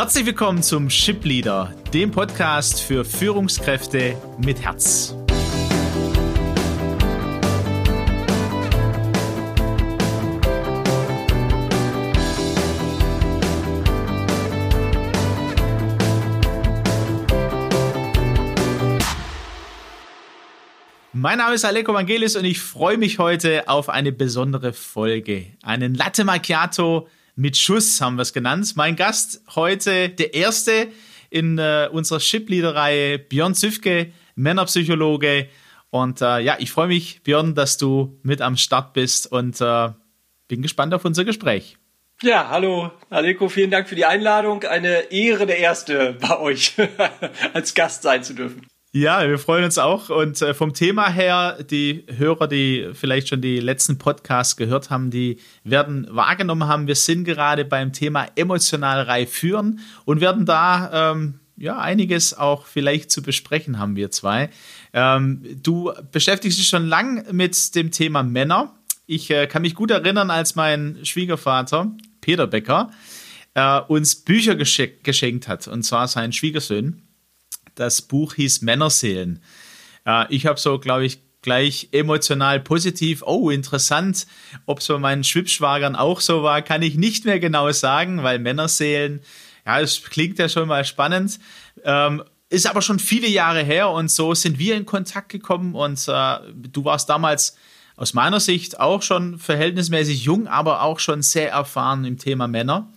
Herzlich 0.00 0.24
willkommen 0.24 0.62
zum 0.62 0.88
Ship 0.88 1.22
Leader, 1.26 1.74
dem 1.92 2.10
Podcast 2.10 2.80
für 2.80 3.04
Führungskräfte 3.04 4.16
mit 4.38 4.58
Herz. 4.62 5.14
Mein 21.12 21.36
Name 21.36 21.56
ist 21.56 21.66
Aleko 21.66 21.92
Vangelis 21.92 22.36
und 22.36 22.46
ich 22.46 22.58
freue 22.58 22.96
mich 22.96 23.18
heute 23.18 23.68
auf 23.68 23.90
eine 23.90 24.12
besondere 24.12 24.72
Folge. 24.72 25.48
Einen 25.62 25.94
Latte 25.94 26.24
Macchiato 26.24 27.06
mit 27.40 27.56
Schuss 27.56 28.02
haben 28.02 28.16
wir 28.16 28.22
es 28.22 28.34
genannt. 28.34 28.74
Mein 28.76 28.96
Gast 28.96 29.42
heute, 29.54 30.10
der 30.10 30.34
erste 30.34 30.88
in 31.30 31.56
äh, 31.56 31.88
unserer 31.90 32.20
Ship-Leader-Reihe, 32.20 33.18
Björn 33.18 33.54
Züfke, 33.54 34.12
Männerpsychologe. 34.34 35.48
Und 35.88 36.20
äh, 36.20 36.40
ja, 36.40 36.56
ich 36.58 36.70
freue 36.70 36.88
mich, 36.88 37.22
Björn, 37.22 37.54
dass 37.54 37.78
du 37.78 38.18
mit 38.22 38.42
am 38.42 38.58
Start 38.58 38.92
bist 38.92 39.32
und 39.32 39.58
äh, 39.62 39.88
bin 40.48 40.60
gespannt 40.60 40.92
auf 40.92 41.06
unser 41.06 41.24
Gespräch. 41.24 41.78
Ja, 42.20 42.50
hallo, 42.50 42.90
Aleko, 43.08 43.48
vielen 43.48 43.70
Dank 43.70 43.88
für 43.88 43.96
die 43.96 44.04
Einladung. 44.04 44.64
Eine 44.64 45.10
Ehre, 45.10 45.46
der 45.46 45.58
Erste 45.60 46.18
bei 46.20 46.38
euch 46.38 46.74
als 47.54 47.72
Gast 47.72 48.02
sein 48.02 48.22
zu 48.22 48.34
dürfen. 48.34 48.66
Ja, 48.92 49.28
wir 49.28 49.38
freuen 49.38 49.64
uns 49.64 49.78
auch. 49.78 50.10
Und 50.10 50.42
äh, 50.42 50.52
vom 50.52 50.74
Thema 50.74 51.08
her, 51.08 51.62
die 51.62 52.04
Hörer, 52.08 52.48
die 52.48 52.90
vielleicht 52.92 53.28
schon 53.28 53.40
die 53.40 53.60
letzten 53.60 53.98
Podcasts 53.98 54.56
gehört 54.56 54.90
haben, 54.90 55.12
die 55.12 55.38
werden 55.62 56.08
wahrgenommen 56.10 56.66
haben, 56.66 56.88
wir 56.88 56.96
sind 56.96 57.22
gerade 57.22 57.64
beim 57.64 57.92
Thema 57.92 58.26
emotional 58.34 59.02
reif 59.02 59.30
führen 59.30 59.78
und 60.06 60.20
werden 60.20 60.44
da 60.44 61.12
ähm, 61.12 61.38
ja 61.56 61.78
einiges 61.78 62.36
auch 62.36 62.66
vielleicht 62.66 63.12
zu 63.12 63.22
besprechen 63.22 63.78
haben, 63.78 63.94
wir 63.94 64.10
zwei. 64.10 64.50
Ähm, 64.92 65.44
du 65.62 65.92
beschäftigst 66.10 66.58
dich 66.58 66.66
schon 66.66 66.88
lang 66.88 67.24
mit 67.30 67.76
dem 67.76 67.92
Thema 67.92 68.24
Männer. 68.24 68.74
Ich 69.06 69.30
äh, 69.30 69.46
kann 69.46 69.62
mich 69.62 69.76
gut 69.76 69.92
erinnern, 69.92 70.32
als 70.32 70.56
mein 70.56 70.98
Schwiegervater, 71.04 71.92
Peter 72.20 72.48
Becker, 72.48 72.90
äh, 73.54 73.78
uns 73.82 74.16
Bücher 74.16 74.56
geschenkt 74.56 75.46
hat, 75.46 75.68
und 75.68 75.84
zwar 75.84 76.08
seinen 76.08 76.32
Schwiegersöhnen 76.32 77.06
das 77.80 78.02
Buch 78.02 78.34
hieß 78.34 78.62
Männerseelen. 78.62 79.42
Äh, 80.06 80.26
ich 80.28 80.46
habe 80.46 80.60
so, 80.60 80.78
glaube 80.78 81.06
ich, 81.06 81.20
gleich 81.42 81.88
emotional 81.92 82.60
positiv, 82.60 83.22
oh, 83.24 83.48
interessant. 83.48 84.26
Ob 84.66 84.80
es 84.80 84.88
bei 84.88 84.98
meinen 84.98 85.24
Schwibschwagern 85.24 85.96
auch 85.96 86.20
so 86.20 86.42
war, 86.42 86.60
kann 86.60 86.82
ich 86.82 86.96
nicht 86.96 87.24
mehr 87.24 87.40
genau 87.40 87.72
sagen, 87.72 88.22
weil 88.22 88.38
Männerseelen, 88.38 89.22
ja, 89.64 89.80
es 89.80 90.02
klingt 90.02 90.38
ja 90.38 90.48
schon 90.48 90.68
mal 90.68 90.84
spannend. 90.84 91.40
Ähm, 91.82 92.22
ist 92.50 92.66
aber 92.66 92.82
schon 92.82 92.98
viele 92.98 93.28
Jahre 93.28 93.62
her 93.62 93.88
und 93.90 94.10
so 94.10 94.34
sind 94.34 94.58
wir 94.58 94.76
in 94.76 94.84
Kontakt 94.84 95.30
gekommen 95.30 95.74
und 95.74 96.06
äh, 96.08 96.36
du 96.54 96.84
warst 96.84 97.08
damals 97.08 97.56
aus 97.96 98.12
meiner 98.12 98.40
Sicht 98.40 98.80
auch 98.80 99.02
schon 99.02 99.38
verhältnismäßig 99.38 100.24
jung, 100.24 100.48
aber 100.48 100.82
auch 100.82 100.98
schon 100.98 101.22
sehr 101.22 101.52
erfahren 101.52 102.04
im 102.04 102.18
Thema 102.18 102.48
Männer. 102.48 102.88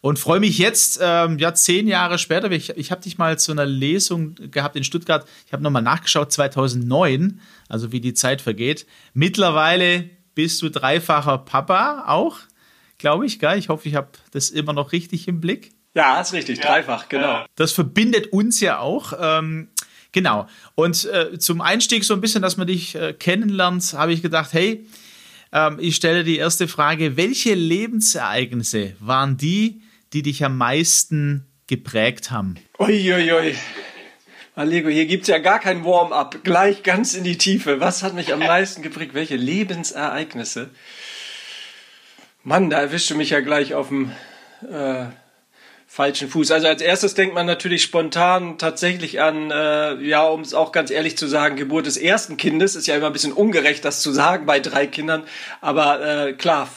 Und 0.00 0.18
freue 0.18 0.40
mich 0.40 0.58
jetzt, 0.58 1.00
ähm, 1.02 1.38
ja, 1.38 1.54
zehn 1.54 1.88
Jahre 1.88 2.18
später, 2.18 2.50
ich, 2.52 2.70
ich 2.70 2.90
habe 2.90 3.00
dich 3.00 3.18
mal 3.18 3.38
zu 3.38 3.52
einer 3.52 3.66
Lesung 3.66 4.36
gehabt 4.50 4.76
in 4.76 4.84
Stuttgart, 4.84 5.26
ich 5.46 5.52
habe 5.52 5.62
nochmal 5.62 5.82
nachgeschaut, 5.82 6.32
2009, 6.32 7.40
also 7.68 7.90
wie 7.90 8.00
die 8.00 8.14
Zeit 8.14 8.40
vergeht. 8.40 8.86
Mittlerweile 9.12 10.08
bist 10.34 10.62
du 10.62 10.68
dreifacher 10.68 11.38
Papa 11.38 12.04
auch, 12.06 12.36
glaube 12.96 13.26
ich, 13.26 13.40
gell? 13.40 13.58
Ich 13.58 13.68
hoffe, 13.68 13.88
ich 13.88 13.96
habe 13.96 14.10
das 14.30 14.50
immer 14.50 14.72
noch 14.72 14.92
richtig 14.92 15.26
im 15.26 15.40
Blick. 15.40 15.72
Ja, 15.94 16.20
ist 16.20 16.32
richtig, 16.32 16.58
ja. 16.58 16.66
dreifach, 16.66 17.08
genau. 17.08 17.44
Das 17.56 17.72
verbindet 17.72 18.28
uns 18.32 18.60
ja 18.60 18.78
auch. 18.78 19.14
Ähm, 19.20 19.68
genau. 20.12 20.46
Und 20.76 21.06
äh, 21.06 21.38
zum 21.40 21.60
Einstieg 21.60 22.04
so 22.04 22.14
ein 22.14 22.20
bisschen, 22.20 22.40
dass 22.40 22.56
man 22.56 22.68
dich 22.68 22.94
äh, 22.94 23.14
kennenlernt, 23.14 23.94
habe 23.94 24.12
ich 24.12 24.22
gedacht, 24.22 24.52
hey, 24.52 24.86
ähm, 25.50 25.78
ich 25.80 25.96
stelle 25.96 26.22
die 26.22 26.36
erste 26.36 26.68
Frage, 26.68 27.16
welche 27.16 27.54
Lebensereignisse 27.54 28.94
waren 29.00 29.36
die, 29.36 29.82
die 30.12 30.22
dich 30.22 30.44
am 30.44 30.56
meisten 30.56 31.46
geprägt 31.66 32.30
haben? 32.30 32.56
Uiuiui. 32.78 33.54
Allego, 34.54 34.88
hier 34.88 35.06
gibt 35.06 35.22
es 35.22 35.28
ja 35.28 35.38
gar 35.38 35.60
kein 35.60 35.84
Warm-up. 35.84 36.42
Gleich 36.42 36.82
ganz 36.82 37.14
in 37.14 37.22
die 37.22 37.38
Tiefe. 37.38 37.78
Was 37.78 38.02
hat 38.02 38.14
mich 38.14 38.32
am 38.32 38.40
meisten 38.40 38.82
geprägt? 38.82 39.14
Welche 39.14 39.36
Lebensereignisse? 39.36 40.70
Mann, 42.42 42.70
da 42.70 42.80
erwischte 42.80 43.14
mich 43.14 43.30
ja 43.30 43.40
gleich 43.40 43.74
auf 43.74 43.88
dem 43.88 44.10
äh, 44.68 45.06
falschen 45.90 46.28
Fuß. 46.28 46.50
Also 46.50 46.68
als 46.68 46.82
erstes 46.82 47.14
denkt 47.14 47.34
man 47.34 47.46
natürlich 47.46 47.82
spontan 47.82 48.58
tatsächlich 48.58 49.22
an, 49.22 49.50
äh, 49.50 49.94
ja, 50.04 50.22
um 50.26 50.42
es 50.42 50.52
auch 50.52 50.70
ganz 50.70 50.90
ehrlich 50.90 51.16
zu 51.16 51.26
sagen, 51.26 51.56
Geburt 51.56 51.86
des 51.86 51.96
ersten 51.96 52.36
Kindes. 52.36 52.76
Ist 52.76 52.86
ja 52.86 52.94
immer 52.94 53.06
ein 53.06 53.14
bisschen 53.14 53.32
ungerecht, 53.32 53.84
das 53.86 54.02
zu 54.02 54.12
sagen 54.12 54.44
bei 54.44 54.60
drei 54.60 54.86
Kindern. 54.86 55.24
Aber 55.62 56.28
äh, 56.28 56.32
klar, 56.34 56.68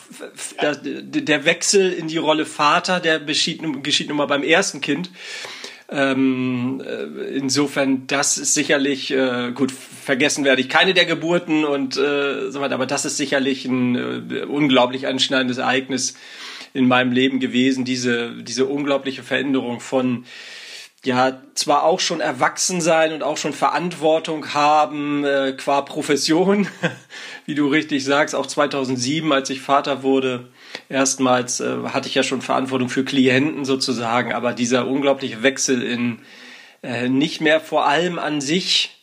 der, 0.63 0.75
der 0.75 1.45
Wechsel 1.45 1.91
in 1.91 2.07
die 2.07 2.17
Rolle 2.17 2.45
Vater, 2.45 3.01
der 3.01 3.19
geschieht, 3.19 3.61
geschieht 3.83 4.07
nun 4.07 4.17
mal 4.17 4.27
beim 4.27 4.43
ersten 4.43 4.79
Kind. 4.79 5.11
Ähm, 5.89 6.81
äh, 6.83 7.35
insofern, 7.35 8.07
das 8.07 8.37
ist 8.37 8.53
sicherlich, 8.53 9.11
äh, 9.11 9.51
gut, 9.53 9.73
vergessen 9.73 10.45
werde 10.45 10.61
ich 10.61 10.69
keine 10.69 10.93
der 10.93 11.03
Geburten 11.03 11.65
und 11.65 11.97
äh, 11.97 12.49
so 12.49 12.61
weiter, 12.61 12.75
aber 12.75 12.85
das 12.85 13.03
ist 13.03 13.17
sicherlich 13.17 13.65
ein 13.65 14.31
äh, 14.31 14.43
unglaublich 14.43 15.05
anschneidendes 15.05 15.57
Ereignis 15.57 16.15
in 16.73 16.87
meinem 16.87 17.11
Leben 17.11 17.39
gewesen, 17.39 17.85
diese, 17.85 18.43
diese 18.43 18.65
unglaubliche 18.65 19.23
Veränderung 19.23 19.79
von 19.79 20.25
ja 21.03 21.41
zwar 21.55 21.83
auch 21.83 21.99
schon 21.99 22.19
erwachsen 22.19 22.79
sein 22.79 23.13
und 23.13 23.23
auch 23.23 23.37
schon 23.37 23.53
Verantwortung 23.53 24.53
haben 24.53 25.25
äh, 25.25 25.53
qua 25.57 25.81
Profession, 25.81 26.67
wie 27.45 27.55
du 27.55 27.67
richtig 27.67 28.03
sagst, 28.03 28.35
auch 28.35 28.45
2007, 28.45 29.31
als 29.31 29.49
ich 29.49 29.61
Vater 29.61 30.03
wurde, 30.03 30.49
erstmals 30.89 31.59
äh, 31.59 31.77
hatte 31.85 32.07
ich 32.07 32.15
ja 32.15 32.23
schon 32.23 32.41
Verantwortung 32.41 32.89
für 32.89 33.03
Klienten 33.03 33.65
sozusagen, 33.65 34.31
aber 34.31 34.53
dieser 34.53 34.87
unglaubliche 34.87 35.41
Wechsel 35.41 35.81
in 35.81 36.19
äh, 36.83 37.09
nicht 37.09 37.41
mehr 37.41 37.59
vor 37.59 37.87
allem 37.87 38.19
an 38.19 38.41
sich 38.41 39.00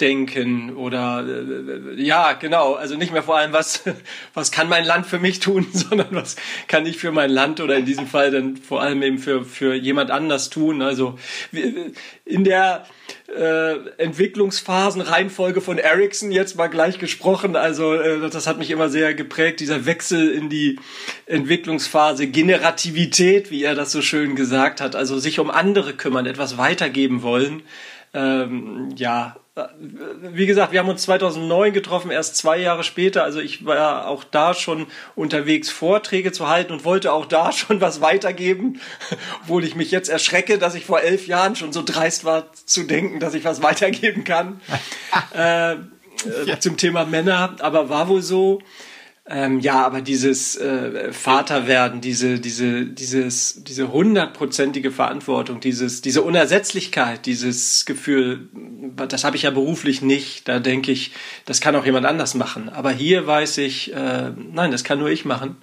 denken 0.00 0.76
oder 0.76 1.24
äh, 1.26 2.00
ja 2.00 2.34
genau. 2.34 2.74
Also 2.74 2.96
nicht 2.96 3.12
mehr 3.12 3.22
vor 3.22 3.36
allem 3.36 3.52
was 3.52 3.82
was 4.34 4.52
kann 4.52 4.68
mein 4.68 4.84
Land 4.84 5.06
für 5.06 5.18
mich 5.18 5.40
tun 5.40 5.66
sondern 5.72 6.08
was 6.10 6.36
kann 6.68 6.86
ich 6.86 6.98
für 6.98 7.10
mein 7.10 7.30
Land 7.30 7.60
oder 7.60 7.76
in 7.76 7.84
diesem 7.84 8.06
Fall 8.06 8.30
dann 8.30 8.56
vor 8.56 8.80
allem 8.80 9.02
eben 9.02 9.18
für 9.18 9.44
für 9.44 9.74
jemand 9.74 10.10
anders 10.10 10.50
tun. 10.50 10.82
Also 10.82 11.18
in 12.24 12.44
der 12.44 12.86
äh, 13.36 13.74
Entwicklungsphasenreihenfolge 13.98 15.60
von 15.60 15.78
Ericsson 15.78 16.30
jetzt 16.30 16.56
mal 16.56 16.68
gleich 16.68 16.98
gesprochen 16.98 17.56
also 17.56 17.94
äh, 17.94 18.30
das 18.30 18.46
hat 18.46 18.58
mich 18.58 18.70
immer 18.70 18.88
sehr 18.88 19.14
geprägt 19.14 19.60
dieser 19.60 19.84
Wechsel 19.84 20.30
in 20.30 20.48
die 20.48 20.78
Entwicklungsphase 21.26 22.28
Generativität 22.28 23.50
wie 23.50 23.64
er 23.64 23.74
das 23.74 23.90
so 23.90 24.00
schön 24.00 24.36
gesagt 24.36 24.80
hat. 24.80 24.94
Also 24.94 25.18
sich 25.18 25.40
um 25.40 25.50
andere 25.50 25.94
kümmern 25.94 26.26
etwas 26.26 26.56
weitergeben 26.56 27.22
wollen. 27.22 27.62
Ähm, 28.14 28.94
ja 28.96 29.36
wie 30.20 30.46
gesagt, 30.46 30.72
wir 30.72 30.80
haben 30.80 30.88
uns 30.88 31.02
2009 31.02 31.72
getroffen, 31.72 32.10
erst 32.10 32.36
zwei 32.36 32.58
Jahre 32.58 32.84
später. 32.84 33.24
Also 33.24 33.40
ich 33.40 33.64
war 33.64 34.08
auch 34.08 34.24
da 34.24 34.54
schon 34.54 34.86
unterwegs, 35.14 35.70
Vorträge 35.70 36.32
zu 36.32 36.48
halten 36.48 36.72
und 36.72 36.84
wollte 36.84 37.12
auch 37.12 37.26
da 37.26 37.52
schon 37.52 37.80
was 37.80 38.00
weitergeben, 38.00 38.80
obwohl 39.42 39.64
ich 39.64 39.74
mich 39.74 39.90
jetzt 39.90 40.08
erschrecke, 40.08 40.58
dass 40.58 40.74
ich 40.74 40.84
vor 40.84 41.00
elf 41.00 41.26
Jahren 41.26 41.56
schon 41.56 41.72
so 41.72 41.82
dreist 41.82 42.24
war 42.24 42.52
zu 42.52 42.84
denken, 42.84 43.20
dass 43.20 43.34
ich 43.34 43.44
was 43.44 43.62
weitergeben 43.62 44.24
kann 44.24 44.60
äh, 45.34 45.72
äh, 45.72 45.76
ja. 46.46 46.60
zum 46.60 46.76
Thema 46.76 47.04
Männer. 47.04 47.56
Aber 47.60 47.88
war 47.88 48.08
wohl 48.08 48.22
so. 48.22 48.60
Ähm, 49.30 49.60
ja, 49.60 49.84
aber 49.84 50.00
dieses 50.00 50.56
äh, 50.56 51.12
Vaterwerden, 51.12 52.00
diese, 52.00 52.40
diese, 52.40 52.86
dieses, 52.86 53.62
diese 53.62 53.92
hundertprozentige 53.92 54.90
Verantwortung, 54.90 55.60
dieses, 55.60 56.00
diese 56.00 56.22
Unersetzlichkeit, 56.22 57.26
dieses 57.26 57.84
Gefühl, 57.84 58.48
das 58.96 59.24
habe 59.24 59.36
ich 59.36 59.42
ja 59.42 59.50
beruflich 59.50 60.00
nicht. 60.00 60.48
Da 60.48 60.60
denke 60.60 60.92
ich, 60.92 61.12
das 61.44 61.60
kann 61.60 61.76
auch 61.76 61.84
jemand 61.84 62.06
anders 62.06 62.34
machen. 62.34 62.70
Aber 62.70 62.90
hier 62.90 63.26
weiß 63.26 63.58
ich, 63.58 63.92
äh, 63.92 64.30
nein, 64.30 64.70
das 64.70 64.82
kann 64.82 64.98
nur 64.98 65.10
ich 65.10 65.26
machen. 65.26 65.56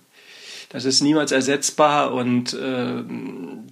Das 0.69 0.85
ist 0.85 1.01
niemals 1.01 1.31
ersetzbar 1.31 2.13
und 2.13 2.53
äh, 2.53 3.03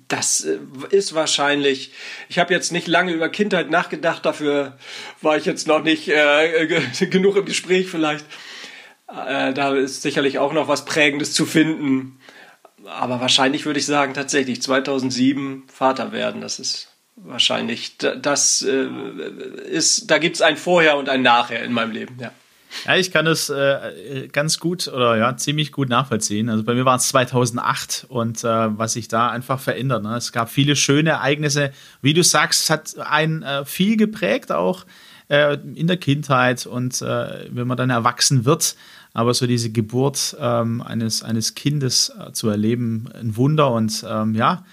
das 0.08 0.48
ist 0.90 1.14
wahrscheinlich. 1.14 1.92
Ich 2.30 2.40
habe 2.40 2.52
jetzt 2.52 2.72
nicht 2.72 2.88
lange 2.88 3.12
über 3.12 3.30
Kindheit 3.30 3.70
nachgedacht, 3.70 4.26
dafür 4.26 4.78
war 5.22 5.38
ich 5.38 5.46
jetzt 5.46 5.68
noch 5.68 5.84
nicht 5.84 6.08
äh, 6.08 6.82
genug 7.12 7.36
im 7.36 7.46
Gespräch 7.46 7.90
vielleicht. 7.90 8.26
Äh, 9.14 9.54
da 9.54 9.74
ist 9.74 10.02
sicherlich 10.02 10.40
auch 10.40 10.54
noch 10.54 10.68
was 10.68 10.86
Prägendes 10.86 11.34
zu 11.34 11.46
finden. 11.46 12.20
Aber 12.86 13.22
wahrscheinlich 13.22 13.66
würde 13.66 13.80
ich 13.80 13.86
sagen, 13.86 14.14
tatsächlich 14.14 14.62
2007 14.62 15.64
Vater 15.68 16.12
werden. 16.12 16.42
Das 16.42 16.60
ist 16.60 16.90
wahrscheinlich, 17.16 17.98
das 17.98 18.62
äh, 18.62 18.88
ist, 19.70 20.10
da 20.10 20.18
gibt 20.18 20.36
es 20.36 20.42
ein 20.42 20.58
Vorher 20.58 20.98
und 20.98 21.10
ein 21.10 21.22
Nachher 21.22 21.64
in 21.64 21.74
meinem 21.74 21.92
Leben, 21.92 22.18
ja. 22.20 22.32
Ja, 22.86 22.96
ich 22.96 23.12
kann 23.12 23.28
es 23.28 23.50
äh, 23.50 24.28
ganz 24.32 24.60
gut 24.60 24.88
oder 24.88 25.16
ja, 25.16 25.38
ziemlich 25.38 25.72
gut 25.72 25.90
nachvollziehen. 25.90 26.50
Also 26.50 26.64
bei 26.64 26.74
mir 26.74 26.86
war 26.86 26.98
es 26.98 27.08
2008 27.10 28.08
und 28.10 28.44
äh, 28.44 28.48
was 28.48 28.94
sich 28.94 29.08
da 29.08 29.30
einfach 29.30 29.60
verändert. 29.60 30.04
Ne? 30.04 30.16
Es 30.18 30.32
gab 30.32 30.50
viele 30.50 30.76
schöne 30.76 31.12
Ereignisse. 31.12 31.72
Wie 32.02 32.14
du 32.14 32.24
sagst, 32.24 32.70
hat 32.70 32.96
ein 32.98 33.44
äh, 33.44 33.64
viel 33.66 33.96
geprägt 33.96 34.52
auch 34.52 34.86
äh, 35.30 35.58
in 35.76 35.88
der 35.88 35.98
Kindheit 35.98 36.66
und 36.66 37.02
äh, 37.02 37.46
wenn 37.50 37.68
man 37.68 37.78
dann 37.78 37.90
erwachsen 37.90 38.46
wird. 38.46 38.76
Aber 39.14 39.34
so 39.34 39.46
diese 39.46 39.72
Geburt 39.72 40.36
ähm, 40.40 40.82
eines, 40.82 41.24
eines 41.24 41.56
Kindes 41.56 42.12
äh, 42.20 42.32
zu 42.32 42.50
erleben, 42.50 43.10
ein 43.14 43.38
Wunder 43.38 43.72
und 43.72 44.04
ähm, 44.10 44.34
ja, 44.34 44.66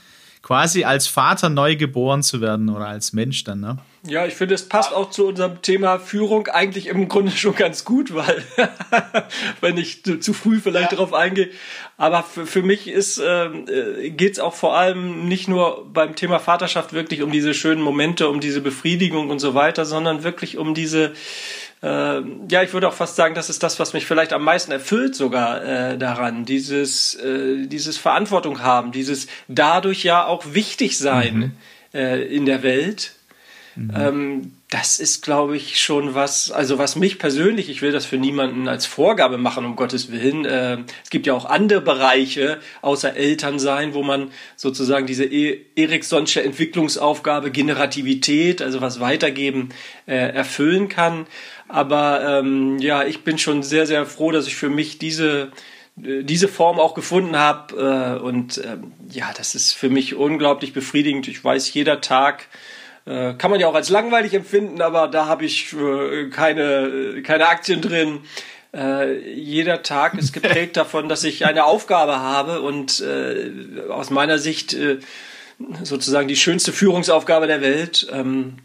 quasi 0.42 0.84
als 0.84 1.06
Vater 1.06 1.50
neu 1.50 1.76
geboren 1.76 2.22
zu 2.22 2.40
werden 2.40 2.70
oder 2.70 2.86
als 2.86 3.12
Mensch 3.12 3.44
dann, 3.44 3.60
ne? 3.60 3.78
Ja, 4.08 4.24
ich 4.24 4.32
finde, 4.32 4.54
es 4.54 4.66
passt 4.66 4.94
auch 4.94 5.10
zu 5.10 5.26
unserem 5.26 5.60
Thema 5.60 5.98
Führung 5.98 6.46
eigentlich 6.46 6.86
im 6.86 7.08
Grunde 7.08 7.32
schon 7.32 7.54
ganz 7.54 7.84
gut, 7.84 8.14
weil, 8.14 8.42
wenn 9.60 9.76
ich 9.76 10.02
zu, 10.02 10.18
zu 10.18 10.32
früh 10.32 10.58
vielleicht 10.58 10.92
ja. 10.92 10.96
darauf 10.96 11.12
eingehe. 11.12 11.50
Aber 11.98 12.22
für, 12.22 12.46
für 12.46 12.62
mich 12.62 12.88
ist, 12.88 13.20
ähm, 13.22 13.66
äh, 13.68 14.08
geht 14.08 14.32
es 14.32 14.38
auch 14.38 14.54
vor 14.54 14.74
allem 14.74 15.28
nicht 15.28 15.48
nur 15.48 15.86
beim 15.92 16.16
Thema 16.16 16.38
Vaterschaft 16.38 16.94
wirklich 16.94 17.20
um 17.22 17.30
diese 17.30 17.52
schönen 17.52 17.82
Momente, 17.82 18.30
um 18.30 18.40
diese 18.40 18.62
Befriedigung 18.62 19.28
und 19.28 19.38
so 19.38 19.52
weiter, 19.52 19.84
sondern 19.84 20.22
wirklich 20.22 20.56
um 20.56 20.72
diese, 20.72 21.12
äh, 21.82 22.20
ja, 22.50 22.62
ich 22.62 22.72
würde 22.72 22.88
auch 22.88 22.94
fast 22.94 23.16
sagen, 23.16 23.34
das 23.34 23.48
ist 23.48 23.62
das, 23.62 23.78
was 23.78 23.92
mich 23.92 24.06
vielleicht 24.06 24.32
am 24.32 24.42
meisten 24.42 24.72
erfüllt 24.72 25.14
sogar 25.14 25.64
äh, 25.64 25.98
daran. 25.98 26.44
Dieses, 26.44 27.14
äh, 27.14 27.66
dieses 27.66 27.96
Verantwortung 27.96 28.62
haben, 28.62 28.92
dieses 28.92 29.26
dadurch 29.48 30.04
ja 30.04 30.26
auch 30.26 30.44
wichtig 30.52 30.98
sein 30.98 31.36
mhm. 31.92 31.98
äh, 31.98 32.22
in 32.22 32.44
der 32.44 32.62
Welt 32.62 33.12
Mhm. 33.76 33.92
Ähm, 33.96 34.52
das 34.70 35.00
ist, 35.00 35.22
glaube 35.22 35.56
ich, 35.56 35.80
schon 35.80 36.14
was, 36.14 36.50
also 36.50 36.78
was 36.78 36.96
mich 36.96 37.18
persönlich, 37.18 37.68
ich 37.68 37.82
will 37.82 37.92
das 37.92 38.06
für 38.06 38.18
niemanden 38.18 38.68
als 38.68 38.86
Vorgabe 38.86 39.38
machen, 39.38 39.64
um 39.64 39.76
Gottes 39.76 40.12
Willen. 40.12 40.44
Äh, 40.44 40.78
es 41.02 41.10
gibt 41.10 41.26
ja 41.26 41.34
auch 41.34 41.44
andere 41.44 41.80
Bereiche 41.80 42.60
außer 42.82 43.14
Elternsein, 43.14 43.94
wo 43.94 44.02
man 44.02 44.30
sozusagen 44.56 45.06
diese 45.06 45.24
e 45.24 45.60
Eriksonsche 45.76 46.42
Entwicklungsaufgabe 46.42 47.50
Generativität, 47.50 48.62
also 48.62 48.80
was 48.80 49.00
weitergeben, 49.00 49.70
äh, 50.06 50.14
erfüllen 50.14 50.88
kann. 50.88 51.26
Aber 51.68 52.40
ähm, 52.40 52.78
ja, 52.78 53.04
ich 53.04 53.22
bin 53.22 53.38
schon 53.38 53.62
sehr, 53.62 53.86
sehr 53.86 54.04
froh, 54.06 54.30
dass 54.30 54.46
ich 54.46 54.56
für 54.56 54.70
mich 54.70 54.98
diese 54.98 55.52
äh, 56.02 56.22
diese 56.22 56.48
Form 56.48 56.78
auch 56.78 56.94
gefunden 56.94 57.36
habe 57.36 58.18
äh, 58.20 58.22
und 58.22 58.58
ähm, 58.64 58.92
ja, 59.10 59.32
das 59.36 59.54
ist 59.54 59.72
für 59.72 59.90
mich 59.90 60.14
unglaublich 60.14 60.72
befriedigend. 60.72 61.28
Ich 61.28 61.42
weiß, 61.42 61.72
jeder 61.74 62.00
Tag 62.00 62.46
äh, 63.10 63.34
kann 63.34 63.50
man 63.50 63.58
ja 63.58 63.66
auch 63.66 63.74
als 63.74 63.88
langweilig 63.88 64.34
empfinden, 64.34 64.80
aber 64.80 65.08
da 65.08 65.26
habe 65.26 65.44
ich 65.44 65.72
äh, 65.72 66.28
keine, 66.28 67.22
keine 67.24 67.48
Aktien 67.48 67.82
drin. 67.82 68.20
Äh, 68.72 69.32
jeder 69.34 69.82
Tag 69.82 70.14
ist 70.14 70.32
geprägt 70.40 70.76
davon, 70.76 71.08
dass 71.08 71.24
ich 71.24 71.44
eine 71.44 71.64
Aufgabe 71.64 72.20
habe 72.20 72.60
und 72.60 73.00
äh, 73.00 73.50
aus 73.88 74.10
meiner 74.10 74.38
Sicht 74.38 74.74
äh, 74.74 75.00
sozusagen 75.82 76.28
die 76.28 76.36
schönste 76.36 76.72
Führungsaufgabe 76.72 77.48
der 77.48 77.60
Welt. 77.60 78.06
Ähm, 78.12 78.58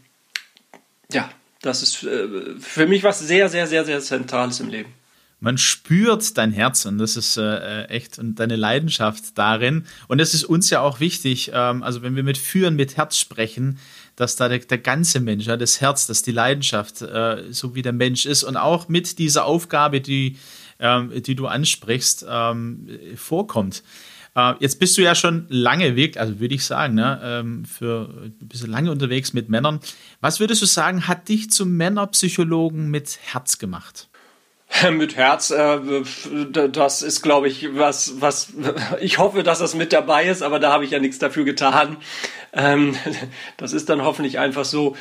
ja, 1.10 1.28
das 1.62 1.82
ist 1.82 2.04
äh, 2.04 2.28
für 2.60 2.86
mich 2.86 3.02
was 3.02 3.18
sehr, 3.18 3.48
sehr, 3.48 3.66
sehr, 3.66 3.84
sehr 3.84 4.00
Zentrales 4.00 4.60
im 4.60 4.68
Leben 4.68 4.94
man 5.38 5.58
spürt 5.58 6.36
dein 6.38 6.50
Herz 6.52 6.86
und 6.86 6.98
das 6.98 7.16
ist 7.16 7.36
äh, 7.36 7.84
echt 7.84 8.18
und 8.18 8.36
deine 8.36 8.56
Leidenschaft 8.56 9.36
darin. 9.36 9.84
Und 10.08 10.18
das 10.18 10.34
ist 10.34 10.44
uns 10.44 10.70
ja 10.70 10.80
auch 10.80 10.98
wichtig. 10.98 11.50
Ähm, 11.52 11.82
also 11.82 12.02
wenn 12.02 12.16
wir 12.16 12.22
mit 12.22 12.38
Führen 12.38 12.74
mit 12.74 12.96
Herz 12.96 13.18
sprechen, 13.18 13.78
dass 14.16 14.36
da 14.36 14.48
der, 14.48 14.58
der 14.58 14.78
ganze 14.78 15.20
Mensch, 15.20 15.46
ja, 15.46 15.56
das 15.56 15.80
Herz, 15.80 16.06
dass 16.06 16.22
die 16.22 16.32
Leidenschaft, 16.32 17.02
äh, 17.02 17.44
so 17.50 17.74
wie 17.74 17.82
der 17.82 17.92
Mensch 17.92 18.26
ist 18.26 18.44
und 18.44 18.56
auch 18.56 18.88
mit 18.88 19.18
dieser 19.18 19.44
Aufgabe, 19.44 20.00
die, 20.00 20.38
ähm, 20.78 21.12
die 21.22 21.34
du 21.34 21.46
ansprichst, 21.46 22.26
ähm, 22.28 22.88
vorkommt. 23.14 23.82
Äh, 24.34 24.54
jetzt 24.60 24.78
bist 24.78 24.96
du 24.98 25.02
ja 25.02 25.14
schon 25.14 25.46
lange 25.48 25.96
weg, 25.96 26.18
also 26.18 26.40
würde 26.40 26.54
ich 26.54 26.64
sagen, 26.64 26.94
ne, 26.94 27.20
ähm, 27.22 27.64
für 27.64 28.30
bisschen 28.40 28.70
lange 28.70 28.90
unterwegs 28.90 29.32
mit 29.32 29.48
Männern. 29.48 29.80
Was 30.20 30.40
würdest 30.40 30.62
du 30.62 30.66
sagen, 30.66 31.08
hat 31.08 31.28
dich 31.28 31.50
zum 31.50 31.76
Männerpsychologen 31.76 32.90
mit 32.90 33.18
Herz 33.22 33.58
gemacht? 33.58 34.08
Mit 34.92 35.16
Herz, 35.16 35.50
äh, 35.50 35.78
das 36.68 37.02
ist, 37.02 37.22
glaube 37.22 37.48
ich, 37.48 37.76
was, 37.76 38.20
was 38.20 38.52
ich 39.00 39.18
hoffe, 39.18 39.42
dass 39.42 39.58
das 39.58 39.74
mit 39.74 39.92
dabei 39.92 40.26
ist, 40.26 40.42
aber 40.42 40.58
da 40.58 40.72
habe 40.72 40.84
ich 40.84 40.90
ja 40.90 40.98
nichts 40.98 41.18
dafür 41.18 41.44
getan. 41.44 41.96
Ähm, 42.52 42.96
das 43.56 43.72
ist 43.72 43.88
dann 43.88 44.02
hoffentlich 44.02 44.38
einfach 44.38 44.64
so. 44.64 44.96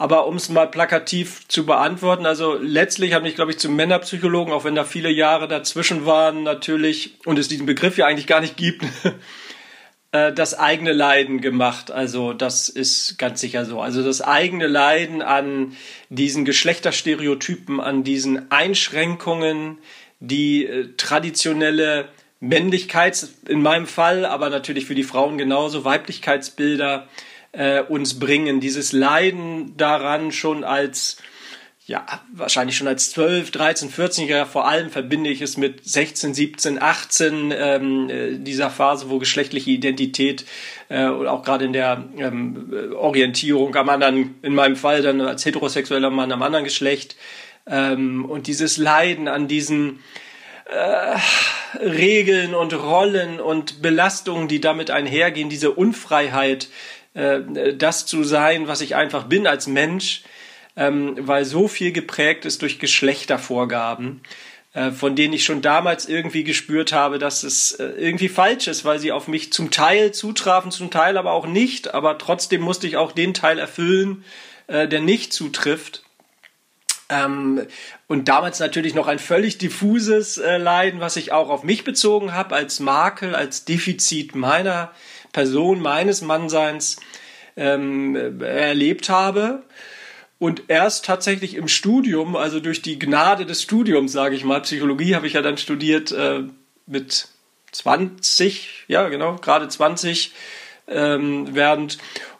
Aber 0.00 0.28
um 0.28 0.36
es 0.36 0.48
mal 0.48 0.70
plakativ 0.70 1.48
zu 1.48 1.66
beantworten, 1.66 2.24
also 2.24 2.54
letztlich 2.54 3.14
habe 3.14 3.26
ich, 3.26 3.34
glaube 3.34 3.50
ich, 3.50 3.58
zum 3.58 3.74
Männerpsychologen, 3.74 4.52
auch 4.52 4.62
wenn 4.62 4.76
da 4.76 4.84
viele 4.84 5.10
Jahre 5.10 5.48
dazwischen 5.48 6.06
waren, 6.06 6.44
natürlich, 6.44 7.18
und 7.24 7.36
es 7.36 7.48
diesen 7.48 7.66
Begriff 7.66 7.98
ja 7.98 8.06
eigentlich 8.06 8.28
gar 8.28 8.40
nicht 8.40 8.56
gibt, 8.56 8.84
äh, 10.12 10.32
das 10.32 10.58
eigene 10.58 10.92
Leiden 10.92 11.40
gemacht. 11.40 11.90
Also 11.90 12.32
das 12.32 12.68
ist 12.68 13.18
ganz 13.18 13.40
sicher 13.40 13.64
so. 13.64 13.80
Also 13.80 14.02
das 14.02 14.22
eigene 14.22 14.66
Leiden 14.66 15.20
an 15.20 15.76
diesen 16.08 16.44
Geschlechterstereotypen, 16.44 17.80
an 17.80 18.04
diesen 18.04 18.50
Einschränkungen, 18.50 19.78
die 20.20 20.64
äh, 20.64 20.88
traditionelle 20.96 22.08
Männlichkeits, 22.40 23.34
in 23.48 23.62
meinem 23.62 23.86
Fall, 23.86 24.24
aber 24.24 24.48
natürlich 24.48 24.86
für 24.86 24.94
die 24.94 25.02
Frauen 25.02 25.38
genauso, 25.38 25.84
Weiblichkeitsbilder 25.84 27.08
äh, 27.52 27.82
uns 27.82 28.18
bringen. 28.18 28.60
Dieses 28.60 28.92
Leiden 28.92 29.76
daran 29.76 30.32
schon 30.32 30.64
als 30.64 31.18
ja, 31.88 32.04
wahrscheinlich 32.34 32.76
schon 32.76 32.86
als 32.86 33.12
12, 33.12 33.50
13, 33.50 33.90
14-Jähriger, 33.90 34.44
vor 34.44 34.68
allem 34.68 34.90
verbinde 34.90 35.30
ich 35.30 35.40
es 35.40 35.56
mit 35.56 35.88
16, 35.88 36.34
17, 36.34 36.82
18, 36.82 37.54
ähm, 37.56 38.10
äh, 38.10 38.34
dieser 38.36 38.68
Phase, 38.68 39.08
wo 39.08 39.18
geschlechtliche 39.18 39.70
Identität 39.70 40.44
äh, 40.90 41.06
und 41.06 41.26
auch 41.26 41.42
gerade 41.42 41.64
in 41.64 41.72
der 41.72 42.04
ähm, 42.18 42.92
Orientierung 42.94 43.74
am 43.74 43.88
anderen, 43.88 44.34
in 44.42 44.54
meinem 44.54 44.76
Fall 44.76 45.00
dann 45.00 45.22
als 45.22 45.46
heterosexueller 45.46 46.10
Mann 46.10 46.30
am 46.30 46.42
anderen 46.42 46.66
Geschlecht. 46.66 47.16
Ähm, 47.66 48.26
und 48.26 48.48
dieses 48.48 48.76
Leiden 48.76 49.26
an 49.26 49.48
diesen 49.48 50.00
äh, 50.66 51.78
Regeln 51.78 52.54
und 52.54 52.74
Rollen 52.74 53.40
und 53.40 53.80
Belastungen, 53.80 54.46
die 54.46 54.60
damit 54.60 54.90
einhergehen, 54.90 55.48
diese 55.48 55.70
Unfreiheit, 55.70 56.68
äh, 57.14 57.40
das 57.78 58.04
zu 58.04 58.24
sein, 58.24 58.68
was 58.68 58.82
ich 58.82 58.94
einfach 58.94 59.24
bin 59.24 59.46
als 59.46 59.66
Mensch, 59.66 60.22
ähm, 60.78 61.16
weil 61.18 61.44
so 61.44 61.66
viel 61.66 61.90
geprägt 61.90 62.44
ist 62.44 62.62
durch 62.62 62.78
Geschlechtervorgaben, 62.78 64.20
äh, 64.74 64.92
von 64.92 65.16
denen 65.16 65.34
ich 65.34 65.42
schon 65.42 65.60
damals 65.60 66.08
irgendwie 66.08 66.44
gespürt 66.44 66.92
habe, 66.92 67.18
dass 67.18 67.42
es 67.42 67.72
äh, 67.72 67.84
irgendwie 67.84 68.28
falsch 68.28 68.68
ist, 68.68 68.84
weil 68.84 69.00
sie 69.00 69.10
auf 69.10 69.26
mich 69.26 69.52
zum 69.52 69.72
Teil 69.72 70.12
zutrafen, 70.12 70.70
zum 70.70 70.92
Teil 70.92 71.18
aber 71.18 71.32
auch 71.32 71.46
nicht. 71.46 71.94
Aber 71.94 72.16
trotzdem 72.16 72.60
musste 72.60 72.86
ich 72.86 72.96
auch 72.96 73.10
den 73.10 73.34
Teil 73.34 73.58
erfüllen, 73.58 74.24
äh, 74.68 74.86
der 74.86 75.00
nicht 75.00 75.32
zutrifft. 75.32 76.04
Ähm, 77.08 77.66
und 78.06 78.28
damals 78.28 78.60
natürlich 78.60 78.94
noch 78.94 79.08
ein 79.08 79.18
völlig 79.18 79.58
diffuses 79.58 80.38
äh, 80.38 80.58
Leiden, 80.58 81.00
was 81.00 81.16
ich 81.16 81.32
auch 81.32 81.48
auf 81.48 81.64
mich 81.64 81.82
bezogen 81.82 82.34
habe, 82.34 82.54
als 82.54 82.78
Makel, 82.78 83.34
als 83.34 83.64
Defizit 83.64 84.36
meiner 84.36 84.92
Person, 85.32 85.80
meines 85.80 86.22
Mannseins 86.22 87.00
ähm, 87.56 88.40
erlebt 88.40 89.08
habe. 89.08 89.64
Und 90.38 90.64
erst 90.68 91.04
tatsächlich 91.04 91.54
im 91.54 91.66
Studium, 91.66 92.36
also 92.36 92.60
durch 92.60 92.80
die 92.80 92.98
Gnade 92.98 93.44
des 93.44 93.62
Studiums, 93.62 94.12
sage 94.12 94.36
ich 94.36 94.44
mal, 94.44 94.60
Psychologie 94.62 95.16
habe 95.16 95.26
ich 95.26 95.32
ja 95.32 95.42
dann 95.42 95.58
studiert 95.58 96.12
äh, 96.12 96.44
mit 96.86 97.28
20, 97.72 98.84
ja 98.86 99.08
genau, 99.08 99.36
gerade 99.36 99.68
20 99.68 100.32
ähm, 100.86 101.48
während 101.52 101.98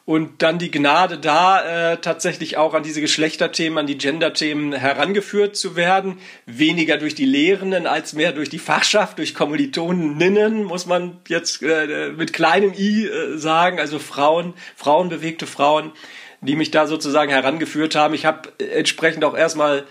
und 0.08 0.40
dann 0.40 0.58
die 0.58 0.70
Gnade 0.70 1.18
da 1.18 1.92
äh, 1.92 1.98
tatsächlich 1.98 2.56
auch 2.56 2.72
an 2.72 2.82
diese 2.82 3.02
Geschlechterthemen, 3.02 3.78
an 3.78 3.86
die 3.86 3.98
Genderthemen 3.98 4.72
herangeführt 4.72 5.54
zu 5.54 5.76
werden. 5.76 6.16
Weniger 6.46 6.96
durch 6.96 7.14
die 7.14 7.26
Lehrenden 7.26 7.86
als 7.86 8.14
mehr 8.14 8.32
durch 8.32 8.48
die 8.48 8.58
Fachschaft, 8.58 9.18
durch 9.18 9.34
Kommilitoninnen, 9.34 10.64
muss 10.64 10.86
man 10.86 11.18
jetzt 11.28 11.62
äh, 11.62 12.08
mit 12.16 12.32
kleinem 12.32 12.72
i 12.72 13.06
äh, 13.06 13.36
sagen, 13.36 13.78
also 13.78 13.98
Frauen, 13.98 14.54
frauenbewegte 14.76 15.46
Frauen 15.46 15.92
die 16.40 16.56
mich 16.56 16.70
da 16.70 16.86
sozusagen 16.86 17.30
herangeführt 17.30 17.94
haben. 17.94 18.14
Ich 18.14 18.26
habe 18.26 18.52
entsprechend 18.58 19.24
auch 19.24 19.36
erstmal 19.36 19.84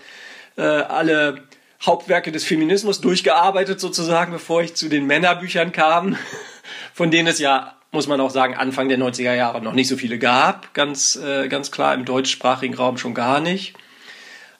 äh, 0.56 0.62
alle 0.62 1.42
Hauptwerke 1.84 2.32
des 2.32 2.44
Feminismus 2.44 3.00
durchgearbeitet 3.00 3.80
sozusagen, 3.80 4.32
bevor 4.32 4.62
ich 4.62 4.74
zu 4.74 4.88
den 4.88 5.06
Männerbüchern 5.06 5.72
kam, 5.72 6.16
von 6.94 7.10
denen 7.10 7.28
es 7.28 7.38
ja, 7.38 7.76
muss 7.92 8.08
man 8.08 8.20
auch 8.20 8.30
sagen, 8.30 8.54
Anfang 8.54 8.88
der 8.88 8.98
90er 8.98 9.34
Jahre 9.34 9.62
noch 9.62 9.74
nicht 9.74 9.88
so 9.88 9.96
viele 9.96 10.18
gab. 10.18 10.74
Ganz, 10.74 11.16
äh, 11.16 11.48
ganz 11.48 11.70
klar 11.70 11.94
im 11.94 12.04
deutschsprachigen 12.04 12.74
Raum 12.74 12.98
schon 12.98 13.14
gar 13.14 13.40
nicht. 13.40 13.74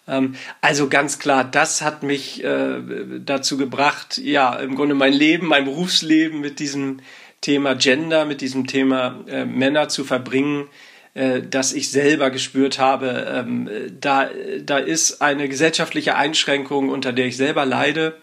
Ähm, 0.07 0.37
also 0.61 0.89
ganz 0.89 1.19
klar, 1.19 1.45
das 1.45 1.83
hat 1.83 2.03
mich 2.03 2.43
äh, 2.45 2.81
dazu 3.25 3.57
gebracht, 3.57 4.19
ja, 4.19 4.55
im 4.57 4.75
Grunde 4.75 4.95
mein 4.95 5.13
Leben, 5.13 5.47
mein 5.47 5.65
Berufsleben 5.65 6.41
mit 6.41 6.59
diesem 6.59 7.01
Thema 7.41 7.75
Gender, 7.75 8.25
mit 8.25 8.41
diesem 8.41 8.67
Thema 8.67 9.21
äh, 9.29 9.45
Männer 9.45 9.89
zu 9.89 10.05
verbringen, 10.05 10.69
äh, 11.15 11.43
das 11.49 11.73
ich 11.73 11.91
selber 11.91 12.31
gespürt 12.31 12.79
habe. 12.79 13.27
Ähm, 13.29 13.71
da, 14.01 14.31
da 14.61 14.79
ist 14.79 15.21
eine 15.21 15.49
gesellschaftliche 15.49 16.17
Einschränkung, 16.17 16.89
unter 16.89 17.13
der 17.13 17.27
ich 17.27 17.37
selber 17.37 17.65
leide. 17.65 18.17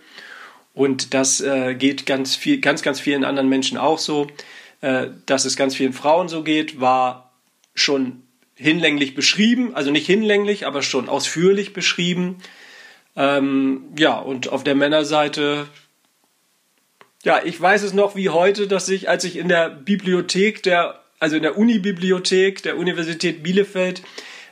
Und 0.73 1.13
das 1.13 1.41
äh, 1.41 1.75
geht 1.75 2.05
ganz, 2.05 2.35
viel, 2.35 2.59
ganz, 2.59 2.81
ganz 2.81 2.99
vielen 2.99 3.23
anderen 3.23 3.49
Menschen 3.49 3.77
auch 3.77 3.99
so. 3.99 4.27
Äh, 4.81 5.07
dass 5.25 5.45
es 5.45 5.55
ganz 5.55 5.75
vielen 5.75 5.93
Frauen 5.93 6.27
so 6.27 6.43
geht, 6.43 6.79
war 6.79 7.31
schon 7.73 8.23
hinlänglich 8.55 9.15
beschrieben. 9.15 9.75
Also 9.75 9.91
nicht 9.91 10.05
hinlänglich, 10.05 10.65
aber 10.67 10.81
schon 10.81 11.09
ausführlich 11.09 11.73
beschrieben. 11.73 12.37
Ähm, 13.15 13.85
ja, 13.97 14.17
und 14.17 14.49
auf 14.49 14.63
der 14.63 14.75
Männerseite 14.75 15.67
ja, 17.25 17.41
ich 17.43 17.59
weiß 17.59 17.81
es 17.81 17.93
noch 17.93 18.15
wie 18.15 18.29
heute, 18.29 18.67
dass 18.67 18.87
ich, 18.87 19.09
als 19.09 19.23
ich 19.23 19.35
in 19.35 19.49
der 19.49 19.69
Bibliothek 19.69 20.61
der, 20.61 21.01
also 21.19 21.35
in 21.35 21.43
der 21.43 21.57
Unibibliothek 21.57 22.63
der 22.63 22.77
Universität 22.77 23.43
Bielefeld 23.43 24.01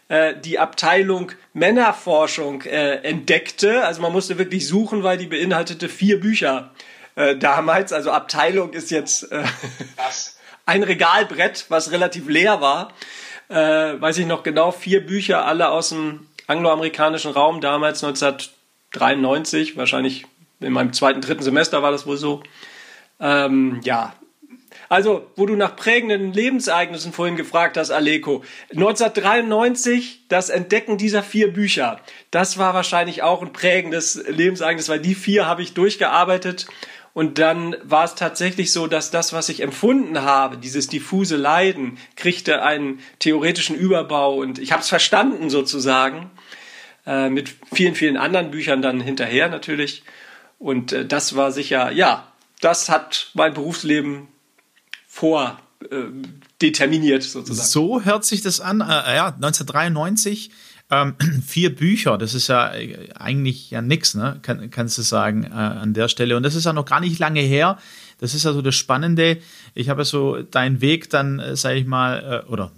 äh, 0.10 0.36
die 0.40 0.60
Abteilung 0.60 1.32
Männerforschung 1.54 2.62
äh, 2.64 2.98
entdeckte. 2.98 3.84
Also 3.86 4.02
man 4.02 4.12
musste 4.12 4.38
wirklich 4.38 4.68
suchen, 4.68 5.04
weil 5.04 5.18
die 5.18 5.28
beinhaltete 5.28 5.90
vier 5.90 6.20
Bücher 6.20 6.72
äh, 7.16 7.36
damals. 7.36 7.94
Also 7.94 8.12
Abteilung 8.12 8.74
ist 8.74 8.92
jetzt 8.92 9.30
ein 10.66 10.84
Regalbrett, 10.84 11.66
was 11.70 11.92
relativ 11.92 12.28
leer 12.28 12.62
war. 12.62 12.94
Weiß 13.50 14.18
ich 14.18 14.26
noch 14.26 14.42
genau, 14.42 14.72
vier 14.72 15.06
Bücher, 15.06 15.46
alle 15.46 15.70
aus 15.70 15.90
dem 15.90 16.28
angloamerikanischen 16.48 17.32
Raum, 17.32 17.62
damals 17.62 18.04
1993, 18.04 19.78
wahrscheinlich 19.78 20.26
in 20.60 20.74
meinem 20.74 20.92
zweiten, 20.94 21.22
dritten 21.22 21.44
Semester 21.44 21.84
war 21.84 21.92
das 21.92 22.08
wohl 22.08 22.18
so. 22.18 22.42
Ähm, 23.20 23.80
ja, 23.84 24.16
also, 24.94 25.26
wo 25.36 25.48
du 25.48 25.56
nach 25.56 25.76
prägenden 25.76 26.34
Lebensereignissen 26.34 27.14
vorhin 27.14 27.36
gefragt 27.36 27.78
hast, 27.78 27.90
Aleko. 27.90 28.44
1993, 28.70 30.26
das 30.28 30.52
Entdecken 30.52 31.00
dieser 31.00 31.24
vier 31.24 31.52
Bücher, 31.52 32.00
das 32.30 32.60
war 32.60 32.76
wahrscheinlich 32.76 33.24
auch 33.24 33.42
ein 33.42 33.52
prägendes 33.52 34.24
Lebensereignis, 34.28 34.90
weil 34.90 35.00
die 35.00 35.16
vier 35.16 35.48
habe 35.48 35.64
ich 35.64 35.74
durchgearbeitet. 35.74 36.68
Und 37.16 37.40
dann 37.40 37.76
war 37.82 38.04
es 38.04 38.14
tatsächlich 38.14 38.72
so, 38.72 38.86
dass 38.86 39.10
das, 39.10 39.34
was 39.34 39.50
ich 39.50 39.62
empfunden 39.62 40.22
habe, 40.22 40.58
dieses 40.58 40.90
diffuse 40.90 41.38
Leiden, 41.38 41.98
kriegte 42.16 42.62
einen 42.62 43.00
theoretischen 43.18 43.76
Überbau 43.76 44.36
und 44.36 44.60
ich 44.60 44.74
habe 44.74 44.84
es 44.84 44.90
verstanden 44.90 45.50
sozusagen. 45.50 46.30
Äh, 47.08 47.30
mit 47.32 47.56
vielen, 47.74 47.96
vielen 47.96 48.18
anderen 48.18 48.52
Büchern 48.52 48.84
dann 48.84 49.02
hinterher 49.02 49.50
natürlich. 49.50 50.04
Und 50.60 50.94
äh, 50.94 51.04
das 51.04 51.36
war 51.36 51.52
sicher, 51.52 51.92
ja, 51.92 52.28
das 52.62 52.90
hat 52.90 53.32
mein 53.34 53.56
Berufsleben 53.56 54.28
vor 55.14 55.60
äh, 55.92 56.06
determiniert 56.60 57.22
sozusagen. 57.22 57.68
So 57.68 58.02
hört 58.02 58.26
sich 58.26 58.42
das 58.42 58.60
an. 58.60 58.82
Äh, 58.82 59.16
ja, 59.16 59.28
1993 59.28 60.50
ähm, 60.90 61.14
vier 61.46 61.76
Bücher, 61.76 62.18
das 62.18 62.34
ist 62.34 62.48
ja 62.48 62.74
äh, 62.74 63.10
eigentlich 63.14 63.70
ja 63.70 63.84
nichts, 63.84 64.16
ne? 64.16 64.40
Kann, 64.42 64.72
kannst 64.72 64.98
du 64.98 65.04
sagen 65.04 65.44
äh, 65.44 65.54
an 65.54 65.94
der 65.94 66.08
Stelle. 66.08 66.36
Und 66.36 66.42
das 66.42 66.56
ist 66.56 66.66
ja 66.66 66.74
noch 66.74 66.86
gar 66.86 67.00
nicht 67.00 67.20
lange 67.20 67.42
her. 67.42 67.78
Das 68.18 68.34
ist 68.34 68.44
ja 68.44 68.54
so 68.54 68.64
das 68.64 68.74
Spannende. 68.74 69.38
Ich 69.76 69.90
habe 69.90 70.04
so 70.04 70.42
deinen 70.42 70.82
Weg 70.82 71.12
dann, 71.12 71.38
äh, 71.38 71.56
sage 71.56 71.78
ich 71.78 71.86
mal, 71.86 72.44
äh, 72.48 72.52
oder 72.52 72.72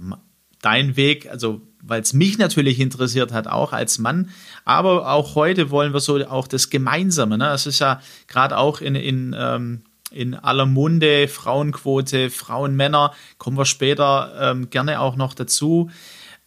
dein 0.61 0.97
Weg, 0.97 1.29
also 1.31 1.61
weil 1.81 2.01
es 2.01 2.11
mich 2.11 2.37
natürlich 2.37 2.81
interessiert 2.81 3.31
hat, 3.31 3.47
auch 3.47 3.71
als 3.71 3.97
Mann. 3.97 4.29
Aber 4.65 5.09
auch 5.09 5.35
heute 5.35 5.69
wollen 5.69 5.93
wir 5.93 6.01
so 6.01 6.17
auch 6.27 6.49
das 6.49 6.69
Gemeinsame. 6.69 7.37
Ne? 7.37 7.45
Das 7.45 7.65
ist 7.65 7.79
ja 7.79 8.01
gerade 8.27 8.57
auch 8.57 8.81
in, 8.81 8.95
in, 8.95 9.33
ähm, 9.39 9.83
in 10.11 10.35
aller 10.35 10.65
Munde, 10.65 11.27
Frauenquote, 11.27 12.29
Frauen, 12.29 12.75
Männer, 12.75 13.13
kommen 13.37 13.57
wir 13.57 13.65
später 13.65 14.35
ähm, 14.39 14.69
gerne 14.69 14.99
auch 14.99 15.15
noch 15.15 15.33
dazu. 15.33 15.89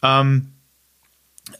Ähm, 0.01 0.53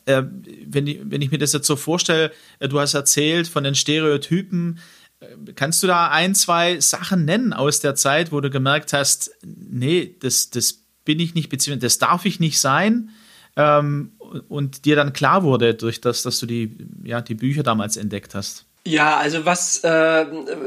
äh, 0.05 0.23
wenn, 0.65 0.87
ich, 0.87 0.99
wenn 1.03 1.21
ich 1.21 1.31
mir 1.31 1.39
das 1.39 1.53
jetzt 1.53 1.67
so 1.67 1.75
vorstelle, 1.75 2.31
äh, 2.59 2.67
du 2.67 2.79
hast 2.79 2.93
erzählt 2.93 3.47
von 3.47 3.63
den 3.63 3.75
Stereotypen, 3.75 4.79
äh, 5.19 5.25
Kannst 5.55 5.83
du 5.83 5.87
da 5.87 6.09
ein, 6.09 6.33
zwei 6.35 6.79
Sachen 6.79 7.25
nennen 7.25 7.51
aus 7.51 7.81
der 7.81 7.95
Zeit, 7.95 8.31
wo 8.31 8.39
du 8.39 8.49
gemerkt 8.49 8.93
hast, 8.93 9.31
nee, 9.43 10.15
das, 10.21 10.49
das 10.49 10.83
bin 11.03 11.19
ich 11.19 11.33
nicht, 11.35 11.49
beziehungsweise 11.49 11.85
das 11.85 11.97
darf 11.97 12.25
ich 12.25 12.39
nicht 12.39 12.59
sein? 12.59 13.11
ähm, 13.59 14.11
und 14.47 14.85
dir 14.85 14.95
dann 14.95 15.11
klar 15.11 15.43
wurde 15.43 15.73
durch 15.73 15.99
das, 15.99 16.23
dass 16.23 16.39
du 16.39 16.45
die, 16.45 16.77
ja, 17.03 17.21
die 17.21 17.35
Bücher 17.35 17.61
damals 17.61 17.97
entdeckt 17.97 18.33
hast? 18.33 18.65
Ja, 18.89 19.17
also 19.17 19.45
was, 19.45 19.83
äh, 19.83 20.25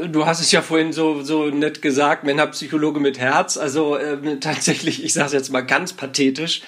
du 0.09 0.26
hast 0.26 0.41
es 0.41 0.52
ja 0.52 0.62
vorhin 0.62 0.93
so, 0.93 1.23
so 1.23 1.47
nett 1.47 1.83
gesagt, 1.83 2.23
Männerpsychologe 2.23 3.00
mit 3.00 3.19
Herz, 3.19 3.57
also 3.57 3.97
äh, 3.97 4.38
tatsächlich, 4.41 5.02
ich 5.02 5.12
sage 5.12 5.26
es 5.26 5.33
jetzt 5.33 5.52
mal 5.52 5.62
ganz 5.62 5.93
pathetisch, 5.93 6.62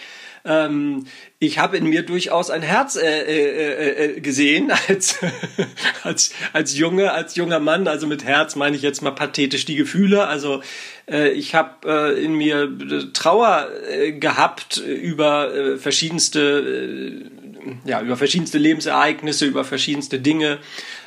ähm, 0.44 1.06
ich 1.38 1.60
habe 1.60 1.76
in 1.76 1.86
mir 1.86 2.02
durchaus 2.02 2.50
ein 2.50 2.62
Herz 2.62 2.96
äh, 2.96 3.06
äh, 3.06 4.16
äh, 4.16 4.20
gesehen 4.20 4.72
als, 4.88 5.20
als, 6.02 6.32
als 6.52 6.76
Junge, 6.76 7.12
als 7.12 7.36
junger 7.36 7.60
Mann. 7.60 7.86
Also 7.86 8.08
mit 8.08 8.24
Herz 8.24 8.56
meine 8.56 8.74
ich 8.74 8.82
jetzt 8.82 9.00
mal 9.00 9.12
pathetisch 9.12 9.64
die 9.64 9.76
Gefühle. 9.76 10.26
Also 10.26 10.60
äh, 11.08 11.30
ich 11.30 11.54
habe 11.54 12.16
äh, 12.16 12.24
in 12.24 12.34
mir 12.34 12.68
Trauer 13.12 13.68
äh, 13.88 14.10
gehabt 14.10 14.78
über 14.78 15.54
äh, 15.54 15.78
verschiedenste, 15.78 17.22
äh, 17.86 17.88
ja, 17.88 18.02
über 18.02 18.16
verschiedenste 18.16 18.58
Lebensereignisse, 18.58 19.46
über 19.46 19.64
verschiedenste 19.64 20.18
Dinge. 20.18 20.58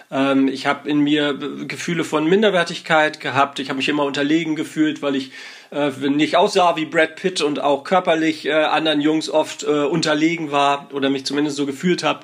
Ähm, 0.10 0.48
ich 0.48 0.66
habe 0.66 0.90
in 0.90 1.00
mir 1.00 1.34
Gefühle 1.68 2.04
von 2.04 2.28
Minderwertigkeit 2.28 3.20
gehabt. 3.20 3.60
Ich 3.60 3.70
habe 3.70 3.78
mich 3.78 3.90
immer 3.90 4.06
unterlegen 4.06 4.56
gefühlt, 4.56 5.02
weil 5.02 5.16
ich 5.16 5.32
äh, 5.72 5.90
nicht 6.10 6.38
aussah 6.38 6.76
wie 6.76 6.86
Brad 6.86 7.16
Pitt 7.16 7.42
und 7.42 7.60
auch 7.60 7.84
körperlich 7.84 8.46
äh, 8.46 8.54
anderen 8.54 9.02
Jungs 9.02 9.30
oft 9.30 9.64
äh, 9.64 9.68
unterlegen 9.68 10.52
war 10.52 10.90
oder 10.94 11.10
mich 11.10 11.26
zumindest 11.26 11.58
so 11.58 11.66
gefühlt 11.66 12.04
habe. 12.04 12.22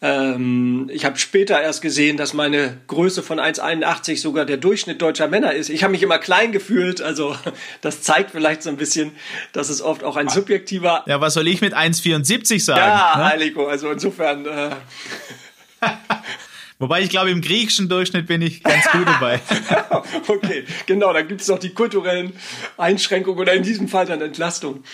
Ähm, 0.00 0.88
ich 0.92 1.04
habe 1.04 1.18
später 1.18 1.60
erst 1.60 1.82
gesehen, 1.82 2.16
dass 2.16 2.32
meine 2.32 2.78
Größe 2.86 3.22
von 3.22 3.40
1,81 3.40 4.20
sogar 4.20 4.44
der 4.44 4.56
Durchschnitt 4.56 5.02
deutscher 5.02 5.26
Männer 5.26 5.52
ist. 5.52 5.70
Ich 5.70 5.82
habe 5.82 5.90
mich 5.90 6.04
immer 6.04 6.18
klein 6.18 6.52
gefühlt, 6.52 7.02
also 7.02 7.36
das 7.80 8.02
zeigt 8.02 8.30
vielleicht 8.30 8.62
so 8.62 8.70
ein 8.70 8.76
bisschen, 8.76 9.12
dass 9.52 9.68
es 9.68 9.82
oft 9.82 10.04
auch 10.04 10.16
ein 10.16 10.28
subjektiver. 10.28 11.04
Ja, 11.06 11.20
was 11.20 11.34
soll 11.34 11.48
ich 11.48 11.60
mit 11.60 11.74
1,74 11.74 12.62
sagen? 12.62 12.80
Ja, 12.80 13.14
ne? 13.16 13.24
Heiliko, 13.24 13.66
also 13.66 13.90
insofern. 13.90 14.46
Äh 14.46 14.70
Wobei 16.78 17.02
ich 17.02 17.10
glaube, 17.10 17.30
im 17.30 17.40
griechischen 17.40 17.88
Durchschnitt 17.88 18.26
bin 18.26 18.40
ich 18.40 18.62
ganz 18.62 18.84
gut 18.92 19.06
dabei. 19.06 19.40
okay, 20.28 20.64
genau, 20.86 21.12
da 21.12 21.22
gibt 21.22 21.40
es 21.40 21.48
noch 21.48 21.58
die 21.58 21.70
kulturellen 21.70 22.32
Einschränkungen 22.76 23.40
oder 23.40 23.52
in 23.52 23.64
diesem 23.64 23.88
Fall 23.88 24.06
dann 24.06 24.20
Entlastung. 24.20 24.84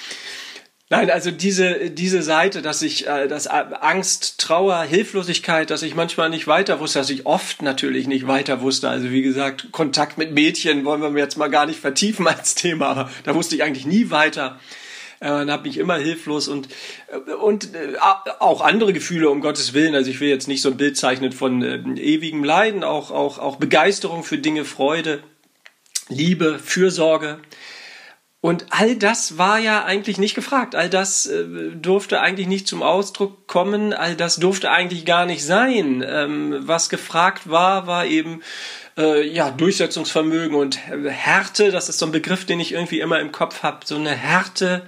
Nein, 0.91 1.11
also 1.11 1.31
diese, 1.31 1.91
diese 1.91 2.23
Seite, 2.23 2.63
dass 2.63 2.81
ich, 2.81 3.07
äh, 3.07 3.27
dass 3.27 3.47
Angst, 3.47 4.39
Trauer, 4.39 4.83
Hilflosigkeit, 4.83 5.71
dass 5.71 5.83
ich 5.83 5.95
manchmal 5.95 6.31
nicht 6.31 6.47
weiter 6.47 6.79
wusste, 6.79 7.01
dass 7.01 7.11
ich 7.11 7.27
oft 7.27 7.63
natürlich 7.63 8.07
nicht 8.07 8.27
weiter 8.27 8.61
wusste. 8.61 8.89
Also 8.89 9.11
wie 9.11 9.23
gesagt, 9.23 9.73
Kontakt 9.73 10.19
mit 10.19 10.33
Mädchen 10.33 10.85
wollen 10.85 11.15
wir 11.15 11.23
jetzt 11.23 11.37
mal 11.37 11.49
gar 11.49 11.67
nicht 11.67 11.81
vertiefen 11.81 12.27
als 12.27 12.55
Thema, 12.55 12.89
aber 12.89 13.11
da 13.25 13.35
wusste 13.35 13.57
ich 13.57 13.63
eigentlich 13.63 13.87
nie 13.87 14.11
weiter 14.11 14.59
äh, 15.21 15.27
habe 15.27 15.69
mich 15.69 15.79
immer 15.79 15.97
hilflos 15.97 16.49
und 16.49 16.69
äh, 17.09 17.33
und 17.33 17.75
äh, 17.75 17.97
auch 18.39 18.61
andere 18.61 18.93
Gefühle 18.93 19.31
um 19.31 19.41
Gottes 19.41 19.75
Willen. 19.75 19.95
Also 19.95 20.11
ich 20.11 20.21
will 20.21 20.29
jetzt 20.29 20.49
nicht 20.49 20.63
so 20.63 20.71
ein 20.71 20.77
Bild 20.77 20.97
zeichnen 20.97 21.33
von 21.33 21.63
äh, 21.63 21.77
ewigem 22.01 22.45
Leiden, 22.45 22.85
auch 22.85 23.11
auch 23.11 23.39
auch 23.39 23.57
Begeisterung 23.57 24.25
für 24.25 24.39
Dinge, 24.39 24.65
Freude, 24.65 25.23
Liebe, 26.09 26.59
Fürsorge. 26.59 27.41
Und 28.45 28.67
all 28.69 28.95
das 28.95 29.39
war 29.39 29.59
ja 29.59 29.85
eigentlich 29.85 30.19
nicht 30.19 30.35
gefragt. 30.35 30.75
All 30.75 30.91
das 30.91 31.25
äh, 31.25 31.47
durfte 31.77 32.21
eigentlich 32.21 32.47
nicht 32.47 32.69
zum 32.69 32.83
Ausdruck 32.83 33.47
kommen. 33.47 33.95
All 33.95 34.17
das 34.17 34.37
durfte 34.37 34.71
eigentlich 34.71 35.07
gar 35.07 35.25
nicht 35.25 35.43
sein. 35.43 36.05
Ähm, 36.07 36.59
was 36.61 36.91
gefragt 36.91 37.49
war, 37.49 37.87
war 37.87 38.05
eben 38.05 38.43
äh, 38.99 39.27
ja 39.27 39.51
Durchsetzungsvermögen 39.51 40.55
und 40.55 40.77
Härte. 40.77 41.71
Das 41.71 41.89
ist 41.89 41.99
so 41.99 42.05
ein 42.05 42.13
Begriff, 42.13 42.45
den 42.45 42.61
ich 42.61 42.73
irgendwie 42.73 43.01
immer 43.01 43.19
im 43.19 43.33
Kopf 43.33 43.63
habe. 43.63 43.87
So 43.87 43.97
eine 43.97 44.15
Härte 44.15 44.83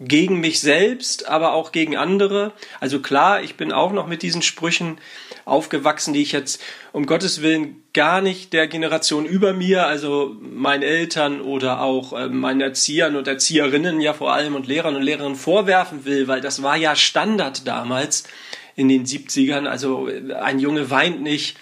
gegen 0.00 0.38
mich 0.38 0.60
selbst, 0.60 1.28
aber 1.28 1.54
auch 1.54 1.72
gegen 1.72 1.96
andere. 1.96 2.52
Also 2.78 3.00
klar, 3.00 3.42
ich 3.42 3.56
bin 3.56 3.72
auch 3.72 3.92
noch 3.92 4.06
mit 4.06 4.22
diesen 4.22 4.42
Sprüchen 4.42 4.98
aufgewachsen, 5.44 6.14
die 6.14 6.22
ich 6.22 6.30
jetzt 6.30 6.62
um 6.92 7.06
Gottes 7.06 7.42
Willen 7.42 7.82
gar 7.94 8.20
nicht 8.20 8.52
der 8.52 8.68
Generation 8.68 9.24
über 9.24 9.52
mir, 9.54 9.86
also 9.86 10.36
meinen 10.40 10.84
Eltern 10.84 11.40
oder 11.40 11.80
auch 11.80 12.12
äh, 12.12 12.28
meinen 12.28 12.60
Erziehern 12.60 13.16
und 13.16 13.26
Erzieherinnen 13.26 14.00
ja 14.00 14.12
vor 14.12 14.32
allem 14.32 14.54
und 14.54 14.68
Lehrern 14.68 14.94
und 14.94 15.02
Lehrerinnen 15.02 15.36
vorwerfen 15.36 16.04
will, 16.04 16.28
weil 16.28 16.40
das 16.40 16.62
war 16.62 16.76
ja 16.76 16.94
Standard 16.94 17.66
damals 17.66 18.24
in 18.76 18.88
den 18.88 19.04
70ern. 19.04 19.66
Also 19.66 20.08
äh, 20.08 20.32
ein 20.34 20.60
Junge 20.60 20.90
weint 20.90 21.22
nicht, 21.22 21.56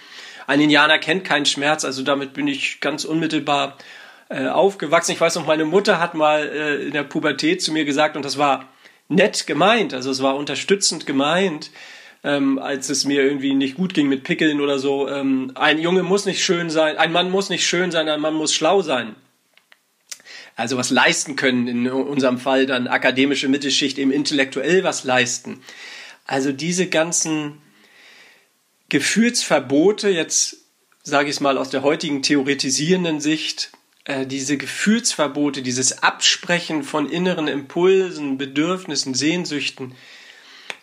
ein 0.47 0.61
Indianer 0.61 0.99
kennt 0.99 1.25
keinen 1.25 1.47
Schmerz, 1.47 1.87
also 1.87 2.03
damit 2.03 2.35
bin 2.35 2.49
ich 2.49 2.81
ganz 2.81 3.07
unmittelbar 3.07 3.79
äh, 4.29 4.49
aufgewachsen. 4.49 5.13
Ich 5.13 5.21
weiß 5.21 5.37
noch, 5.37 5.47
meine 5.47 5.65
Mutter 5.65 6.01
hat 6.01 6.15
mal 6.15 6.49
äh, 6.49 6.87
in 6.87 6.93
der 6.93 7.05
Pubertät 7.05 7.63
zu 7.63 7.73
mir 7.73 7.85
gesagt, 7.85 8.17
und 8.17 8.25
das 8.25 8.39
war 8.39 8.69
nett 9.09 9.47
gemeint, 9.47 9.95
also 9.95 10.11
es 10.11 10.23
war 10.23 10.37
unterstützend 10.37 11.07
gemeint, 11.07 11.71
ähm, 12.25 12.59
als 12.59 12.89
es 12.89 13.05
mir 13.05 13.23
irgendwie 13.23 13.55
nicht 13.55 13.77
gut 13.77 13.95
ging 13.95 14.09
mit 14.09 14.25
Pickeln 14.25 14.61
oder 14.61 14.79
so. 14.79 15.09
Ähm, 15.09 15.53
ein 15.55 15.79
Junge 15.79 16.03
muss 16.03 16.27
nicht 16.27 16.45
schön 16.45 16.71
sein, 16.71 16.97
ein 16.97 17.13
Mann 17.13 17.31
muss 17.31 17.51
nicht 17.51 17.67
schön 17.67 17.93
sein, 17.93 18.09
ein 18.09 18.21
Mann 18.21 18.35
muss 18.35 18.53
schlau 18.53 18.83
sein. 18.83 19.15
Also 20.57 20.77
was 20.77 20.91
leisten 20.91 21.37
können, 21.37 21.69
in 21.69 21.89
unserem 21.89 22.39
Fall 22.39 22.67
dann 22.67 22.89
akademische 22.89 23.49
Mittelschicht, 23.49 23.99
eben 23.99 24.11
intellektuell 24.11 24.83
was 24.83 25.05
leisten. 25.05 25.61
Also 26.27 26.51
diese 26.51 26.89
ganzen 26.89 27.59
Gefühlsverbote, 28.89 30.09
jetzt 30.09 30.57
sage 31.03 31.29
ich 31.29 31.37
es 31.37 31.41
mal 31.41 31.59
aus 31.59 31.71
der 31.71 31.83
heutigen 31.83 32.23
theoretisierenden 32.23 33.21
Sicht, 33.21 33.71
äh, 34.07 34.25
diese 34.25 34.57
Gefühlsverbote, 34.57 35.63
dieses 35.63 36.05
Absprechen 36.05 36.85
von 36.85 37.09
inneren 37.09 37.49
Impulsen, 37.49 38.39
Bedürfnissen, 38.39 39.15
Sehnsüchten, 39.15 39.97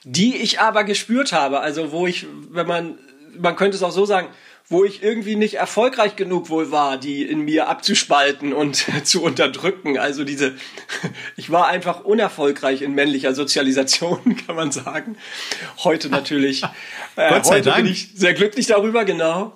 die 0.04 0.36
ich 0.36 0.60
aber 0.60 0.84
gespürt 0.84 1.32
habe, 1.32 1.62
also 1.62 1.94
wo 1.94 2.06
ich, 2.06 2.28
wenn 2.50 2.68
man, 2.68 2.98
man 3.40 3.56
könnte 3.56 3.78
es 3.78 3.84
auch 3.84 3.94
so 3.94 4.06
sagen, 4.06 4.28
wo 4.68 4.84
ich 4.84 5.04
irgendwie 5.04 5.38
nicht 5.38 5.54
erfolgreich 5.54 6.18
genug 6.18 6.50
wohl 6.50 6.72
war, 6.72 6.98
die 6.98 7.24
in 7.24 7.42
mir 7.42 7.70
abzuspalten 7.70 8.52
und 8.52 8.86
zu 9.06 9.24
unterdrücken. 9.24 9.98
Also 9.98 10.26
diese, 10.26 10.56
ich 11.38 11.50
war 11.50 11.68
einfach 11.68 12.04
unerfolgreich 12.04 12.82
in 12.82 12.94
männlicher 12.94 13.34
Sozialisation, 13.34 14.36
kann 14.46 14.58
man 14.58 14.74
sagen. 14.74 15.18
Heute 15.86 16.10
natürlich. 16.10 16.64
Äh, 17.16 17.30
Gott 17.30 17.46
sei 17.46 17.56
heute 17.56 17.70
Dank. 17.70 17.84
bin 17.84 17.92
ich 17.94 18.10
sehr 18.16 18.34
glücklich 18.34 18.68
darüber, 18.68 19.06
genau. 19.06 19.56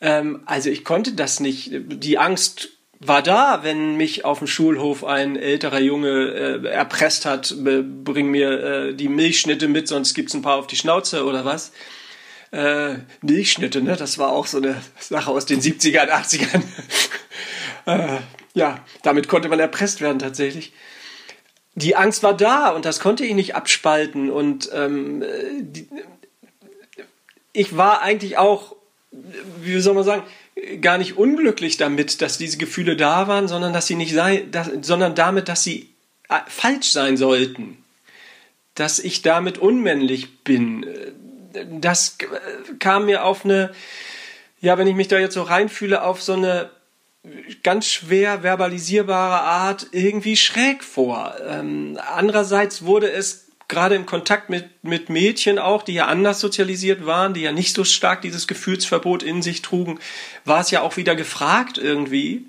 Ähm, 0.00 0.42
also 0.46 0.70
ich 0.70 0.84
konnte 0.84 1.12
das 1.12 1.38
nicht. 1.38 1.70
Die 1.72 2.18
Angst 2.18 2.75
war 3.00 3.22
da, 3.22 3.60
wenn 3.62 3.96
mich 3.96 4.24
auf 4.24 4.38
dem 4.38 4.46
Schulhof 4.46 5.04
ein 5.04 5.36
älterer 5.36 5.80
Junge 5.80 6.62
äh, 6.64 6.68
erpresst 6.68 7.26
hat, 7.26 7.54
bring 7.58 8.28
mir 8.28 8.62
äh, 8.62 8.94
die 8.94 9.08
Milchschnitte 9.08 9.68
mit, 9.68 9.88
sonst 9.88 10.14
gibt's 10.14 10.34
ein 10.34 10.42
paar 10.42 10.56
auf 10.56 10.66
die 10.66 10.76
Schnauze 10.76 11.24
oder 11.24 11.44
was. 11.44 11.72
Äh, 12.52 12.96
Milchschnitte, 13.22 13.82
ne? 13.82 13.96
Das 13.96 14.18
war 14.18 14.30
auch 14.30 14.46
so 14.46 14.58
eine 14.58 14.80
Sache 14.98 15.30
aus 15.30 15.46
den 15.46 15.60
70ern, 15.60 16.08
80ern. 16.08 16.62
äh, 17.86 18.18
ja, 18.54 18.78
damit 19.02 19.28
konnte 19.28 19.48
man 19.48 19.60
erpresst 19.60 20.00
werden 20.00 20.18
tatsächlich. 20.18 20.72
Die 21.74 21.96
Angst 21.96 22.22
war 22.22 22.34
da 22.34 22.70
und 22.70 22.86
das 22.86 23.00
konnte 23.00 23.26
ich 23.26 23.34
nicht 23.34 23.54
abspalten 23.54 24.30
und 24.30 24.70
ähm, 24.72 25.22
die, 25.60 25.86
ich 27.52 27.76
war 27.76 28.00
eigentlich 28.00 28.38
auch, 28.38 28.76
wie 29.60 29.78
soll 29.80 29.94
man 29.94 30.04
sagen, 30.04 30.22
gar 30.80 30.98
nicht 30.98 31.16
unglücklich 31.16 31.76
damit, 31.76 32.22
dass 32.22 32.38
diese 32.38 32.58
Gefühle 32.58 32.96
da 32.96 33.28
waren, 33.28 33.48
sondern 33.48 33.72
dass 33.72 33.86
sie 33.86 33.94
nicht 33.94 34.12
sei, 34.12 34.46
dass, 34.50 34.70
sondern 34.82 35.14
damit, 35.14 35.48
dass 35.48 35.62
sie 35.62 35.90
äh, 36.28 36.40
falsch 36.46 36.90
sein 36.90 37.16
sollten. 37.16 37.84
Dass 38.74 38.98
ich 38.98 39.22
damit 39.22 39.58
unmännlich 39.58 40.40
bin. 40.40 40.86
Das 41.80 42.18
kam 42.78 43.06
mir 43.06 43.24
auf 43.24 43.44
eine, 43.44 43.72
ja, 44.60 44.76
wenn 44.76 44.86
ich 44.86 44.94
mich 44.94 45.08
da 45.08 45.18
jetzt 45.18 45.34
so 45.34 45.42
reinfühle, 45.42 46.02
auf 46.02 46.22
so 46.22 46.34
eine 46.34 46.70
ganz 47.62 47.86
schwer 47.86 48.42
verbalisierbare 48.42 49.40
Art 49.40 49.86
irgendwie 49.92 50.36
schräg 50.36 50.84
vor. 50.84 51.34
Ähm, 51.48 51.98
andererseits 52.14 52.84
wurde 52.84 53.10
es 53.10 53.45
gerade 53.68 53.94
im 53.94 54.06
Kontakt 54.06 54.50
mit, 54.50 54.84
mit 54.84 55.10
Mädchen 55.10 55.58
auch, 55.58 55.82
die 55.82 55.94
ja 55.94 56.06
anders 56.06 56.40
sozialisiert 56.40 57.06
waren, 57.06 57.34
die 57.34 57.42
ja 57.42 57.52
nicht 57.52 57.74
so 57.74 57.84
stark 57.84 58.22
dieses 58.22 58.46
Gefühlsverbot 58.46 59.22
in 59.22 59.42
sich 59.42 59.62
trugen, 59.62 59.98
war 60.44 60.60
es 60.60 60.70
ja 60.70 60.82
auch 60.82 60.96
wieder 60.96 61.16
gefragt 61.16 61.78
irgendwie. 61.78 62.46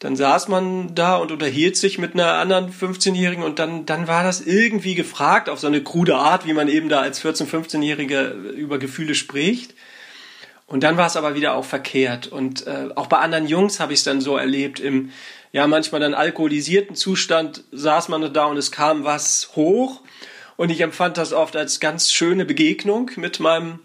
Dann 0.00 0.14
saß 0.14 0.48
man 0.48 0.94
da 0.94 1.16
und 1.16 1.32
unterhielt 1.32 1.76
sich 1.76 1.98
mit 1.98 2.14
einer 2.14 2.34
anderen 2.34 2.72
15-Jährigen 2.72 3.42
und 3.42 3.58
dann, 3.58 3.84
dann 3.84 4.06
war 4.06 4.22
das 4.22 4.40
irgendwie 4.40 4.94
gefragt 4.94 5.48
auf 5.48 5.58
so 5.58 5.66
eine 5.66 5.82
krude 5.82 6.16
Art, 6.16 6.46
wie 6.46 6.52
man 6.52 6.68
eben 6.68 6.88
da 6.88 7.00
als 7.00 7.22
14-, 7.24 7.48
15-Jährige 7.48 8.28
über 8.56 8.78
Gefühle 8.78 9.16
spricht. 9.16 9.74
Und 10.68 10.82
dann 10.84 10.98
war 10.98 11.06
es 11.06 11.16
aber 11.16 11.34
wieder 11.34 11.54
auch 11.54 11.64
verkehrt. 11.64 12.26
Und 12.26 12.66
äh, 12.66 12.90
auch 12.94 13.06
bei 13.06 13.18
anderen 13.18 13.48
Jungs 13.48 13.80
habe 13.80 13.92
ich 13.92 14.00
es 14.00 14.04
dann 14.04 14.20
so 14.20 14.36
erlebt 14.36 14.78
im, 14.78 15.10
ja, 15.52 15.66
manchmal 15.66 16.00
dann 16.00 16.14
alkoholisierten 16.14 16.94
Zustand 16.94 17.64
saß 17.72 18.08
man 18.08 18.32
da 18.32 18.46
und 18.46 18.56
es 18.56 18.70
kam 18.70 19.04
was 19.04 19.50
hoch. 19.56 20.02
Und 20.56 20.70
ich 20.70 20.80
empfand 20.80 21.16
das 21.16 21.32
oft 21.32 21.56
als 21.56 21.78
ganz 21.80 22.12
schöne 22.12 22.44
Begegnung 22.44 23.12
mit 23.16 23.38
meinem, 23.38 23.78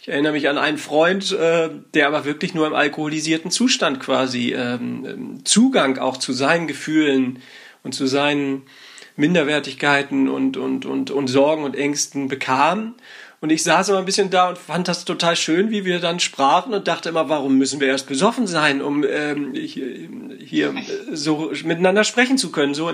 ich 0.00 0.08
erinnere 0.08 0.32
mich 0.32 0.48
an 0.48 0.56
einen 0.56 0.78
Freund, 0.78 1.30
äh, 1.32 1.70
der 1.94 2.06
aber 2.06 2.24
wirklich 2.24 2.54
nur 2.54 2.66
im 2.66 2.74
alkoholisierten 2.74 3.50
Zustand 3.50 4.00
quasi 4.00 4.54
ähm, 4.54 5.44
Zugang 5.44 5.98
auch 5.98 6.16
zu 6.16 6.32
seinen 6.32 6.66
Gefühlen 6.66 7.40
und 7.82 7.94
zu 7.94 8.06
seinen 8.06 8.62
Minderwertigkeiten 9.16 10.28
und, 10.28 10.56
und, 10.56 10.86
und, 10.86 11.10
und 11.10 11.28
Sorgen 11.28 11.64
und 11.64 11.76
Ängsten 11.76 12.28
bekam. 12.28 12.94
Und 13.40 13.50
ich 13.50 13.62
saß 13.62 13.90
immer 13.90 13.98
ein 13.98 14.04
bisschen 14.04 14.30
da 14.30 14.48
und 14.48 14.58
fand 14.58 14.88
das 14.88 15.04
total 15.04 15.36
schön, 15.36 15.70
wie 15.70 15.84
wir 15.84 16.00
dann 16.00 16.20
sprachen 16.20 16.72
und 16.72 16.88
dachte 16.88 17.10
immer, 17.10 17.28
warum 17.28 17.58
müssen 17.58 17.80
wir 17.80 17.88
erst 17.88 18.08
besoffen 18.08 18.46
sein, 18.46 18.80
um 18.80 19.04
ähm, 19.04 19.54
hier, 19.54 20.08
hier 20.38 20.74
so 21.12 21.52
miteinander 21.64 22.04
sprechen 22.04 22.38
zu 22.38 22.50
können. 22.50 22.74
So 22.74 22.90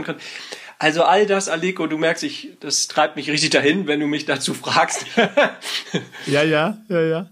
also 0.79 1.05
all 1.05 1.27
das, 1.27 1.49
Aleko, 1.49 1.87
du 1.87 1.97
merkst, 1.97 2.25
ich, 2.25 2.51
das 2.59 2.89
treibt 2.89 3.15
mich 3.15 3.31
richtig 3.31 3.51
dahin, 3.51 3.87
wenn 3.87 4.01
du 4.01 4.07
mich 4.07 4.25
dazu 4.25 4.53
fragst. 4.53 5.07
ja, 6.27 6.43
ja, 6.43 6.79
ja, 6.89 7.01
ja. 7.01 7.31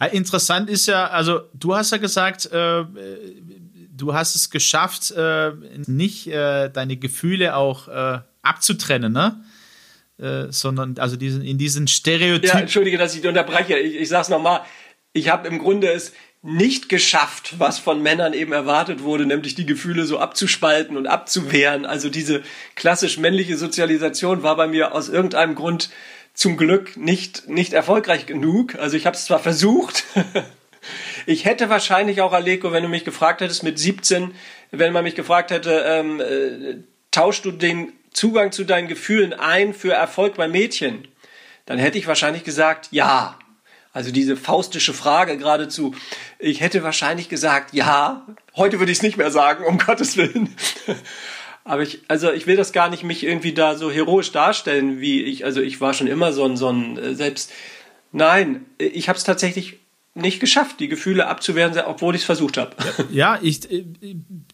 ja 0.00 0.06
interessant 0.06 0.70
ist 0.70 0.86
ja, 0.86 1.08
also 1.08 1.40
du 1.52 1.76
hast 1.76 1.92
ja 1.92 1.98
gesagt, 1.98 2.46
äh, 2.46 2.84
du 3.94 4.14
hast 4.14 4.34
es 4.34 4.48
geschafft, 4.48 5.10
äh, 5.10 5.52
nicht 5.86 6.26
äh, 6.28 6.70
deine 6.70 6.96
Gefühle 6.96 7.54
auch 7.54 7.88
äh, 7.88 8.20
abzutrennen, 8.40 9.12
ne? 9.12 9.44
Äh, 10.18 10.46
sondern 10.50 10.96
also 10.98 11.16
diesen, 11.16 11.42
in 11.42 11.58
diesen 11.58 11.88
Stereotypen. 11.88 12.48
Ja, 12.48 12.60
entschuldige, 12.60 12.96
dass 12.96 13.14
ich 13.14 13.26
unterbreche. 13.26 13.78
Ich, 13.78 13.96
ich 13.96 14.08
sag's 14.08 14.30
nochmal. 14.30 14.62
Ich 15.12 15.28
habe 15.28 15.46
im 15.48 15.58
Grunde 15.58 15.88
es 15.88 16.12
nicht 16.42 16.88
geschafft, 16.88 17.54
was 17.58 17.78
von 17.78 18.02
Männern 18.02 18.32
eben 18.32 18.52
erwartet 18.52 19.02
wurde, 19.02 19.26
nämlich 19.26 19.54
die 19.56 19.66
Gefühle 19.66 20.06
so 20.06 20.18
abzuspalten 20.18 20.96
und 20.96 21.06
abzuwehren. 21.06 21.84
Also 21.84 22.08
diese 22.08 22.42
klassisch 22.76 23.18
männliche 23.18 23.56
Sozialisation 23.56 24.42
war 24.42 24.56
bei 24.56 24.68
mir 24.68 24.94
aus 24.94 25.08
irgendeinem 25.08 25.54
Grund 25.54 25.90
zum 26.32 26.56
Glück 26.56 26.96
nicht, 26.96 27.48
nicht 27.48 27.72
erfolgreich 27.72 28.26
genug. 28.26 28.76
Also 28.76 28.96
ich 28.96 29.06
habe 29.06 29.16
es 29.16 29.24
zwar 29.24 29.38
versucht, 29.38 30.04
ich 31.26 31.44
hätte 31.44 31.68
wahrscheinlich 31.68 32.20
auch, 32.20 32.32
Aleko, 32.32 32.72
wenn 32.72 32.82
du 32.82 32.88
mich 32.88 33.04
gefragt 33.04 33.40
hättest 33.40 33.64
mit 33.64 33.78
17, 33.78 34.32
wenn 34.70 34.92
man 34.92 35.04
mich 35.04 35.14
gefragt 35.14 35.50
hätte, 35.50 35.84
ähm, 35.86 36.20
äh, 36.20 36.76
tauschst 37.10 37.44
du 37.44 37.50
den 37.50 37.92
Zugang 38.16 38.50
zu 38.50 38.64
deinen 38.64 38.88
Gefühlen 38.88 39.34
ein 39.34 39.74
für 39.74 39.92
Erfolg 39.92 40.36
bei 40.36 40.48
Mädchen, 40.48 41.06
dann 41.66 41.78
hätte 41.78 41.98
ich 41.98 42.06
wahrscheinlich 42.06 42.44
gesagt, 42.44 42.88
ja. 42.90 43.38
Also 43.92 44.10
diese 44.10 44.38
faustische 44.38 44.94
Frage 44.94 45.36
geradezu. 45.36 45.94
Ich 46.38 46.62
hätte 46.62 46.82
wahrscheinlich 46.82 47.28
gesagt, 47.28 47.74
ja. 47.74 48.26
Heute 48.56 48.78
würde 48.78 48.90
ich 48.90 48.98
es 48.98 49.02
nicht 49.02 49.18
mehr 49.18 49.30
sagen, 49.30 49.64
um 49.64 49.76
Gottes 49.86 50.16
Willen. 50.16 50.56
Aber 51.64 51.82
ich, 51.82 52.04
also 52.08 52.32
ich 52.32 52.46
will 52.46 52.56
das 52.56 52.72
gar 52.72 52.88
nicht 52.88 53.02
mich 53.02 53.22
irgendwie 53.22 53.52
da 53.52 53.76
so 53.76 53.90
heroisch 53.90 54.32
darstellen, 54.32 54.98
wie 54.98 55.22
ich, 55.22 55.44
also 55.44 55.60
ich 55.60 55.82
war 55.82 55.92
schon 55.92 56.06
immer 56.06 56.32
so 56.32 56.46
ein, 56.46 56.56
so 56.56 56.70
ein 56.70 56.96
äh, 56.96 57.14
selbst, 57.14 57.52
nein, 58.12 58.64
ich 58.78 59.10
habe 59.10 59.18
es 59.18 59.24
tatsächlich 59.24 59.80
nicht 60.14 60.40
geschafft, 60.40 60.80
die 60.80 60.88
Gefühle 60.88 61.26
abzuwehren, 61.26 61.78
obwohl 61.84 62.14
ich 62.14 62.22
es 62.22 62.26
versucht 62.26 62.56
habe. 62.56 62.74
Ja, 63.10 63.38
ich, 63.42 63.70
äh, 63.70 63.84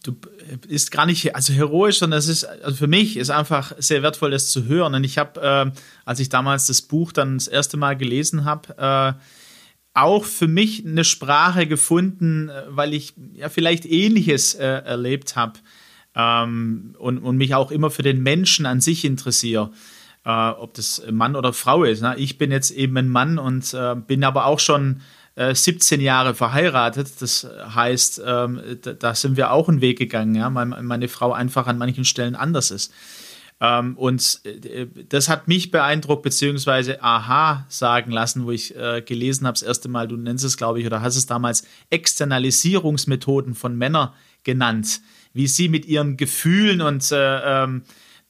du 0.02 0.16
ist 0.68 0.90
gar 0.90 1.06
nicht 1.06 1.34
also 1.34 1.52
heroisch, 1.52 1.98
sondern 1.98 2.18
es 2.18 2.28
ist 2.28 2.44
also 2.44 2.76
für 2.76 2.86
mich 2.86 3.16
ist 3.16 3.30
einfach 3.30 3.72
sehr 3.78 4.02
wertvoll, 4.02 4.30
das 4.30 4.50
zu 4.50 4.66
hören. 4.66 4.94
Und 4.94 5.04
ich 5.04 5.18
habe, 5.18 5.40
äh, 5.40 5.78
als 6.04 6.20
ich 6.20 6.28
damals 6.28 6.66
das 6.66 6.82
Buch 6.82 7.12
dann 7.12 7.38
das 7.38 7.48
erste 7.48 7.76
Mal 7.76 7.96
gelesen 7.96 8.44
habe, 8.44 8.76
äh, 8.78 9.20
auch 9.94 10.24
für 10.24 10.48
mich 10.48 10.86
eine 10.86 11.04
Sprache 11.04 11.66
gefunden, 11.66 12.48
äh, 12.48 12.62
weil 12.68 12.94
ich 12.94 13.14
ja 13.34 13.48
vielleicht 13.48 13.84
Ähnliches 13.84 14.54
äh, 14.54 14.64
erlebt 14.64 15.36
habe 15.36 15.58
ähm, 16.14 16.94
und, 16.98 17.18
und 17.18 17.36
mich 17.36 17.54
auch 17.54 17.70
immer 17.70 17.90
für 17.90 18.02
den 18.02 18.22
Menschen 18.22 18.66
an 18.66 18.80
sich 18.80 19.04
interessiere. 19.04 19.70
Äh, 20.24 20.30
ob 20.30 20.74
das 20.74 21.02
Mann 21.10 21.36
oder 21.36 21.52
Frau 21.52 21.84
ist. 21.84 22.00
Ne? 22.00 22.14
Ich 22.16 22.38
bin 22.38 22.52
jetzt 22.52 22.70
eben 22.70 22.96
ein 22.96 23.08
Mann 23.08 23.38
und 23.38 23.76
bin 24.06 24.24
aber 24.24 24.46
auch 24.46 24.60
schon 24.60 25.00
17 25.36 26.00
äh, 26.00 26.02
Jahre 26.02 26.34
verheiratet. 26.34 27.10
Das 27.20 27.46
heißt, 27.46 28.22
ähm, 28.26 28.60
da, 28.98 29.14
sind 29.14 29.36
wir 29.36 29.50
auch 29.50 29.68
einen 29.68 29.80
Weg 29.80 29.98
gegangen, 29.98 30.34
ja, 30.34 30.52
weil 30.54 30.66
meine 30.66 31.08
Frau 31.08 31.32
einfach 31.32 31.66
an 31.66 31.78
manchen 31.78 32.04
Stellen 32.04 32.34
anders 32.34 32.70
ist. 32.70 32.92
Ähm, 33.60 33.96
und 33.96 34.40
äh, 34.44 34.86
das 35.08 35.28
hat 35.28 35.48
mich 35.48 35.70
beeindruckt, 35.70 36.22
beziehungsweise 36.22 37.02
aha 37.02 37.64
sagen 37.68 38.10
lassen, 38.10 38.44
wo 38.44 38.50
ich 38.50 38.76
äh, 38.76 39.02
gelesen 39.02 39.46
habe, 39.46 39.54
das 39.54 39.62
erste 39.62 39.88
Mal, 39.88 40.08
du 40.08 40.16
nennst 40.16 40.44
es, 40.44 40.56
glaube 40.56 40.80
ich, 40.80 40.86
oder 40.86 41.00
hast 41.00 41.16
es 41.16 41.26
damals 41.26 41.62
Externalisierungsmethoden 41.88 43.54
von 43.54 43.76
Männern 43.78 44.10
genannt, 44.42 45.00
wie 45.32 45.46
sie 45.46 45.68
mit 45.68 45.86
ihren 45.86 46.16
Gefühlen 46.16 46.82
und 46.82 47.08
ähm, 47.12 47.82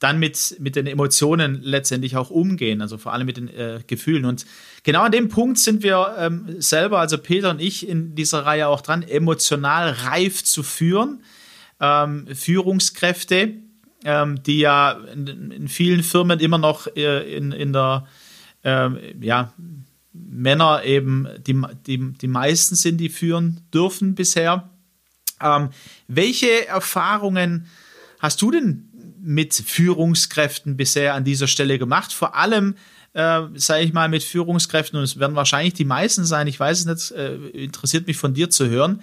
dann 0.03 0.19
mit, 0.19 0.57
mit 0.59 0.75
den 0.75 0.85
Emotionen 0.85 1.61
letztendlich 1.63 2.17
auch 2.17 2.29
umgehen, 2.29 2.81
also 2.81 2.97
vor 2.97 3.13
allem 3.13 3.25
mit 3.25 3.37
den 3.37 3.47
äh, 3.47 3.79
Gefühlen. 3.87 4.25
Und 4.25 4.45
genau 4.83 5.03
an 5.03 5.13
dem 5.13 5.29
Punkt 5.29 5.57
sind 5.57 5.81
wir 5.81 6.15
ähm, 6.19 6.59
selber, 6.59 6.99
also 6.99 7.17
Peter 7.17 7.49
und 7.49 7.61
ich, 7.61 7.87
in 7.87 8.13
dieser 8.13 8.45
Reihe 8.45 8.67
auch 8.67 8.81
dran, 8.81 9.01
emotional 9.01 9.91
reif 9.91 10.43
zu 10.43 10.61
führen. 10.61 11.23
Ähm, 11.79 12.27
Führungskräfte, 12.33 13.53
ähm, 14.03 14.43
die 14.43 14.59
ja 14.59 14.91
in, 14.91 15.51
in, 15.51 15.67
vielen 15.69 16.03
Firmen 16.03 16.39
immer 16.39 16.57
noch 16.57 16.87
äh, 16.95 17.35
in, 17.35 17.53
in 17.53 17.71
der, 17.71 18.05
ähm, 18.65 18.99
ja, 19.21 19.53
Männer 20.11 20.83
eben 20.83 21.27
die, 21.47 21.59
die, 21.87 22.13
die 22.13 22.27
meisten 22.27 22.75
sind, 22.75 22.97
die 22.97 23.09
führen 23.09 23.61
dürfen 23.73 24.15
bisher. 24.15 24.69
Ähm, 25.41 25.69
welche 26.07 26.67
Erfahrungen 26.67 27.67
hast 28.19 28.41
du 28.41 28.51
denn 28.51 28.89
mit 29.23 29.53
Führungskräften 29.53 30.77
bisher 30.77 31.13
an 31.13 31.23
dieser 31.23 31.47
Stelle 31.47 31.79
gemacht? 31.79 32.13
Vor 32.13 32.35
allem, 32.35 32.75
äh, 33.13 33.41
sage 33.55 33.83
ich 33.83 33.93
mal, 33.93 34.09
mit 34.09 34.23
Führungskräften, 34.23 34.97
und 34.99 35.05
es 35.05 35.19
werden 35.19 35.35
wahrscheinlich 35.35 35.73
die 35.73 35.85
meisten 35.85 36.25
sein, 36.25 36.47
ich 36.47 36.59
weiß 36.59 36.79
es 36.79 36.85
nicht, 36.85 37.11
äh, 37.11 37.35
interessiert 37.63 38.07
mich 38.07 38.17
von 38.17 38.33
dir 38.33 38.49
zu 38.49 38.67
hören, 38.67 39.01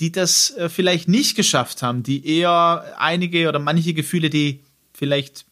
die 0.00 0.10
das 0.10 0.50
äh, 0.56 0.68
vielleicht 0.68 1.08
nicht 1.08 1.36
geschafft 1.36 1.82
haben, 1.82 2.02
die 2.02 2.26
eher 2.26 2.96
einige 2.98 3.48
oder 3.48 3.58
manche 3.58 3.92
Gefühle, 3.92 4.30
die 4.30 4.60
vielleicht 4.94 5.44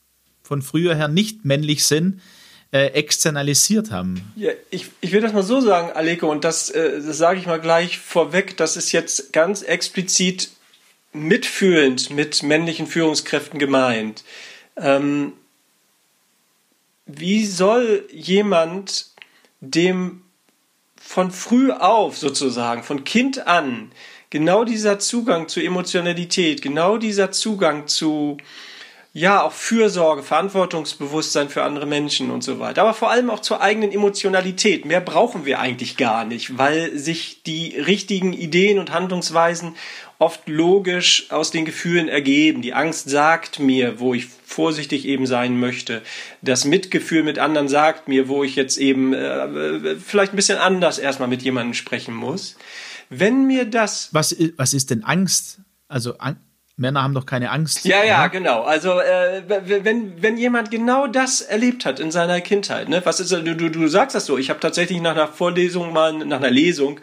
von 0.42 0.62
früher 0.62 0.94
her 0.94 1.08
nicht 1.08 1.44
männlich 1.44 1.84
sind, 1.84 2.20
äh, 2.72 2.86
externalisiert 2.88 3.90
haben. 3.90 4.32
Ja, 4.36 4.50
ich, 4.70 4.86
ich 5.00 5.12
will 5.12 5.20
das 5.20 5.32
mal 5.32 5.42
so 5.42 5.60
sagen, 5.60 5.90
Aleko, 5.92 6.30
und 6.30 6.44
das, 6.44 6.70
äh, 6.70 7.00
das 7.00 7.18
sage 7.18 7.38
ich 7.38 7.46
mal 7.46 7.60
gleich 7.60 7.98
vorweg, 7.98 8.56
das 8.56 8.76
ist 8.76 8.92
jetzt 8.92 9.32
ganz 9.32 9.62
explizit 9.62 10.50
mitfühlend 11.12 12.10
mit 12.10 12.42
männlichen 12.42 12.86
Führungskräften 12.86 13.58
gemeint. 13.58 14.24
Ähm, 14.76 15.32
wie 17.06 17.46
soll 17.46 18.06
jemand 18.12 19.06
dem 19.60 20.22
von 21.00 21.30
früh 21.30 21.72
auf 21.72 22.18
sozusagen, 22.18 22.82
von 22.82 23.04
Kind 23.04 23.46
an, 23.46 23.90
genau 24.30 24.64
dieser 24.64 24.98
Zugang 24.98 25.48
zu 25.48 25.60
Emotionalität, 25.60 26.60
genau 26.60 26.98
dieser 26.98 27.32
Zugang 27.32 27.86
zu 27.86 28.36
ja, 29.18 29.42
auch 29.42 29.52
Fürsorge, 29.52 30.22
Verantwortungsbewusstsein 30.22 31.48
für 31.48 31.64
andere 31.64 31.86
Menschen 31.86 32.30
und 32.30 32.44
so 32.44 32.60
weiter. 32.60 32.82
Aber 32.82 32.94
vor 32.94 33.10
allem 33.10 33.30
auch 33.30 33.40
zur 33.40 33.60
eigenen 33.60 33.90
Emotionalität. 33.90 34.84
Mehr 34.84 35.00
brauchen 35.00 35.44
wir 35.44 35.58
eigentlich 35.58 35.96
gar 35.96 36.24
nicht, 36.24 36.56
weil 36.56 36.96
sich 36.96 37.42
die 37.42 37.76
richtigen 37.76 38.32
Ideen 38.32 38.78
und 38.78 38.92
Handlungsweisen 38.92 39.74
oft 40.20 40.48
logisch 40.48 41.26
aus 41.30 41.50
den 41.50 41.64
Gefühlen 41.64 42.08
ergeben. 42.08 42.62
Die 42.62 42.74
Angst 42.74 43.10
sagt 43.10 43.58
mir, 43.58 43.98
wo 43.98 44.14
ich 44.14 44.26
vorsichtig 44.44 45.04
eben 45.04 45.26
sein 45.26 45.58
möchte. 45.58 46.02
Das 46.40 46.64
Mitgefühl 46.64 47.24
mit 47.24 47.40
anderen 47.40 47.68
sagt 47.68 48.06
mir, 48.06 48.28
wo 48.28 48.44
ich 48.44 48.54
jetzt 48.54 48.78
eben 48.78 49.14
äh, 49.14 49.96
vielleicht 49.96 50.32
ein 50.32 50.36
bisschen 50.36 50.58
anders 50.58 51.00
erstmal 51.00 51.28
mit 51.28 51.42
jemandem 51.42 51.74
sprechen 51.74 52.14
muss. 52.14 52.56
Wenn 53.10 53.48
mir 53.48 53.64
das. 53.64 54.10
Was, 54.12 54.36
was 54.56 54.74
ist 54.74 54.90
denn 54.90 55.02
Angst? 55.02 55.58
Also 55.88 56.18
Angst? 56.18 56.47
Männer 56.78 57.02
haben 57.02 57.12
doch 57.12 57.26
keine 57.26 57.50
Angst. 57.50 57.84
Ja, 57.84 58.04
ja, 58.04 58.20
oder? 58.20 58.28
genau. 58.28 58.62
Also 58.62 59.00
äh, 59.00 59.42
wenn, 59.48 60.22
wenn 60.22 60.36
jemand 60.36 60.70
genau 60.70 61.08
das 61.08 61.40
erlebt 61.40 61.84
hat 61.84 61.98
in 61.98 62.12
seiner 62.12 62.40
Kindheit, 62.40 62.88
ne, 62.88 63.00
was 63.04 63.18
ist 63.18 63.32
du, 63.32 63.42
du, 63.42 63.68
du 63.68 63.88
sagst 63.88 64.14
das 64.14 64.26
so, 64.26 64.38
ich 64.38 64.48
habe 64.48 64.60
tatsächlich 64.60 65.00
nach 65.00 65.16
einer 65.16 65.26
Vorlesung 65.26 65.92
mal, 65.92 66.12
nach 66.12 66.38
einer 66.38 66.50
Lesung, 66.50 67.00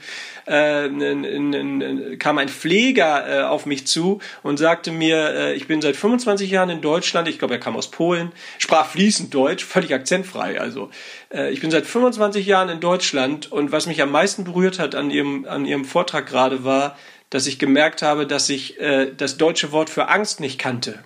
äh, 0.48 0.86
in, 0.86 1.02
in, 1.02 1.54
in, 1.54 2.20
kam 2.20 2.38
ein 2.38 2.48
Pfleger 2.48 3.28
äh, 3.28 3.44
auf 3.44 3.66
mich 3.66 3.86
zu 3.86 4.20
und 4.44 4.58
sagte 4.58 4.92
mir, 4.92 5.34
äh, 5.34 5.54
ich 5.56 5.68
bin 5.68 5.82
seit 5.82 5.98
25 5.98 6.50
Jahren 6.50 6.70
in 6.70 6.82
Deutschland, 6.82 7.28
ich 7.28 7.38
glaube, 7.40 7.56
er 7.56 7.60
kam 7.60 7.76
aus 7.76 7.92
Polen, 7.92 8.32
sprach 8.60 8.86
fließend 8.86 9.34
Deutsch, 9.34 9.66
völlig 9.66 9.94
akzentfrei. 9.94 10.62
Also 10.62 10.90
äh, 11.34 11.52
ich 11.52 11.60
bin 11.60 11.70
seit 11.70 11.86
25 11.86 12.46
Jahren 12.46 12.70
in 12.70 12.80
Deutschland 12.80 13.52
und 13.52 13.74
was 13.74 13.88
mich 13.88 14.02
am 14.02 14.12
meisten 14.12 14.46
berührt 14.46 14.80
hat 14.80 14.96
an 14.96 15.12
ihrem, 15.12 15.46
an 15.46 15.66
ihrem 15.66 15.84
Vortrag 15.84 16.28
gerade 16.28 16.64
war, 16.64 16.96
dass 17.36 17.48
ich 17.48 17.60
gemerkt 17.60 18.02
habe, 18.02 18.26
dass 18.26 18.48
ich 18.48 18.80
äh, 18.80 19.12
das 19.14 19.36
deutsche 19.36 19.74
Wort 19.74 19.90
für 19.90 20.08
Angst 20.08 20.40
nicht 20.40 20.58
kannte. 20.58 21.04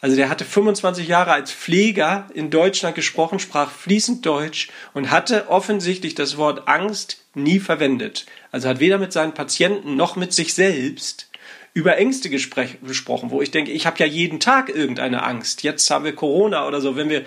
Also 0.00 0.16
der 0.16 0.30
hatte 0.30 0.46
25 0.46 1.08
Jahre 1.08 1.32
als 1.32 1.52
Pfleger 1.52 2.26
in 2.32 2.48
Deutschland 2.48 2.96
gesprochen, 2.96 3.38
sprach 3.38 3.70
fließend 3.70 4.24
Deutsch 4.24 4.70
und 4.94 5.10
hatte 5.10 5.50
offensichtlich 5.50 6.14
das 6.14 6.38
Wort 6.38 6.68
Angst 6.68 7.18
nie 7.34 7.58
verwendet. 7.58 8.24
Also 8.50 8.66
hat 8.70 8.80
weder 8.80 8.96
mit 8.96 9.12
seinen 9.12 9.34
Patienten 9.34 9.94
noch 9.94 10.16
mit 10.16 10.32
sich 10.32 10.54
selbst 10.54 11.28
über 11.76 11.98
Ängste 11.98 12.30
gesprochen, 12.30 13.30
wo 13.30 13.42
ich 13.42 13.50
denke, 13.50 13.70
ich 13.70 13.84
habe 13.84 13.98
ja 13.98 14.06
jeden 14.06 14.40
Tag 14.40 14.70
irgendeine 14.70 15.22
Angst. 15.22 15.62
Jetzt 15.62 15.90
haben 15.90 16.06
wir 16.06 16.14
Corona 16.14 16.66
oder 16.66 16.80
so. 16.80 16.96
Wenn 16.96 17.10
wir, 17.10 17.26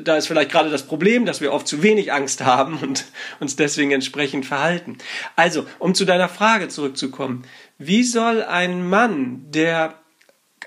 da 0.00 0.16
ist 0.16 0.28
vielleicht 0.28 0.50
gerade 0.50 0.70
das 0.70 0.86
Problem, 0.86 1.26
dass 1.26 1.42
wir 1.42 1.52
oft 1.52 1.68
zu 1.68 1.82
wenig 1.82 2.10
Angst 2.10 2.40
haben 2.40 2.78
und 2.78 3.04
uns 3.40 3.54
deswegen 3.56 3.90
entsprechend 3.90 4.46
verhalten. 4.46 4.96
Also, 5.36 5.66
um 5.78 5.94
zu 5.94 6.06
deiner 6.06 6.30
Frage 6.30 6.68
zurückzukommen, 6.68 7.44
wie 7.76 8.02
soll 8.02 8.42
ein 8.42 8.88
Mann, 8.88 9.44
der 9.50 10.00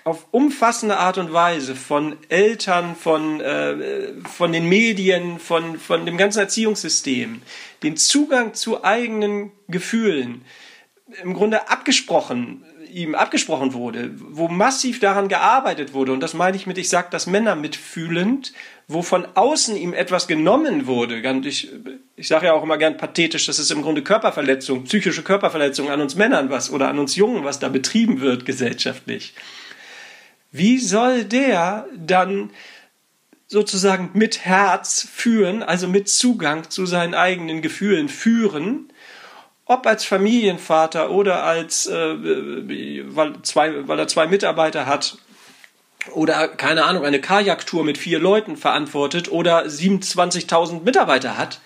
auf 0.03 0.27
umfassende 0.29 0.97
Art 0.97 1.17
und 1.17 1.33
Weise 1.33 1.73
von 1.73 2.17
Eltern, 2.29 2.95
von, 2.95 3.41
äh, 3.41 4.13
von 4.23 4.53
den 4.53 4.69
Medien, 4.69 5.39
von, 5.39 5.79
von 5.79 6.05
dem 6.05 6.17
ganzen 6.17 6.41
Erziehungssystem 6.41 7.41
den 7.81 7.97
Zugang 7.97 8.53
zu 8.53 8.83
eigenen 8.83 9.51
Gefühlen 9.67 10.45
im 11.23 11.33
Grunde 11.33 11.69
abgesprochen 11.69 12.63
ihm 12.95 13.13
abgesprochen 13.13 13.73
wurde, 13.73 14.11
wo 14.15 14.47
massiv 14.47 15.01
daran 15.01 15.27
gearbeitet 15.27 15.93
wurde, 15.93 16.13
und 16.13 16.21
das 16.21 16.33
meine 16.33 16.55
ich 16.55 16.65
mit, 16.65 16.77
ich 16.77 16.87
sage 16.87 17.09
das 17.11 17.27
Männer 17.27 17.55
mitfühlend, 17.55 18.53
wo 18.87 19.01
von 19.01 19.27
außen 19.35 19.75
ihm 19.75 19.93
etwas 19.93 20.27
genommen 20.27 20.87
wurde. 20.87 21.19
Ich, 21.45 21.69
ich 22.15 22.27
sage 22.29 22.45
ja 22.45 22.53
auch 22.53 22.63
immer 22.63 22.77
gern 22.77 22.95
pathetisch, 22.95 23.47
das 23.47 23.59
ist 23.59 23.69
im 23.69 23.81
Grunde 23.81 24.01
Körperverletzung, 24.01 24.85
psychische 24.85 25.23
Körperverletzung 25.23 25.91
an 25.91 25.99
uns 25.99 26.15
Männern 26.15 26.49
was 26.49 26.71
oder 26.71 26.87
an 26.87 26.97
uns 26.97 27.17
Jungen, 27.17 27.43
was 27.43 27.59
da 27.59 27.67
betrieben 27.67 28.21
wird 28.21 28.45
gesellschaftlich. 28.45 29.33
Wie 30.53 30.79
soll 30.79 31.25
der 31.25 31.87
dann 31.97 32.51
sozusagen 33.47 34.11
mit 34.13 34.45
Herz 34.45 35.05
führen, 35.11 35.63
also 35.63 35.89
mit 35.89 36.07
Zugang 36.07 36.69
zu 36.69 36.85
seinen 36.85 37.13
eigenen 37.13 37.61
Gefühlen 37.61 38.07
führen, 38.07 38.87
ob 39.65 39.87
als 39.87 40.05
Familienvater 40.05 41.09
oder 41.09 41.43
als, 41.43 41.87
äh, 41.87 42.15
weil, 43.15 43.33
zwei, 43.41 43.87
weil 43.87 43.99
er 43.99 44.07
zwei 44.07 44.27
Mitarbeiter 44.27 44.85
hat 44.85 45.17
oder 46.13 46.47
keine 46.47 46.85
Ahnung, 46.85 47.03
eine 47.03 47.19
Kajaktour 47.19 47.83
mit 47.83 47.97
vier 47.97 48.19
Leuten 48.19 48.57
verantwortet 48.57 49.31
oder 49.31 49.65
27.000 49.65 50.83
Mitarbeiter 50.83 51.37
hat, 51.37 51.61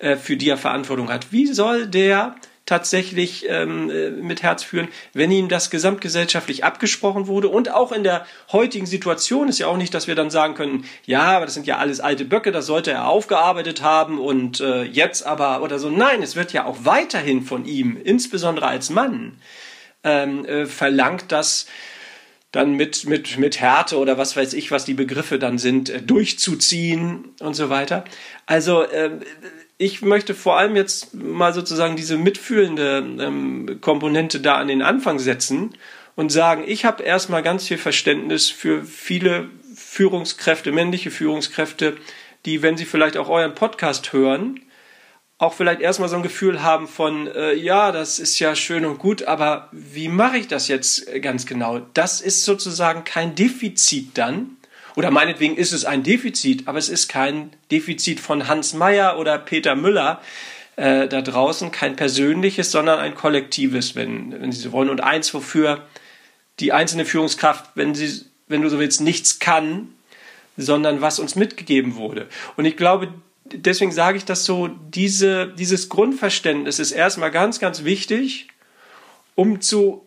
äh, 0.00 0.16
für 0.16 0.36
die 0.36 0.48
er 0.48 0.58
Verantwortung 0.58 1.08
hat. 1.08 1.32
Wie 1.32 1.46
soll 1.46 1.86
der 1.86 2.34
tatsächlich 2.66 3.46
ähm, 3.48 3.90
äh, 3.90 4.10
mit 4.10 4.42
Herz 4.42 4.64
führen, 4.64 4.88
wenn 5.12 5.30
ihm 5.30 5.48
das 5.48 5.70
gesamtgesellschaftlich 5.70 6.64
abgesprochen 6.64 7.28
wurde. 7.28 7.48
Und 7.48 7.72
auch 7.72 7.92
in 7.92 8.02
der 8.02 8.26
heutigen 8.52 8.86
Situation 8.86 9.48
ist 9.48 9.58
ja 9.58 9.68
auch 9.68 9.76
nicht, 9.76 9.94
dass 9.94 10.08
wir 10.08 10.16
dann 10.16 10.30
sagen 10.30 10.54
können, 10.54 10.84
ja, 11.04 11.22
aber 11.22 11.46
das 11.46 11.54
sind 11.54 11.66
ja 11.66 11.78
alles 11.78 12.00
alte 12.00 12.24
Böcke, 12.24 12.52
das 12.52 12.66
sollte 12.66 12.90
er 12.90 13.08
aufgearbeitet 13.08 13.82
haben 13.82 14.18
und 14.18 14.60
äh, 14.60 14.82
jetzt 14.82 15.24
aber 15.24 15.62
oder 15.62 15.78
so. 15.78 15.88
Nein, 15.88 16.22
es 16.22 16.36
wird 16.36 16.52
ja 16.52 16.64
auch 16.64 16.78
weiterhin 16.82 17.42
von 17.42 17.64
ihm, 17.64 17.96
insbesondere 18.02 18.66
als 18.66 18.90
Mann, 18.90 19.38
ähm, 20.02 20.44
äh, 20.44 20.66
verlangt, 20.66 21.30
dass 21.30 21.66
dann 22.52 22.74
mit, 22.74 23.04
mit, 23.04 23.38
mit 23.38 23.60
Härte 23.60 23.98
oder 23.98 24.18
was 24.18 24.36
weiß 24.36 24.54
ich, 24.54 24.70
was 24.70 24.84
die 24.84 24.94
Begriffe 24.94 25.38
dann 25.38 25.58
sind, 25.58 25.90
äh, 25.90 26.02
durchzuziehen 26.02 27.34
und 27.40 27.54
so 27.54 27.70
weiter. 27.70 28.04
Also 28.46 28.82
äh, 28.82 29.18
ich 29.78 30.02
möchte 30.02 30.34
vor 30.34 30.56
allem 30.56 30.76
jetzt 30.76 31.14
mal 31.14 31.52
sozusagen 31.52 31.96
diese 31.96 32.16
mitfühlende 32.16 32.98
ähm, 33.20 33.78
Komponente 33.80 34.40
da 34.40 34.56
an 34.56 34.68
den 34.68 34.82
Anfang 34.82 35.18
setzen 35.18 35.74
und 36.14 36.32
sagen, 36.32 36.64
ich 36.66 36.84
habe 36.84 37.02
erstmal 37.02 37.42
ganz 37.42 37.68
viel 37.68 37.78
Verständnis 37.78 38.50
für 38.50 38.84
viele 38.84 39.50
Führungskräfte, 39.74 40.72
männliche 40.72 41.10
Führungskräfte, 41.10 41.96
die, 42.46 42.62
wenn 42.62 42.76
sie 42.76 42.86
vielleicht 42.86 43.18
auch 43.18 43.28
euren 43.28 43.54
Podcast 43.54 44.12
hören, 44.12 44.60
auch 45.38 45.52
vielleicht 45.52 45.82
erstmal 45.82 46.08
so 46.08 46.16
ein 46.16 46.22
Gefühl 46.22 46.62
haben 46.62 46.88
von, 46.88 47.26
äh, 47.26 47.52
ja, 47.52 47.92
das 47.92 48.18
ist 48.18 48.38
ja 48.38 48.54
schön 48.54 48.86
und 48.86 48.98
gut, 48.98 49.24
aber 49.24 49.68
wie 49.72 50.08
mache 50.08 50.38
ich 50.38 50.48
das 50.48 50.68
jetzt 50.68 51.06
ganz 51.20 51.44
genau? 51.44 51.80
Das 51.92 52.22
ist 52.22 52.44
sozusagen 52.44 53.04
kein 53.04 53.34
Defizit 53.34 54.16
dann, 54.16 54.56
oder 54.96 55.10
meinetwegen 55.10 55.56
ist 55.56 55.72
es 55.72 55.84
ein 55.84 56.02
Defizit, 56.02 56.66
aber 56.66 56.78
es 56.78 56.88
ist 56.88 57.08
kein 57.08 57.50
Defizit 57.70 58.18
von 58.18 58.48
Hans 58.48 58.72
Meyer 58.72 59.18
oder 59.18 59.38
Peter 59.38 59.76
Müller 59.76 60.20
äh, 60.76 61.06
da 61.06 61.22
draußen, 61.22 61.70
kein 61.70 61.96
persönliches, 61.96 62.70
sondern 62.70 62.98
ein 62.98 63.14
kollektives, 63.14 63.94
wenn, 63.94 64.32
wenn 64.32 64.50
Sie 64.50 64.60
so 64.60 64.72
wollen. 64.72 64.88
Und 64.88 65.02
eins, 65.02 65.32
wofür 65.34 65.86
die 66.58 66.72
einzelne 66.72 67.04
Führungskraft, 67.04 67.70
wenn, 67.74 67.94
sie, 67.94 68.24
wenn 68.48 68.62
du 68.62 68.70
so 68.70 68.78
willst, 68.78 69.02
nichts 69.02 69.38
kann, 69.38 69.88
sondern 70.56 71.02
was 71.02 71.18
uns 71.18 71.36
mitgegeben 71.36 71.96
wurde. 71.96 72.26
Und 72.56 72.64
ich 72.64 72.78
glaube, 72.78 73.12
deswegen 73.44 73.92
sage 73.92 74.16
ich 74.16 74.24
das 74.24 74.46
so, 74.46 74.68
diese, 74.68 75.48
dieses 75.48 75.90
Grundverständnis 75.90 76.78
ist 76.78 76.92
erstmal 76.92 77.30
ganz, 77.30 77.60
ganz 77.60 77.84
wichtig, 77.84 78.48
um 79.34 79.60
zu 79.60 80.05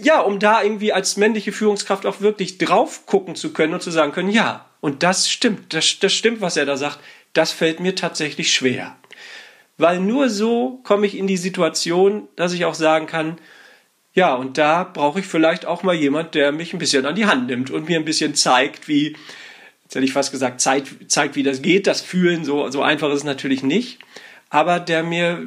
ja, 0.00 0.20
um 0.20 0.38
da 0.38 0.62
irgendwie 0.62 0.92
als 0.92 1.16
männliche 1.16 1.52
Führungskraft 1.52 2.06
auch 2.06 2.20
wirklich 2.20 2.58
drauf 2.58 3.06
gucken 3.06 3.34
zu 3.34 3.52
können 3.52 3.74
und 3.74 3.82
zu 3.82 3.90
sagen 3.90 4.12
können, 4.12 4.30
ja, 4.30 4.66
und 4.80 5.02
das 5.02 5.30
stimmt, 5.30 5.74
das, 5.74 5.98
das 5.98 6.12
stimmt, 6.12 6.40
was 6.40 6.56
er 6.56 6.66
da 6.66 6.76
sagt, 6.76 6.98
das 7.32 7.52
fällt 7.52 7.80
mir 7.80 7.94
tatsächlich 7.94 8.52
schwer. 8.52 8.96
Weil 9.78 10.00
nur 10.00 10.28
so 10.28 10.80
komme 10.84 11.06
ich 11.06 11.16
in 11.16 11.26
die 11.26 11.36
Situation, 11.36 12.28
dass 12.36 12.52
ich 12.52 12.64
auch 12.64 12.74
sagen 12.74 13.06
kann, 13.06 13.38
ja, 14.12 14.34
und 14.34 14.58
da 14.58 14.84
brauche 14.84 15.20
ich 15.20 15.26
vielleicht 15.26 15.66
auch 15.66 15.82
mal 15.82 15.94
jemand, 15.94 16.34
der 16.34 16.52
mich 16.52 16.72
ein 16.72 16.78
bisschen 16.78 17.06
an 17.06 17.14
die 17.14 17.26
Hand 17.26 17.46
nimmt 17.46 17.70
und 17.70 17.88
mir 17.88 17.98
ein 17.98 18.04
bisschen 18.04 18.34
zeigt, 18.34 18.88
wie, 18.88 19.16
jetzt 19.84 19.94
hätte 19.94 20.04
ich 20.04 20.12
fast 20.12 20.32
gesagt, 20.32 20.60
zeigt, 20.60 21.10
zeigt 21.10 21.36
wie 21.36 21.44
das 21.44 21.62
geht, 21.62 21.86
das 21.86 22.00
Fühlen, 22.00 22.44
so, 22.44 22.68
so 22.70 22.82
einfach 22.82 23.08
ist 23.10 23.18
es 23.18 23.24
natürlich 23.24 23.62
nicht. 23.62 24.00
Aber 24.50 24.80
der 24.80 25.04
mir, 25.04 25.40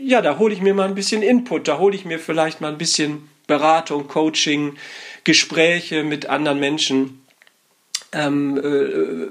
ja, 0.00 0.22
da 0.22 0.38
hole 0.38 0.54
ich 0.54 0.62
mir 0.62 0.72
mal 0.72 0.88
ein 0.88 0.94
bisschen 0.94 1.20
Input, 1.20 1.66
da 1.66 1.78
hole 1.78 1.96
ich 1.96 2.04
mir 2.04 2.20
vielleicht 2.20 2.60
mal 2.60 2.70
ein 2.70 2.78
bisschen 2.78 3.28
Beratung, 3.46 4.08
Coaching, 4.08 4.76
Gespräche 5.24 6.04
mit 6.04 6.26
anderen 6.26 6.60
Menschen. 6.60 7.26
Ähm, 8.12 8.58
äh, 8.58 9.28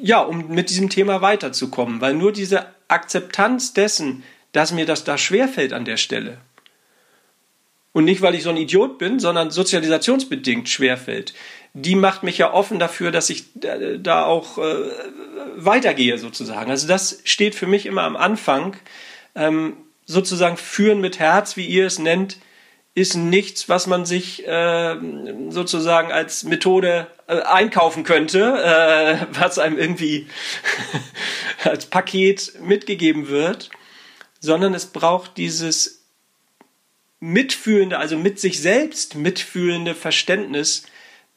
ja, 0.00 0.20
um 0.20 0.48
mit 0.48 0.70
diesem 0.70 0.90
Thema 0.90 1.22
weiterzukommen, 1.22 2.00
weil 2.00 2.14
nur 2.14 2.32
diese 2.32 2.66
Akzeptanz 2.88 3.72
dessen, 3.72 4.24
dass 4.52 4.72
mir 4.72 4.84
das 4.84 5.04
da 5.04 5.16
schwerfällt 5.16 5.72
an 5.72 5.84
der 5.84 5.96
Stelle, 5.96 6.38
und 7.92 8.04
nicht, 8.04 8.22
weil 8.22 8.34
ich 8.34 8.44
so 8.44 8.50
ein 8.50 8.56
Idiot 8.56 8.98
bin, 8.98 9.18
sondern 9.18 9.50
sozialisationsbedingt 9.50 10.68
schwerfällt, 10.68 11.34
die 11.74 11.96
macht 11.96 12.22
mich 12.22 12.38
ja 12.38 12.52
offen 12.52 12.78
dafür, 12.78 13.10
dass 13.10 13.30
ich 13.30 13.46
da 13.54 14.24
auch 14.26 14.58
äh, 14.58 14.76
weitergehe 15.56 16.18
sozusagen. 16.18 16.70
Also 16.70 16.86
das 16.86 17.20
steht 17.24 17.54
für 17.54 17.66
mich 17.66 17.86
immer 17.86 18.02
am 18.02 18.16
Anfang. 18.16 18.76
Ähm, 19.34 19.76
sozusagen 20.06 20.56
führen 20.56 21.00
mit 21.00 21.20
Herz, 21.20 21.56
wie 21.56 21.66
ihr 21.66 21.86
es 21.86 22.00
nennt, 22.00 22.38
ist 22.94 23.14
nichts, 23.14 23.68
was 23.68 23.86
man 23.86 24.04
sich 24.04 24.46
äh, 24.46 24.96
sozusagen 25.48 26.10
als 26.10 26.44
Methode 26.44 27.06
äh, 27.28 27.40
einkaufen 27.42 28.02
könnte, 28.02 28.40
äh, 28.40 29.26
was 29.32 29.58
einem 29.58 29.78
irgendwie 29.78 30.26
als 31.64 31.86
Paket 31.86 32.60
mitgegeben 32.60 33.28
wird, 33.28 33.70
sondern 34.40 34.74
es 34.74 34.86
braucht 34.86 35.36
dieses 35.36 36.04
mitfühlende, 37.20 37.98
also 37.98 38.16
mit 38.16 38.40
sich 38.40 38.60
selbst 38.60 39.14
mitfühlende 39.14 39.94
Verständnis, 39.94 40.84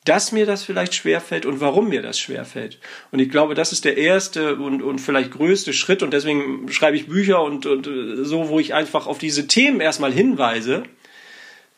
dass 0.06 0.32
mir 0.32 0.46
das 0.46 0.64
vielleicht 0.64 0.96
schwerfällt 0.96 1.46
und 1.46 1.62
warum 1.62 1.90
mir 1.90 2.02
das 2.02 2.20
schwerfällt. 2.20 2.80
Und 3.12 3.20
ich 3.20 3.30
glaube, 3.30 3.54
das 3.54 3.72
ist 3.72 3.86
der 3.86 3.98
erste 3.98 4.56
und, 4.56 4.82
und 4.82 5.00
vielleicht 5.00 5.32
größte 5.32 5.72
Schritt 5.72 6.04
und 6.04 6.12
deswegen 6.12 6.70
schreibe 6.72 6.98
ich 6.98 7.08
Bücher 7.08 7.42
und, 7.42 7.66
und 7.66 7.88
äh, 7.88 8.26
so, 8.26 8.50
wo 8.50 8.60
ich 8.60 8.74
einfach 8.74 9.08
auf 9.08 9.18
diese 9.18 9.48
Themen 9.48 9.80
erstmal 9.80 10.12
hinweise. 10.12 10.84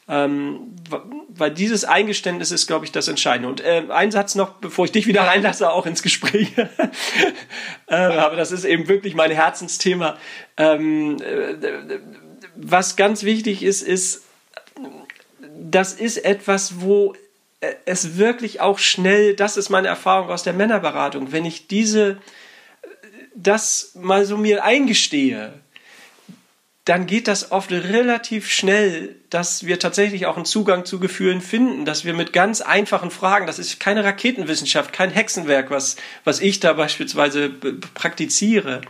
Ähm, 0.08 0.76
weil 1.30 1.52
dieses 1.52 1.84
Eingeständnis 1.84 2.52
ist, 2.52 2.68
glaube 2.68 2.86
ich, 2.86 2.92
das 2.92 3.08
Entscheidende. 3.08 3.50
Und 3.50 3.62
äh, 3.62 3.84
ein 3.90 4.12
Satz 4.12 4.36
noch, 4.36 4.54
bevor 4.54 4.86
ich 4.86 4.92
dich 4.92 5.08
wieder 5.08 5.24
reinlasse, 5.28 5.72
auch 5.72 5.86
ins 5.86 6.04
Gespräch. 6.04 6.52
äh, 7.88 7.96
aber 7.96 8.36
das 8.36 8.52
ist 8.52 8.66
eben 8.66 8.88
wirklich 8.88 9.16
mein 9.16 9.32
Herzensthema. 9.32 10.18
Ähm, 10.58 11.18
äh, 11.22 11.56
was 12.56 12.96
ganz 12.96 13.24
wichtig 13.24 13.64
ist, 13.64 13.82
ist, 13.82 14.24
das 15.58 15.94
ist 15.94 16.18
etwas, 16.24 16.82
wo 16.82 17.16
es 17.86 18.18
wirklich 18.18 18.62
auch 18.62 18.80
schnell, 18.80 19.36
das 19.36 19.58
ist 19.58 19.70
meine 19.70 19.88
Erfahrung 19.88 20.30
aus 20.30 20.44
der 20.44 20.54
Männerberatung, 20.54 21.32
wenn 21.32 21.46
ich 21.46 21.68
diese, 21.68 22.18
das 23.36 23.92
mal 23.96 24.26
so 24.26 24.38
mir 24.38 24.64
eingestehe, 24.64 25.54
dann 26.86 27.08
geht 27.08 27.28
das 27.28 27.52
oft 27.52 27.72
relativ 27.72 28.48
schnell, 28.52 29.16
dass 29.32 29.66
wir 29.66 29.80
tatsächlich 29.80 30.28
auch 30.28 30.36
einen 30.36 30.46
Zugang 30.46 30.86
zu 30.86 31.00
Gefühlen 31.00 31.42
finden, 31.42 31.84
dass 31.84 32.06
wir 32.06 32.14
mit 32.14 32.32
ganz 32.32 32.62
einfachen 32.62 33.10
Fragen, 33.10 33.48
das 33.48 33.58
ist 33.58 33.80
keine 33.80 34.04
Raketenwissenschaft, 34.04 34.94
kein 34.94 35.10
Hexenwerk, 35.10 35.72
was, 35.72 35.96
was 36.24 36.40
ich 36.40 36.60
da 36.60 36.74
beispielsweise 36.74 37.50
praktiziere, 37.96 38.82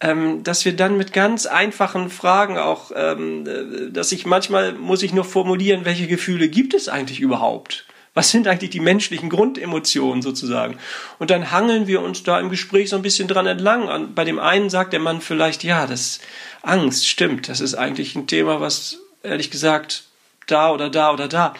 ähm, 0.00 0.42
dass 0.44 0.64
wir 0.64 0.74
dann 0.74 0.96
mit 0.96 1.12
ganz 1.12 1.44
einfachen 1.44 2.08
Fragen 2.08 2.56
auch, 2.56 2.90
ähm, 2.96 3.46
äh, 3.46 3.90
dass 3.90 4.12
ich 4.12 4.24
manchmal 4.24 4.72
muss 4.72 5.02
ich 5.02 5.12
nur 5.12 5.24
formulieren, 5.24 5.84
welche 5.84 6.06
Gefühle 6.06 6.48
gibt 6.48 6.72
es 6.72 6.88
eigentlich 6.88 7.20
überhaupt? 7.20 7.84
Was 8.14 8.30
sind 8.30 8.48
eigentlich 8.48 8.70
die 8.70 8.80
menschlichen 8.80 9.30
Grundemotionen 9.30 10.20
sozusagen? 10.20 10.78
Und 11.18 11.30
dann 11.30 11.52
hangeln 11.52 11.86
wir 11.86 12.02
uns 12.02 12.24
da 12.24 12.40
im 12.40 12.50
Gespräch 12.50 12.90
so 12.90 12.96
ein 12.96 13.02
bisschen 13.02 13.28
dran 13.28 13.46
entlang. 13.46 14.14
Bei 14.14 14.24
dem 14.24 14.40
einen 14.40 14.68
sagt 14.68 14.92
der 14.92 15.00
Mann 15.00 15.20
vielleicht, 15.20 15.62
ja, 15.62 15.86
das 15.86 16.20
Angst, 16.62 17.08
stimmt, 17.08 17.48
das 17.48 17.60
ist 17.60 17.74
eigentlich 17.74 18.16
ein 18.16 18.26
Thema, 18.26 18.60
was 18.60 18.98
ehrlich 19.22 19.50
gesagt 19.50 20.04
da 20.48 20.72
oder 20.72 20.90
da 20.90 21.12
oder 21.12 21.28
da. 21.28 21.54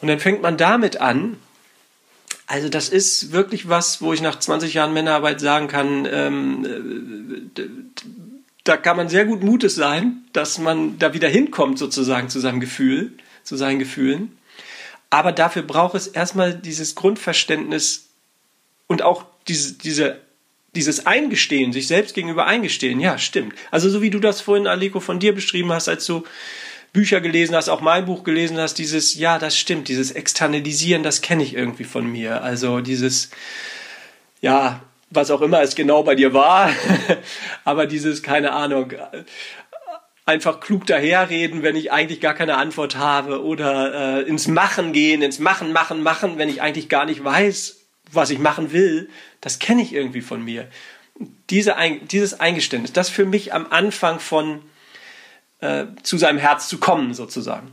Und 0.00 0.08
dann 0.08 0.20
fängt 0.20 0.42
man 0.42 0.56
damit 0.56 1.00
an. 1.00 1.38
Also 2.46 2.68
das 2.68 2.88
ist 2.88 3.32
wirklich 3.32 3.68
was, 3.68 4.00
wo 4.00 4.12
ich 4.12 4.22
nach 4.22 4.38
20 4.38 4.74
Jahren 4.74 4.94
Männerarbeit 4.94 5.40
sagen 5.40 5.68
kann, 5.68 6.08
ähm, 6.10 7.50
da 8.64 8.76
kann 8.76 8.96
man 8.96 9.08
sehr 9.08 9.24
gut 9.24 9.42
Mutes 9.42 9.74
sein, 9.74 10.24
dass 10.32 10.58
man 10.58 10.98
da 10.98 11.14
wieder 11.14 11.28
hinkommt 11.28 11.78
sozusagen 11.78 12.28
zu 12.28 12.38
seinem 12.38 12.60
Gefühl, 12.60 13.12
zu 13.42 13.56
seinen 13.56 13.78
Gefühlen. 13.78 14.37
Aber 15.10 15.32
dafür 15.32 15.62
braucht 15.62 15.94
es 15.94 16.06
erstmal 16.06 16.54
dieses 16.54 16.94
Grundverständnis 16.94 18.08
und 18.86 19.02
auch 19.02 19.24
diese, 19.46 19.74
diese, 19.74 20.20
dieses 20.74 21.06
Eingestehen, 21.06 21.72
sich 21.72 21.86
selbst 21.86 22.14
gegenüber 22.14 22.46
eingestehen. 22.46 23.00
Ja, 23.00 23.18
stimmt. 23.18 23.54
Also 23.70 23.88
so 23.88 24.02
wie 24.02 24.10
du 24.10 24.20
das 24.20 24.40
vorhin, 24.40 24.66
Aleko, 24.66 25.00
von 25.00 25.18
dir 25.18 25.34
beschrieben 25.34 25.72
hast, 25.72 25.88
als 25.88 26.04
du 26.04 26.24
Bücher 26.92 27.20
gelesen 27.20 27.54
hast, 27.54 27.68
auch 27.68 27.80
mein 27.80 28.06
Buch 28.06 28.24
gelesen 28.24 28.58
hast, 28.58 28.74
dieses, 28.74 29.14
ja, 29.14 29.38
das 29.38 29.56
stimmt, 29.56 29.88
dieses 29.88 30.10
Externalisieren, 30.10 31.02
das 31.02 31.20
kenne 31.20 31.42
ich 31.42 31.54
irgendwie 31.54 31.84
von 31.84 32.10
mir. 32.10 32.42
Also 32.42 32.80
dieses, 32.80 33.30
ja, 34.40 34.80
was 35.10 35.30
auch 35.30 35.40
immer 35.40 35.62
es 35.62 35.74
genau 35.74 36.02
bei 36.02 36.14
dir 36.14 36.34
war, 36.34 36.70
aber 37.64 37.86
dieses, 37.86 38.22
keine 38.22 38.52
Ahnung, 38.52 38.92
einfach 40.28 40.60
klug 40.60 40.86
daherreden, 40.86 41.62
wenn 41.62 41.74
ich 41.74 41.90
eigentlich 41.90 42.20
gar 42.20 42.34
keine 42.34 42.58
Antwort 42.58 42.96
habe 42.96 43.42
oder 43.42 44.18
äh, 44.18 44.28
ins 44.28 44.46
Machen 44.46 44.92
gehen, 44.92 45.22
ins 45.22 45.38
Machen, 45.38 45.72
Machen, 45.72 46.02
Machen, 46.02 46.36
wenn 46.36 46.50
ich 46.50 46.60
eigentlich 46.60 46.90
gar 46.90 47.06
nicht 47.06 47.24
weiß, 47.24 47.80
was 48.12 48.30
ich 48.30 48.38
machen 48.38 48.72
will, 48.72 49.08
das 49.40 49.58
kenne 49.58 49.82
ich 49.82 49.94
irgendwie 49.94 50.20
von 50.20 50.44
mir. 50.44 50.68
Diese, 51.50 51.74
dieses 52.10 52.38
Eingeständnis, 52.38 52.92
das 52.92 53.08
für 53.08 53.24
mich 53.24 53.54
am 53.54 53.66
Anfang 53.70 54.20
von 54.20 54.60
äh, 55.60 55.86
zu 56.02 56.18
seinem 56.18 56.38
Herz 56.38 56.68
zu 56.68 56.78
kommen, 56.78 57.14
sozusagen. 57.14 57.72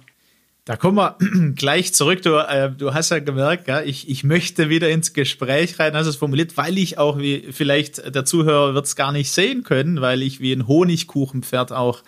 Da 0.63 0.77
kommen 0.77 0.97
wir 0.97 1.17
gleich 1.55 1.93
zurück. 1.93 2.21
Du, 2.21 2.37
äh, 2.37 2.71
du 2.71 2.93
hast 2.93 3.11
ja 3.11 3.19
gemerkt, 3.19 3.67
ja, 3.67 3.81
ich, 3.81 4.09
ich 4.09 4.23
möchte 4.23 4.69
wieder 4.69 4.89
ins 4.89 5.13
Gespräch 5.13 5.77
rein, 5.77 5.93
hast 5.93 6.07
es 6.07 6.15
formuliert, 6.15 6.55
weil 6.55 6.77
ich 6.77 6.97
auch, 6.97 7.17
wie 7.19 7.49
vielleicht 7.51 8.15
der 8.15 8.23
Zuhörer 8.23 8.73
wird 8.73 8.85
es 8.85 8.95
gar 8.95 9.11
nicht 9.11 9.31
sehen 9.31 9.63
können, 9.63 10.01
weil 10.01 10.21
ich 10.23 10.39
wie 10.39 10.53
ein 10.53 10.67
Honigkuchenpferd 10.67 11.73
auch 11.73 12.01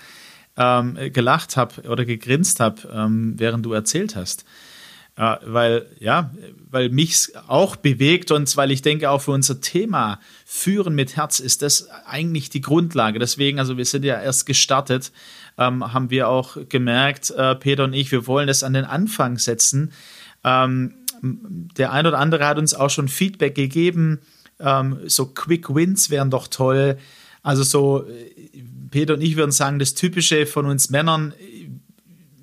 ähm, 0.57 0.97
gelacht 1.13 1.57
habe 1.57 1.87
oder 1.87 2.05
gegrinst 2.05 2.59
habe, 2.59 2.89
ähm, 2.91 3.35
während 3.37 3.65
du 3.65 3.73
erzählt 3.73 4.15
hast. 4.15 4.45
Äh, 5.15 5.37
weil, 5.45 5.87
ja, 5.99 6.31
weil 6.69 6.89
mich 6.89 7.31
auch 7.47 7.75
bewegt 7.75 8.29
und 8.31 8.55
weil 8.55 8.71
ich 8.71 8.83
denke, 8.83 9.09
auch 9.09 9.21
für 9.21 9.31
unser 9.31 9.61
Thema 9.61 10.19
Führen 10.45 10.93
mit 10.93 11.15
Herz 11.15 11.39
ist 11.39 11.63
das 11.63 11.89
eigentlich 12.05 12.49
die 12.49 12.61
Grundlage. 12.61 13.17
Deswegen, 13.17 13.57
also 13.59 13.77
wir 13.77 13.85
sind 13.85 14.05
ja 14.05 14.21
erst 14.21 14.45
gestartet, 14.45 15.11
ähm, 15.57 15.93
haben 15.93 16.11
wir 16.11 16.29
auch 16.29 16.57
gemerkt, 16.69 17.31
äh, 17.31 17.55
Peter 17.55 17.85
und 17.85 17.93
ich, 17.93 18.11
wir 18.11 18.27
wollen 18.27 18.47
das 18.47 18.63
an 18.63 18.73
den 18.73 18.85
Anfang 18.85 19.39
setzen. 19.39 19.91
Ähm, 20.43 20.93
der 21.23 21.91
ein 21.91 22.05
oder 22.05 22.19
andere 22.19 22.45
hat 22.45 22.59
uns 22.59 22.75
auch 22.75 22.91
schon 22.91 23.07
Feedback 23.07 23.55
gegeben, 23.55 24.19
ähm, 24.59 24.99
so 25.07 25.25
Quick 25.25 25.73
Wins 25.73 26.09
wären 26.11 26.29
doch 26.29 26.47
toll. 26.47 26.97
Also 27.41 27.63
so, 27.63 28.05
Peter 28.89 29.13
und 29.13 29.21
ich 29.21 29.35
würden 29.35 29.51
sagen, 29.51 29.79
das 29.79 29.93
Typische 29.93 30.45
von 30.45 30.65
uns 30.65 30.89
Männern, 30.89 31.33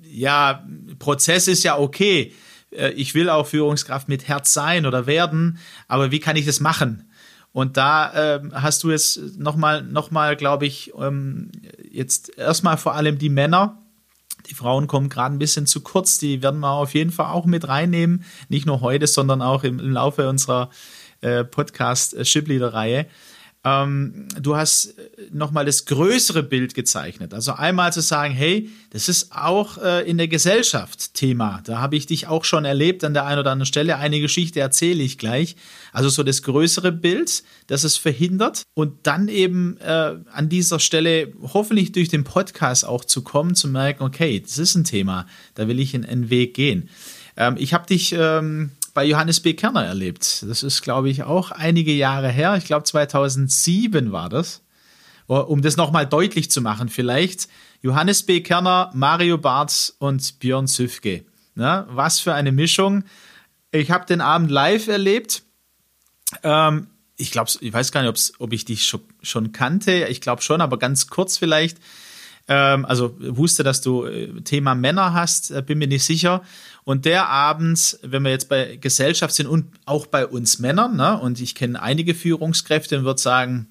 ja, 0.09 0.65
Prozess 0.99 1.47
ist 1.47 1.63
ja 1.63 1.77
okay. 1.77 2.33
Äh, 2.71 2.91
ich 2.91 3.13
will 3.15 3.29
auch 3.29 3.47
Führungskraft 3.47 4.07
mit 4.07 4.27
Herz 4.27 4.53
sein 4.53 4.85
oder 4.85 5.07
werden, 5.07 5.59
aber 5.87 6.11
wie 6.11 6.19
kann 6.19 6.35
ich 6.35 6.45
das 6.45 6.59
machen? 6.59 7.09
Und 7.51 7.77
da 7.77 8.35
ähm, 8.35 8.51
hast 8.53 8.83
du 8.83 8.91
jetzt 8.91 9.37
nochmal, 9.37 9.81
noch 9.81 10.11
mal, 10.11 10.35
glaube 10.35 10.65
ich, 10.65 10.91
ähm, 10.99 11.51
jetzt 11.89 12.37
erstmal 12.37 12.77
vor 12.77 12.95
allem 12.95 13.17
die 13.17 13.29
Männer. 13.29 13.81
Die 14.47 14.53
Frauen 14.53 14.87
kommen 14.87 15.07
gerade 15.07 15.33
ein 15.33 15.39
bisschen 15.39 15.65
zu 15.65 15.79
kurz. 15.79 16.17
Die 16.17 16.43
werden 16.43 16.59
wir 16.59 16.71
auf 16.71 16.93
jeden 16.93 17.11
Fall 17.11 17.27
auch 17.27 17.45
mit 17.45 17.65
reinnehmen. 17.67 18.25
Nicht 18.49 18.65
nur 18.65 18.81
heute, 18.81 19.07
sondern 19.07 19.41
auch 19.41 19.63
im, 19.63 19.79
im 19.79 19.91
Laufe 19.91 20.27
unserer 20.27 20.69
äh, 21.21 21.45
Podcast-Shipleader-Reihe. 21.45 22.99
Äh, 22.99 23.05
ähm, 23.65 24.27
du 24.39 24.55
hast 24.55 24.97
äh, 24.97 25.09
nochmal 25.31 25.65
das 25.65 25.85
größere 25.85 26.43
Bild 26.43 26.75
gezeichnet. 26.75 27.33
Also 27.33 27.53
einmal 27.53 27.91
zu 27.91 28.01
sagen, 28.01 28.33
hey, 28.33 28.69
das 28.91 29.09
ist 29.09 29.31
auch 29.35 29.79
äh, 29.79 30.07
in 30.07 30.19
der 30.19 30.27
Gesellschaft 30.27 31.15
Thema. 31.15 31.61
Da 31.65 31.79
habe 31.79 31.95
ich 31.95 32.05
dich 32.05 32.27
auch 32.27 32.43
schon 32.43 32.63
erlebt 32.63 33.03
an 33.03 33.15
der 33.15 33.25
einen 33.25 33.39
oder 33.39 33.51
anderen 33.51 33.65
Stelle. 33.65 33.97
Eine 33.97 34.19
Geschichte 34.19 34.59
erzähle 34.59 35.01
ich 35.01 35.17
gleich. 35.17 35.55
Also 35.91 36.09
so 36.09 36.21
das 36.21 36.43
größere 36.43 36.91
Bild, 36.91 37.43
das 37.65 37.83
es 37.83 37.97
verhindert. 37.97 38.61
Und 38.75 39.07
dann 39.07 39.29
eben 39.29 39.77
äh, 39.77 40.15
an 40.31 40.47
dieser 40.47 40.79
Stelle 40.79 41.33
hoffentlich 41.41 41.91
durch 41.91 42.09
den 42.09 42.23
Podcast 42.23 42.85
auch 42.85 43.03
zu 43.03 43.23
kommen, 43.23 43.55
zu 43.55 43.67
merken, 43.67 44.03
okay, 44.03 44.39
das 44.39 44.59
ist 44.59 44.75
ein 44.75 44.83
Thema, 44.83 45.25
da 45.55 45.67
will 45.67 45.79
ich 45.79 45.95
in 45.95 46.05
einen 46.05 46.29
Weg 46.29 46.53
gehen. 46.53 46.89
Ähm, 47.35 47.55
ich 47.57 47.73
habe 47.73 47.87
dich 47.87 48.13
ähm, 48.15 48.71
bei 48.95 49.03
Johannes 49.05 49.41
B. 49.41 49.53
Kerner 49.53 49.83
erlebt. 49.83 50.43
Das 50.47 50.63
ist, 50.63 50.81
glaube 50.81 51.09
ich, 51.09 51.23
auch 51.23 51.51
einige 51.51 51.91
Jahre 51.91 52.29
her. 52.29 52.55
Ich 52.55 52.63
glaube, 52.65 52.85
2007 52.85 54.11
war 54.11 54.29
das. 54.29 54.63
Oh, 55.27 55.37
um 55.37 55.61
das 55.61 55.75
nochmal 55.75 56.07
deutlich 56.07 56.49
zu 56.49 56.61
machen, 56.61 56.87
vielleicht 56.87 57.49
Johannes 57.81 58.23
B. 58.23 58.41
Kerner, 58.41 58.91
Mario 58.93 59.37
Barth 59.37 59.93
und 59.99 60.39
Björn 60.39 60.67
Süfke. 60.67 61.25
Ne? 61.55 61.85
Was 61.89 62.19
für 62.19 62.33
eine 62.33 62.51
Mischung. 62.51 63.03
Ich 63.71 63.91
habe 63.91 64.05
den 64.05 64.21
Abend 64.21 64.49
live 64.49 64.87
erlebt. 64.87 65.43
Ähm, 66.43 66.87
ich 67.17 67.31
glaube, 67.31 67.51
ich 67.59 67.73
weiß 67.73 67.91
gar 67.91 68.01
nicht, 68.01 68.33
ob 68.39 68.53
ich 68.53 68.63
dich 68.63 68.85
schon, 68.85 69.01
schon 69.21 69.51
kannte. 69.51 70.07
Ich 70.09 70.21
glaube 70.21 70.41
schon, 70.41 70.61
aber 70.61 70.79
ganz 70.79 71.07
kurz 71.07 71.37
vielleicht. 71.37 71.79
Ähm, 72.47 72.85
also 72.85 73.15
wusste, 73.19 73.63
dass 73.63 73.81
du 73.81 74.05
äh, 74.05 74.41
Thema 74.41 74.75
Männer 74.75 75.13
hast, 75.13 75.51
äh, 75.51 75.61
bin 75.61 75.79
mir 75.79 75.87
nicht 75.87 76.03
sicher. 76.03 76.43
Und 76.85 77.05
der 77.05 77.29
abends, 77.29 77.99
wenn 78.03 78.23
wir 78.23 78.31
jetzt 78.31 78.47
bei 78.47 78.77
Gesellschaft 78.77 79.33
sind 79.33 79.47
und 79.47 79.65
auch 79.85 80.05
bei 80.05 80.25
uns 80.25 80.59
Männern, 80.59 80.95
ne, 80.95 81.19
und 81.19 81.41
ich 81.41 81.55
kenne 81.55 81.81
einige 81.81 82.13
Führungskräfte 82.13 82.99
und 82.99 83.05
würde 83.05 83.19
sagen, 83.19 83.67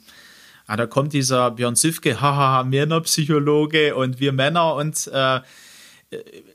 ah, 0.66 0.76
da 0.76 0.86
kommt 0.86 1.12
dieser 1.12 1.52
Björn 1.52 1.76
Süfke, 1.76 2.20
haha, 2.20 2.64
Männerpsychologe 2.64 3.94
und 3.94 4.18
wir 4.20 4.32
Männer 4.32 4.74
und 4.74 5.06
äh, 5.12 5.40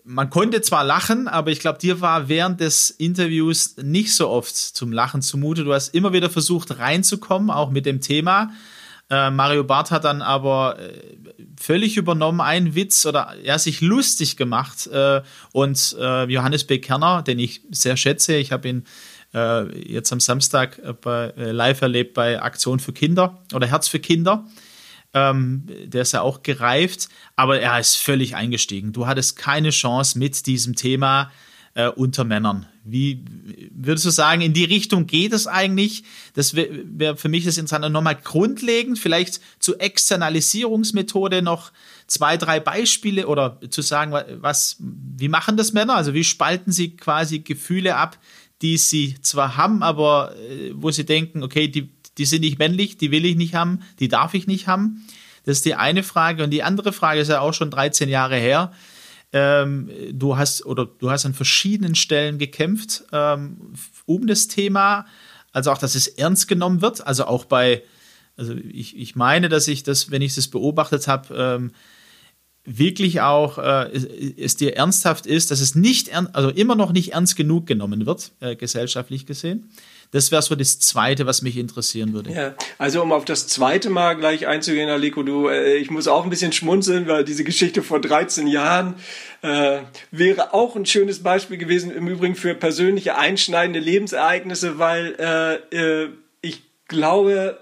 man 0.04 0.30
konnte 0.30 0.62
zwar 0.62 0.84
lachen, 0.84 1.28
aber 1.28 1.52
ich 1.52 1.60
glaube, 1.60 1.80
dir 1.80 2.02
war 2.02 2.30
während 2.30 2.60
des 2.60 2.89
Interviews 2.89 3.78
nicht 3.78 4.13
so 4.13 4.30
oft 4.30 4.56
zum 4.56 4.91
Lachen 4.91 5.22
zumute. 5.22 5.63
Du 5.63 5.74
hast 5.74 5.93
immer 5.93 6.13
wieder 6.13 6.30
versucht 6.30 6.78
reinzukommen, 6.78 7.50
auch 7.50 7.69
mit 7.69 7.86
dem 7.86 8.02
Thema. 8.02 8.52
Äh, 9.10 9.32
Mario 9.32 9.63
Barth 9.63 9.91
hat 9.91 10.04
dann 10.04 10.22
aber 10.22 10.78
äh, 10.80 10.91
völlig 11.60 11.98
übernommen, 11.98 12.41
einen 12.41 12.76
Witz 12.76 13.06
oder 13.06 13.36
er 13.38 13.43
ja, 13.43 13.60
sich 13.60 13.82
lustig 13.82 14.38
gemacht. 14.38 14.88
Äh, 14.88 15.22
und 15.52 15.95
äh, 16.00 16.26
Johannes 16.26 16.65
B. 16.65 16.80
Kerner, 16.80 17.24
den 17.24 17.39
ich 17.39 17.62
sehr 17.72 17.98
schätze, 17.98 18.36
ich 18.36 18.52
habe 18.52 18.67
ihn 18.67 18.84
äh, 19.34 19.91
jetzt 19.91 20.12
am 20.13 20.19
Samstag 20.19 20.80
bei, 21.02 21.34
live 21.36 21.82
erlebt 21.82 22.13
bei 22.13 22.41
Aktion 22.41 22.80
für 22.80 22.93
Kinder 22.93 23.39
oder 23.54 23.67
Herz 23.67 23.88
für 23.88 24.00
Kinder. 24.00 24.45
Ähm, 25.13 25.63
der 25.86 26.04
ist 26.04 26.12
ja 26.12 26.22
auch 26.22 26.43
gereift, 26.43 27.10
aber 27.36 27.60
er 27.60 27.80
ist 27.80 27.98
völlig 27.98 28.36
eingestiegen. 28.36 28.93
Du 28.93 29.08
hattest 29.08 29.38
keine 29.38 29.72
Chance 29.72 30.19
mit 30.19 30.45
diesem 30.45 30.76
Thema 30.76 31.32
äh, 31.80 31.88
unter 31.88 32.26
Männern. 32.26 32.65
Wie 32.84 33.24
würdest 33.72 34.06
du 34.06 34.10
sagen, 34.10 34.42
in 34.42 34.54
die 34.54 34.65
Richtung 34.65 35.08
geht 35.08 35.32
es 35.32 35.48
eigentlich? 35.48 36.04
Das 36.34 36.54
wäre 36.54 36.70
wär 36.84 37.15
für 37.15 37.30
mich 37.30 37.46
das 37.46 37.58
Interessante. 37.58 37.89
Nochmal 37.89 38.18
grundlegend, 38.22 39.00
vielleicht 39.00 39.39
zur 39.60 39.80
Externalisierungsmethode 39.80 41.42
noch 41.42 41.72
zwei, 42.08 42.36
drei 42.36 42.60
Beispiele 42.60 43.28
oder 43.28 43.60
zu 43.70 43.82
sagen, 43.82 44.13
was, 44.42 44.78
wie 44.80 45.30
machen 45.30 45.56
das 45.56 45.72
Männer? 45.72 45.96
Also 45.96 46.13
wie 46.13 46.24
spalten 46.24 46.72
sie 46.72 46.98
quasi 46.98 47.39
Gefühle 47.39 47.96
ab, 47.96 48.18
die 48.62 48.78
sie 48.78 49.15
zwar 49.22 49.56
haben, 49.56 49.82
aber 49.82 50.36
äh, 50.36 50.72
wo 50.74 50.92
sie 50.92 51.06
denken, 51.06 51.44
okay, 51.44 51.70
die, 51.70 51.89
die 52.18 52.26
sind 52.26 52.42
nicht 52.42 52.60
männlich, 52.60 52.98
die 52.98 53.12
will 53.12 53.26
ich 53.26 53.38
nicht 53.38 53.54
haben, 53.54 53.84
die 54.00 54.10
darf 54.10 54.34
ich 54.34 54.48
nicht 54.48 54.68
haben. 54.68 55.06
Das 55.46 55.58
ist 55.58 55.65
die 55.65 55.76
eine 55.76 56.04
Frage. 56.04 56.44
Und 56.44 56.50
die 56.50 56.63
andere 56.63 56.92
Frage 56.92 57.22
ist 57.22 57.30
ja 57.30 57.39
auch 57.39 57.54
schon 57.54 57.72
13 57.72 58.10
Jahre 58.10 58.36
her. 58.36 58.74
Ähm, 59.32 59.92
du 60.12 60.38
hast 60.38 60.65
oder 60.65 60.86
du 60.86 61.12
hast 61.12 61.26
an 61.26 61.34
verschiedenen 61.34 61.96
Stellen 61.96 62.39
gekämpft 62.39 63.04
ähm, 63.12 63.74
um 64.06 64.26
das 64.26 64.48
Thema, 64.48 65.06
also 65.52 65.72
auch, 65.72 65.78
dass 65.78 65.96
es 65.96 66.08
ernst 66.08 66.48
genommen 66.48 66.82
wird. 66.82 67.06
Also 67.06 67.26
auch 67.26 67.46
bei, 67.46 67.84
also 68.38 68.56
ich, 68.56 68.98
ich 68.98 69.15
meine, 69.15 69.50
dass 69.50 69.68
ich 69.68 69.84
das, 69.84 70.10
wenn 70.10 70.22
ich 70.22 70.34
das 70.34 70.48
beobachtet 70.48 71.08
habe, 71.08 71.36
ähm, 71.36 71.72
wirklich 72.65 73.22
auch 73.22 73.58
äh, 73.58 73.89
es 74.38 74.56
dir 74.56 74.76
ernsthaft 74.76 75.26
ist, 75.26 75.52
dass 75.52 75.60
es 75.60 75.76
nicht, 75.76 76.12
also 76.34 76.50
immer 76.50 76.76
noch 76.76 76.92
nicht 76.92 77.13
ernst 77.13 77.36
genug 77.36 77.65
genommen 77.68 78.06
wird, 78.06 78.32
äh, 78.39 78.56
gesellschaftlich 78.56 79.26
gesehen. 79.26 79.70
Das 80.12 80.32
wäre 80.32 80.41
so 80.41 80.56
das 80.56 80.80
Zweite, 80.80 81.28
was 81.28 81.43
mich 81.43 81.56
interessieren 81.58 82.13
würde. 82.13 82.32
Ja, 82.32 82.56
also 82.80 83.04
um 83.04 83.12
auf 83.12 83.26
das 83.26 83.48
zweite 83.48 83.91
Mal 83.91 84.15
gleich 84.15 84.48
einzugehen, 84.48 84.89
Aliko, 84.89 85.22
du, 85.22 85.50
äh, 85.50 85.76
ich 85.76 85.91
muss 85.91 86.08
auch 86.08 86.24
ein 86.24 86.32
bisschen 86.32 86.52
schmunzeln, 86.52 87.08
weil 87.08 87.24
diese 87.24 87.43
Geschichte 87.43 87.84
vor 87.84 88.02
13 88.02 88.48
Jahren 88.48 88.95
äh, 89.43 89.80
wäre 90.10 90.54
auch 90.54 90.76
ein 90.76 90.88
schönes 90.88 91.22
Beispiel 91.22 91.58
gewesen, 91.58 91.91
im 91.91 92.08
Übrigen 92.08 92.36
für 92.36 92.56
persönliche 92.56 93.17
einschneidende 93.17 93.80
Lebensereignisse, 93.80 94.80
weil 94.80 95.15
äh, 95.19 96.04
äh, 96.04 96.10
ich 96.41 96.63
glaube, 96.88 97.60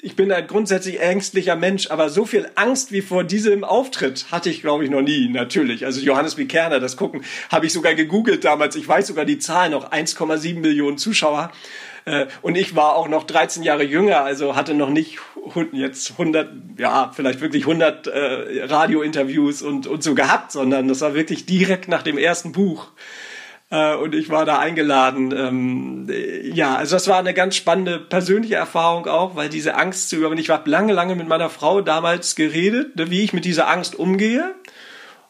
ich 0.00 0.14
bin 0.14 0.30
ein 0.30 0.46
grundsätzlich 0.46 1.00
ängstlicher 1.00 1.56
Mensch, 1.56 1.90
aber 1.90 2.08
so 2.08 2.24
viel 2.24 2.48
Angst 2.54 2.92
wie 2.92 3.02
vor 3.02 3.24
diesem 3.24 3.64
Auftritt 3.64 4.26
hatte 4.30 4.48
ich, 4.48 4.60
glaube 4.60 4.84
ich, 4.84 4.90
noch 4.90 5.02
nie, 5.02 5.28
natürlich. 5.28 5.84
Also 5.84 6.00
Johannes 6.00 6.36
B. 6.36 6.44
Kerner, 6.44 6.78
das 6.78 6.96
gucken, 6.96 7.24
habe 7.50 7.66
ich 7.66 7.72
sogar 7.72 7.94
gegoogelt 7.94 8.44
damals. 8.44 8.76
Ich 8.76 8.86
weiß 8.86 9.08
sogar 9.08 9.24
die 9.24 9.40
Zahl 9.40 9.70
noch, 9.70 9.90
1,7 9.90 10.60
Millionen 10.60 10.98
Zuschauer. 10.98 11.50
Äh, 12.04 12.26
und 12.42 12.56
ich 12.56 12.76
war 12.76 12.96
auch 12.96 13.08
noch 13.08 13.24
13 13.24 13.62
Jahre 13.62 13.84
jünger, 13.84 14.22
also 14.22 14.56
hatte 14.56 14.74
noch 14.74 14.90
nicht 14.90 15.18
jetzt 15.72 16.12
100, 16.12 16.50
ja, 16.78 17.12
vielleicht 17.14 17.40
wirklich 17.40 17.64
100 17.64 18.06
äh, 18.06 18.64
Radiointerviews 18.64 19.62
und, 19.62 19.86
und 19.86 20.02
so 20.02 20.14
gehabt, 20.14 20.52
sondern 20.52 20.88
das 20.88 21.00
war 21.00 21.14
wirklich 21.14 21.46
direkt 21.46 21.88
nach 21.88 22.02
dem 22.02 22.18
ersten 22.18 22.52
Buch. 22.52 22.88
Äh, 23.70 23.96
und 23.96 24.14
ich 24.14 24.30
war 24.30 24.44
da 24.44 24.58
eingeladen. 24.58 25.32
Ähm, 25.36 26.08
ja, 26.54 26.76
also 26.76 26.96
das 26.96 27.08
war 27.08 27.18
eine 27.18 27.34
ganz 27.34 27.56
spannende 27.56 27.98
persönliche 27.98 28.54
Erfahrung 28.54 29.06
auch, 29.06 29.36
weil 29.36 29.48
diese 29.48 29.74
Angst 29.74 30.08
zu 30.08 30.16
überwinden. 30.16 30.42
Ich 30.42 30.50
habe 30.50 30.70
lange, 30.70 30.92
lange 30.92 31.14
mit 31.14 31.28
meiner 31.28 31.50
Frau 31.50 31.80
damals 31.80 32.34
geredet, 32.34 32.96
ne, 32.96 33.10
wie 33.10 33.22
ich 33.22 33.32
mit 33.32 33.44
dieser 33.44 33.68
Angst 33.68 33.94
umgehe. 33.98 34.54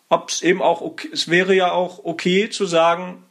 Ob 0.08 0.30
es 0.30 0.42
eben 0.42 0.62
auch 0.62 0.80
okay, 0.80 1.08
es 1.12 1.28
wäre 1.28 1.54
ja 1.54 1.72
auch 1.72 2.04
okay 2.04 2.48
zu 2.48 2.64
sagen, 2.64 3.24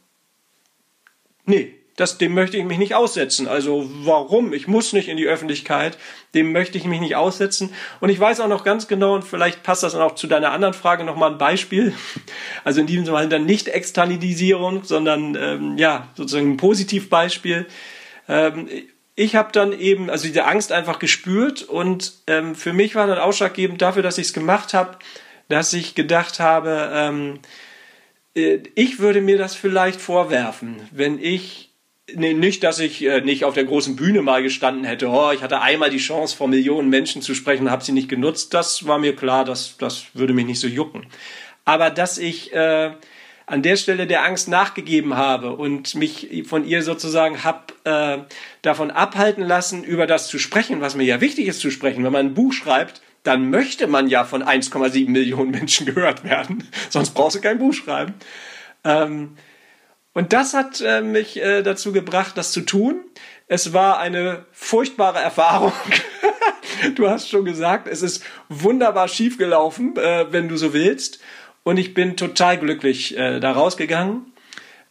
nee, 1.44 1.74
das, 1.98 2.16
dem 2.16 2.32
möchte 2.32 2.56
ich 2.56 2.64
mich 2.64 2.78
nicht 2.78 2.94
aussetzen. 2.94 3.48
Also 3.48 3.90
warum? 4.04 4.52
Ich 4.52 4.68
muss 4.68 4.92
nicht 4.92 5.08
in 5.08 5.16
die 5.16 5.26
Öffentlichkeit, 5.26 5.98
dem 6.32 6.52
möchte 6.52 6.78
ich 6.78 6.84
mich 6.84 7.00
nicht 7.00 7.16
aussetzen. 7.16 7.74
Und 7.98 8.08
ich 8.08 8.20
weiß 8.20 8.38
auch 8.38 8.46
noch 8.46 8.62
ganz 8.62 8.86
genau, 8.86 9.16
und 9.16 9.24
vielleicht 9.24 9.64
passt 9.64 9.82
das 9.82 9.94
dann 9.94 10.02
auch 10.02 10.14
zu 10.14 10.28
deiner 10.28 10.52
anderen 10.52 10.74
Frage 10.74 11.02
nochmal 11.02 11.32
ein 11.32 11.38
Beispiel. 11.38 11.92
Also 12.64 12.80
in 12.80 12.86
diesem 12.86 13.06
Fall 13.06 13.28
dann 13.28 13.46
nicht 13.46 13.68
Externalisierung, 13.68 14.84
sondern 14.84 15.36
ähm, 15.40 15.78
ja, 15.78 16.08
sozusagen 16.14 16.52
ein 16.52 16.56
Positivbeispiel. 16.56 17.66
Ähm, 18.28 18.68
ich 19.14 19.34
habe 19.34 19.50
dann 19.52 19.72
eben, 19.72 20.10
also 20.10 20.26
diese 20.26 20.44
Angst 20.44 20.70
einfach 20.70 20.98
gespürt 20.98 21.62
und 21.62 22.12
ähm, 22.26 22.54
für 22.54 22.72
mich 22.72 22.94
war 22.94 23.06
dann 23.06 23.18
ausschlaggebend 23.18 23.80
dafür, 23.80 24.02
dass 24.02 24.18
ich 24.18 24.28
es 24.28 24.32
gemacht 24.34 24.74
habe, 24.74 24.98
dass 25.48 25.72
ich 25.72 25.94
gedacht 25.94 26.40
habe, 26.40 26.90
ähm, 26.92 27.40
äh, 28.34 28.58
ich 28.74 28.98
würde 28.98 29.22
mir 29.22 29.38
das 29.38 29.54
vielleicht 29.54 30.00
vorwerfen, 30.00 30.76
wenn 30.92 31.18
ich 31.18 31.67
Nee, 32.14 32.32
nicht, 32.32 32.64
dass 32.64 32.78
ich 32.78 33.04
äh, 33.04 33.20
nicht 33.20 33.44
auf 33.44 33.54
der 33.54 33.64
großen 33.64 33.94
Bühne 33.94 34.22
mal 34.22 34.42
gestanden 34.42 34.84
hätte. 34.84 35.08
Oh, 35.08 35.30
ich 35.30 35.42
hatte 35.42 35.60
einmal 35.60 35.90
die 35.90 35.98
Chance, 35.98 36.34
vor 36.34 36.48
Millionen 36.48 36.88
Menschen 36.88 37.20
zu 37.20 37.34
sprechen, 37.34 37.70
habe 37.70 37.84
sie 37.84 37.92
nicht 37.92 38.08
genutzt. 38.08 38.54
Das 38.54 38.86
war 38.86 38.98
mir 38.98 39.14
klar, 39.14 39.44
das, 39.44 39.76
das 39.76 40.06
würde 40.14 40.32
mich 40.32 40.46
nicht 40.46 40.60
so 40.60 40.68
jucken. 40.68 41.06
Aber 41.66 41.90
dass 41.90 42.16
ich 42.16 42.54
äh, 42.54 42.92
an 43.44 43.62
der 43.62 43.76
Stelle 43.76 44.06
der 44.06 44.24
Angst 44.24 44.48
nachgegeben 44.48 45.16
habe 45.16 45.54
und 45.54 45.94
mich 45.94 46.44
von 46.46 46.66
ihr 46.66 46.82
sozusagen 46.82 47.44
hab 47.44 47.72
äh, 47.84 48.18
davon 48.62 48.90
abhalten 48.90 49.42
lassen, 49.42 49.84
über 49.84 50.06
das 50.06 50.28
zu 50.28 50.38
sprechen, 50.38 50.80
was 50.80 50.94
mir 50.94 51.04
ja 51.04 51.20
wichtig 51.20 51.46
ist 51.46 51.60
zu 51.60 51.70
sprechen. 51.70 52.04
Wenn 52.04 52.12
man 52.12 52.26
ein 52.26 52.34
Buch 52.34 52.52
schreibt, 52.52 53.02
dann 53.22 53.50
möchte 53.50 53.86
man 53.86 54.08
ja 54.08 54.24
von 54.24 54.42
1,7 54.42 55.10
Millionen 55.10 55.50
Menschen 55.50 55.86
gehört 55.86 56.24
werden. 56.24 56.68
Sonst 56.88 57.10
brauchst 57.10 57.36
du 57.36 57.40
kein 57.40 57.58
Buch 57.58 57.74
schreiben. 57.74 58.14
Ähm, 58.84 59.36
und 60.18 60.32
das 60.32 60.52
hat 60.52 60.80
äh, 60.80 61.00
mich 61.00 61.40
äh, 61.40 61.62
dazu 61.62 61.92
gebracht, 61.92 62.36
das 62.36 62.50
zu 62.50 62.62
tun. 62.62 63.02
Es 63.46 63.72
war 63.72 64.00
eine 64.00 64.46
furchtbare 64.50 65.20
Erfahrung. 65.20 65.72
du 66.96 67.08
hast 67.08 67.28
schon 67.28 67.44
gesagt, 67.44 67.86
es 67.86 68.02
ist 68.02 68.24
wunderbar 68.48 69.06
schiefgelaufen, 69.06 69.96
äh, 69.96 70.26
wenn 70.32 70.48
du 70.48 70.56
so 70.56 70.72
willst. 70.72 71.20
Und 71.62 71.76
ich 71.76 71.94
bin 71.94 72.16
total 72.16 72.58
glücklich 72.58 73.16
äh, 73.16 73.38
da 73.38 73.52
rausgegangen, 73.52 74.32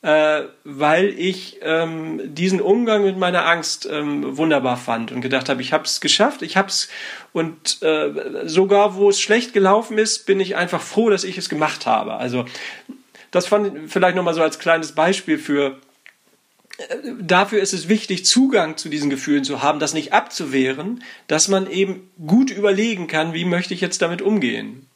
äh, 0.02 0.44
weil 0.64 1.10
ich 1.10 1.60
ähm, 1.62 2.34
diesen 2.34 2.62
Umgang 2.62 3.04
mit 3.04 3.18
meiner 3.18 3.46
Angst 3.48 3.86
ähm, 3.92 4.38
wunderbar 4.38 4.78
fand 4.78 5.12
und 5.12 5.20
gedacht 5.20 5.50
habe, 5.50 5.62
ich 5.62 5.74
habe 5.74 5.84
es 5.84 6.00
geschafft, 6.00 6.42
ich 6.42 6.56
habe 6.56 6.70
es 6.70 6.88
und 7.34 7.84
äh, 7.84 8.48
sogar 8.48 8.96
wo 8.96 9.10
es 9.10 9.20
schlecht 9.20 9.52
gelaufen 9.52 9.98
ist, 9.98 10.26
bin 10.26 10.40
ich 10.40 10.56
einfach 10.56 10.82
froh, 10.82 11.10
dass 11.10 11.26
ich 11.26 11.38
es 11.38 11.50
gemacht 11.50 11.86
habe. 11.86 12.14
Also 12.14 12.46
das 13.32 13.48
fand 13.48 13.86
ich 13.86 13.92
vielleicht 13.92 14.16
nochmal 14.16 14.34
so 14.34 14.42
als 14.42 14.60
kleines 14.60 14.94
Beispiel 14.94 15.38
für, 15.38 15.80
äh, 16.78 16.84
dafür 17.20 17.62
ist 17.62 17.74
es 17.74 17.90
wichtig, 17.90 18.26
Zugang 18.26 18.78
zu 18.78 18.90
diesen 18.90 19.10
Gefühlen 19.10 19.44
zu 19.44 19.62
haben, 19.62 19.80
das 19.80 19.94
nicht 19.94 20.14
abzuwehren, 20.14 21.04
dass 21.28 21.48
man 21.48 21.70
eben 21.70 22.10
gut 22.26 22.52
überlegen 22.52 23.08
kann, 23.08 23.34
wie 23.34 23.46
möchte 23.46 23.74
ich 23.74 23.82
jetzt 23.82 24.02
damit 24.02 24.22
umgehen. 24.22 24.88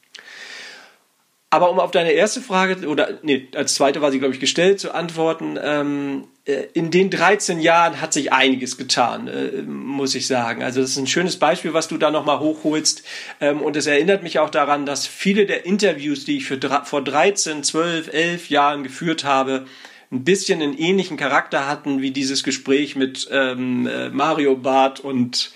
Aber 1.50 1.70
um 1.70 1.80
auf 1.80 1.92
deine 1.92 2.12
erste 2.12 2.40
Frage, 2.40 2.88
oder 2.88 3.20
nee, 3.24 3.50
als 3.54 3.76
zweite 3.76 4.02
war 4.02 4.12
sie, 4.12 4.20
glaube 4.20 4.34
ich, 4.34 4.40
gestellt, 4.40 4.80
zu 4.80 4.94
antworten, 4.94 5.60
ähm, 5.62 6.24
äh, 6.24 6.31
in 6.46 6.90
den 6.90 7.12
13 7.12 7.60
Jahren 7.60 8.02
hat 8.02 8.14
sich 8.14 8.34
einiges 8.34 8.78
getan, 8.78 9.28
äh, 9.28 9.62
muss 9.62 10.16
ich 10.16 10.26
sagen. 10.26 10.64
Also 10.64 10.82
das 10.82 10.92
ist 10.92 10.98
ein 10.98 11.08
schönes 11.08 11.38
Beispiel, 11.38 11.74
was 11.74 11.88
du 11.88 11.98
da 11.98 12.10
nochmal 12.10 12.40
hochholst. 12.40 13.04
Ähm, 13.40 13.62
und 13.62 13.76
es 13.76 13.86
erinnert 13.86 14.24
mich 14.24 14.40
auch 14.40 14.50
daran, 14.50 14.86
dass 14.86 15.06
viele 15.06 15.46
der 15.46 15.66
Interviews, 15.66 16.26
die 16.26 16.38
ich 16.38 16.46
für, 16.46 16.60
vor 16.84 17.04
13, 17.04 17.64
12, 17.64 18.12
11 18.12 18.50
Jahren 18.50 18.84
geführt 18.84 19.24
habe, 19.24 19.66
ein 20.12 20.24
bisschen 20.24 20.62
einen 20.62 20.78
ähnlichen 20.78 21.16
Charakter 21.16 21.68
hatten 21.68 22.02
wie 22.02 22.12
dieses 22.12 22.44
Gespräch 22.44 22.96
mit 22.96 23.30
ähm, 23.32 23.88
äh, 23.88 24.10
Mario 24.10 24.56
Barth 24.56 25.00
und 25.00 25.52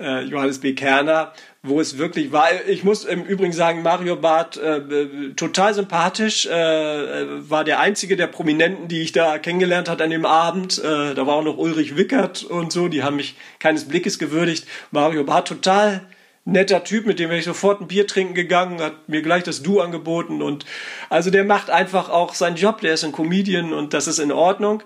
äh, 0.00 0.24
Johannes 0.24 0.60
B. 0.60 0.72
Kerner 0.72 1.32
wo 1.64 1.80
es 1.80 1.96
wirklich 1.96 2.30
war. 2.30 2.48
Ich 2.68 2.84
muss 2.84 3.04
im 3.04 3.24
Übrigen 3.24 3.54
sagen, 3.54 3.82
Mario 3.82 4.16
Barth 4.16 4.58
äh, 4.58 5.32
total 5.34 5.72
sympathisch, 5.72 6.44
äh, 6.46 6.50
äh, 6.52 7.26
war 7.50 7.64
der 7.64 7.80
einzige 7.80 8.16
der 8.16 8.26
Prominenten, 8.26 8.86
die 8.86 9.00
ich 9.00 9.12
da 9.12 9.38
kennengelernt 9.38 9.88
hat 9.88 10.02
an 10.02 10.10
dem 10.10 10.26
Abend. 10.26 10.78
Äh, 10.78 11.14
da 11.14 11.26
war 11.26 11.36
auch 11.36 11.42
noch 11.42 11.56
Ulrich 11.56 11.96
Wickert 11.96 12.44
und 12.44 12.70
so, 12.70 12.88
die 12.88 13.02
haben 13.02 13.16
mich 13.16 13.34
keines 13.58 13.88
Blickes 13.88 14.18
gewürdigt. 14.18 14.66
Mario 14.90 15.24
Barth 15.24 15.48
total 15.48 16.02
netter 16.44 16.84
Typ, 16.84 17.06
mit 17.06 17.18
dem 17.18 17.30
wäre 17.30 17.38
ich 17.38 17.46
sofort 17.46 17.80
ein 17.80 17.88
Bier 17.88 18.06
trinken 18.06 18.34
gegangen, 18.34 18.82
hat 18.82 19.08
mir 19.08 19.22
gleich 19.22 19.44
das 19.44 19.62
Du 19.62 19.80
angeboten 19.80 20.42
und 20.42 20.66
also 21.08 21.30
der 21.30 21.44
macht 21.44 21.70
einfach 21.70 22.10
auch 22.10 22.34
seinen 22.34 22.56
Job, 22.56 22.82
der 22.82 22.92
ist 22.92 23.04
ein 23.04 23.12
Comedian 23.12 23.72
und 23.72 23.94
das 23.94 24.06
ist 24.06 24.18
in 24.18 24.32
Ordnung. 24.32 24.82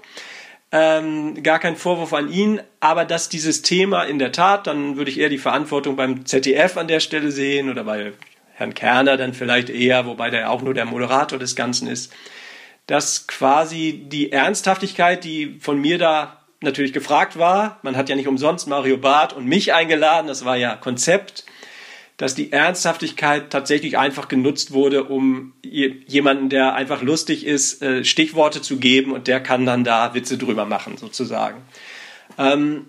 Ähm, 0.70 1.42
gar 1.42 1.58
kein 1.58 1.76
Vorwurf 1.76 2.12
an 2.12 2.30
ihn, 2.30 2.60
aber 2.80 3.06
dass 3.06 3.30
dieses 3.30 3.62
Thema 3.62 4.02
in 4.02 4.18
der 4.18 4.32
Tat, 4.32 4.66
dann 4.66 4.96
würde 4.96 5.10
ich 5.10 5.18
eher 5.18 5.30
die 5.30 5.38
Verantwortung 5.38 5.96
beim 5.96 6.26
ZDF 6.26 6.76
an 6.76 6.88
der 6.88 7.00
Stelle 7.00 7.30
sehen 7.30 7.70
oder 7.70 7.84
bei 7.84 8.12
Herrn 8.52 8.74
Kerner 8.74 9.16
dann 9.16 9.32
vielleicht 9.32 9.70
eher, 9.70 10.04
wobei 10.04 10.28
der 10.28 10.50
auch 10.50 10.60
nur 10.60 10.74
der 10.74 10.84
Moderator 10.84 11.38
des 11.38 11.56
Ganzen 11.56 11.88
ist, 11.88 12.12
dass 12.86 13.26
quasi 13.26 14.04
die 14.08 14.32
Ernsthaftigkeit, 14.32 15.24
die 15.24 15.58
von 15.60 15.80
mir 15.80 15.96
da 15.96 16.38
natürlich 16.60 16.92
gefragt 16.92 17.38
war, 17.38 17.78
man 17.82 17.96
hat 17.96 18.08
ja 18.08 18.16
nicht 18.16 18.28
umsonst 18.28 18.66
Mario 18.66 18.98
Barth 18.98 19.32
und 19.32 19.46
mich 19.46 19.72
eingeladen, 19.72 20.26
das 20.26 20.44
war 20.44 20.56
ja 20.56 20.74
Konzept, 20.74 21.44
dass 22.18 22.34
die 22.34 22.52
Ernsthaftigkeit 22.52 23.50
tatsächlich 23.50 23.96
einfach 23.96 24.28
genutzt 24.28 24.72
wurde, 24.72 25.04
um 25.04 25.54
jemanden, 25.62 26.50
der 26.50 26.74
einfach 26.74 27.00
lustig 27.00 27.46
ist, 27.46 27.80
äh, 27.80 28.04
Stichworte 28.04 28.60
zu 28.60 28.78
geben 28.78 29.12
und 29.12 29.28
der 29.28 29.40
kann 29.40 29.64
dann 29.64 29.84
da 29.84 30.14
Witze 30.14 30.36
drüber 30.36 30.66
machen, 30.66 30.96
sozusagen. 30.96 31.62
Ähm, 32.36 32.86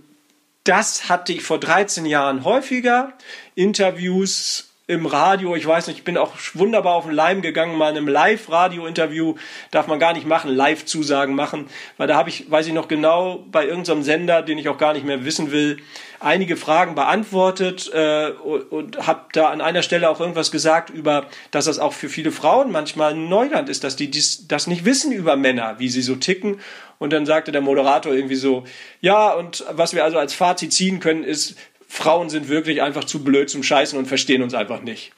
das 0.64 1.10
hatte 1.10 1.32
ich 1.32 1.44
vor 1.44 1.60
13 1.60 2.06
Jahren 2.06 2.44
häufiger. 2.44 3.14
Interviews 3.56 4.69
im 4.90 5.06
Radio, 5.06 5.56
ich 5.56 5.68
weiß 5.68 5.86
nicht, 5.86 6.00
ich 6.00 6.04
bin 6.04 6.18
auch 6.18 6.34
wunderbar 6.56 6.96
auf 6.96 7.06
den 7.06 7.14
Leim 7.14 7.44
gegangen, 7.44 7.78
mal 7.78 7.92
in 7.92 7.98
einem 7.98 8.08
Live-Radio-Interview, 8.08 9.36
darf 9.70 9.86
man 9.86 10.00
gar 10.00 10.14
nicht 10.14 10.26
machen, 10.26 10.50
Live-Zusagen 10.50 11.36
machen, 11.36 11.68
weil 11.98 12.08
da 12.08 12.16
habe 12.16 12.30
ich, 12.30 12.50
weiß 12.50 12.66
ich 12.66 12.74
noch 12.74 12.88
genau, 12.88 13.46
bei 13.52 13.68
irgendeinem 13.68 14.02
Sender, 14.02 14.42
den 14.42 14.58
ich 14.58 14.68
auch 14.68 14.80
gar 14.80 14.94
nicht 14.94 15.06
mehr 15.06 15.26
wissen 15.26 15.52
will, 15.52 15.78
einige 16.20 16.58
Fragen 16.58 16.96
beantwortet 16.96 17.92
äh, 17.94 18.32
und, 18.44 18.72
und 18.72 19.06
habe 19.06 19.26
da 19.32 19.50
an 19.52 19.62
einer 19.62 19.84
Stelle 19.84 20.10
auch 20.10 20.20
irgendwas 20.20 20.50
gesagt 20.50 20.90
über, 20.90 21.28
dass 21.52 21.66
das 21.66 21.78
auch 21.78 21.94
für 21.94 22.10
viele 22.10 22.32
Frauen 22.32 22.72
manchmal 22.72 23.14
ein 23.14 23.30
Neuland 23.30 23.70
ist, 23.70 23.84
dass 23.84 23.96
die 23.96 24.10
dies, 24.10 24.48
das 24.48 24.66
nicht 24.66 24.86
wissen 24.86 25.12
über 25.12 25.36
Männer, 25.36 25.76
wie 25.78 25.90
sie 25.90 26.02
so 26.02 26.16
ticken. 26.16 26.60
Und 26.98 27.14
dann 27.14 27.28
sagte 27.28 27.52
der 27.52 27.62
Moderator 27.62 28.12
irgendwie 28.12 28.36
so, 28.36 28.64
ja, 29.02 29.32
und 29.34 29.64
was 29.72 29.94
wir 29.94 30.04
also 30.04 30.18
als 30.18 30.34
Fazit 30.34 30.74
ziehen 30.74 31.00
können, 31.00 31.24
ist, 31.24 31.56
Frauen 31.90 32.30
sind 32.30 32.48
wirklich 32.48 32.82
einfach 32.82 33.04
zu 33.04 33.24
blöd 33.24 33.50
zum 33.50 33.64
Scheißen 33.64 33.98
und 33.98 34.06
verstehen 34.06 34.44
uns 34.44 34.54
einfach 34.54 34.82
nicht. 34.82 35.12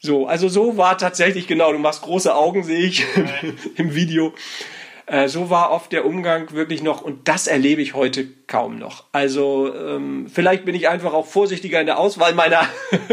So, 0.00 0.26
also 0.26 0.48
so 0.48 0.76
war 0.76 0.96
tatsächlich 0.96 1.46
genau, 1.46 1.70
du 1.70 1.78
machst 1.78 2.02
große 2.02 2.34
Augen, 2.34 2.64
sehe 2.64 2.86
ich 2.86 3.04
im 3.76 3.94
Video. 3.94 4.34
Äh, 5.06 5.28
so 5.28 5.50
war 5.50 5.70
oft 5.70 5.92
der 5.92 6.06
Umgang 6.06 6.52
wirklich 6.52 6.82
noch, 6.82 7.02
und 7.02 7.28
das 7.28 7.46
erlebe 7.46 7.82
ich 7.82 7.94
heute 7.94 8.26
kaum 8.46 8.78
noch. 8.78 9.04
Also 9.12 9.74
ähm, 9.74 10.28
vielleicht 10.32 10.64
bin 10.64 10.74
ich 10.74 10.88
einfach 10.88 11.12
auch 11.12 11.26
vorsichtiger 11.26 11.78
in 11.80 11.86
der 11.86 11.98
Auswahl 11.98 12.34
meiner 12.34 12.66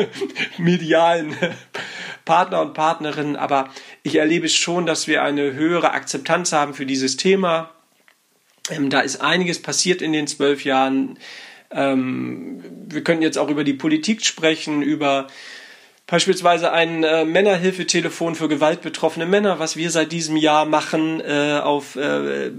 medialen 0.58 1.36
Partner 2.24 2.62
und 2.62 2.74
Partnerinnen, 2.74 3.36
aber 3.36 3.70
ich 4.04 4.16
erlebe 4.16 4.48
schon, 4.48 4.86
dass 4.86 5.08
wir 5.08 5.22
eine 5.22 5.54
höhere 5.54 5.92
Akzeptanz 5.92 6.54
haben 6.54 6.74
für 6.74 6.86
dieses 6.86 7.18
Thema. 7.18 7.72
Ähm, 8.70 8.90
da 8.90 9.02
ist 9.02 9.22
einiges 9.22 9.62
passiert 9.62 10.02
in 10.02 10.14
den 10.14 10.28
zwölf 10.28 10.64
Jahren. 10.64 11.20
Ähm, 11.76 12.64
wir 12.88 13.04
können 13.04 13.22
jetzt 13.22 13.38
auch 13.38 13.50
über 13.50 13.64
die 13.64 13.74
Politik 13.74 14.26
sprechen, 14.26 14.82
über 14.82 15.28
beispielsweise 16.08 16.72
ein 16.72 17.04
äh, 17.04 17.26
Männerhilfetelefon 17.26 18.36
für 18.36 18.48
gewaltbetroffene 18.48 19.26
Männer, 19.26 19.60
was 19.60 19.76
wir 19.76 19.90
seit 19.90 20.12
diesem 20.12 20.38
Jahr 20.38 20.66
machen, 20.66 21.20
äh, 21.20 21.60
auf, 21.64 21.96
äh, 21.96 22.52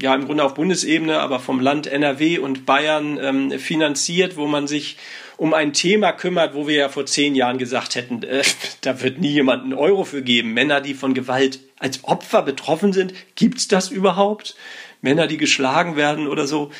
ja, 0.00 0.14
im 0.14 0.26
Grunde 0.26 0.44
auf 0.44 0.54
Bundesebene, 0.54 1.20
aber 1.20 1.38
vom 1.38 1.60
Land 1.60 1.86
NRW 1.86 2.38
und 2.38 2.66
Bayern 2.66 3.18
ähm, 3.22 3.58
finanziert, 3.58 4.36
wo 4.36 4.46
man 4.46 4.66
sich 4.66 4.96
um 5.36 5.54
ein 5.54 5.72
Thema 5.74 6.12
kümmert, 6.12 6.54
wo 6.54 6.66
wir 6.66 6.76
ja 6.76 6.88
vor 6.88 7.06
zehn 7.06 7.34
Jahren 7.34 7.58
gesagt 7.58 7.94
hätten, 7.94 8.22
äh, 8.24 8.42
da 8.80 9.00
wird 9.00 9.20
nie 9.20 9.32
jemand 9.32 9.62
einen 9.62 9.74
Euro 9.74 10.04
für 10.04 10.22
geben. 10.22 10.52
Männer, 10.52 10.80
die 10.80 10.94
von 10.94 11.14
Gewalt 11.14 11.60
als 11.78 12.04
Opfer 12.04 12.42
betroffen 12.42 12.92
sind, 12.92 13.14
gibt's 13.36 13.68
das 13.68 13.90
überhaupt? 13.90 14.56
Männer, 15.02 15.28
die 15.28 15.36
geschlagen 15.36 15.94
werden 15.94 16.26
oder 16.26 16.46
so. 16.46 16.72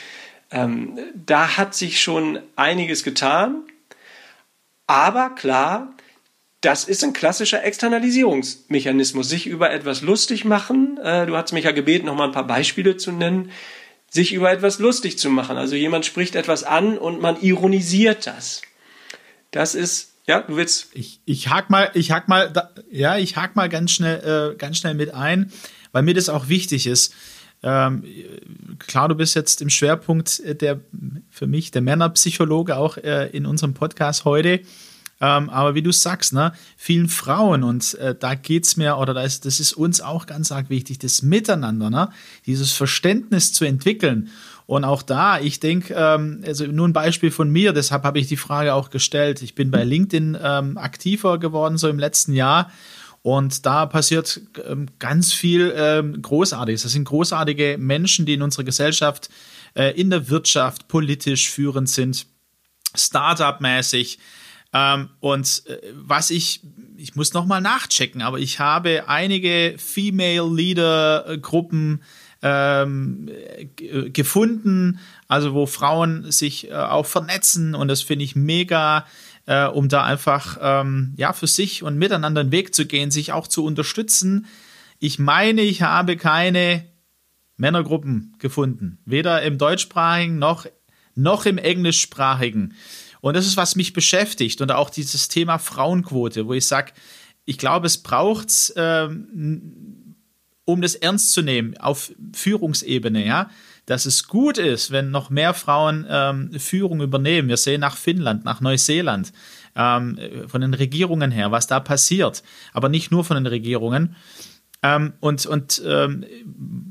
Ähm, 0.56 0.98
da 1.14 1.56
hat 1.56 1.74
sich 1.74 2.00
schon 2.00 2.38
einiges 2.56 3.04
getan. 3.04 3.64
Aber 4.86 5.30
klar, 5.30 5.92
das 6.62 6.84
ist 6.84 7.04
ein 7.04 7.12
klassischer 7.12 7.62
Externalisierungsmechanismus. 7.62 9.28
Sich 9.28 9.46
über 9.46 9.70
etwas 9.70 10.00
lustig 10.00 10.44
machen. 10.44 10.98
Äh, 11.02 11.26
du 11.26 11.36
hast 11.36 11.52
mich 11.52 11.64
ja 11.64 11.72
gebeten, 11.72 12.06
noch 12.06 12.16
mal 12.16 12.24
ein 12.24 12.32
paar 12.32 12.46
Beispiele 12.46 12.96
zu 12.96 13.12
nennen. 13.12 13.50
Sich 14.08 14.32
über 14.32 14.50
etwas 14.50 14.78
lustig 14.78 15.18
zu 15.18 15.28
machen. 15.28 15.58
Also 15.58 15.74
jemand 15.74 16.06
spricht 16.06 16.34
etwas 16.36 16.64
an 16.64 16.96
und 16.96 17.20
man 17.20 17.40
ironisiert 17.40 18.26
das. 18.26 18.62
Das 19.50 19.74
ist 19.74 20.12
ja, 20.26 20.40
du 20.40 20.56
willst. 20.56 20.88
Ich, 20.92 21.20
ich 21.24 21.48
hake 21.50 21.70
mal, 21.70 21.90
ich 21.94 22.10
hake 22.10 22.28
mal, 22.28 22.50
da, 22.50 22.70
ja, 22.90 23.16
ich 23.16 23.36
hake 23.36 23.52
mal 23.54 23.68
ganz 23.68 23.92
schnell, 23.92 24.54
äh, 24.54 24.56
ganz 24.56 24.78
schnell 24.78 24.94
mit 24.94 25.14
ein, 25.14 25.52
weil 25.92 26.02
mir 26.02 26.14
das 26.14 26.28
auch 26.28 26.48
wichtig 26.48 26.86
ist. 26.86 27.14
Ähm, 27.68 28.04
klar, 28.78 29.08
du 29.08 29.16
bist 29.16 29.34
jetzt 29.34 29.60
im 29.60 29.70
Schwerpunkt 29.70 30.40
der, 30.62 30.78
für 31.30 31.48
mich, 31.48 31.72
der 31.72 31.82
Männerpsychologe 31.82 32.76
auch 32.76 32.96
äh, 32.96 33.28
in 33.30 33.44
unserem 33.44 33.74
Podcast 33.74 34.24
heute. 34.24 34.60
Ähm, 35.20 35.50
aber 35.50 35.74
wie 35.74 35.82
du 35.82 35.90
sagst, 35.90 36.32
ne, 36.32 36.52
vielen 36.76 37.08
Frauen, 37.08 37.64
und 37.64 37.94
äh, 37.94 38.14
da 38.14 38.36
geht 38.36 38.66
es 38.66 38.76
mir, 38.76 38.98
oder 38.98 39.14
da 39.14 39.22
ist, 39.22 39.46
das 39.46 39.58
ist 39.58 39.72
uns 39.72 40.00
auch 40.00 40.26
ganz 40.26 40.52
arg 40.52 40.70
wichtig, 40.70 41.00
das 41.00 41.22
Miteinander, 41.22 41.90
ne, 41.90 42.10
dieses 42.44 42.70
Verständnis 42.70 43.52
zu 43.52 43.64
entwickeln. 43.64 44.28
Und 44.66 44.84
auch 44.84 45.02
da, 45.02 45.40
ich 45.40 45.58
denke, 45.58 45.92
ähm, 45.96 46.44
also 46.46 46.66
nur 46.66 46.86
ein 46.86 46.92
Beispiel 46.92 47.32
von 47.32 47.50
mir, 47.50 47.72
deshalb 47.72 48.04
habe 48.04 48.20
ich 48.20 48.28
die 48.28 48.36
Frage 48.36 48.74
auch 48.74 48.90
gestellt. 48.90 49.42
Ich 49.42 49.56
bin 49.56 49.72
bei 49.72 49.82
LinkedIn 49.82 50.38
ähm, 50.40 50.78
aktiver 50.78 51.38
geworden, 51.38 51.78
so 51.78 51.88
im 51.88 51.98
letzten 51.98 52.32
Jahr. 52.32 52.70
Und 53.26 53.66
da 53.66 53.86
passiert 53.86 54.40
ähm, 54.68 54.86
ganz 55.00 55.32
viel 55.32 55.74
ähm, 55.76 56.22
Großartiges. 56.22 56.84
Das 56.84 56.92
sind 56.92 57.06
großartige 57.06 57.76
Menschen, 57.76 58.24
die 58.24 58.34
in 58.34 58.42
unserer 58.42 58.62
Gesellschaft, 58.62 59.30
äh, 59.74 60.00
in 60.00 60.10
der 60.10 60.28
Wirtschaft, 60.28 60.86
politisch 60.86 61.50
führend 61.50 61.88
sind, 61.88 62.26
Startup-mäßig. 62.94 64.20
Ähm, 64.72 65.08
und 65.18 65.64
äh, 65.66 65.80
was 65.92 66.30
ich, 66.30 66.60
ich 66.96 67.16
muss 67.16 67.32
nochmal 67.32 67.60
nachchecken, 67.60 68.22
aber 68.22 68.38
ich 68.38 68.60
habe 68.60 69.08
einige 69.08 69.74
Female 69.76 70.48
Leader-Gruppen 70.48 72.04
ähm, 72.42 73.28
gefunden, 74.12 75.00
also 75.26 75.52
wo 75.52 75.66
Frauen 75.66 76.30
sich 76.30 76.70
äh, 76.70 76.74
auch 76.74 77.06
vernetzen 77.06 77.74
und 77.74 77.88
das 77.88 78.02
finde 78.02 78.24
ich 78.24 78.36
mega 78.36 79.04
äh, 79.46 79.66
um 79.66 79.88
da 79.88 80.04
einfach 80.04 80.58
ähm, 80.60 81.14
ja 81.16 81.32
für 81.32 81.46
sich 81.46 81.82
und 81.82 81.96
miteinander 81.96 82.42
einen 82.42 82.52
Weg 82.52 82.74
zu 82.74 82.86
gehen, 82.86 83.10
sich 83.10 83.32
auch 83.32 83.46
zu 83.46 83.64
unterstützen. 83.64 84.46
Ich 84.98 85.18
meine, 85.18 85.62
ich 85.62 85.82
habe 85.82 86.16
keine 86.16 86.84
Männergruppen 87.56 88.34
gefunden, 88.38 88.98
weder 89.04 89.42
im 89.42 89.58
deutschsprachigen 89.58 90.38
noch 90.38 90.66
noch 91.14 91.46
im 91.46 91.56
englischsprachigen. 91.56 92.74
Und 93.22 93.34
das 93.34 93.46
ist, 93.46 93.56
was 93.56 93.74
mich 93.74 93.94
beschäftigt 93.94 94.60
und 94.60 94.70
auch 94.70 94.90
dieses 94.90 95.28
Thema 95.28 95.58
Frauenquote, 95.58 96.46
wo 96.46 96.52
ich 96.52 96.66
sage, 96.66 96.92
ich 97.46 97.56
glaube, 97.56 97.86
es 97.86 97.98
braucht 97.98 98.52
ähm, 98.76 100.14
um 100.66 100.82
das 100.82 100.94
ernst 100.96 101.32
zu 101.32 101.42
nehmen 101.42 101.76
auf 101.78 102.12
Führungsebene, 102.34 103.24
ja, 103.24 103.50
dass 103.86 104.04
es 104.04 104.26
gut 104.26 104.58
ist, 104.58 104.90
wenn 104.90 105.10
noch 105.10 105.30
mehr 105.30 105.54
Frauen 105.54 106.06
ähm, 106.08 106.52
Führung 106.58 107.00
übernehmen. 107.00 107.48
Wir 107.48 107.56
sehen 107.56 107.80
nach 107.80 107.96
Finnland, 107.96 108.44
nach 108.44 108.60
Neuseeland, 108.60 109.32
ähm, 109.76 110.18
von 110.48 110.60
den 110.60 110.74
Regierungen 110.74 111.30
her, 111.30 111.52
was 111.52 111.66
da 111.66 111.80
passiert, 111.80 112.42
aber 112.72 112.88
nicht 112.88 113.10
nur 113.10 113.24
von 113.24 113.36
den 113.36 113.46
Regierungen. 113.46 114.16
Ähm, 114.82 115.14
und 115.20 115.46
und 115.46 115.80
ähm, 115.86 116.24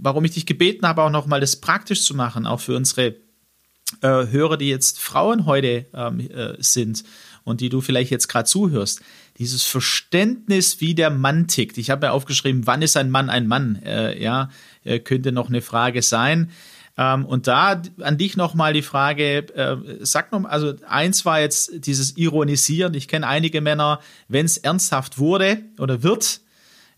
warum 0.02 0.26
ich 0.26 0.32
dich 0.32 0.46
gebeten 0.46 0.88
habe, 0.88 1.04
auch 1.04 1.12
nochmal 1.12 1.42
das 1.42 1.58
praktisch 1.58 2.04
zu 2.04 2.16
machen, 2.16 2.48
auch 2.48 2.60
für 2.60 2.76
unsere 2.76 3.16
äh, 4.02 4.28
Hörer, 4.28 4.58
die 4.58 4.70
jetzt 4.70 5.00
Frauen 5.00 5.46
heute 5.46 5.86
ähm, 5.94 6.20
äh, 6.20 6.56
sind 6.60 7.04
und 7.44 7.62
die 7.62 7.70
du 7.70 7.82
vielleicht 7.82 8.12
jetzt 8.12 8.28
gerade 8.28 8.48
zuhörst, 8.48 9.02
dieses 9.38 9.64
Verständnis, 9.64 10.82
wie 10.82 10.96
der 10.96 11.10
Mann 11.10 11.48
tickt. 11.48 11.78
Ich 11.78 11.90
habe 11.90 12.08
ja 12.08 12.12
aufgeschrieben, 12.12 12.66
wann 12.66 12.82
ist 12.82 12.98
ein 12.98 13.12
Mann 13.12 13.30
ein 13.30 13.48
Mann? 13.48 13.82
Äh, 13.84 14.22
ja, 14.22 14.50
äh, 14.84 15.00
könnte 15.00 15.32
noch 15.32 15.50
eine 15.50 15.62
Frage 15.62 16.02
sein. 16.02 16.52
Ähm, 16.98 17.26
und 17.26 17.48
da 17.48 17.82
an 18.02 18.18
dich 18.18 18.38
nochmal 18.38 18.74
die 18.74 18.82
Frage, 18.82 19.48
äh, 19.54 19.78
sag 20.02 20.32
noch, 20.32 20.46
also 20.46 20.74
eins 20.88 21.26
war 21.26 21.42
jetzt 21.42 21.86
dieses 21.86 22.16
Ironisieren. 22.18 22.94
Ich 22.94 23.08
kenne 23.08 23.28
einige 23.28 23.62
Männer, 23.62 24.00
wenn 24.28 24.46
es 24.46 24.58
ernsthaft 24.58 25.18
wurde 25.18 25.60
oder 25.78 26.04
wird, 26.04 26.42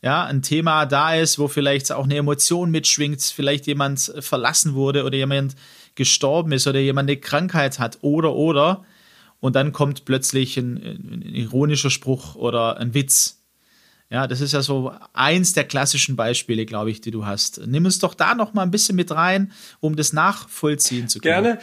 ja, 0.04 0.26
ein 0.26 0.44
Thema 0.44 0.86
da 0.86 1.16
ist, 1.16 1.40
wo 1.40 1.48
vielleicht 1.48 1.92
auch 1.92 2.04
eine 2.04 2.18
Emotion 2.18 2.70
mitschwingt, 2.70 3.22
vielleicht 3.22 3.66
jemand 3.66 4.14
verlassen 4.20 4.76
wurde 4.76 5.04
oder 5.04 5.18
jemand 5.18 5.56
gestorben 5.96 6.52
ist 6.52 6.68
oder 6.68 6.80
jemand 6.80 7.10
eine 7.10 7.18
Krankheit 7.18 7.80
hat 7.80 7.98
oder 8.02 8.36
oder 8.36 8.84
und 9.40 9.56
dann 9.56 9.72
kommt 9.72 10.06
plötzlich 10.06 10.58
ein, 10.58 10.78
ein 10.78 11.22
ironischer 11.24 11.90
Spruch 11.90 12.36
oder 12.36 12.78
ein 12.78 12.94
Witz 12.94 13.37
ja, 14.10 14.28
das 14.28 14.40
ist 14.40 14.54
ja 14.54 14.62
so 14.62 14.94
eins 15.14 15.54
der 15.54 15.66
klassischen 15.66 16.16
Beispiele, 16.16 16.66
glaube 16.66 16.92
ich, 16.92 17.02
die 17.02 17.12
du 17.12 17.26
hast. 17.26 17.62
Nimm 17.66 17.86
uns 17.86 18.00
doch 18.00 18.14
da 18.14 18.36
noch 18.36 18.54
mal 18.54 18.64
ein 18.64 18.72
bisschen 18.72 18.96
mit 18.96 19.12
rein, 19.12 19.52
um 19.80 19.96
das 19.96 20.14
nachvollziehen 20.14 21.10
zu 21.10 21.20
können. 21.20 21.44
Gerne. 21.44 21.60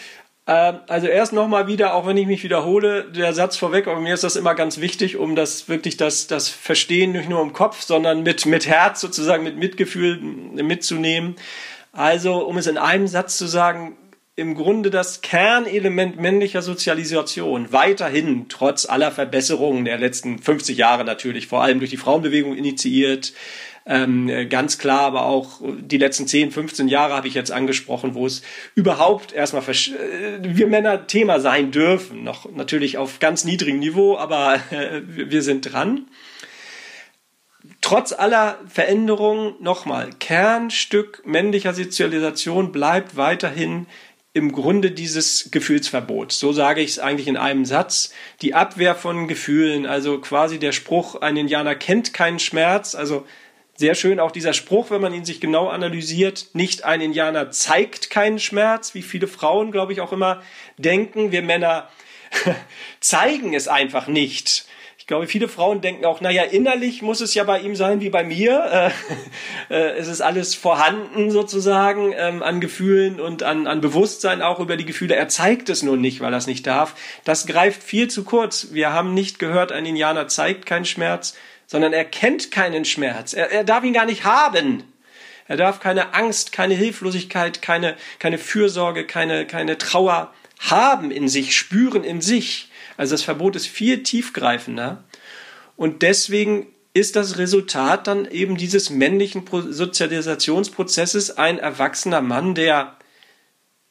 Ähm, 0.47 0.81
also 0.89 1.07
erst 1.07 1.33
nochmal 1.33 1.67
wieder, 1.69 1.95
auch 1.95 2.07
wenn 2.07 2.19
ich 2.19 2.27
mich 2.27 2.45
wiederhole, 2.45 3.11
der 3.11 3.33
Satz 3.33 3.57
vorweg, 3.57 3.87
aber 3.87 4.01
mir 4.01 4.13
ist 4.13 4.25
das 4.25 4.37
immer 4.37 4.55
ganz 4.55 4.79
wichtig, 4.79 5.17
um 5.17 5.37
das 5.37 5.69
wirklich 5.69 5.97
das, 5.97 6.27
das 6.27 6.49
Verstehen 6.49 7.13
nicht 7.13 7.31
nur 7.31 7.41
im 7.41 7.55
Kopf, 7.55 7.83
sondern 7.83 8.23
mit, 8.23 8.45
mit 8.45 8.67
Herz 8.67 9.01
sozusagen, 9.01 9.43
mit 9.43 9.57
Mitgefühl 9.57 10.19
mitzunehmen. 10.21 11.37
Also, 11.93 12.45
um 12.45 12.59
es 12.59 12.67
in 12.67 12.77
einem 12.77 13.07
Satz 13.07 13.39
zu 13.39 13.47
sagen, 13.47 13.97
im 14.37 14.55
Grunde 14.55 14.91
das 14.91 15.21
Kernelement 15.21 16.21
männlicher 16.21 16.61
Sozialisation 16.61 17.73
weiterhin 17.73 18.47
trotz 18.49 18.85
aller 18.85 19.13
Verbesserungen 19.13 19.85
der 19.85 19.99
letzten 19.99 20.39
50 20.39 20.77
Jahre 20.77 21.05
natürlich, 21.05 21.47
vor 21.47 21.63
allem 21.63 21.79
durch 21.79 21.91
die 21.91 21.97
Frauenbewegung 21.97 22.57
initiiert, 22.57 23.33
ähm, 23.87 24.49
ganz 24.49 24.79
klar, 24.79 25.03
aber 25.03 25.27
auch 25.27 25.61
die 25.63 25.99
letzten 25.99 26.27
10, 26.27 26.53
15 26.53 26.89
Jahre 26.89 27.15
habe 27.15 27.29
ich 27.29 27.35
jetzt 27.35 27.53
angesprochen, 27.53 28.15
wo 28.15 28.27
es 28.27 28.43
überhaupt 28.75 29.33
erstmal 29.33 29.63
äh, 29.63 30.39
wir 30.41 30.67
Männer 30.67 31.07
Thema 31.07 31.39
sein 31.39 31.71
dürfen. 31.71 32.25
Noch 32.25 32.51
natürlich 32.51 32.97
auf 32.97 33.19
ganz 33.19 33.45
niedrigem 33.45 33.81
Niveau, 33.81 34.17
aber 34.17 34.59
äh, 34.71 35.03
wir 35.05 35.43
sind 35.43 35.73
dran. 35.73 36.07
Trotz 37.83 38.13
aller 38.13 38.59
Veränderungen 38.67 39.55
nochmal, 39.61 40.11
Kernstück 40.19 41.23
männlicher 41.27 41.75
Sozialisation 41.75 42.73
bleibt 42.73 43.17
weiterhin 43.17 43.87
im 44.35 44.51
Grunde 44.51 44.91
dieses 44.91 45.51
Gefühlsverbots. 45.53 46.41
So 46.41 46.53
sage 46.53 46.81
ich 46.83 46.91
es 46.91 46.99
eigentlich 46.99 47.29
in 47.29 47.37
einem 47.37 47.65
Satz. 47.65 48.13
Die 48.43 48.53
Abwehr 48.53 48.97
von 48.97 49.29
Gefühlen, 49.29 49.87
also 49.87 50.21
quasi 50.21 50.59
der 50.59 50.73
Spruch, 50.73 51.15
ein 51.15 51.37
Indianer 51.37 51.77
kennt 51.77 52.13
keinen 52.13 52.41
Schmerz, 52.41 52.97
also 52.97 53.25
sehr 53.77 53.95
schön 53.95 54.21
auch 54.21 54.33
dieser 54.33 54.53
Spruch, 54.53 54.91
wenn 54.91 55.01
man 55.01 55.15
ihn 55.15 55.25
sich 55.25 55.41
genau 55.41 55.69
analysiert, 55.69 56.49
nicht 56.53 56.85
ein 56.85 57.01
Indianer 57.01 57.51
zeigt 57.51 58.11
keinen 58.11 58.39
Schmerz, 58.39 58.95
wie 58.95 59.03
viele 59.03 59.29
Frauen, 59.29 59.73
glaube 59.73 59.93
ich, 59.93 60.01
auch 60.01 60.13
immer 60.13 60.43
denken. 60.79 61.33
Wir 61.33 61.43
Männer 61.43 61.89
zeigen 63.01 63.55
es 63.55 63.69
einfach 63.69 64.09
nicht. 64.09 64.67
Ich 65.05 65.07
glaube, 65.07 65.27
viele 65.27 65.49
Frauen 65.49 65.83
denken 65.83 66.07
auch, 66.07 66.23
naja, 66.23 66.45
innerlich 66.45 67.03
muss 67.03 67.21
es 67.21 67.35
ja 67.35 67.45
bei 67.45 67.61
ihm 67.61 67.77
sein 67.77 68.01
wie 68.01 68.09
bei 68.09 68.25
mir. 68.25 68.91
Äh, 69.69 69.75
äh, 69.75 69.99
es 69.99 70.09
ist 70.09 70.23
alles 70.23 70.55
vorhanden 70.55 71.31
sozusagen 71.31 72.15
ähm, 72.17 72.43
an 72.43 72.59
Gefühlen 72.59 73.21
und 73.21 73.43
an, 73.43 73.67
an 73.67 73.83
Bewusstsein 73.83 74.41
auch 74.41 74.61
über 74.61 74.79
die 74.79 74.87
Gefühle. 74.87 75.15
Er 75.15 75.29
zeigt 75.29 75.69
es 75.69 75.83
nur 75.83 75.99
nicht, 75.99 76.23
weil 76.23 76.33
er 76.33 76.39
es 76.39 76.47
nicht 76.47 76.67
darf. 76.67 76.95
Das 77.23 77.47
greift 77.47 77.83
viel 77.83 78.09
zu 78.09 78.25
kurz. 78.25 78.69
Wir 78.73 78.95
haben 78.95 79.13
nicht 79.13 79.39
gehört, 79.39 79.73
ein 79.73 79.85
Indianer 79.85 80.27
zeigt 80.29 80.65
keinen 80.65 80.87
Schmerz 80.87 81.37
sondern 81.67 81.93
er 81.93 82.05
kennt 82.05 82.51
keinen 82.51 82.85
Schmerz. 82.85 83.33
Er, 83.33 83.51
er 83.51 83.65
darf 83.65 83.85
ihn 83.85 83.95
gar 83.95 84.05
nicht 84.07 84.25
haben. 84.25 84.85
Er 85.49 85.57
darf 85.57 85.81
keine 85.81 86.15
Angst, 86.15 86.53
keine 86.53 86.75
Hilflosigkeit, 86.75 87.63
keine, 87.63 87.97
keine 88.19 88.39
Fürsorge, 88.39 89.07
keine, 89.07 89.47
keine 89.47 89.77
Trauer 89.77 90.33
haben 90.59 91.11
in 91.11 91.29
sich, 91.29 91.57
spüren 91.57 92.05
in 92.05 92.21
sich. 92.21 92.71
Also 92.97 93.15
das 93.15 93.23
Verbot 93.23 93.57
ist 93.57 93.67
viel 93.67 94.03
tiefgreifender. 94.03 95.05
Und 95.77 96.03
deswegen 96.03 96.67
ist 96.93 97.17
das 97.17 97.39
Resultat 97.39 98.07
dann 98.07 98.31
eben 98.31 98.57
dieses 98.57 98.91
männlichen 98.91 99.45
Sozialisationsprozesses 99.51 101.37
ein 101.37 101.59
erwachsener 101.59 102.21
Mann, 102.21 102.55
der 102.55 102.97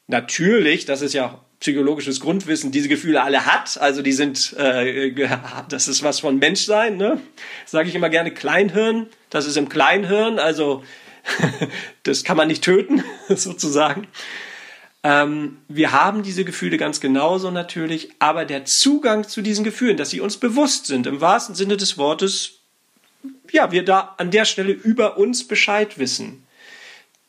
natürlich, 0.06 0.86
das 0.86 1.02
ist 1.02 1.12
ja 1.12 1.44
psychologisches 1.60 2.20
Grundwissen 2.20 2.72
diese 2.72 2.88
Gefühle 2.88 3.22
alle 3.22 3.46
hat. 3.46 3.78
Also 3.80 4.02
die 4.02 4.12
sind, 4.12 4.54
äh, 4.58 5.12
das 5.68 5.88
ist 5.88 6.02
was 6.02 6.20
von 6.20 6.38
Menschsein, 6.38 6.96
ne? 6.96 7.20
Sage 7.66 7.88
ich 7.88 7.94
immer 7.94 8.10
gerne 8.10 8.30
Kleinhirn. 8.30 9.06
Das 9.30 9.46
ist 9.46 9.56
im 9.56 9.68
Kleinhirn, 9.68 10.38
also 10.38 10.82
das 12.02 12.24
kann 12.24 12.36
man 12.36 12.48
nicht 12.48 12.64
töten, 12.64 13.02
sozusagen. 13.28 14.06
Ähm, 15.04 15.58
wir 15.68 15.92
haben 15.92 16.24
diese 16.24 16.44
Gefühle 16.44 16.76
ganz 16.76 17.00
genauso 17.00 17.52
natürlich, 17.52 18.10
aber 18.18 18.44
der 18.44 18.64
Zugang 18.64 19.28
zu 19.28 19.42
diesen 19.42 19.62
Gefühlen, 19.62 19.96
dass 19.96 20.10
sie 20.10 20.20
uns 20.20 20.38
bewusst 20.38 20.86
sind, 20.86 21.06
im 21.06 21.20
wahrsten 21.20 21.54
Sinne 21.54 21.76
des 21.76 21.96
Wortes, 21.98 22.60
ja, 23.52 23.70
wir 23.70 23.84
da 23.84 24.14
an 24.18 24.32
der 24.32 24.44
Stelle 24.44 24.72
über 24.72 25.18
uns 25.18 25.46
Bescheid 25.46 25.98
wissen 25.98 26.44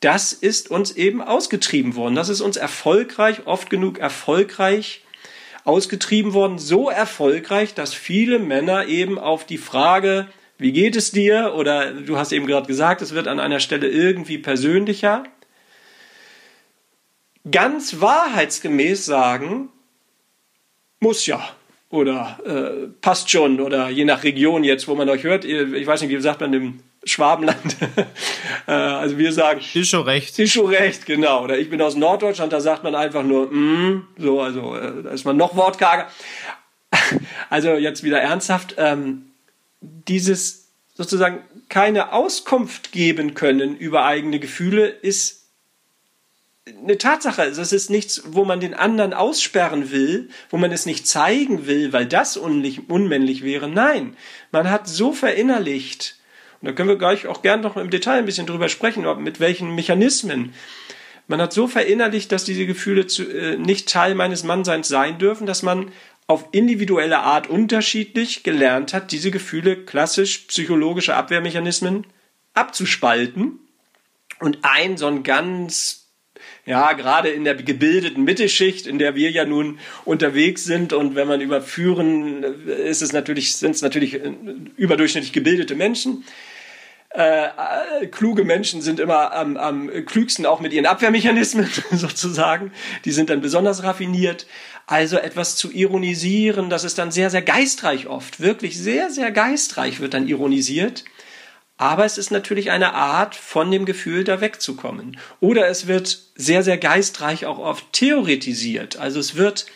das 0.00 0.32
ist 0.32 0.70
uns 0.70 0.92
eben 0.92 1.22
ausgetrieben 1.22 1.96
worden. 1.96 2.14
Das 2.14 2.28
ist 2.28 2.40
uns 2.40 2.56
erfolgreich, 2.56 3.46
oft 3.46 3.70
genug 3.70 3.98
erfolgreich 3.98 5.02
ausgetrieben 5.64 6.34
worden. 6.34 6.58
So 6.58 6.90
erfolgreich, 6.90 7.74
dass 7.74 7.94
viele 7.94 8.38
Männer 8.38 8.86
eben 8.86 9.18
auf 9.18 9.46
die 9.46 9.58
Frage, 9.58 10.28
wie 10.58 10.72
geht 10.72 10.96
es 10.96 11.10
dir? 11.10 11.54
Oder 11.56 11.92
du 11.92 12.16
hast 12.18 12.32
eben 12.32 12.46
gerade 12.46 12.66
gesagt, 12.66 13.02
es 13.02 13.14
wird 13.14 13.26
an 13.26 13.40
einer 13.40 13.60
Stelle 13.60 13.88
irgendwie 13.88 14.38
persönlicher. 14.38 15.24
Ganz 17.50 18.00
wahrheitsgemäß 18.00 19.06
sagen, 19.06 19.68
muss 21.00 21.26
ja 21.26 21.48
oder 21.90 22.38
äh, 22.44 22.88
passt 23.00 23.30
schon 23.30 23.60
oder 23.60 23.88
je 23.88 24.04
nach 24.04 24.24
Region 24.24 24.64
jetzt, 24.64 24.88
wo 24.88 24.94
man 24.94 25.08
euch 25.08 25.22
hört, 25.22 25.44
ich 25.44 25.86
weiß 25.86 26.02
nicht, 26.02 26.10
wie 26.10 26.20
sagt 26.20 26.40
man 26.40 26.52
im 26.52 26.80
Schwabenland. 27.04 27.76
Äh, 28.68 28.72
also 28.72 29.16
wir 29.16 29.32
sagen. 29.32 29.60
Ist 29.74 29.90
schon 29.90 30.02
recht. 30.02 30.36
Ist 30.40 30.52
schon 30.54 30.66
recht, 30.66 31.06
genau. 31.06 31.44
Oder 31.44 31.56
ich 31.56 31.70
bin 31.70 31.80
aus 31.80 31.94
Norddeutschland, 31.94 32.52
da 32.52 32.60
sagt 32.60 32.82
man 32.82 32.96
einfach 32.96 33.22
nur, 33.22 33.46
mm, 33.46 34.08
so, 34.18 34.40
also 34.40 34.74
äh, 34.74 35.04
da 35.04 35.10
ist 35.10 35.24
man 35.24 35.36
noch 35.36 35.54
wortkarger. 35.54 36.10
Also 37.48 37.74
jetzt 37.74 38.02
wieder 38.02 38.20
ernsthaft, 38.20 38.74
ähm, 38.76 39.26
dieses 39.80 40.72
sozusagen 40.94 41.44
keine 41.68 42.12
Auskunft 42.12 42.90
geben 42.90 43.34
können 43.34 43.76
über 43.76 44.04
eigene 44.04 44.40
Gefühle 44.40 44.88
ist 44.88 45.45
eine 46.66 46.98
Tatsache. 46.98 47.50
Das 47.52 47.72
ist 47.72 47.90
nichts, 47.90 48.22
wo 48.26 48.44
man 48.44 48.60
den 48.60 48.74
anderen 48.74 49.14
aussperren 49.14 49.90
will, 49.90 50.28
wo 50.50 50.56
man 50.56 50.72
es 50.72 50.86
nicht 50.86 51.06
zeigen 51.06 51.66
will, 51.66 51.92
weil 51.92 52.06
das 52.06 52.36
unmännlich 52.36 53.42
wäre. 53.42 53.68
Nein, 53.68 54.16
man 54.52 54.70
hat 54.70 54.88
so 54.88 55.12
verinnerlicht, 55.12 56.16
und 56.60 56.68
da 56.68 56.72
können 56.72 56.88
wir 56.88 56.98
gleich 56.98 57.26
auch 57.26 57.42
gern 57.42 57.60
noch 57.60 57.76
im 57.76 57.90
Detail 57.90 58.18
ein 58.18 58.26
bisschen 58.26 58.46
drüber 58.46 58.68
sprechen, 58.68 59.04
mit 59.22 59.40
welchen 59.40 59.74
Mechanismen. 59.74 60.54
Man 61.28 61.40
hat 61.40 61.52
so 61.52 61.66
verinnerlicht, 61.66 62.30
dass 62.32 62.44
diese 62.44 62.66
Gefühle 62.66 63.06
zu, 63.06 63.24
äh, 63.24 63.56
nicht 63.56 63.88
Teil 63.88 64.14
meines 64.14 64.44
Mannseins 64.44 64.88
sein 64.88 65.18
dürfen, 65.18 65.46
dass 65.46 65.62
man 65.62 65.90
auf 66.28 66.48
individuelle 66.52 67.18
Art 67.18 67.48
unterschiedlich 67.48 68.42
gelernt 68.42 68.92
hat, 68.92 69.12
diese 69.12 69.30
Gefühle 69.30 69.76
klassisch 69.84 70.38
psychologische 70.48 71.14
Abwehrmechanismen 71.14 72.06
abzuspalten. 72.54 73.60
Und 74.40 74.58
ein 74.62 74.96
so 74.96 75.06
ein 75.06 75.22
ganz 75.22 76.05
ja, 76.66 76.92
gerade 76.94 77.28
in 77.28 77.44
der 77.44 77.54
gebildeten 77.54 78.24
Mittelschicht, 78.24 78.88
in 78.88 78.98
der 78.98 79.14
wir 79.14 79.30
ja 79.30 79.44
nun 79.44 79.78
unterwegs 80.04 80.64
sind 80.64 80.92
und 80.92 81.14
wenn 81.14 81.28
man 81.28 81.40
überführen, 81.40 82.42
ist 82.66 83.02
es 83.02 83.12
natürlich, 83.12 83.56
sind 83.56 83.76
es 83.76 83.82
natürlich 83.82 84.14
äh, 84.14 84.32
überdurchschnittlich 84.76 85.32
gebildete 85.32 85.76
Menschen. 85.76 86.24
Äh, 87.14 87.46
äh, 87.46 88.06
kluge 88.10 88.44
Menschen 88.44 88.82
sind 88.82 88.98
immer 88.98 89.32
am, 89.32 89.56
am 89.56 89.90
klügsten 90.06 90.44
auch 90.44 90.60
mit 90.60 90.72
ihren 90.72 90.86
Abwehrmechanismen 90.86 91.68
sozusagen. 91.92 92.72
Die 93.04 93.12
sind 93.12 93.30
dann 93.30 93.40
besonders 93.40 93.84
raffiniert. 93.84 94.48
Also 94.88 95.18
etwas 95.18 95.56
zu 95.56 95.70
ironisieren, 95.70 96.68
das 96.68 96.82
ist 96.82 96.98
dann 96.98 97.12
sehr, 97.12 97.30
sehr 97.30 97.42
geistreich 97.42 98.08
oft. 98.08 98.40
Wirklich 98.40 98.76
sehr, 98.78 99.10
sehr 99.10 99.30
geistreich 99.30 100.00
wird 100.00 100.14
dann 100.14 100.26
ironisiert. 100.28 101.04
Aber 101.78 102.04
es 102.04 102.16
ist 102.16 102.30
natürlich 102.30 102.70
eine 102.70 102.94
Art, 102.94 103.34
von 103.34 103.70
dem 103.70 103.84
Gefühl 103.84 104.24
da 104.24 104.40
wegzukommen. 104.40 105.18
Oder 105.40 105.68
es 105.68 105.86
wird 105.86 106.18
sehr, 106.34 106.62
sehr 106.62 106.78
geistreich 106.78 107.44
auch 107.44 107.58
oft 107.58 107.92
theoretisiert. 107.92 108.96
Also 108.96 109.20
es 109.20 109.36
wird 109.36 109.66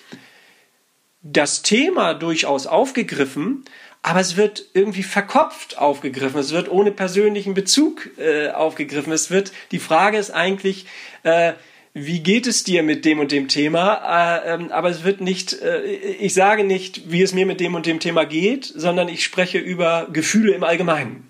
das 1.23 1.61
Thema 1.63 2.15
durchaus 2.15 2.67
aufgegriffen, 2.67 3.65
aber 4.03 4.21
es 4.21 4.39
wird 4.39 4.65
irgendwie 4.73 5.03
verkopft 5.03 5.77
aufgegriffen. 5.77 6.41
Es 6.41 6.53
wird 6.53 6.71
ohne 6.71 6.91
persönlichen 6.91 7.53
Bezug 7.53 8.09
äh, 8.19 8.49
aufgegriffen. 8.49 9.13
Es 9.13 9.31
wird, 9.31 9.53
die 9.71 9.79
Frage 9.79 10.17
ist 10.17 10.31
eigentlich, 10.31 10.87
äh, 11.23 11.53
wie 11.93 12.21
geht 12.21 12.47
es 12.47 12.65
dir 12.65 12.83
mit 12.83 13.05
dem 13.05 13.19
und 13.19 13.31
dem 13.31 13.49
Thema? 13.49 14.39
Äh, 14.43 14.55
ähm, 14.55 14.73
aber 14.73 14.89
es 14.89 15.05
wird 15.05 15.21
nicht, 15.21 15.61
äh, 15.61 15.83
ich 15.83 16.33
sage 16.33 16.65
nicht, 16.65 17.11
wie 17.11 17.21
es 17.21 17.35
mir 17.35 17.45
mit 17.45 17.61
dem 17.61 17.75
und 17.75 17.85
dem 17.85 18.01
Thema 18.01 18.25
geht, 18.25 18.65
sondern 18.65 19.09
ich 19.09 19.23
spreche 19.23 19.59
über 19.59 20.09
Gefühle 20.11 20.55
im 20.55 20.65
Allgemeinen 20.65 21.30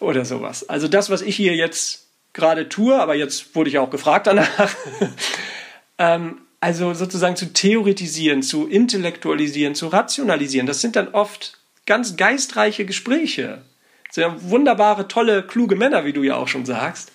oder 0.00 0.24
sowas. 0.24 0.68
Also 0.68 0.88
das, 0.88 1.10
was 1.10 1.22
ich 1.22 1.36
hier 1.36 1.54
jetzt 1.54 2.06
gerade 2.32 2.68
tue, 2.68 2.98
aber 3.00 3.14
jetzt 3.14 3.54
wurde 3.54 3.70
ich 3.70 3.78
auch 3.78 3.90
gefragt 3.90 4.26
danach, 4.26 4.74
ähm, 5.98 6.40
also 6.60 6.94
sozusagen 6.94 7.36
zu 7.36 7.52
theoretisieren, 7.52 8.42
zu 8.42 8.66
intellektualisieren, 8.66 9.74
zu 9.74 9.88
rationalisieren, 9.88 10.66
das 10.66 10.80
sind 10.80 10.96
dann 10.96 11.08
oft 11.08 11.58
ganz 11.86 12.16
geistreiche 12.16 12.84
Gespräche. 12.84 13.62
Sehr 14.10 14.50
wunderbare, 14.50 15.08
tolle, 15.08 15.42
kluge 15.42 15.76
Männer, 15.76 16.04
wie 16.04 16.12
du 16.12 16.22
ja 16.22 16.36
auch 16.36 16.48
schon 16.48 16.66
sagst. 16.66 17.12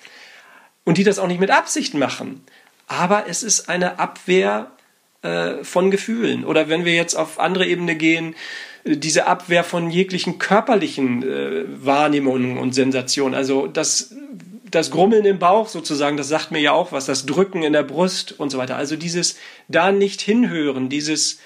Und 0.84 0.97
die 0.97 1.03
das 1.03 1.19
auch 1.19 1.27
nicht 1.27 1.39
mit 1.39 1.51
Absicht 1.51 1.93
machen. 1.93 2.43
Aber 2.88 3.25
es 3.27 3.43
ist 3.43 3.69
eine 3.69 3.99
Abwehr 3.99 4.71
äh, 5.21 5.63
von 5.63 5.91
Gefühlen. 5.91 6.45
Oder 6.45 6.69
wenn 6.69 6.86
wir 6.86 6.93
jetzt 6.93 7.15
auf 7.15 7.39
andere 7.39 7.65
Ebene 7.65 7.95
gehen, 7.95 8.36
diese 8.86 9.27
Abwehr 9.27 9.63
von 9.63 9.89
jeglichen 9.91 10.39
körperlichen 10.39 11.23
äh, 11.23 11.65
Wahrnehmungen 11.86 12.57
und 12.57 12.73
Sensationen. 12.73 13.36
Also 13.36 13.67
das 13.67 14.13
das 14.71 14.89
Grummeln 14.89 15.25
im 15.25 15.38
Bauch 15.38 15.67
sozusagen, 15.67 16.17
das 16.17 16.29
sagt 16.29 16.51
mir 16.51 16.61
ja 16.61 16.71
auch 16.71 16.91
was, 16.91 17.05
das 17.05 17.25
Drücken 17.25 17.61
in 17.61 17.73
der 17.73 17.84
Brust 17.84 18.39
und 18.39 18.51
so 18.51 18.57
weiter. 18.57 18.77
Also 18.77 18.95
dieses 18.95 19.38
da 19.67 19.91
nicht 19.91 20.21
hinhören, 20.21 20.88
dieses 20.88 21.39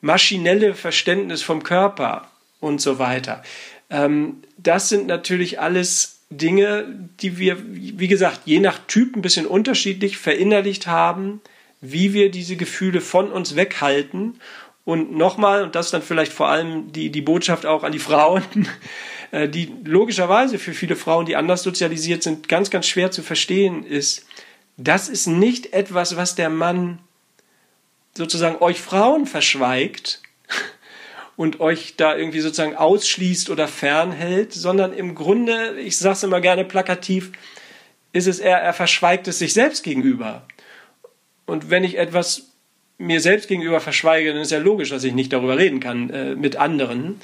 maschinelle 0.00 0.74
Verständnis 0.74 1.42
vom 1.42 1.62
Körper 1.62 2.30
und 2.60 2.80
so 2.80 2.98
weiter. 2.98 3.42
Ähm, 3.90 4.42
das 4.56 4.88
sind 4.88 5.06
natürlich 5.06 5.60
alles 5.60 6.20
Dinge, 6.30 6.86
die 7.20 7.38
wir, 7.38 7.58
wie 7.62 8.08
gesagt, 8.08 8.40
je 8.46 8.58
nach 8.58 8.78
Typ 8.86 9.16
ein 9.16 9.22
bisschen 9.22 9.46
unterschiedlich 9.46 10.16
verinnerlicht 10.16 10.86
haben, 10.86 11.42
wie 11.82 12.14
wir 12.14 12.30
diese 12.30 12.56
Gefühle 12.56 13.00
von 13.00 13.30
uns 13.30 13.54
weghalten. 13.54 14.40
Und 14.84 15.16
nochmal, 15.16 15.62
und 15.62 15.74
das 15.74 15.90
dann 15.90 16.02
vielleicht 16.02 16.32
vor 16.32 16.48
allem 16.48 16.90
die, 16.92 17.10
die 17.10 17.20
Botschaft 17.20 17.66
auch 17.66 17.84
an 17.84 17.92
die 17.92 18.00
Frauen, 18.00 18.42
äh, 19.30 19.48
die 19.48 19.72
logischerweise 19.84 20.58
für 20.58 20.74
viele 20.74 20.96
Frauen, 20.96 21.26
die 21.26 21.36
anders 21.36 21.62
sozialisiert 21.62 22.22
sind, 22.22 22.48
ganz, 22.48 22.70
ganz 22.70 22.86
schwer 22.86 23.10
zu 23.10 23.22
verstehen 23.22 23.84
ist, 23.84 24.26
das 24.76 25.08
ist 25.08 25.26
nicht 25.26 25.72
etwas, 25.72 26.16
was 26.16 26.34
der 26.34 26.50
Mann 26.50 26.98
sozusagen 28.14 28.56
euch 28.60 28.80
Frauen 28.80 29.26
verschweigt 29.26 30.20
und 31.36 31.60
euch 31.60 31.94
da 31.96 32.16
irgendwie 32.16 32.40
sozusagen 32.40 32.74
ausschließt 32.74 33.50
oder 33.50 33.68
fernhält, 33.68 34.52
sondern 34.52 34.92
im 34.92 35.14
Grunde, 35.14 35.78
ich 35.80 35.96
sage 35.96 36.14
es 36.14 36.22
immer 36.24 36.40
gerne 36.40 36.64
plakativ, 36.64 37.32
ist 38.12 38.26
es 38.26 38.40
eher, 38.40 38.58
er 38.58 38.72
verschweigt 38.74 39.28
es 39.28 39.38
sich 39.38 39.54
selbst 39.54 39.82
gegenüber. 39.82 40.46
Und 41.46 41.70
wenn 41.70 41.84
ich 41.84 41.98
etwas 41.98 42.51
mir 43.02 43.20
selbst 43.20 43.48
gegenüber 43.48 43.80
verschweige, 43.80 44.32
dann 44.32 44.42
ist 44.42 44.52
ja 44.52 44.58
logisch, 44.58 44.90
dass 44.90 45.04
ich 45.04 45.12
nicht 45.12 45.32
darüber 45.32 45.58
reden 45.58 45.80
kann 45.80 46.10
äh, 46.10 46.34
mit 46.34 46.56
anderen. 46.56 47.20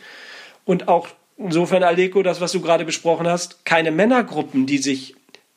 Und 0.64 0.88
auch 0.88 1.08
insofern, 1.36 1.82
Aleko, 1.82 2.22
das, 2.22 2.40
was 2.40 2.52
du 2.52 2.60
gerade 2.60 2.84
besprochen 2.84 3.26
hast, 3.26 3.64
keine 3.64 3.90
Männergruppen, 3.90 4.66
die 4.66 4.78
sich 4.78 5.14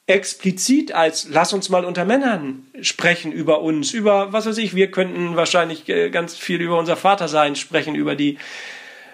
explizit 0.08 0.92
als 0.92 1.28
lass 1.30 1.54
uns 1.54 1.70
mal 1.70 1.86
unter 1.86 2.06
Männern 2.06 2.66
sprechen 2.82 3.32
über 3.32 3.62
uns, 3.62 3.94
über 3.94 4.34
was 4.34 4.46
weiß 4.46 4.58
ich, 4.58 4.76
wir 4.76 4.92
könnten 4.92 5.36
wahrscheinlich 5.36 5.88
äh, 5.90 6.10
ganz 6.10 6.36
viel 6.38 6.60
über 6.62 6.78
unser 6.78 6.98
Vatersein 6.98 7.56
sprechen, 7.56 7.96
über 7.96 8.16
die 8.16 8.38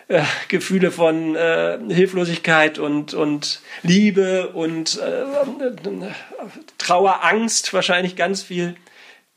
äh, 0.08 0.24
Gefühle 0.48 0.92
von 0.92 1.36
äh, 1.36 1.78
Hilflosigkeit 1.90 2.80
und, 2.80 3.14
und 3.14 3.62
Liebe 3.84 4.50
und 4.50 5.00
äh, 5.00 5.24
Trauer, 6.78 7.24
Angst, 7.24 7.74
wahrscheinlich 7.74 8.16
ganz 8.16 8.42
viel. 8.42 8.76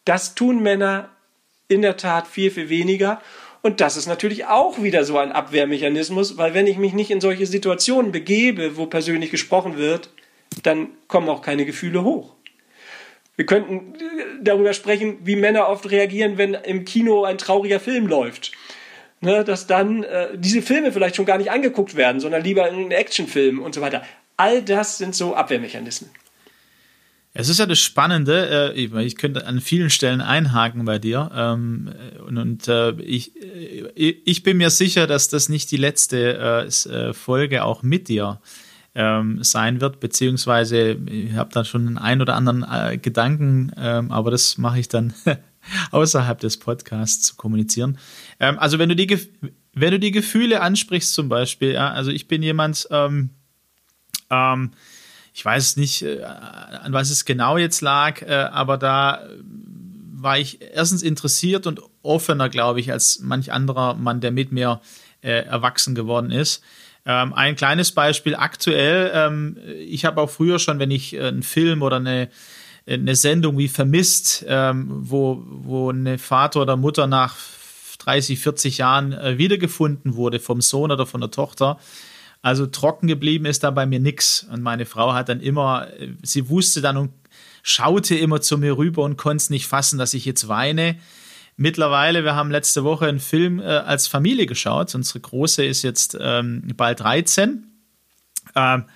Das 0.04 0.34
tun 0.34 0.62
Männer 0.62 1.10
in 1.70 1.82
der 1.82 1.96
Tat 1.96 2.26
viel, 2.26 2.50
viel 2.50 2.68
weniger. 2.68 3.20
Und 3.62 3.80
das 3.80 3.96
ist 3.96 4.06
natürlich 4.06 4.46
auch 4.46 4.82
wieder 4.82 5.04
so 5.04 5.18
ein 5.18 5.32
Abwehrmechanismus, 5.32 6.38
weil 6.38 6.54
wenn 6.54 6.66
ich 6.66 6.78
mich 6.78 6.94
nicht 6.94 7.10
in 7.10 7.20
solche 7.20 7.46
Situationen 7.46 8.10
begebe, 8.10 8.76
wo 8.76 8.86
persönlich 8.86 9.30
gesprochen 9.30 9.76
wird, 9.76 10.10
dann 10.62 10.88
kommen 11.08 11.28
auch 11.28 11.42
keine 11.42 11.66
Gefühle 11.66 12.02
hoch. 12.02 12.34
Wir 13.36 13.46
könnten 13.46 13.94
darüber 14.42 14.72
sprechen, 14.72 15.18
wie 15.24 15.36
Männer 15.36 15.68
oft 15.68 15.90
reagieren, 15.90 16.38
wenn 16.38 16.54
im 16.54 16.84
Kino 16.84 17.24
ein 17.24 17.38
trauriger 17.38 17.80
Film 17.80 18.06
läuft. 18.06 18.52
Ne, 19.22 19.44
dass 19.44 19.66
dann 19.66 20.02
äh, 20.02 20.28
diese 20.34 20.62
Filme 20.62 20.92
vielleicht 20.92 21.16
schon 21.16 21.26
gar 21.26 21.36
nicht 21.36 21.50
angeguckt 21.50 21.94
werden, 21.94 22.20
sondern 22.20 22.42
lieber 22.42 22.70
in 22.70 22.90
Actionfilm 22.90 23.60
und 23.60 23.74
so 23.74 23.82
weiter. 23.82 24.02
All 24.38 24.62
das 24.62 24.96
sind 24.96 25.14
so 25.14 25.34
Abwehrmechanismen. 25.34 26.10
Es 27.32 27.48
ist 27.48 27.58
ja 27.58 27.66
das 27.66 27.78
Spannende, 27.78 28.74
äh, 28.74 29.04
ich 29.04 29.16
könnte 29.16 29.46
an 29.46 29.60
vielen 29.60 29.90
Stellen 29.90 30.20
einhaken 30.20 30.84
bei 30.84 30.98
dir 30.98 31.30
ähm, 31.34 31.92
und, 32.26 32.38
und 32.38 32.68
äh, 32.68 32.92
ich, 33.02 33.36
äh, 33.40 34.16
ich 34.24 34.42
bin 34.42 34.56
mir 34.56 34.70
sicher, 34.70 35.06
dass 35.06 35.28
das 35.28 35.48
nicht 35.48 35.70
die 35.70 35.76
letzte 35.76 36.66
äh, 36.68 37.12
Folge 37.12 37.64
auch 37.64 37.82
mit 37.82 38.08
dir 38.08 38.40
ähm, 38.96 39.44
sein 39.44 39.80
wird, 39.80 40.00
beziehungsweise 40.00 40.98
ich 41.06 41.34
habe 41.34 41.50
da 41.52 41.64
schon 41.64 41.86
einen 41.86 41.98
ein 41.98 42.20
oder 42.20 42.34
anderen 42.34 42.64
äh, 42.68 42.98
Gedanken, 42.98 43.72
ähm, 43.76 44.10
aber 44.10 44.32
das 44.32 44.58
mache 44.58 44.80
ich 44.80 44.88
dann 44.88 45.14
außerhalb 45.92 46.40
des 46.40 46.56
Podcasts 46.56 47.22
zu 47.22 47.36
kommunizieren. 47.36 47.98
Also 48.38 48.78
wenn 48.78 48.88
du 48.88 48.96
die 48.96 49.06
wenn 49.72 49.90
du 49.92 50.00
die 50.00 50.10
Gefühle 50.10 50.62
ansprichst 50.62 51.12
zum 51.12 51.28
Beispiel, 51.28 51.76
also 51.76 52.10
ich 52.10 52.28
bin 52.28 52.42
jemand, 52.42 52.88
ähm, 52.90 53.30
ähm, 54.30 54.72
ich 55.32 55.44
weiß 55.44 55.76
nicht, 55.76 56.02
äh, 56.02 56.22
an 56.22 56.92
was 56.92 57.10
es 57.10 57.24
genau 57.24 57.56
jetzt 57.56 57.80
lag, 57.80 58.22
äh, 58.22 58.32
aber 58.32 58.78
da 58.78 59.26
war 60.22 60.38
ich 60.38 60.60
erstens 60.74 61.02
interessiert 61.02 61.66
und 61.66 61.80
offener, 62.02 62.48
glaube 62.48 62.80
ich, 62.80 62.92
als 62.92 63.20
manch 63.20 63.52
anderer 63.52 63.94
Mann, 63.94 64.20
der 64.20 64.32
mit 64.32 64.52
mir 64.52 64.80
äh, 65.22 65.44
erwachsen 65.44 65.94
geworden 65.94 66.30
ist. 66.30 66.62
Ähm, 67.06 67.32
ein 67.32 67.56
kleines 67.56 67.92
Beispiel 67.92 68.34
aktuell. 68.34 69.10
Ähm, 69.14 69.56
ich 69.78 70.04
habe 70.04 70.20
auch 70.20 70.30
früher 70.30 70.58
schon, 70.58 70.78
wenn 70.78 70.90
ich 70.90 71.14
äh, 71.14 71.22
einen 71.22 71.42
Film 71.42 71.82
oder 71.82 71.96
eine, 71.96 72.28
eine 72.86 73.16
Sendung 73.16 73.56
wie 73.56 73.68
Vermisst, 73.68 74.44
ähm, 74.46 74.86
wo, 74.90 75.42
wo 75.46 75.90
eine 75.90 76.18
Vater 76.18 76.62
oder 76.62 76.76
Mutter 76.76 77.06
nach 77.06 77.36
30, 78.00 78.38
40 78.38 78.78
Jahren 78.78 79.12
äh, 79.12 79.38
wiedergefunden 79.38 80.14
wurde 80.14 80.40
vom 80.40 80.60
Sohn 80.60 80.90
oder 80.90 81.06
von 81.06 81.20
der 81.20 81.30
Tochter. 81.30 81.78
Also 82.42 82.66
trocken 82.66 83.06
geblieben 83.06 83.44
ist 83.44 83.64
da 83.64 83.70
bei 83.70 83.86
mir 83.86 84.00
nichts. 84.00 84.46
Und 84.50 84.62
meine 84.62 84.86
Frau 84.86 85.12
hat 85.12 85.28
dann 85.28 85.40
immer, 85.40 85.88
sie 86.22 86.48
wusste 86.48 86.80
dann 86.80 86.96
und 86.96 87.10
schaute 87.62 88.14
immer 88.14 88.40
zu 88.40 88.56
mir 88.56 88.78
rüber 88.78 89.02
und 89.04 89.16
konnte 89.16 89.42
es 89.42 89.50
nicht 89.50 89.66
fassen, 89.66 89.98
dass 89.98 90.14
ich 90.14 90.24
jetzt 90.24 90.48
weine 90.48 90.96
mittlerweile, 91.60 92.24
wir 92.24 92.34
haben 92.34 92.50
letzte 92.50 92.84
Woche 92.84 93.06
einen 93.06 93.20
Film 93.20 93.60
äh, 93.60 93.64
als 93.64 94.06
Familie 94.06 94.46
geschaut. 94.46 94.94
Unsere 94.94 95.20
Große 95.20 95.62
ist 95.62 95.82
jetzt 95.82 96.16
ähm, 96.18 96.62
bald 96.74 97.00
13 97.00 97.66
ähm, 98.54 98.86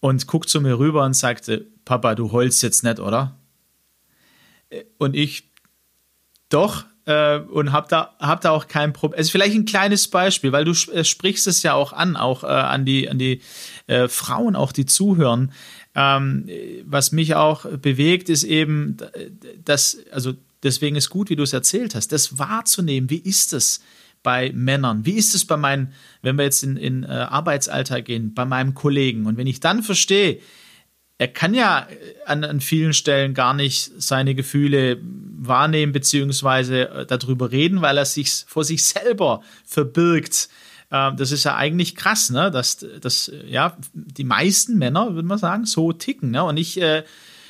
und 0.00 0.26
guckt 0.26 0.50
zu 0.50 0.60
mir 0.60 0.78
rüber 0.78 1.02
und 1.04 1.14
sagte, 1.14 1.66
Papa, 1.86 2.14
du 2.14 2.30
heulst 2.30 2.62
jetzt 2.62 2.84
nicht, 2.84 3.00
oder? 3.00 3.38
Äh, 4.68 4.84
und 4.98 5.16
ich, 5.16 5.50
doch, 6.50 6.84
äh, 7.06 7.38
und 7.38 7.72
habe 7.72 7.86
da, 7.88 8.14
hab 8.20 8.40
da 8.42 8.50
auch 8.50 8.68
kein 8.68 8.92
Problem. 8.92 9.18
Es 9.18 9.26
ist 9.26 9.32
vielleicht 9.32 9.54
ein 9.54 9.64
kleines 9.64 10.08
Beispiel, 10.08 10.52
weil 10.52 10.64
du 10.64 10.72
äh, 10.92 11.04
sprichst 11.04 11.46
es 11.46 11.62
ja 11.62 11.74
auch 11.74 11.92
an, 11.92 12.16
auch 12.16 12.44
äh, 12.44 12.46
an 12.46 12.84
die, 12.84 13.08
an 13.08 13.18
die 13.18 13.40
äh, 13.86 14.08
Frauen, 14.08 14.54
auch 14.54 14.72
die 14.72 14.86
zuhören. 14.86 15.52
Ähm, 15.94 16.48
was 16.84 17.10
mich 17.10 17.34
auch 17.34 17.64
bewegt, 17.64 18.28
ist 18.28 18.44
eben, 18.44 18.98
dass, 19.64 19.96
also 20.12 20.34
Deswegen 20.66 20.96
ist 20.96 21.10
gut, 21.10 21.30
wie 21.30 21.36
du 21.36 21.44
es 21.44 21.52
erzählt 21.52 21.94
hast, 21.94 22.12
das 22.12 22.38
wahrzunehmen. 22.38 23.08
Wie 23.08 23.18
ist 23.18 23.52
es 23.52 23.82
bei 24.24 24.50
Männern? 24.52 25.06
Wie 25.06 25.12
ist 25.12 25.34
es 25.34 25.44
bei 25.44 25.56
meinen, 25.56 25.92
wenn 26.22 26.36
wir 26.36 26.44
jetzt 26.44 26.64
in, 26.64 26.76
in 26.76 27.04
äh, 27.04 27.06
Arbeitsalltag 27.06 28.06
gehen, 28.06 28.34
bei 28.34 28.44
meinem 28.44 28.74
Kollegen? 28.74 29.26
Und 29.26 29.36
wenn 29.36 29.46
ich 29.46 29.60
dann 29.60 29.84
verstehe, 29.84 30.40
er 31.18 31.28
kann 31.28 31.54
ja 31.54 31.86
äh, 31.88 32.14
an, 32.26 32.44
an 32.44 32.60
vielen 32.60 32.92
Stellen 32.92 33.34
gar 33.34 33.54
nicht 33.54 33.90
seine 33.98 34.34
Gefühle 34.34 34.98
wahrnehmen 35.02 35.92
beziehungsweise 35.92 36.88
äh, 36.88 37.06
darüber 37.06 37.50
reden, 37.50 37.82
weil 37.82 37.98
er 37.98 38.04
sich 38.04 38.44
vor 38.46 38.64
sich 38.64 38.84
selber 38.84 39.42
verbirgt. 39.64 40.48
Ähm, 40.90 41.16
das 41.16 41.32
ist 41.32 41.44
ja 41.44 41.56
eigentlich 41.56 41.96
krass, 41.96 42.30
ne? 42.30 42.50
dass, 42.50 42.84
dass 43.00 43.32
ja, 43.46 43.76
die 43.92 44.24
meisten 44.24 44.78
Männer, 44.78 45.14
würde 45.14 45.28
man 45.28 45.38
sagen, 45.38 45.64
so 45.64 45.92
ticken. 45.92 46.30
Ne? 46.30 46.44
Und 46.44 46.56
ich 46.58 46.80
äh, 46.80 47.04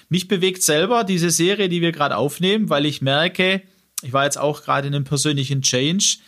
mich 0.08 0.28
bewegt 0.28 0.62
selber 0.62 1.04
diese 1.04 1.30
Serie, 1.30 1.68
die 1.68 1.80
wir 1.80 1.92
gerade 1.92 2.16
aufnehmen, 2.16 2.70
weil 2.70 2.86
ich 2.86 3.02
merke, 3.02 3.62
ich 4.02 4.12
war 4.12 4.24
jetzt 4.24 4.38
auch 4.38 4.62
gerade 4.62 4.86
in 4.86 4.94
einem 4.94 5.04
persönlichen 5.04 5.62
Change. 5.62 6.18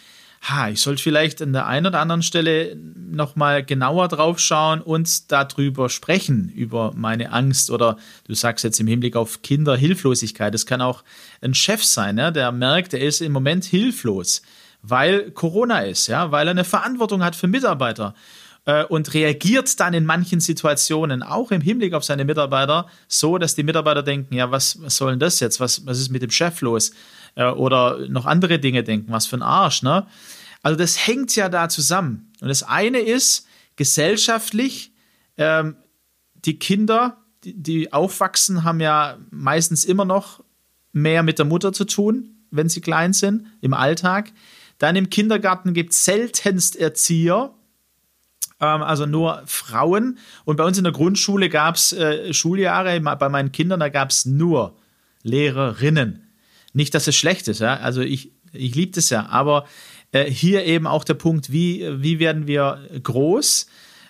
Ha, 0.42 0.68
ich 0.68 0.80
sollte 0.80 1.02
vielleicht 1.02 1.42
an 1.42 1.52
der 1.52 1.66
einen 1.66 1.86
oder 1.86 2.00
anderen 2.00 2.22
Stelle 2.22 2.76
nochmal 2.76 3.64
genauer 3.64 4.08
drauf 4.08 4.38
schauen 4.38 4.80
und 4.80 5.32
darüber 5.32 5.88
sprechen, 5.88 6.48
über 6.54 6.92
meine 6.94 7.32
Angst 7.32 7.70
oder 7.70 7.96
du 8.26 8.34
sagst 8.34 8.64
jetzt 8.64 8.78
im 8.78 8.86
Hinblick 8.86 9.16
auf 9.16 9.42
Kinderhilflosigkeit. 9.42 10.54
Das 10.54 10.64
kann 10.64 10.80
auch 10.80 11.02
ein 11.40 11.54
Chef 11.54 11.82
sein, 11.82 12.18
ja, 12.18 12.30
der 12.30 12.52
merkt, 12.52 12.94
er 12.94 13.00
ist 13.00 13.20
im 13.20 13.32
Moment 13.32 13.64
hilflos, 13.64 14.42
weil 14.82 15.32
Corona 15.32 15.80
ist, 15.80 16.06
ja, 16.06 16.30
weil 16.30 16.46
er 16.46 16.52
eine 16.52 16.64
Verantwortung 16.64 17.24
hat 17.24 17.34
für 17.34 17.48
Mitarbeiter 17.48 18.14
äh, 18.64 18.84
und 18.84 19.12
reagiert 19.14 19.80
dann 19.80 19.94
in 19.94 20.06
manchen 20.06 20.40
Situationen 20.40 21.22
auch 21.24 21.50
im 21.50 21.60
Hinblick 21.60 21.94
auf 21.94 22.04
seine 22.04 22.24
Mitarbeiter 22.24 22.86
so, 23.08 23.38
dass 23.38 23.56
die 23.56 23.64
Mitarbeiter 23.64 24.04
denken, 24.04 24.34
ja, 24.34 24.50
was, 24.52 24.80
was 24.82 24.96
soll 24.96 25.10
denn 25.10 25.20
das 25.20 25.40
jetzt? 25.40 25.58
Was, 25.58 25.84
was 25.84 25.98
ist 25.98 26.10
mit 26.10 26.22
dem 26.22 26.30
Chef 26.30 26.60
los? 26.60 26.92
Äh, 27.38 27.50
oder 27.52 28.08
noch 28.08 28.26
andere 28.26 28.58
Dinge 28.58 28.82
denken, 28.82 29.12
was 29.12 29.26
für 29.26 29.36
ein 29.36 29.42
Arsch, 29.42 29.82
ne? 29.82 30.06
Also 30.60 30.76
das 30.76 31.06
hängt 31.06 31.36
ja 31.36 31.48
da 31.48 31.68
zusammen. 31.68 32.32
Und 32.40 32.48
das 32.48 32.64
eine 32.64 32.98
ist 32.98 33.46
gesellschaftlich, 33.76 34.92
ähm, 35.36 35.76
die 36.34 36.58
Kinder, 36.58 37.18
die, 37.44 37.54
die 37.54 37.92
aufwachsen, 37.92 38.64
haben 38.64 38.80
ja 38.80 39.18
meistens 39.30 39.84
immer 39.84 40.04
noch 40.04 40.42
mehr 40.92 41.22
mit 41.22 41.38
der 41.38 41.46
Mutter 41.46 41.72
zu 41.72 41.84
tun, 41.84 42.30
wenn 42.50 42.68
sie 42.68 42.80
klein 42.80 43.12
sind, 43.12 43.46
im 43.60 43.72
Alltag. 43.72 44.32
Dann 44.78 44.96
im 44.96 45.08
Kindergarten 45.08 45.74
gibt 45.74 45.92
es 45.92 46.04
seltenst 46.04 46.74
Erzieher, 46.74 47.54
ähm, 48.58 48.82
also 48.82 49.06
nur 49.06 49.42
Frauen. 49.46 50.18
Und 50.44 50.56
bei 50.56 50.64
uns 50.64 50.76
in 50.76 50.84
der 50.84 50.92
Grundschule 50.92 51.50
gab 51.50 51.76
es 51.76 51.92
äh, 51.92 52.34
Schuljahre, 52.34 53.00
bei 53.00 53.28
meinen 53.28 53.52
Kindern, 53.52 53.78
da 53.78 53.90
gab 53.90 54.10
es 54.10 54.26
nur 54.26 54.76
Lehrerinnen. 55.22 56.27
Nicht, 56.72 56.94
dass 56.94 57.06
es 57.06 57.16
schlecht 57.16 57.48
ist, 57.48 57.60
ja. 57.60 57.76
Also 57.78 58.00
ich, 58.00 58.32
ich 58.52 58.74
liebe 58.74 58.92
das 58.92 59.10
ja, 59.10 59.26
aber 59.26 59.66
äh, 60.12 60.24
hier 60.24 60.64
eben 60.64 60.86
auch 60.86 61.04
der 61.04 61.14
Punkt, 61.14 61.52
wie, 61.52 61.86
wie 62.02 62.18
werden 62.18 62.46
wir 62.46 62.80
groß? 63.02 63.66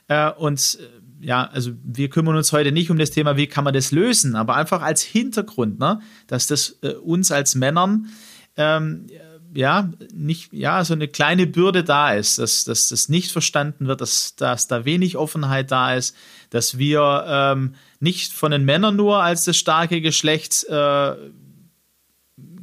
Äh, 0.08 0.30
und 0.32 0.78
ja, 1.20 1.48
also 1.48 1.72
wir 1.82 2.10
kümmern 2.10 2.36
uns 2.36 2.52
heute 2.52 2.72
nicht 2.72 2.90
um 2.90 2.98
das 2.98 3.10
Thema, 3.10 3.36
wie 3.36 3.46
kann 3.46 3.64
man 3.64 3.74
das 3.74 3.90
lösen, 3.90 4.36
aber 4.36 4.56
einfach 4.56 4.82
als 4.82 5.02
Hintergrund, 5.02 5.78
ne, 5.78 6.00
dass 6.26 6.46
das 6.46 6.78
äh, 6.82 6.92
uns 6.92 7.32
als 7.32 7.54
Männern 7.54 8.08
ähm, 8.56 9.06
ja, 9.54 9.90
nicht, 10.12 10.52
ja, 10.52 10.84
so 10.84 10.94
eine 10.94 11.08
kleine 11.08 11.46
Bürde 11.46 11.82
da 11.82 12.12
ist, 12.12 12.38
dass, 12.38 12.64
dass 12.64 12.88
das 12.88 13.08
nicht 13.08 13.32
verstanden 13.32 13.86
wird, 13.86 14.00
dass, 14.00 14.36
dass 14.36 14.68
da 14.68 14.84
wenig 14.84 15.16
Offenheit 15.16 15.70
da 15.70 15.94
ist, 15.94 16.14
dass 16.50 16.78
wir 16.78 17.24
ähm, 17.26 17.74
nicht 17.98 18.32
von 18.32 18.50
den 18.50 18.64
Männern 18.64 18.96
nur 18.96 19.22
als 19.22 19.44
das 19.44 19.56
starke 19.56 20.00
Geschlecht 20.00 20.64
äh, 20.68 21.14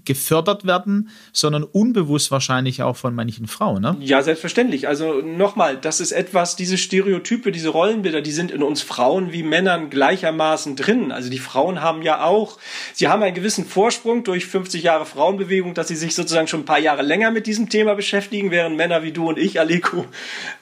gefördert 0.06 0.66
werden, 0.66 1.10
sondern 1.34 1.64
unbewusst 1.64 2.32
wahrscheinlich 2.32 2.84
auch 2.84 2.96
von 2.96 3.16
manchen 3.16 3.48
Frauen. 3.48 3.82
Ne? 3.82 3.98
Ja, 4.00 4.22
selbstverständlich. 4.22 4.88
Also 4.88 5.22
nochmal, 5.22 5.78
das 5.78 6.00
ist 6.00 6.12
etwas, 6.12 6.56
diese 6.56 6.78
Stereotype, 6.78 7.52
diese 7.52 7.70
Rollenbilder, 7.70 8.22
die 8.22 8.32
sind 8.32 8.52
in 8.52 8.64
uns 8.64 8.82
Frauen 8.82 9.32
wie 9.32 9.44
Männern 9.44 9.90
gleichermaßen 9.90 10.76
drin. 10.76 11.12
Also 11.12 11.30
die 11.30 11.40
Frauen 11.40 11.82
haben 11.82 12.02
ja 12.02 12.24
auch, 12.24 12.58
sie 12.94 13.08
haben 13.08 13.24
einen 13.24 13.36
gewissen 13.36 13.66
Vorsprung 13.66 14.24
durch 14.24 14.46
50 14.46 14.84
Jahre 14.84 15.06
Frauenbewegung, 15.06 15.74
dass 15.74 15.88
sie 15.88 15.96
sich 15.96 16.16
sozusagen 16.16 16.48
schon 16.48 16.62
ein 16.62 16.66
paar 16.66 16.80
Jahre 16.80 17.02
länger 17.02 17.32
mit 17.32 17.48
diesem 17.48 17.70
Thema 17.70 17.96
beschäftigen, 17.96 18.52
während 18.52 18.78
Männer 18.78 19.04
wie 19.04 19.12
du 19.12 19.28
und 19.30 19.38
ich, 19.38 19.60
Aleko, 19.60 20.06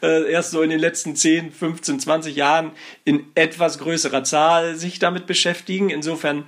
äh, 0.01 0.31
erst 0.31 0.51
so 0.51 0.61
in 0.61 0.69
den 0.69 0.79
letzten 0.79 1.15
10, 1.15 1.51
15, 1.51 1.99
20 1.99 2.35
Jahren 2.35 2.71
in 3.05 3.25
etwas 3.35 3.79
größerer 3.79 4.23
Zahl 4.23 4.75
sich 4.75 4.99
damit 4.99 5.25
beschäftigen. 5.25 5.89
Insofern 5.89 6.45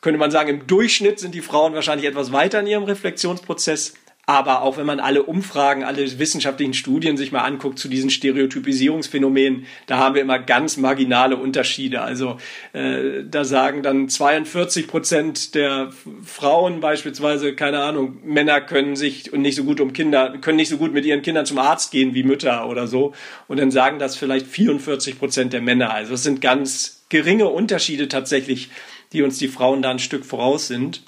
könnte 0.00 0.18
man 0.18 0.30
sagen, 0.30 0.48
im 0.48 0.66
Durchschnitt 0.66 1.18
sind 1.18 1.34
die 1.34 1.40
Frauen 1.40 1.74
wahrscheinlich 1.74 2.06
etwas 2.06 2.32
weiter 2.32 2.60
in 2.60 2.66
ihrem 2.66 2.84
Reflexionsprozess. 2.84 3.94
Aber 4.28 4.62
auch 4.62 4.76
wenn 4.76 4.86
man 4.86 4.98
alle 4.98 5.22
Umfragen, 5.22 5.84
alle 5.84 6.18
wissenschaftlichen 6.18 6.74
Studien 6.74 7.16
sich 7.16 7.30
mal 7.30 7.42
anguckt 7.42 7.78
zu 7.78 7.86
diesen 7.86 8.10
Stereotypisierungsphänomenen, 8.10 9.66
da 9.86 9.98
haben 9.98 10.16
wir 10.16 10.22
immer 10.22 10.40
ganz 10.40 10.76
marginale 10.78 11.36
Unterschiede. 11.36 12.02
Also 12.02 12.36
äh, 12.72 13.22
da 13.24 13.44
sagen 13.44 13.84
dann 13.84 14.08
42 14.08 14.88
Prozent 14.88 15.54
der 15.54 15.92
Frauen 16.24 16.80
beispielsweise, 16.80 17.54
keine 17.54 17.78
Ahnung, 17.78 18.18
Männer 18.24 18.60
können 18.60 18.96
sich 18.96 19.32
und 19.32 19.42
nicht 19.42 19.54
so 19.54 19.62
gut 19.62 19.80
um 19.80 19.92
Kinder, 19.92 20.36
können 20.40 20.56
nicht 20.56 20.70
so 20.70 20.78
gut 20.78 20.92
mit 20.92 21.04
ihren 21.04 21.22
Kindern 21.22 21.46
zum 21.46 21.58
Arzt 21.58 21.92
gehen 21.92 22.12
wie 22.14 22.24
Mütter 22.24 22.68
oder 22.68 22.88
so. 22.88 23.14
Und 23.46 23.60
dann 23.60 23.70
sagen 23.70 24.00
das 24.00 24.16
vielleicht 24.16 24.48
44 24.48 25.20
Prozent 25.20 25.52
der 25.52 25.62
Männer. 25.62 25.94
Also 25.94 26.14
es 26.14 26.24
sind 26.24 26.40
ganz 26.40 27.04
geringe 27.10 27.46
Unterschiede 27.46 28.08
tatsächlich 28.08 28.70
die 29.12 29.22
uns 29.22 29.38
die 29.38 29.48
Frauen 29.48 29.82
da 29.82 29.90
ein 29.90 29.98
Stück 29.98 30.24
voraus 30.24 30.66
sind. 30.66 31.02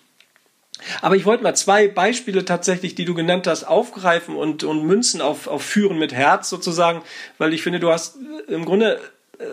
Aber 1.01 1.17
ich 1.17 1.25
wollte 1.25 1.43
mal 1.43 1.57
zwei 1.57 1.89
Beispiele 1.89 2.45
tatsächlich, 2.45 2.95
die 2.95 3.05
du 3.05 3.15
genannt 3.15 3.47
hast, 3.47 3.65
aufgreifen 3.65 4.37
und, 4.37 4.63
und 4.63 4.85
münzen 4.85 5.21
auf, 5.21 5.49
auf 5.49 5.63
Führen 5.63 5.99
mit 5.99 6.13
Herz 6.13 6.49
sozusagen, 6.49 7.03
weil 7.39 7.53
ich 7.53 7.63
finde, 7.63 7.81
du 7.81 7.91
hast 7.91 8.17
im 8.47 8.65
Grunde 8.65 9.01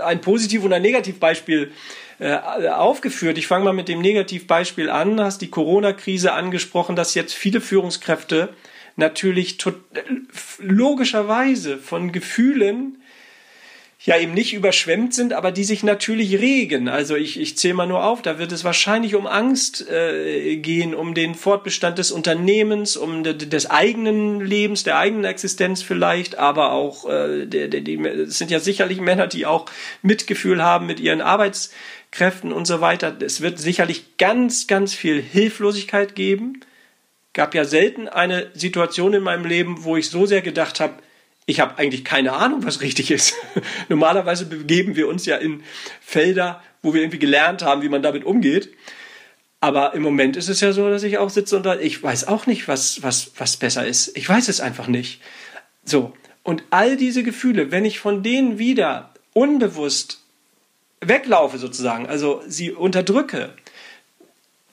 ein 0.04 0.22
Positiv- 0.22 0.64
und 0.64 0.74
ein 0.74 0.82
Negativbeispiel 0.82 1.72
äh, 2.20 2.38
aufgeführt. 2.70 3.38
Ich 3.38 3.48
fange 3.48 3.66
mal 3.66 3.74
mit 3.74 3.88
dem 3.88 4.02
Negativbeispiel 4.02 4.90
an, 4.90 5.20
hast 5.20 5.42
die 5.42 5.50
Corona-Krise 5.50 6.34
angesprochen, 6.34 6.96
dass 6.96 7.14
jetzt 7.14 7.34
viele 7.34 7.62
Führungskräfte 7.62 8.50
natürlich 8.96 9.58
logischerweise 10.60 11.78
von 11.78 12.12
Gefühlen 12.12 13.02
ja 14.06 14.20
eben 14.20 14.36
nicht 14.36 14.54
überschwemmt 14.54 15.16
sind, 15.16 15.34
aber 15.34 15.52
die 15.52 15.64
sich 15.64 15.84
natürlich 15.84 16.40
regen. 16.40 16.88
Also 16.88 17.16
ich, 17.16 17.40
ich 17.40 17.58
zähle 17.58 17.74
mal 17.74 17.88
nur 17.88 18.04
auf, 18.04 18.22
da 18.22 18.38
wird 18.38 18.52
es 18.52 18.64
wahrscheinlich 18.64 19.16
um 19.16 19.26
Angst 19.26 19.90
äh, 19.90 20.58
gehen, 20.58 20.94
um 20.94 21.16
den 21.16 21.34
Fortbestand 21.34 21.98
des 21.98 22.12
Unternehmens, 22.12 22.98
um 22.98 23.24
de, 23.24 23.34
des 23.34 23.70
eigenen 23.70 24.42
Lebens, 24.42 24.84
der 24.84 25.00
eigenen 25.00 25.26
Existenz 25.26 25.82
vielleicht, 25.82 26.38
aber 26.38 26.72
auch, 26.72 27.10
äh, 27.10 27.46
es 27.46 28.38
sind 28.38 28.52
ja 28.52 28.60
sicherlich 28.60 29.02
Männer, 29.02 29.26
die 29.26 29.48
auch 29.48 29.66
Mitgefühl 30.04 30.62
haben 30.62 30.86
mit 30.86 31.00
ihren 31.00 31.22
Arbeitskräften 31.22 32.54
und 32.54 32.68
so 32.68 32.82
weiter. 32.82 33.16
Es 33.20 33.42
wird 33.42 33.58
sicherlich 33.58 34.18
ganz, 34.18 34.68
ganz 34.68 34.94
viel 34.94 35.20
Hilflosigkeit 35.20 36.14
geben. 36.14 36.60
Gab 37.34 37.56
ja 37.56 37.66
selten 37.66 38.08
eine 38.08 38.52
Situation 38.54 39.16
in 39.16 39.24
meinem 39.24 39.46
Leben, 39.46 39.84
wo 39.84 39.98
ich 39.98 40.12
so 40.12 40.28
sehr 40.28 40.44
gedacht 40.44 40.80
habe, 40.80 40.94
ich 41.46 41.60
habe 41.60 41.78
eigentlich 41.78 42.04
keine 42.04 42.34
Ahnung, 42.34 42.66
was 42.66 42.82
richtig 42.82 43.12
ist. 43.12 43.36
Normalerweise 43.90 44.46
begeben 44.46 44.96
wir 44.96 45.08
uns 45.08 45.26
ja 45.26 45.38
in 45.38 45.64
Felder, 46.02 46.62
wo 46.82 46.94
wir 46.94 47.02
irgendwie 47.02 47.20
gelernt 47.20 47.62
haben, 47.62 47.82
wie 47.82 47.90
man 47.90 48.02
damit 48.02 48.24
umgeht. 48.24 48.74
Aber 49.62 49.94
im 49.94 50.02
Moment 50.02 50.38
ist 50.38 50.50
es 50.50 50.62
ja 50.62 50.74
so, 50.74 50.90
dass 50.90 51.04
ich 51.04 51.18
auch 51.18 51.30
sitze 51.30 51.56
und 51.58 51.66
da, 51.66 51.80
ich 51.80 52.02
weiß 52.02 52.28
auch 52.28 52.46
nicht, 52.46 52.68
was, 52.68 53.02
was, 53.04 53.32
was 53.38 53.58
besser 53.58 53.86
ist. 53.86 54.16
Ich 54.18 54.28
weiß 54.28 54.48
es 54.48 54.62
einfach 54.62 54.88
nicht. 54.88 55.22
So. 55.84 56.14
Und 56.44 56.64
all 56.70 56.98
diese 56.98 57.24
Gefühle, 57.24 57.72
wenn 57.72 57.86
ich 57.86 58.00
von 58.00 58.22
denen 58.22 58.60
wieder 58.60 59.14
unbewusst 59.34 60.22
weglaufe 61.02 61.58
sozusagen, 61.58 62.08
also 62.08 62.42
sie 62.48 62.72
unterdrücke, 62.72 63.54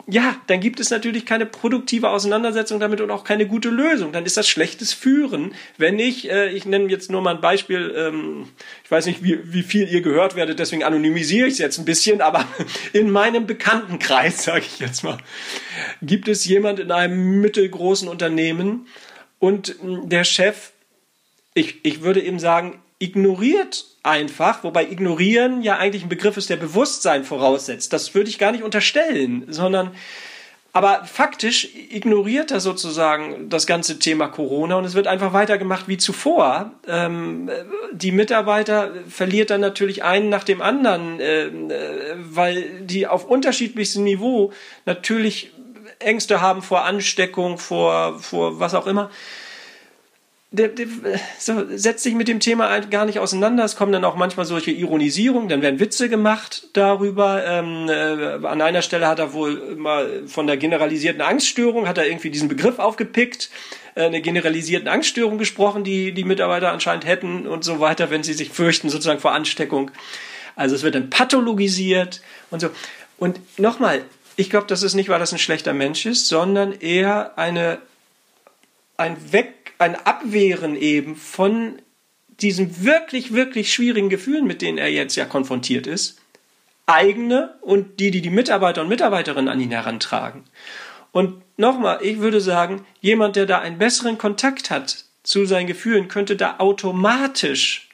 ja, 0.06 0.36
dann 0.48 0.60
gibt 0.60 0.80
es 0.80 0.90
natürlich 0.90 1.24
keine 1.26 1.46
produktive 1.46 2.10
Auseinandersetzung 2.10 2.80
damit 2.80 3.00
und 3.00 3.10
auch 3.10 3.24
keine 3.24 3.46
gute 3.46 3.68
Lösung. 3.68 4.12
Dann 4.12 4.26
ist 4.26 4.36
das 4.36 4.48
schlechtes 4.48 4.92
Führen. 4.92 5.54
Wenn 5.78 5.98
ich, 5.98 6.30
äh, 6.30 6.50
ich 6.50 6.64
nenne 6.64 6.90
jetzt 6.90 7.10
nur 7.10 7.20
mal 7.20 7.36
ein 7.36 7.40
Beispiel, 7.40 7.94
ähm, 7.96 8.48
ich 8.84 8.90
weiß 8.90 9.06
nicht, 9.06 9.22
wie, 9.22 9.38
wie 9.52 9.62
viel 9.62 9.88
ihr 9.88 10.00
gehört 10.00 10.34
werdet, 10.34 10.58
deswegen 10.58 10.82
anonymisiere 10.82 11.46
ich 11.46 11.54
es 11.54 11.58
jetzt 11.58 11.78
ein 11.78 11.84
bisschen, 11.84 12.20
aber 12.20 12.44
in 12.92 13.10
meinem 13.10 13.46
Bekanntenkreis, 13.46 14.44
sage 14.44 14.64
ich 14.66 14.80
jetzt 14.80 15.04
mal, 15.04 15.18
gibt 16.02 16.28
es 16.28 16.44
jemand 16.44 16.80
in 16.80 16.90
einem 16.90 17.40
mittelgroßen 17.40 18.08
Unternehmen 18.08 18.86
und 19.38 19.76
der 19.82 20.24
Chef, 20.24 20.72
ich, 21.54 21.84
ich 21.84 22.02
würde 22.02 22.22
eben 22.22 22.38
sagen, 22.38 22.82
ignoriert 22.98 23.91
einfach, 24.02 24.64
wobei 24.64 24.84
ignorieren 24.84 25.62
ja 25.62 25.76
eigentlich 25.78 26.02
ein 26.02 26.08
Begriff 26.08 26.36
ist, 26.36 26.50
der 26.50 26.56
Bewusstsein 26.56 27.24
voraussetzt. 27.24 27.92
Das 27.92 28.14
würde 28.14 28.30
ich 28.30 28.38
gar 28.38 28.52
nicht 28.52 28.64
unterstellen, 28.64 29.44
sondern 29.48 29.92
aber 30.74 31.04
faktisch 31.04 31.68
ignoriert 31.90 32.50
er 32.50 32.58
sozusagen 32.58 33.50
das 33.50 33.66
ganze 33.66 33.98
Thema 33.98 34.28
Corona 34.28 34.76
und 34.76 34.86
es 34.86 34.94
wird 34.94 35.06
einfach 35.06 35.34
weitergemacht 35.34 35.86
wie 35.86 35.98
zuvor. 35.98 36.72
Ähm, 36.88 37.50
die 37.92 38.10
Mitarbeiter 38.10 38.90
verliert 39.06 39.50
dann 39.50 39.60
natürlich 39.60 40.02
einen 40.02 40.30
nach 40.30 40.44
dem 40.44 40.62
anderen, 40.62 41.20
äh, 41.20 41.50
weil 42.16 42.80
die 42.80 43.06
auf 43.06 43.26
unterschiedlichstem 43.26 44.02
Niveau 44.02 44.52
natürlich 44.86 45.52
Ängste 45.98 46.40
haben 46.40 46.62
vor 46.62 46.84
Ansteckung, 46.84 47.58
vor, 47.58 48.18
vor 48.18 48.58
was 48.58 48.74
auch 48.74 48.86
immer 48.86 49.10
der, 50.52 50.68
der 50.68 50.86
so, 51.38 51.64
setzt 51.74 52.04
sich 52.04 52.14
mit 52.14 52.28
dem 52.28 52.38
Thema 52.38 52.78
gar 52.80 53.06
nicht 53.06 53.18
auseinander. 53.18 53.64
Es 53.64 53.74
kommen 53.74 53.90
dann 53.90 54.04
auch 54.04 54.16
manchmal 54.16 54.44
solche 54.44 54.70
Ironisierungen, 54.70 55.48
dann 55.48 55.62
werden 55.62 55.80
Witze 55.80 56.10
gemacht 56.10 56.68
darüber. 56.74 57.42
Ähm, 57.44 57.88
äh, 57.88 58.46
an 58.46 58.60
einer 58.60 58.82
Stelle 58.82 59.08
hat 59.08 59.18
er 59.18 59.32
wohl 59.32 59.76
mal 59.76 60.24
von 60.26 60.46
der 60.46 60.58
generalisierten 60.58 61.22
Angststörung, 61.22 61.88
hat 61.88 61.96
er 61.96 62.06
irgendwie 62.06 62.30
diesen 62.30 62.48
Begriff 62.48 62.78
aufgepickt, 62.78 63.50
äh, 63.94 64.04
eine 64.04 64.20
generalisierten 64.20 64.88
Angststörung 64.88 65.38
gesprochen, 65.38 65.84
die 65.84 66.12
die 66.12 66.24
Mitarbeiter 66.24 66.70
anscheinend 66.70 67.06
hätten 67.06 67.46
und 67.46 67.64
so 67.64 67.80
weiter, 67.80 68.10
wenn 68.10 68.22
sie 68.22 68.34
sich 68.34 68.50
fürchten 68.50 68.90
sozusagen 68.90 69.20
vor 69.20 69.32
Ansteckung. 69.32 69.90
Also 70.54 70.74
es 70.74 70.82
wird 70.82 70.94
dann 70.94 71.08
pathologisiert 71.08 72.20
und 72.50 72.60
so. 72.60 72.68
Und 73.16 73.40
nochmal, 73.58 74.02
ich 74.36 74.50
glaube, 74.50 74.66
das 74.66 74.82
ist 74.82 74.94
nicht, 74.94 75.08
weil 75.08 75.18
das 75.18 75.32
ein 75.32 75.38
schlechter 75.38 75.72
Mensch 75.72 76.04
ist, 76.04 76.28
sondern 76.28 76.72
eher 76.72 77.38
eine, 77.38 77.78
ein 78.98 79.16
Weg 79.32 79.61
ein 79.82 79.96
Abwehren 79.96 80.76
eben 80.76 81.16
von 81.16 81.80
diesen 82.40 82.84
wirklich, 82.84 83.32
wirklich 83.32 83.72
schwierigen 83.72 84.08
Gefühlen, 84.08 84.46
mit 84.46 84.62
denen 84.62 84.78
er 84.78 84.90
jetzt 84.90 85.16
ja 85.16 85.24
konfrontiert 85.24 85.86
ist, 85.86 86.18
eigene 86.86 87.54
und 87.60 88.00
die, 88.00 88.10
die 88.10 88.22
die 88.22 88.30
Mitarbeiter 88.30 88.82
und 88.82 88.88
Mitarbeiterinnen 88.88 89.48
an 89.48 89.60
ihn 89.60 89.70
herantragen. 89.70 90.44
Und 91.12 91.42
nochmal, 91.56 92.00
ich 92.02 92.18
würde 92.18 92.40
sagen, 92.40 92.84
jemand, 93.00 93.36
der 93.36 93.46
da 93.46 93.58
einen 93.58 93.78
besseren 93.78 94.18
Kontakt 94.18 94.70
hat 94.70 95.04
zu 95.22 95.44
seinen 95.44 95.66
Gefühlen, 95.66 96.08
könnte 96.08 96.36
da 96.36 96.56
automatisch 96.58 97.88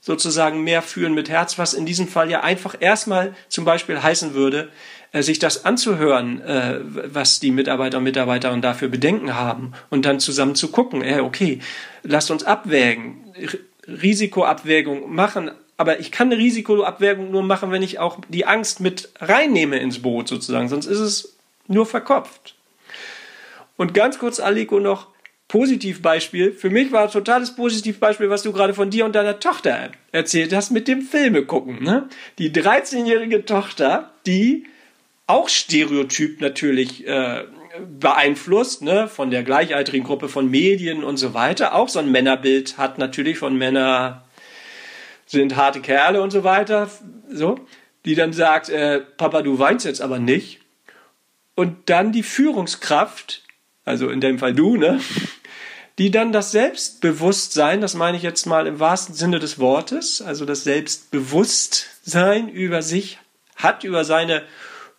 sozusagen 0.00 0.62
mehr 0.62 0.82
führen 0.82 1.14
mit 1.14 1.28
Herz, 1.28 1.58
was 1.58 1.74
in 1.74 1.86
diesem 1.86 2.06
Fall 2.06 2.30
ja 2.30 2.42
einfach 2.42 2.76
erstmal 2.78 3.34
zum 3.48 3.64
Beispiel 3.64 4.02
heißen 4.02 4.34
würde, 4.34 4.70
sich 5.12 5.38
das 5.38 5.64
anzuhören, 5.64 6.40
äh, 6.40 6.80
was 6.82 7.40
die 7.40 7.50
Mitarbeiter 7.50 7.98
und 7.98 8.04
Mitarbeiterinnen 8.04 8.62
dafür 8.62 8.88
Bedenken 8.88 9.34
haben 9.34 9.72
und 9.90 10.04
dann 10.04 10.20
zusammen 10.20 10.54
zu 10.54 10.68
gucken, 10.68 11.02
äh, 11.02 11.20
okay, 11.20 11.60
lasst 12.02 12.30
uns 12.30 12.44
abwägen, 12.44 13.32
Risikoabwägung 13.86 15.14
machen, 15.14 15.50
aber 15.76 16.00
ich 16.00 16.10
kann 16.10 16.28
eine 16.30 16.38
Risikoabwägung 16.38 17.30
nur 17.30 17.42
machen, 17.42 17.70
wenn 17.70 17.82
ich 17.82 17.98
auch 17.98 18.18
die 18.28 18.46
Angst 18.46 18.80
mit 18.80 19.10
reinnehme 19.18 19.78
ins 19.78 20.00
Boot 20.00 20.28
sozusagen, 20.28 20.68
sonst 20.68 20.86
ist 20.86 21.00
es 21.00 21.36
nur 21.68 21.86
verkopft. 21.86 22.54
Und 23.76 23.92
ganz 23.94 24.18
kurz, 24.18 24.40
Aliko, 24.40 24.80
noch 24.80 25.08
Positivbeispiel. 25.48 26.52
Für 26.52 26.70
mich 26.70 26.90
war 26.90 27.04
ein 27.04 27.10
totales 27.10 27.54
Positivbeispiel, 27.54 28.30
was 28.30 28.42
du 28.42 28.52
gerade 28.52 28.74
von 28.74 28.90
dir 28.90 29.04
und 29.04 29.14
deiner 29.14 29.38
Tochter 29.38 29.90
erzählt 30.10 30.52
hast 30.52 30.70
mit 30.70 30.88
dem 30.88 31.02
Filme 31.02 31.44
gucken. 31.44 31.82
Ne? 31.82 32.08
Die 32.38 32.50
13-jährige 32.50 33.44
Tochter, 33.44 34.12
die 34.26 34.66
auch 35.26 35.48
Stereotyp 35.48 36.40
natürlich 36.40 37.06
äh, 37.06 37.44
beeinflusst, 37.98 38.82
ne, 38.82 39.08
von 39.08 39.30
der 39.30 39.42
gleichaltrigen 39.42 40.06
Gruppe 40.06 40.28
von 40.28 40.50
Medien 40.50 41.04
und 41.04 41.16
so 41.16 41.34
weiter. 41.34 41.74
Auch 41.74 41.88
so 41.88 41.98
ein 41.98 42.10
Männerbild 42.10 42.78
hat 42.78 42.98
natürlich 42.98 43.38
von 43.38 43.56
Männer 43.56 44.22
sind 45.26 45.56
harte 45.56 45.80
Kerle 45.80 46.22
und 46.22 46.30
so 46.30 46.44
weiter, 46.44 46.88
so, 47.28 47.58
die 48.04 48.14
dann 48.14 48.32
sagt, 48.32 48.68
äh, 48.68 49.00
Papa, 49.00 49.42
du 49.42 49.58
weinst 49.58 49.84
jetzt 49.84 50.00
aber 50.00 50.20
nicht. 50.20 50.60
Und 51.56 51.90
dann 51.90 52.12
die 52.12 52.22
Führungskraft, 52.22 53.42
also 53.84 54.08
in 54.08 54.20
dem 54.20 54.38
Fall 54.38 54.54
du, 54.54 54.76
ne, 54.76 55.00
die 55.98 56.10
dann 56.10 56.30
das 56.30 56.52
Selbstbewusstsein, 56.52 57.80
das 57.80 57.94
meine 57.94 58.16
ich 58.16 58.22
jetzt 58.22 58.46
mal 58.46 58.66
im 58.66 58.78
wahrsten 58.78 59.14
Sinne 59.14 59.40
des 59.40 59.58
Wortes, 59.58 60.22
also 60.22 60.44
das 60.44 60.62
Selbstbewusstsein 60.62 62.48
über 62.48 62.82
sich 62.82 63.18
hat, 63.56 63.82
über 63.82 64.04
seine 64.04 64.42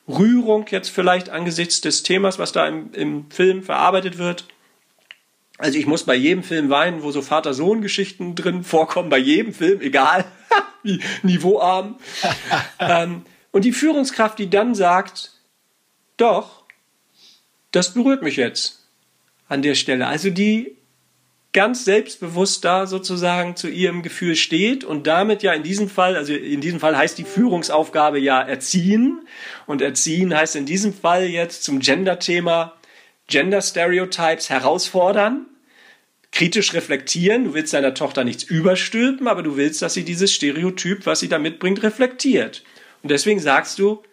Rührung 0.08 0.66
jetzt 0.70 0.90
vielleicht 0.90 1.30
angesichts 1.30 1.82
des 1.82 2.04
Themas, 2.04 2.40
was 2.40 2.52
da 2.52 2.68
im, 2.68 2.94
im 2.94 3.30
Film 3.30 3.64
verarbeitet 3.64 4.18
wird. 4.18 4.46
Also 5.58 5.78
ich 5.78 5.88
muss 5.88 6.04
bei 6.04 6.16
jedem 6.16 6.44
Film 6.44 6.70
weinen, 6.70 7.04
wo 7.04 7.12
so 7.12 7.22
Vater-Sohn-Geschichten 7.22 8.36
drin 8.36 8.64
vorkommen, 8.64 9.10
bei 9.10 9.18
jedem 9.18 9.54
Film, 9.54 9.82
egal 9.82 10.26
wie 10.84 11.02
niveauarm. 11.24 11.98
ähm, 12.80 13.24
und 13.52 13.66
die 13.66 13.72
Führungskraft, 13.74 14.38
die 14.40 14.50
dann 14.50 14.76
sagt, 14.76 15.32
doch, 16.16 16.64
das 17.72 17.94
berührt 17.94 18.22
mich 18.22 18.36
jetzt 18.36 18.88
an 19.48 19.62
der 19.62 19.76
Stelle. 19.76 20.08
Also 20.08 20.30
die 20.30 20.77
ganz 21.58 21.86
selbstbewusst 21.86 22.64
da 22.66 22.86
sozusagen 22.86 23.56
zu 23.56 23.68
ihrem 23.68 24.04
Gefühl 24.04 24.36
steht 24.36 24.84
und 24.84 25.08
damit 25.08 25.42
ja 25.42 25.54
in 25.54 25.64
diesem 25.64 25.90
Fall, 25.90 26.16
also 26.16 26.32
in 26.32 26.62
diesem 26.62 26.80
Fall 26.80 26.96
heißt 26.96 27.18
die 27.18 27.24
Führungsaufgabe 27.24 28.20
ja 28.20 28.40
erziehen 28.40 29.28
und 29.66 29.82
erziehen 29.82 30.36
heißt 30.36 30.56
in 30.56 30.68
diesem 30.68 30.94
Fall 30.94 31.24
jetzt 31.24 31.64
zum 31.64 31.80
Gender-Thema 31.80 32.76
Gender 33.26 33.64
Stereotypes 33.64 34.52
herausfordern, 34.52 35.48
kritisch 36.32 36.76
reflektieren. 36.76 37.46
Du 37.46 37.56
willst 37.56 37.74
deiner 37.74 37.96
Tochter 37.96 38.24
nichts 38.24 38.44
überstülpen, 38.44 39.28
aber 39.28 39.42
du 39.42 39.58
willst, 39.58 39.82
dass 39.82 39.96
sie 39.96 40.06
dieses 40.06 40.32
Stereotyp, 40.32 41.08
was 41.08 41.22
sie 41.22 41.28
da 41.28 41.40
mitbringt, 41.40 41.82
reflektiert. 41.82 42.64
Und 43.02 43.10
deswegen 43.10 43.40
sagst 43.40 43.80
du, 43.80 44.04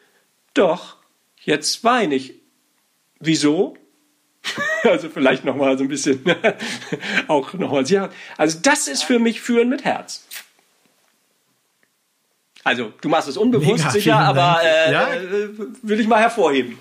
doch, 0.55 0.97
jetzt 1.42 1.84
weine 1.84 2.14
ich. 2.14 2.36
Wieso? 3.20 3.76
also 4.84 5.09
vielleicht 5.09 5.45
noch 5.45 5.57
mal 5.57 5.76
so 5.76 5.84
ein 5.84 5.88
bisschen 5.88 6.22
auch 7.28 7.53
noch 7.55 7.72
mal. 7.72 7.84
Ja, 7.84 8.11
also 8.36 8.59
das 8.62 8.88
ist 8.88 9.05
für 9.05 9.18
mich 9.18 9.40
Führen 9.40 9.68
mit 9.68 9.84
Herz. 9.84 10.26
Also 12.62 12.92
du 13.01 13.09
machst 13.09 13.28
es 13.28 13.36
unbewusst 13.36 13.84
Mega, 13.84 13.90
sicher, 13.90 14.18
aber 14.18 14.61
äh, 14.62 14.92
ja. 14.92 15.14
äh, 15.14 15.49
will 15.82 16.01
ich 16.01 16.09
mal 16.09 16.20
hervorheben. 16.20 16.78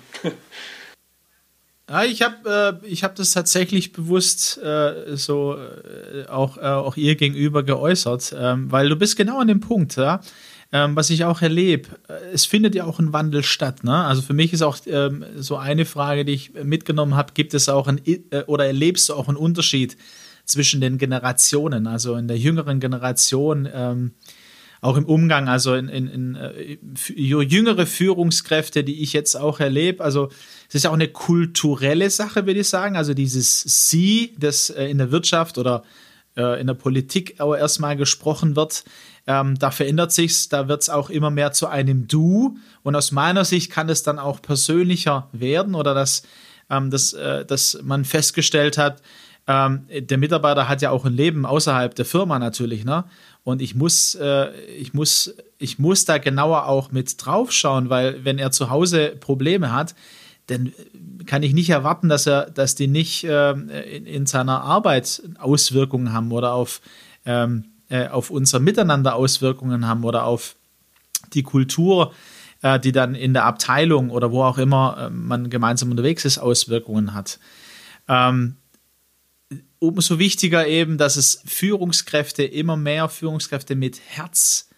Ja, 1.90 2.04
ich 2.04 2.22
habe 2.22 2.80
äh, 2.82 2.94
hab 2.96 3.14
das 3.16 3.32
tatsächlich 3.32 3.92
bewusst 3.92 4.56
äh, 4.62 5.16
so 5.16 5.58
äh, 5.58 6.26
auch, 6.28 6.56
äh, 6.56 6.62
auch 6.62 6.96
ihr 6.96 7.14
gegenüber 7.16 7.62
geäußert, 7.62 8.34
ähm, 8.38 8.72
weil 8.72 8.88
du 8.88 8.96
bist 8.96 9.16
genau 9.16 9.38
an 9.38 9.48
dem 9.48 9.60
Punkt, 9.60 9.96
ja 9.96 10.20
ähm, 10.74 10.96
was 10.96 11.08
ich 11.08 11.24
auch 11.24 11.40
erlebe, 11.40 11.90
äh, 12.08 12.32
es 12.32 12.46
findet 12.46 12.74
ja 12.74 12.84
auch 12.84 12.98
ein 12.98 13.12
Wandel 13.12 13.44
statt. 13.44 13.84
Ne? 13.84 13.94
Also 13.94 14.22
für 14.22 14.32
mich 14.32 14.52
ist 14.52 14.62
auch 14.62 14.76
ähm, 14.86 15.24
so 15.36 15.56
eine 15.56 15.84
Frage, 15.84 16.24
die 16.24 16.32
ich 16.32 16.52
mitgenommen 16.64 17.14
habe, 17.14 17.32
gibt 17.32 17.54
es 17.54 17.68
auch 17.68 17.86
ein, 17.86 18.00
äh, 18.04 18.42
oder 18.48 18.66
erlebst 18.66 19.08
du 19.08 19.14
auch 19.14 19.28
einen 19.28 19.36
Unterschied 19.36 19.96
zwischen 20.44 20.80
den 20.80 20.98
Generationen, 20.98 21.86
also 21.86 22.16
in 22.16 22.26
der 22.26 22.38
jüngeren 22.38 22.80
Generation, 22.80 23.68
ähm, 23.72 24.14
auch 24.80 24.96
im 24.96 25.06
Umgang, 25.06 25.48
also 25.48 25.74
in, 25.74 25.88
in, 25.88 26.08
in 26.08 26.34
äh, 26.34 26.76
jüngere 27.14 27.86
Führungskräfte, 27.86 28.82
die 28.82 29.00
ich 29.00 29.12
jetzt 29.12 29.36
auch 29.36 29.60
erlebe. 29.60 30.02
Also 30.02 30.28
es 30.68 30.74
ist 30.74 30.88
auch 30.88 30.92
eine 30.92 31.08
kulturelle 31.08 32.10
Sache, 32.10 32.46
würde 32.46 32.60
ich 32.60 32.68
sagen. 32.68 32.96
Also 32.96 33.14
dieses 33.14 33.62
Sie, 33.62 34.34
das 34.40 34.70
äh, 34.70 34.86
in 34.86 34.98
der 34.98 35.12
Wirtschaft 35.12 35.56
oder 35.56 35.84
äh, 36.36 36.60
in 36.60 36.66
der 36.66 36.74
Politik 36.74 37.40
auch 37.40 37.54
erstmal 37.54 37.96
gesprochen 37.96 38.56
wird, 38.56 38.84
ähm, 39.26 39.58
da 39.58 39.70
verändert 39.70 40.12
sich's, 40.12 40.48
da 40.48 40.68
wird 40.68 40.82
es 40.82 40.90
auch 40.90 41.08
immer 41.08 41.30
mehr 41.30 41.52
zu 41.52 41.66
einem 41.66 42.06
Du. 42.06 42.58
Und 42.82 42.94
aus 42.94 43.12
meiner 43.12 43.44
Sicht 43.44 43.70
kann 43.72 43.88
es 43.88 44.02
dann 44.02 44.18
auch 44.18 44.42
persönlicher 44.42 45.28
werden 45.32 45.74
oder 45.74 45.94
dass, 45.94 46.24
ähm, 46.70 46.90
dass, 46.90 47.12
äh, 47.14 47.44
dass 47.44 47.78
man 47.82 48.04
festgestellt 48.04 48.76
hat, 48.76 49.02
ähm, 49.46 49.86
der 49.90 50.18
Mitarbeiter 50.18 50.68
hat 50.68 50.82
ja 50.82 50.90
auch 50.90 51.04
ein 51.04 51.12
Leben 51.12 51.44
außerhalb 51.44 51.94
der 51.94 52.06
Firma 52.06 52.38
natürlich, 52.38 52.84
ne? 52.84 53.04
Und 53.42 53.60
ich 53.60 53.74
muss, 53.74 54.14
äh, 54.14 54.50
ich 54.78 54.94
muss, 54.94 55.34
ich 55.58 55.78
muss 55.78 56.06
da 56.06 56.16
genauer 56.16 56.66
auch 56.66 56.92
mit 56.92 57.14
draufschauen, 57.18 57.90
weil 57.90 58.24
wenn 58.24 58.38
er 58.38 58.52
zu 58.52 58.70
Hause 58.70 59.14
Probleme 59.20 59.70
hat, 59.70 59.94
dann 60.46 60.72
kann 61.26 61.42
ich 61.42 61.54
nicht 61.54 61.70
erwarten, 61.70 62.08
dass 62.08 62.26
er, 62.26 62.50
dass 62.50 62.74
die 62.74 62.86
nicht 62.86 63.24
äh, 63.24 63.52
in, 63.52 64.06
in, 64.06 64.26
seiner 64.26 64.62
Arbeit 64.62 65.22
Auswirkungen 65.38 66.12
haben 66.12 66.32
oder 66.32 66.52
auf 66.52 66.80
ähm, 67.24 67.64
äh, 67.88 68.08
auf 68.08 68.30
unser 68.30 68.60
Miteinander 68.60 69.14
Auswirkungen 69.14 69.86
haben 69.86 70.04
oder 70.04 70.24
auf 70.24 70.56
die 71.32 71.42
Kultur, 71.42 72.12
äh, 72.62 72.80
die 72.80 72.92
dann 72.92 73.14
in 73.14 73.34
der 73.34 73.44
Abteilung 73.44 74.10
oder 74.10 74.32
wo 74.32 74.42
auch 74.42 74.58
immer 74.58 74.96
äh, 74.98 75.10
man 75.10 75.50
gemeinsam 75.50 75.90
unterwegs 75.90 76.24
ist, 76.24 76.38
Auswirkungen 76.38 77.14
hat. 77.14 77.38
Ähm, 78.08 78.56
umso 79.78 80.18
wichtiger 80.18 80.66
eben, 80.66 80.98
dass 80.98 81.16
es 81.16 81.42
Führungskräfte, 81.44 82.42
immer 82.42 82.76
mehr 82.76 83.08
Führungskräfte 83.08 83.76
mit 83.76 84.00
Herz 84.00 84.70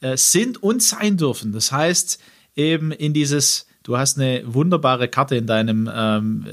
äh, 0.00 0.16
sind 0.16 0.62
und 0.62 0.82
sein 0.82 1.16
dürfen. 1.16 1.52
Das 1.52 1.72
heißt, 1.72 2.20
eben 2.56 2.92
in 2.92 3.14
dieses, 3.14 3.66
du 3.82 3.96
hast 3.96 4.18
eine 4.18 4.42
wunderbare 4.46 5.08
Karte 5.08 5.36
in 5.36 5.46
deinem, 5.46 5.90
ähm, 5.92 6.46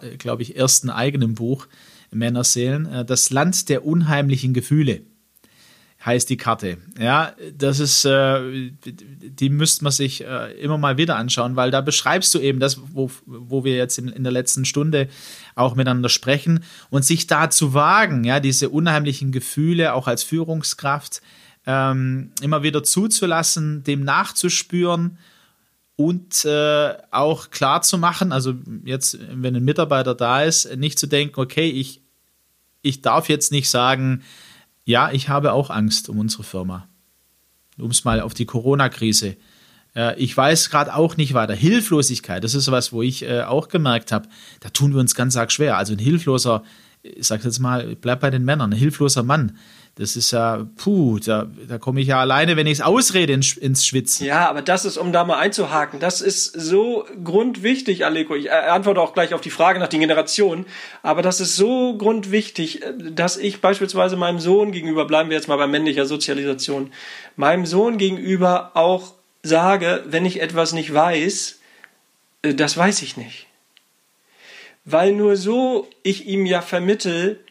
äh, 0.00 0.16
glaube 0.16 0.42
ich, 0.42 0.56
ersten 0.56 0.90
eigenen 0.90 1.34
Buch, 1.34 1.66
Männerseelen, 2.10 2.86
äh, 2.86 3.04
das 3.04 3.30
Land 3.30 3.68
der 3.68 3.84
unheimlichen 3.84 4.54
Gefühle 4.54 5.02
heißt 6.04 6.30
die 6.30 6.38
Karte. 6.38 6.78
Ja, 6.98 7.34
das 7.54 7.78
ist, 7.78 8.04
äh, 8.06 8.70
die 8.84 9.50
müsste 9.50 9.84
man 9.84 9.92
sich 9.92 10.24
äh, 10.24 10.52
immer 10.54 10.78
mal 10.78 10.96
wieder 10.96 11.16
anschauen, 11.16 11.56
weil 11.56 11.70
da 11.70 11.82
beschreibst 11.82 12.34
du 12.34 12.38
eben 12.38 12.58
das, 12.58 12.80
wo, 12.94 13.10
wo 13.26 13.64
wir 13.64 13.76
jetzt 13.76 13.98
in, 13.98 14.08
in 14.08 14.22
der 14.22 14.32
letzten 14.32 14.64
Stunde 14.64 15.08
auch 15.54 15.74
miteinander 15.74 16.08
sprechen 16.08 16.64
und 16.88 17.04
sich 17.04 17.26
da 17.26 17.50
zu 17.50 17.74
wagen, 17.74 18.24
ja, 18.24 18.40
diese 18.40 18.70
unheimlichen 18.70 19.30
Gefühle 19.30 19.92
auch 19.92 20.06
als 20.08 20.22
Führungskraft 20.22 21.20
ähm, 21.66 22.32
immer 22.40 22.62
wieder 22.62 22.82
zuzulassen, 22.82 23.84
dem 23.84 24.02
nachzuspüren 24.02 25.18
und 26.00 26.46
äh, 26.46 26.94
auch 27.10 27.50
klar 27.50 27.82
zu 27.82 27.98
machen, 27.98 28.32
also 28.32 28.54
jetzt, 28.86 29.18
wenn 29.32 29.54
ein 29.54 29.62
Mitarbeiter 29.62 30.14
da 30.14 30.42
ist, 30.42 30.74
nicht 30.78 30.98
zu 30.98 31.06
denken, 31.06 31.38
okay, 31.38 31.68
ich, 31.68 32.00
ich 32.80 33.02
darf 33.02 33.28
jetzt 33.28 33.52
nicht 33.52 33.68
sagen, 33.68 34.22
ja, 34.86 35.12
ich 35.12 35.28
habe 35.28 35.52
auch 35.52 35.68
Angst 35.68 36.08
um 36.08 36.18
unsere 36.18 36.42
Firma. 36.42 36.88
Um 37.76 37.90
es 37.90 38.04
mal 38.04 38.22
auf 38.22 38.32
die 38.32 38.46
Corona-Krise. 38.46 39.36
Äh, 39.94 40.18
ich 40.18 40.34
weiß 40.34 40.70
gerade 40.70 40.94
auch 40.94 41.18
nicht 41.18 41.34
weiter. 41.34 41.52
Hilflosigkeit, 41.52 42.44
das 42.44 42.54
ist 42.54 42.70
was, 42.70 42.94
wo 42.94 43.02
ich 43.02 43.22
äh, 43.22 43.42
auch 43.42 43.68
gemerkt 43.68 44.10
habe, 44.10 44.26
da 44.60 44.70
tun 44.70 44.94
wir 44.94 45.00
uns 45.00 45.14
ganz 45.14 45.36
arg 45.36 45.52
schwer. 45.52 45.76
Also 45.76 45.92
ein 45.92 45.98
hilfloser, 45.98 46.62
ich 47.02 47.26
sage 47.26 47.44
jetzt 47.44 47.58
mal, 47.58 47.94
bleib 47.94 48.20
bei 48.20 48.30
den 48.30 48.46
Männern, 48.46 48.72
ein 48.72 48.78
hilfloser 48.78 49.22
Mann 49.22 49.58
das 50.00 50.16
ist 50.16 50.30
ja, 50.30 50.66
puh, 50.76 51.18
da, 51.18 51.46
da 51.68 51.76
komme 51.76 52.00
ich 52.00 52.06
ja 52.06 52.18
alleine, 52.20 52.56
wenn 52.56 52.66
ich 52.66 52.78
es 52.78 52.80
ausrede, 52.80 53.34
ins, 53.34 53.54
ins 53.54 53.84
Schwitzen. 53.84 54.24
Ja, 54.24 54.48
aber 54.48 54.62
das 54.62 54.86
ist, 54.86 54.96
um 54.96 55.12
da 55.12 55.24
mal 55.24 55.36
einzuhaken, 55.36 56.00
das 56.00 56.22
ist 56.22 56.58
so 56.58 57.04
grundwichtig, 57.22 58.06
Aleko. 58.06 58.34
Ich 58.34 58.46
äh, 58.46 58.50
antworte 58.50 58.98
auch 59.02 59.12
gleich 59.12 59.34
auf 59.34 59.42
die 59.42 59.50
Frage 59.50 59.78
nach 59.78 59.88
den 59.88 60.00
Generationen, 60.00 60.64
aber 61.02 61.20
das 61.20 61.42
ist 61.42 61.54
so 61.54 61.98
grundwichtig, 61.98 62.82
äh, 62.82 62.94
dass 63.10 63.36
ich 63.36 63.60
beispielsweise 63.60 64.16
meinem 64.16 64.38
Sohn 64.38 64.72
gegenüber, 64.72 65.04
bleiben 65.04 65.28
wir 65.28 65.36
jetzt 65.36 65.48
mal 65.48 65.58
bei 65.58 65.66
männlicher 65.66 66.06
Sozialisation, 66.06 66.92
meinem 67.36 67.66
Sohn 67.66 67.98
gegenüber 67.98 68.70
auch 68.72 69.12
sage, 69.42 70.02
wenn 70.06 70.24
ich 70.24 70.40
etwas 70.40 70.72
nicht 70.72 70.94
weiß, 70.94 71.58
äh, 72.40 72.54
das 72.54 72.74
weiß 72.74 73.02
ich 73.02 73.18
nicht. 73.18 73.48
Weil 74.86 75.12
nur 75.12 75.36
so 75.36 75.90
ich 76.02 76.26
ihm 76.26 76.46
ja 76.46 76.62
vermittel, 76.62 77.44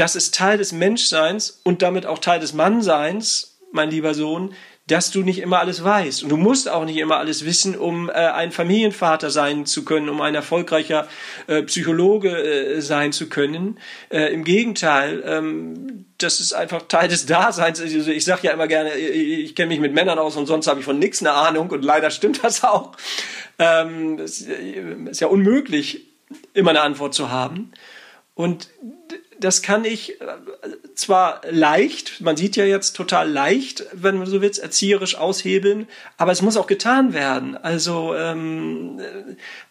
das 0.00 0.16
ist 0.16 0.34
Teil 0.34 0.58
des 0.58 0.72
Menschseins 0.72 1.60
und 1.64 1.82
damit 1.82 2.06
auch 2.06 2.18
Teil 2.18 2.40
des 2.40 2.52
Mannseins, 2.52 3.58
mein 3.72 3.90
lieber 3.90 4.14
Sohn, 4.14 4.54
dass 4.86 5.10
du 5.10 5.22
nicht 5.22 5.40
immer 5.40 5.58
alles 5.58 5.82
weißt. 5.82 6.22
Und 6.22 6.28
du 6.28 6.36
musst 6.36 6.68
auch 6.68 6.84
nicht 6.84 6.98
immer 6.98 7.16
alles 7.16 7.44
wissen, 7.44 7.76
um 7.76 8.08
äh, 8.08 8.12
ein 8.12 8.52
Familienvater 8.52 9.30
sein 9.30 9.66
zu 9.66 9.84
können, 9.84 10.08
um 10.08 10.20
ein 10.20 10.36
erfolgreicher 10.36 11.08
äh, 11.48 11.62
Psychologe 11.64 12.30
äh, 12.30 12.80
sein 12.80 13.12
zu 13.12 13.28
können. 13.28 13.80
Äh, 14.10 14.32
Im 14.32 14.44
Gegenteil, 14.44 15.24
ähm, 15.26 16.04
das 16.18 16.38
ist 16.38 16.52
einfach 16.52 16.82
Teil 16.82 17.08
des 17.08 17.26
Daseins. 17.26 17.80
Also 17.80 18.10
ich 18.10 18.24
sage 18.24 18.42
ja 18.44 18.52
immer 18.52 18.68
gerne, 18.68 18.94
ich, 18.94 19.44
ich 19.44 19.54
kenne 19.56 19.68
mich 19.68 19.80
mit 19.80 19.92
Männern 19.92 20.20
aus 20.20 20.36
und 20.36 20.46
sonst 20.46 20.68
habe 20.68 20.78
ich 20.78 20.86
von 20.86 21.00
nichts 21.00 21.20
eine 21.20 21.32
Ahnung 21.32 21.68
und 21.70 21.84
leider 21.84 22.10
stimmt 22.10 22.44
das 22.44 22.62
auch. 22.62 22.92
Ähm, 23.58 24.20
es 24.20 24.42
ist 24.42 25.20
ja 25.20 25.26
unmöglich, 25.26 26.06
immer 26.54 26.70
eine 26.70 26.82
Antwort 26.82 27.12
zu 27.12 27.30
haben. 27.30 27.72
Und 28.34 28.68
das 29.38 29.62
kann 29.62 29.84
ich 29.84 30.20
äh, 30.20 30.24
zwar 30.94 31.40
leicht, 31.50 32.20
man 32.20 32.36
sieht 32.36 32.56
ja 32.56 32.64
jetzt 32.64 32.92
total 32.92 33.30
leicht, 33.30 33.84
wenn 33.92 34.18
man 34.18 34.26
so 34.26 34.40
willst, 34.40 34.58
erzieherisch 34.60 35.16
aushebeln, 35.16 35.86
aber 36.16 36.32
es 36.32 36.42
muss 36.42 36.56
auch 36.56 36.66
getan 36.66 37.12
werden. 37.12 37.56
Also 37.56 38.14
ähm, 38.14 39.00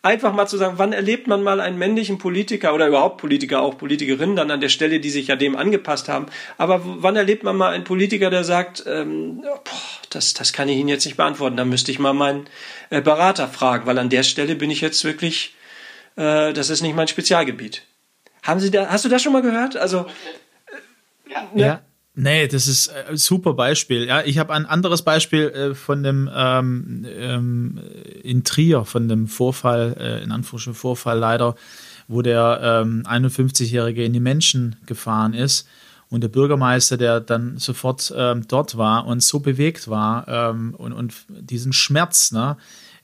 einfach 0.02 0.34
mal 0.34 0.48
zu 0.48 0.58
sagen, 0.58 0.76
wann 0.78 0.94
erlebt 0.94 1.28
man 1.28 1.44
mal 1.44 1.60
einen 1.60 1.78
männlichen 1.78 2.18
Politiker 2.18 2.74
oder 2.74 2.88
überhaupt 2.88 3.18
Politiker, 3.18 3.62
auch 3.62 3.78
Politikerinnen 3.78 4.36
dann 4.36 4.52
an 4.52 4.62
der 4.62 4.70
Stelle, 4.70 5.00
die 5.00 5.10
sich 5.10 5.28
ja 5.28 5.36
dem 5.36 5.56
angepasst 5.56 6.10
haben, 6.10 6.28
aber 6.58 6.82
wann 6.84 7.16
erlebt 7.16 7.44
man 7.44 7.56
mal 7.56 7.74
einen 7.74 7.84
Politiker, 7.84 8.30
der 8.30 8.44
sagt, 8.44 8.84
ähm, 8.88 9.42
boah, 9.42 9.62
das, 10.10 10.34
das 10.34 10.54
kann 10.54 10.70
ich 10.70 10.78
Ihnen 10.78 10.90
jetzt 10.90 11.06
nicht 11.06 11.18
beantworten, 11.18 11.58
da 11.58 11.66
müsste 11.66 11.92
ich 11.92 12.00
mal 12.00 12.14
meinen 12.14 12.48
äh, 12.90 13.02
Berater 13.02 13.48
fragen, 13.48 13.86
weil 13.86 13.98
an 13.98 14.10
der 14.10 14.24
Stelle 14.24 14.56
bin 14.56 14.70
ich 14.70 14.82
jetzt 14.82 15.04
wirklich, 15.04 15.56
äh, 16.16 16.54
das 16.54 16.70
ist 16.70 16.82
nicht 16.82 16.96
mein 16.96 17.08
Spezialgebiet. 17.08 17.84
Haben 18.46 18.60
Sie 18.60 18.70
da, 18.70 18.88
hast 18.88 19.04
du 19.04 19.10
das 19.10 19.22
schon 19.22 19.34
mal 19.34 19.42
gehört? 19.42 19.76
Also, 19.76 20.06
ja. 21.30 21.50
Ne? 21.54 21.62
ja. 21.62 21.82
Nee, 22.18 22.48
das 22.48 22.68
ist 22.68 22.94
ein 22.94 23.18
super 23.18 23.54
Beispiel. 23.54 24.06
Ja, 24.06 24.22
ich 24.22 24.38
habe 24.38 24.54
ein 24.54 24.66
anderes 24.66 25.02
Beispiel 25.02 25.50
äh, 25.50 25.76
von 25.76 26.02
dem 26.02 26.30
ähm, 26.34 27.06
ähm, 27.10 27.82
in 28.24 28.46
Trier, 28.46 28.86
von 28.86 29.10
dem 29.10 29.28
Vorfall, 29.28 29.98
äh, 30.00 30.24
in 30.24 30.32
Anführungsstrichen 30.32 30.76
Vorfall 30.76 31.20
leider, 31.20 31.56
wo 32.08 32.22
der 32.22 32.84
ähm, 32.86 33.04
51-Jährige 33.06 34.06
in 34.06 34.14
die 34.14 34.22
Menschen 34.22 34.78
gefahren 34.86 35.34
ist 35.34 35.68
und 36.10 36.22
der 36.22 36.30
Bürgermeister, 36.30 36.96
der 36.96 37.20
dann 37.20 37.58
sofort 37.58 38.14
ähm, 38.16 38.48
dort 38.48 38.78
war 38.78 39.08
und 39.08 39.22
so 39.22 39.42
bewegt 39.42 39.90
war 39.90 40.26
ähm, 40.30 40.74
und, 40.76 40.94
und 40.94 41.14
diesen 41.28 41.74
Schmerz, 41.74 42.32
ne, 42.32 42.56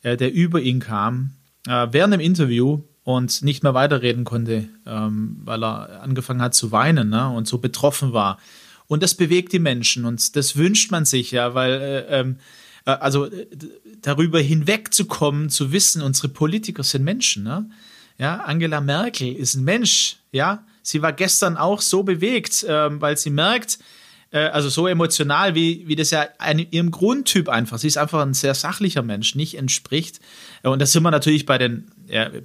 äh, 0.04 0.16
der 0.16 0.32
über 0.32 0.62
ihn 0.62 0.80
kam, 0.80 1.32
äh, 1.68 1.88
während 1.92 2.14
dem 2.14 2.22
Interview 2.22 2.84
und 3.16 3.42
nicht 3.42 3.64
mehr 3.64 3.74
weiterreden 3.74 4.24
konnte, 4.24 4.70
ähm, 4.86 5.38
weil 5.44 5.64
er 5.64 6.02
angefangen 6.02 6.42
hat 6.42 6.54
zu 6.54 6.72
weinen 6.72 7.10
ne, 7.10 7.30
und 7.30 7.48
so 7.48 7.58
betroffen 7.58 8.14
war. 8.14 8.38
Und 8.88 9.04
das 9.04 9.16
bewegt 9.16 9.54
die 9.54 9.60
Menschen 9.60 10.06
und 10.06 10.36
das 10.36 10.56
wünscht 10.56 10.92
man 10.92 11.06
sich 11.06 11.32
ja, 11.32 11.54
weil 11.54 11.74
äh, 11.74 12.20
ähm, 12.20 12.38
äh, 12.86 12.92
also 12.92 13.30
darüber 14.02 14.40
hinwegzukommen, 14.40 15.50
zu 15.50 15.72
wissen, 15.72 16.02
unsere 16.02 16.30
Politiker 16.30 16.84
sind 16.84 17.04
Menschen. 17.04 17.44
Ne? 17.44 17.70
Ja, 18.18 18.42
Angela 18.42 18.82
Merkel 18.82 19.34
ist 19.34 19.56
ein 19.56 19.64
Mensch. 19.64 20.18
Ja, 20.32 20.66
sie 20.82 21.02
war 21.02 21.14
gestern 21.14 21.58
auch 21.58 21.82
so 21.82 22.04
bewegt, 22.04 22.64
äh, 22.64 23.02
weil 23.02 23.18
sie 23.18 23.30
merkt, 23.30 23.80
äh, 24.32 24.40
also 24.40 24.70
so 24.70 24.88
emotional, 24.88 25.56
wie, 25.56 25.88
wie 25.88 25.96
das 25.96 26.12
ja 26.12 26.28
einem, 26.40 26.66
ihrem 26.72 26.92
Grundtyp 26.92 27.50
einfach, 27.50 27.78
sie 27.78 27.88
ist 27.88 27.98
einfach 27.98 28.22
ein 28.22 28.34
sehr 28.34 28.56
sachlicher 28.56 29.04
Mensch, 29.04 29.36
nicht 29.36 29.58
entspricht. 29.58 30.20
Und 30.64 30.82
das 30.82 30.92
sind 30.92 31.04
wir 31.04 31.12
natürlich 31.12 31.46
bei 31.46 31.58
den 31.58 31.91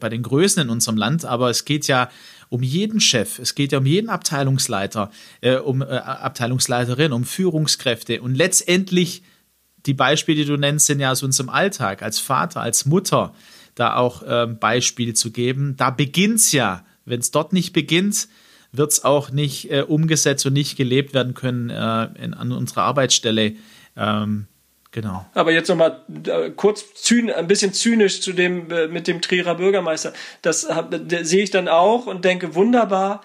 bei 0.00 0.08
den 0.08 0.22
Größen 0.22 0.62
in 0.62 0.70
unserem 0.70 0.96
Land, 0.96 1.24
aber 1.24 1.50
es 1.50 1.64
geht 1.64 1.86
ja 1.86 2.08
um 2.48 2.62
jeden 2.62 3.00
Chef, 3.00 3.38
es 3.38 3.54
geht 3.54 3.72
ja 3.72 3.78
um 3.78 3.86
jeden 3.86 4.08
Abteilungsleiter, 4.08 5.10
äh, 5.40 5.56
um 5.56 5.82
äh, 5.82 5.86
Abteilungsleiterin, 5.86 7.12
um 7.12 7.24
Führungskräfte 7.24 8.22
und 8.22 8.34
letztendlich 8.34 9.22
die 9.86 9.94
Beispiele, 9.94 10.42
die 10.42 10.48
du 10.48 10.56
nennst, 10.56 10.86
sind 10.86 11.00
ja 11.00 11.12
aus 11.12 11.22
unserem 11.22 11.48
Alltag 11.48 12.02
als 12.02 12.18
Vater, 12.18 12.60
als 12.60 12.86
Mutter, 12.86 13.34
da 13.74 13.96
auch 13.96 14.22
äh, 14.22 14.46
Beispiele 14.46 15.14
zu 15.14 15.30
geben. 15.30 15.76
Da 15.76 15.90
beginnt 15.90 16.40
es 16.40 16.52
ja. 16.52 16.84
Wenn 17.04 17.20
es 17.20 17.30
dort 17.30 17.52
nicht 17.52 17.72
beginnt, 17.72 18.28
wird 18.72 18.90
es 18.90 19.04
auch 19.04 19.30
nicht 19.30 19.70
äh, 19.70 19.82
umgesetzt 19.82 20.44
und 20.46 20.54
nicht 20.54 20.76
gelebt 20.76 21.14
werden 21.14 21.34
können 21.34 21.70
äh, 21.70 22.08
in, 22.22 22.34
an 22.34 22.52
unserer 22.52 22.82
Arbeitsstelle. 22.82 23.54
Ähm, 23.96 24.46
Genau. 24.97 25.26
Aber 25.34 25.53
jetzt 25.53 25.68
nochmal 25.68 26.01
äh, 26.26 26.49
kurz 26.57 26.82
ein 27.12 27.47
bisschen 27.47 27.74
zynisch 27.74 28.22
zu 28.22 28.32
dem 28.32 28.70
äh, 28.70 28.86
mit 28.86 29.07
dem 29.07 29.20
Trierer 29.20 29.57
Bürgermeister. 29.57 30.14
Das 30.40 30.66
sehe 31.20 31.42
ich 31.42 31.51
dann 31.51 31.68
auch 31.68 32.07
und 32.07 32.24
denke 32.24 32.55
wunderbar. 32.55 33.20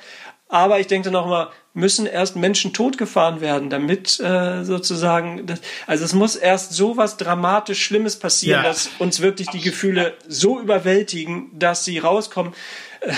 Aber 0.49 0.81
ich 0.81 0.87
denke 0.87 1.09
dann 1.09 1.15
auch 1.15 1.27
mal, 1.27 1.49
müssen 1.73 2.07
erst 2.07 2.35
Menschen 2.35 2.73
totgefahren 2.73 3.39
werden, 3.39 3.69
damit 3.69 4.19
äh, 4.19 4.65
sozusagen, 4.65 5.45
das, 5.45 5.61
also 5.87 6.03
es 6.03 6.13
muss 6.13 6.35
erst 6.35 6.73
so 6.73 6.97
was 6.97 7.15
dramatisch 7.15 7.81
Schlimmes 7.81 8.19
passieren, 8.19 8.63
ja. 8.63 8.67
dass 8.67 8.89
uns 8.99 9.21
wirklich 9.21 9.47
die 9.47 9.61
Gefühle 9.61 10.15
so 10.27 10.59
überwältigen, 10.59 11.57
dass 11.57 11.85
sie 11.85 11.99
rauskommen. 11.99 12.53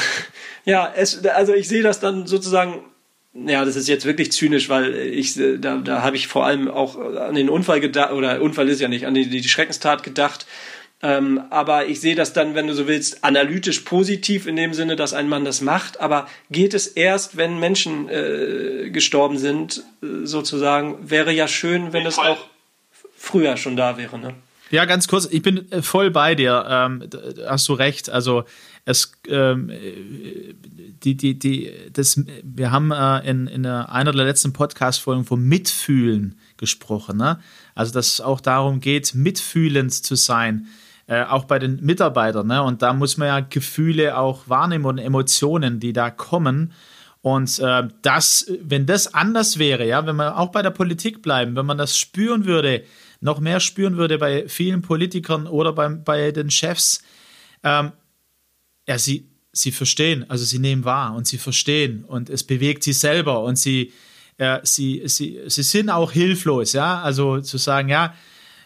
Ja, 0.66 0.90
es, 0.96 1.26
also 1.26 1.54
ich 1.54 1.68
sehe 1.68 1.84
das 1.84 2.00
dann 2.00 2.26
sozusagen 2.26 2.86
ja, 3.34 3.66
das 3.66 3.76
ist 3.76 3.88
jetzt 3.88 4.06
wirklich 4.06 4.32
zynisch, 4.32 4.70
weil 4.70 4.96
ich 4.96 5.36
da, 5.36 5.78
da 5.78 6.02
habe 6.04 6.16
ich 6.16 6.28
vor 6.28 6.46
allem 6.46 6.70
auch 6.70 6.98
an 6.98 7.36
den 7.36 7.50
Unfall 7.50 7.80
gedacht, 7.80 8.12
oder 8.12 8.42
Unfall 8.42 8.70
ist 8.70 8.80
ja 8.80 8.88
nicht, 8.88 9.08
an 9.08 9.16
die, 9.16 9.28
die 9.28 9.44
Schreckenstat 9.44 10.04
gedacht. 10.04 10.46
Ähm, 11.02 11.42
aber 11.50 11.88
ich 11.88 12.00
sehe 12.00 12.16
das 12.16 12.32
dann, 12.32 12.56
wenn 12.56 12.68
du 12.68 12.74
so 12.74 12.88
willst, 12.88 13.26
analytisch 13.26 13.82
positiv 13.82 14.48
in 14.48 14.56
dem 14.56 14.74
Sinne, 14.74 14.96
dass 14.96 15.14
ein 15.14 15.28
Mann 15.28 15.44
das 15.44 15.60
macht. 15.60 16.00
Aber 16.00 16.30
geht 16.50 16.74
es 16.74 16.88
erst, 16.88 17.36
wenn 17.36 17.60
Menschen 17.60 18.08
äh, 18.08 18.90
gestorben 18.90 19.38
sind, 19.38 19.84
äh, 20.02 20.26
sozusagen, 20.26 21.10
wäre 21.10 21.34
ja 21.34 21.50
schön, 21.50 21.92
wenn 21.92 22.06
es 22.06 22.20
auch 22.20 22.48
früher 23.18 23.58
schon 23.58 23.76
da 23.76 23.98
wäre. 23.98 24.18
Ne? 24.18 24.34
Ja, 24.74 24.86
ganz 24.86 25.08
kurz, 25.08 25.28
ich 25.30 25.44
bin 25.44 25.72
äh, 25.72 25.84
voll 25.84 26.10
bei 26.10 26.34
dir. 26.34 26.66
Ähm, 26.68 27.08
hast 27.46 27.70
du 27.70 27.74
recht. 27.74 28.10
Also 28.10 28.46
es, 28.86 29.12
ähm, 29.28 29.72
die, 31.04 31.16
die, 31.16 31.38
die, 31.38 31.72
das, 31.94 32.20
wir 32.42 32.72
haben 32.72 32.90
äh, 32.90 33.20
in, 33.20 33.46
in 33.46 33.68
einer 33.68 34.12
der 34.12 34.26
letzten 34.26 34.52
Podcast-Folgen 34.52 35.26
vom 35.26 35.44
Mitfühlen 35.44 36.40
gesprochen. 36.58 37.18
Ne? 37.18 37.40
Also, 37.76 37.94
dass 37.94 38.14
es 38.14 38.20
auch 38.22 38.42
darum 38.42 38.80
geht, 38.80 39.14
mitfühlend 39.14 39.94
zu 39.94 40.16
sein, 40.16 40.66
äh, 41.06 41.24
auch 41.24 41.46
bei 41.46 41.60
den 41.60 41.80
Mitarbeitern. 41.86 42.48
Ne? 42.48 42.64
Und 42.64 42.82
da 42.82 42.94
muss 42.94 43.18
man 43.18 43.28
ja 43.28 43.40
Gefühle 43.42 44.18
auch 44.18 44.50
wahrnehmen 44.50 44.86
und 44.86 44.98
Emotionen, 44.98 45.80
die 45.82 45.94
da 45.94 46.10
kommen. 46.10 46.74
Und 47.22 47.60
äh, 47.60 47.90
das, 48.02 48.48
wenn 48.60 48.88
das 48.88 49.14
anders 49.14 49.60
wäre, 49.60 49.86
ja, 49.86 50.08
wenn 50.08 50.16
man 50.16 50.34
auch 50.34 50.52
bei 50.52 50.64
der 50.64 50.72
Politik 50.72 51.22
bleiben, 51.22 51.56
wenn 51.56 51.68
man 51.68 51.78
das 51.78 51.96
spüren 51.96 52.46
würde, 52.46 52.84
noch 53.24 53.40
mehr 53.40 53.60
spüren 53.60 53.98
würde 53.98 54.18
bei 54.18 54.48
vielen 54.48 54.82
Politikern 54.82 55.48
oder 55.48 55.72
bei, 55.72 55.88
bei 55.88 56.32
den 56.32 56.52
Chefs, 56.52 57.02
ähm, 57.64 57.94
ja, 58.88 59.00
sie, 59.00 59.30
sie 59.54 59.72
verstehen, 59.72 60.30
also 60.30 60.44
sie 60.44 60.60
nehmen 60.60 60.84
wahr 60.84 61.16
und 61.16 61.26
sie 61.26 61.38
verstehen 61.38 62.04
und 62.04 62.30
es 62.30 62.44
bewegt 62.44 62.84
sie 62.84 62.92
selber 62.92 63.44
und 63.44 63.58
sie, 63.58 63.94
äh, 64.38 64.60
sie, 64.64 65.04
sie, 65.06 65.40
sie 65.48 65.64
sind 65.64 65.90
auch 65.90 66.12
hilflos, 66.12 66.74
ja, 66.74 67.02
also 67.02 67.40
zu 67.40 67.58
sagen, 67.58 67.88
ja, 67.88 68.14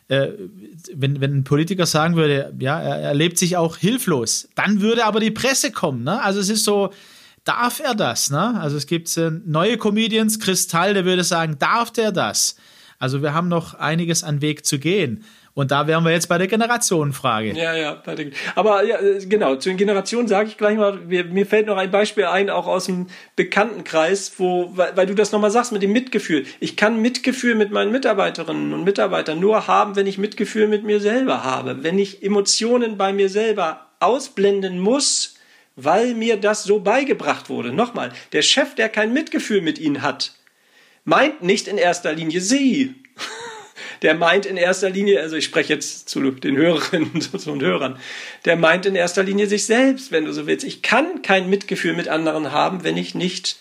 äh, 0.07 0.29
wenn, 0.91 1.21
wenn 1.21 1.37
ein 1.37 1.43
Politiker 1.43 1.85
sagen 1.85 2.15
würde, 2.15 2.51
ja, 2.59 2.79
er, 2.79 2.97
er 2.97 3.13
lebt 3.13 3.37
sich 3.37 3.57
auch 3.57 3.77
hilflos, 3.77 4.49
dann 4.55 4.81
würde 4.81 5.05
aber 5.05 5.19
die 5.19 5.31
Presse 5.31 5.71
kommen, 5.71 6.03
ne? 6.03 6.19
Also 6.23 6.39
es 6.39 6.49
ist 6.49 6.63
so, 6.63 6.91
darf 7.43 7.79
er 7.79 7.93
das, 7.93 8.31
ne? 8.31 8.59
Also 8.59 8.75
es 8.75 8.87
gibt 8.87 9.15
äh, 9.17 9.29
neue 9.45 9.77
Comedians, 9.77 10.39
Kristall, 10.39 10.95
der 10.95 11.05
würde 11.05 11.23
sagen, 11.23 11.59
darf 11.59 11.91
der 11.91 12.11
das? 12.11 12.55
Also 12.99 13.21
wir 13.21 13.33
haben 13.33 13.47
noch 13.47 13.75
einiges 13.75 14.23
an 14.23 14.41
Weg 14.41 14.65
zu 14.65 14.79
gehen. 14.79 15.23
Und 15.53 15.71
da 15.71 15.87
wären 15.87 16.03
wir 16.03 16.11
jetzt 16.11 16.29
bei 16.29 16.37
der 16.37 16.45
Generationenfrage. 16.45 17.53
Ja, 17.53 17.75
ja. 17.75 18.03
Aber 18.53 18.83
ja, 18.83 18.99
genau, 19.27 19.55
zu 19.55 19.69
den 19.69 19.77
Generationen 19.77 20.27
sage 20.27 20.49
ich 20.49 20.57
gleich 20.57 20.77
mal, 20.77 20.97
mir 21.07 21.45
fällt 21.47 21.65
noch 21.65 21.77
ein 21.77 21.89
Beispiel 21.89 22.25
ein, 22.25 22.51
auch 22.51 22.67
aus 22.67 22.85
dem 22.85 23.07
Bekanntenkreis, 23.35 24.33
wo, 24.37 24.71
weil, 24.77 24.95
weil 24.95 25.07
du 25.07 25.15
das 25.15 25.31
nochmal 25.31 25.49
sagst 25.49 25.71
mit 25.71 25.81
dem 25.81 25.93
Mitgefühl. 25.93 26.45
Ich 26.59 26.75
kann 26.75 27.01
Mitgefühl 27.01 27.55
mit 27.55 27.71
meinen 27.71 27.91
Mitarbeiterinnen 27.91 28.71
und 28.71 28.83
Mitarbeitern 28.83 29.39
nur 29.39 29.65
haben, 29.65 29.95
wenn 29.95 30.05
ich 30.05 30.19
Mitgefühl 30.19 30.67
mit 30.67 30.83
mir 30.83 30.99
selber 30.99 31.43
habe. 31.43 31.83
Wenn 31.83 31.97
ich 31.97 32.21
Emotionen 32.21 32.95
bei 32.95 33.11
mir 33.11 33.29
selber 33.29 33.87
ausblenden 33.99 34.77
muss, 34.77 35.37
weil 35.75 36.13
mir 36.13 36.37
das 36.37 36.65
so 36.65 36.81
beigebracht 36.81 37.49
wurde. 37.49 37.73
Nochmal, 37.73 38.11
der 38.31 38.43
Chef, 38.43 38.75
der 38.75 38.89
kein 38.89 39.11
Mitgefühl 39.11 39.61
mit 39.61 39.79
ihnen 39.79 40.03
hat, 40.03 40.36
meint 41.07 41.41
nicht 41.41 41.67
in 41.67 41.79
erster 41.79 42.13
Linie 42.13 42.41
sie 42.41 42.93
der 44.01 44.15
meint 44.15 44.45
in 44.45 44.57
erster 44.57 44.89
Linie, 44.89 45.21
also 45.21 45.35
ich 45.35 45.45
spreche 45.45 45.73
jetzt 45.73 46.09
zu 46.09 46.19
den 46.31 46.55
Hörerinnen 46.55 47.11
und 47.47 47.61
Hörern, 47.61 47.97
der 48.45 48.55
meint 48.55 48.85
in 48.85 48.95
erster 48.95 49.23
Linie 49.23 49.47
sich 49.47 49.65
selbst, 49.65 50.11
wenn 50.11 50.25
du 50.25 50.33
so 50.33 50.47
willst. 50.47 50.65
Ich 50.65 50.81
kann 50.81 51.21
kein 51.21 51.49
Mitgefühl 51.49 51.93
mit 51.93 52.07
anderen 52.07 52.51
haben, 52.51 52.83
wenn 52.83 52.97
ich 52.97 53.15
nicht 53.15 53.57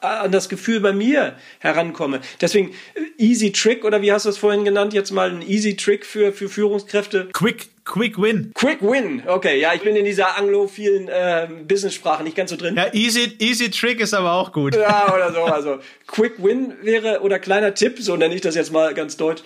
an 0.00 0.30
das 0.30 0.48
Gefühl 0.48 0.80
bei 0.80 0.92
mir 0.92 1.36
herankomme. 1.58 2.20
Deswegen 2.40 2.70
äh, 2.94 3.22
Easy 3.22 3.52
Trick 3.52 3.84
oder 3.84 4.00
wie 4.02 4.12
hast 4.12 4.26
du 4.26 4.30
es 4.30 4.38
vorhin 4.38 4.64
genannt? 4.64 4.92
Jetzt 4.92 5.10
mal 5.10 5.30
ein 5.30 5.42
Easy 5.42 5.76
Trick 5.76 6.06
für, 6.06 6.32
für 6.32 6.48
Führungskräfte. 6.48 7.28
Quick, 7.32 7.68
Quick 7.84 8.20
Win. 8.20 8.52
Quick 8.54 8.80
Win. 8.80 9.22
Okay, 9.26 9.60
ja, 9.60 9.74
ich 9.74 9.82
bin 9.82 9.96
in 9.96 10.04
dieser 10.04 10.36
anglophilen 10.38 11.08
äh, 11.08 11.48
Business-Sprache 11.66 12.22
nicht 12.22 12.36
ganz 12.36 12.50
so 12.50 12.56
drin. 12.56 12.76
Ja, 12.76 12.92
Easy, 12.94 13.32
Easy 13.38 13.70
Trick 13.70 14.00
ist 14.00 14.14
aber 14.14 14.32
auch 14.34 14.52
gut. 14.52 14.76
Ja, 14.76 15.12
oder 15.12 15.32
so. 15.32 15.42
Also 15.44 15.78
Quick 16.06 16.34
Win 16.38 16.74
wäre 16.82 17.20
oder 17.20 17.38
kleiner 17.38 17.74
Tipp, 17.74 17.96
so 17.98 18.16
nenne 18.16 18.34
ich 18.34 18.40
das 18.40 18.54
jetzt 18.54 18.72
mal 18.72 18.94
ganz 18.94 19.16
deutsch. 19.16 19.42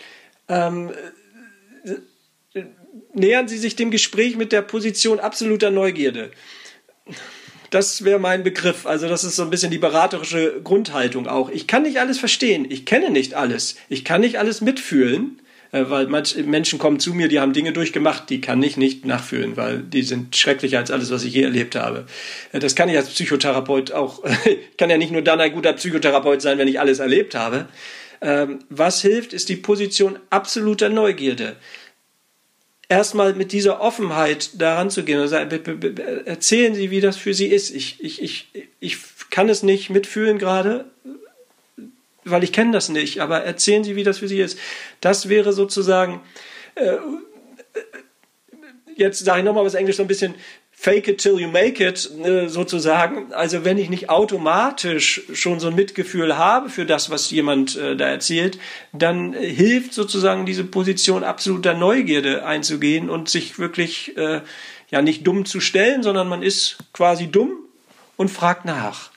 Ähm, 0.49 0.93
äh, 2.55 2.65
nähern 3.15 3.49
Sie 3.49 3.59
sich 3.59 3.75
dem 3.77 3.91
Gespräch 3.91 4.37
mit 4.37 4.53
der 4.53 4.63
Position 4.63 5.19
absoluter 5.19 5.71
Neugierde. 5.71 6.31
Das 7.71 8.05
wäre 8.05 8.19
mein 8.19 8.43
Begriff. 8.43 8.87
Also 8.87 9.09
das 9.09 9.25
ist 9.25 9.37
so 9.37 9.43
ein 9.43 9.51
bisschen 9.51 9.71
die 9.71 9.79
beraterische 9.79 10.61
Grundhaltung 10.63 11.27
auch. 11.27 11.51
Ich 11.51 11.67
kann 11.67 11.83
nicht 11.83 11.99
alles 11.99 12.19
verstehen. 12.19 12.67
Ich 12.69 12.85
kenne 12.85 13.11
nicht 13.11 13.35
alles. 13.35 13.77
Ich 13.89 14.05
kann 14.05 14.21
nicht 14.21 14.39
alles 14.39 14.61
mitfühlen. 14.61 15.41
Äh, 15.73 15.91
weil 15.91 16.07
manche 16.07 16.43
Menschen 16.43 16.79
kommen 16.79 17.01
zu 17.01 17.13
mir, 17.13 17.29
die 17.29 17.41
haben 17.41 17.53
Dinge 17.53 17.73
durchgemacht, 17.73 18.31
die 18.31 18.41
kann 18.41 18.63
ich 18.63 18.77
nicht 18.77 19.05
nachfühlen, 19.05 19.57
weil 19.57 19.79
die 19.81 20.03
sind 20.03 20.37
schrecklicher 20.37 20.79
als 20.79 20.91
alles, 20.91 21.11
was 21.11 21.25
ich 21.25 21.35
je 21.35 21.43
erlebt 21.43 21.75
habe. 21.75 22.07
Äh, 22.53 22.61
das 22.61 22.75
kann 22.75 22.89
ich 22.89 22.97
als 22.97 23.11
Psychotherapeut 23.11 23.93
auch, 23.93 24.23
ich 24.45 24.77
kann 24.77 24.91
ja 24.91 24.97
nicht 24.97 25.13
nur 25.13 25.23
dann 25.23 25.41
ein 25.41 25.53
guter 25.53 25.73
Psychotherapeut 25.73 26.41
sein, 26.41 26.59
wenn 26.59 26.69
ich 26.69 26.81
alles 26.81 27.01
erlebt 27.01 27.35
habe. 27.35 27.67
Ähm, 28.23 28.61
was 28.71 29.03
hilft, 29.03 29.33
ist 29.33 29.49
die 29.49 29.57
Position 29.57 30.19
absoluter 30.31 30.89
Neugierde 30.89 31.57
erstmal 32.89 33.35
mit 33.35 33.53
dieser 33.53 33.81
Offenheit 33.81 34.51
daran 34.61 34.91
zu 34.91 35.05
gehen 35.05 35.21
und 35.21 35.29
sagen, 35.29 35.51
erzählen 36.25 36.75
Sie, 36.75 36.91
wie 36.91 37.01
das 37.01 37.17
für 37.17 37.35
Sie 37.35 37.47
ist. 37.47 37.71
Ich, 37.71 38.03
ich, 38.03 38.23
ich, 38.23 38.49
ich 38.81 38.99
kann 39.31 39.49
es 39.49 39.63
nicht 39.63 39.91
mitfühlen 39.91 40.39
gerade, 40.39 40.85
weil 42.25 42.45
ich 42.45 42.53
kenne 42.53 42.73
das 42.73 42.89
nicht, 42.89 43.21
aber 43.21 43.43
erzählen 43.43 43.85
Sie, 43.85 43.97
wie 43.97 44.05
das 44.05 44.19
für 44.19 44.29
Sie 44.29 44.41
ist. 44.41 44.59
Das 45.01 45.29
wäre 45.29 45.53
sozusagen, 45.53 46.21
äh, 46.75 46.97
jetzt 48.97 49.25
sage 49.25 49.41
ich 49.41 49.45
nochmal 49.45 49.65
was 49.65 49.75
Englisch 49.75 49.97
so 49.97 50.03
ein 50.03 50.09
bisschen, 50.09 50.35
fake 50.79 51.09
it 51.09 51.19
till 51.19 51.41
you 51.41 51.49
make 51.49 51.83
it 51.83 52.09
äh, 52.23 52.49
sozusagen. 52.49 53.33
Also 53.33 53.65
wenn 53.65 53.79
ich 53.79 53.89
nicht 53.89 54.11
automatisch 54.11 55.23
schon 55.33 55.59
so 55.59 55.69
ein 55.69 55.75
Mitgefühl 55.75 56.37
habe 56.37 56.69
für 56.69 56.85
das, 56.85 57.11
was 57.11 57.31
jemand 57.31 57.77
äh, 57.77 57.97
da 57.97 58.07
erzählt, 58.07 58.59
dann 58.93 59.33
äh, 59.33 59.49
hilft 59.49 59.95
sozusagen 59.95 60.45
diese 60.45 60.65
Position 60.65 61.25
absoluter 61.25 61.75
Neugierde 61.75 62.45
einzugehen 62.45 63.11
und 63.11 63.29
sich 63.29 63.59
wirklich 63.59 64.15
ja 64.89 65.03
nicht 65.03 65.27
dumm 65.27 65.47
zu 65.47 65.61
stellen, 65.61 66.03
sondern 66.03 66.29
man 66.29 66.43
ist 66.43 66.79
quasi 66.93 67.27
dumm 67.27 67.53
und 68.17 68.31
fragt 68.31 68.65
nach. 68.65 69.11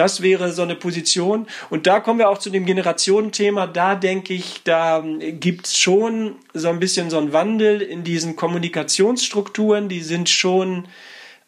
Das 0.00 0.22
wäre 0.22 0.50
so 0.50 0.62
eine 0.62 0.76
Position. 0.76 1.46
Und 1.68 1.86
da 1.86 2.00
kommen 2.00 2.18
wir 2.18 2.30
auch 2.30 2.38
zu 2.38 2.48
dem 2.48 2.64
Generationenthema. 2.64 3.66
Da 3.66 3.94
denke 3.96 4.32
ich, 4.32 4.62
da 4.64 5.04
gibt 5.04 5.66
es 5.66 5.76
schon 5.76 6.36
so 6.54 6.70
ein 6.70 6.80
bisschen 6.80 7.10
so 7.10 7.18
einen 7.18 7.34
Wandel 7.34 7.82
in 7.82 8.02
diesen 8.02 8.34
Kommunikationsstrukturen. 8.34 9.90
Die 9.90 10.00
sind 10.00 10.30
schon, 10.30 10.88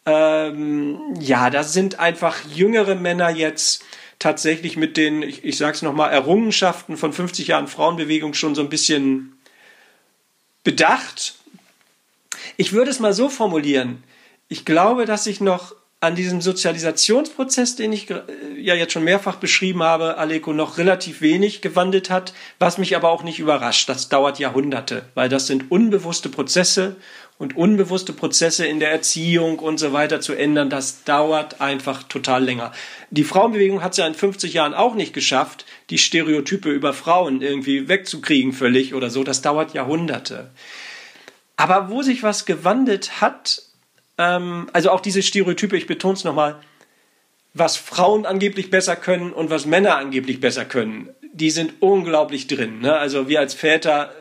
ähm, 0.05 0.99
ja, 1.19 1.49
da 1.49 1.63
sind 1.63 1.97
einfach 1.97 2.41
jüngere 2.53 2.93
Männer 2.93 3.31
jetzt 3.31 3.83
tatsächlich 4.19 4.77
mit 4.77 4.97
den, 4.97 5.23
ich, 5.23 5.43
ich 5.43 5.57
sage 5.57 5.73
es 5.73 5.81
nochmal, 5.81 6.11
Errungenschaften 6.11 6.95
von 6.95 7.11
50 7.11 7.47
Jahren 7.47 7.67
Frauenbewegung 7.67 8.35
schon 8.35 8.53
so 8.53 8.61
ein 8.61 8.69
bisschen 8.69 9.35
bedacht. 10.63 11.39
Ich 12.57 12.71
würde 12.71 12.91
es 12.91 12.99
mal 12.99 13.13
so 13.13 13.29
formulieren. 13.29 14.03
Ich 14.47 14.63
glaube, 14.63 15.05
dass 15.05 15.23
sich 15.23 15.41
noch 15.41 15.73
an 16.03 16.15
diesem 16.15 16.41
Sozialisationsprozess, 16.41 17.77
den 17.77 17.93
ich 17.93 18.09
äh, 18.09 18.21
ja 18.57 18.75
jetzt 18.75 18.91
schon 18.91 19.05
mehrfach 19.05 19.37
beschrieben 19.37 19.81
habe, 19.83 20.17
Aleko 20.17 20.51
noch 20.51 20.77
relativ 20.77 21.21
wenig 21.21 21.61
gewandelt 21.61 22.09
hat, 22.09 22.33
was 22.59 22.77
mich 22.77 22.95
aber 22.95 23.09
auch 23.09 23.23
nicht 23.23 23.39
überrascht. 23.39 23.87
Das 23.87 24.09
dauert 24.09 24.37
Jahrhunderte, 24.37 25.05
weil 25.15 25.29
das 25.29 25.47
sind 25.47 25.71
unbewusste 25.71 26.27
Prozesse 26.27 26.97
und 27.37 27.55
unbewusste 27.55 28.11
Prozesse 28.11 28.65
in 28.65 28.79
der 28.79 28.91
Erziehung 28.91 29.59
und 29.59 29.77
so 29.77 29.93
weiter 29.93 30.19
zu 30.19 30.33
ändern, 30.33 30.69
das 30.69 31.03
dauert 31.05 31.61
einfach 31.61 32.03
total 32.03 32.43
länger. 32.43 32.73
Die 33.09 33.23
Frauenbewegung 33.23 33.81
hat 33.81 33.93
es 33.93 33.97
ja 33.97 34.05
in 34.05 34.13
50 34.13 34.53
Jahren 34.53 34.73
auch 34.73 34.95
nicht 34.95 35.13
geschafft, 35.13 35.65
die 35.89 35.97
Stereotype 35.97 36.69
über 36.69 36.93
Frauen 36.93 37.41
irgendwie 37.41 37.87
wegzukriegen 37.87 38.51
völlig 38.51 38.93
oder 38.93 39.09
so. 39.09 39.23
Das 39.23 39.41
dauert 39.41 39.73
Jahrhunderte. 39.73 40.51
Aber 41.55 41.89
wo 41.89 42.01
sich 42.01 42.23
was 42.23 42.45
gewandelt 42.45 43.21
hat, 43.21 43.63
ähm, 44.17 44.69
also 44.73 44.91
auch 44.91 45.01
diese 45.01 45.23
Stereotype, 45.23 45.77
ich 45.77 45.87
betone 45.87 46.13
es 46.13 46.23
nochmal, 46.23 46.59
was 47.53 47.77
Frauen 47.77 48.25
angeblich 48.25 48.69
besser 48.69 48.95
können 48.95 49.31
und 49.31 49.49
was 49.49 49.65
Männer 49.65 49.97
angeblich 49.97 50.39
besser 50.39 50.65
können, 50.65 51.09
die 51.33 51.51
sind 51.51 51.73
unglaublich 51.81 52.47
drin. 52.47 52.79
Ne? 52.79 52.95
Also 52.95 53.27
wir 53.27 53.39
als 53.39 53.53
Väter 53.53 54.11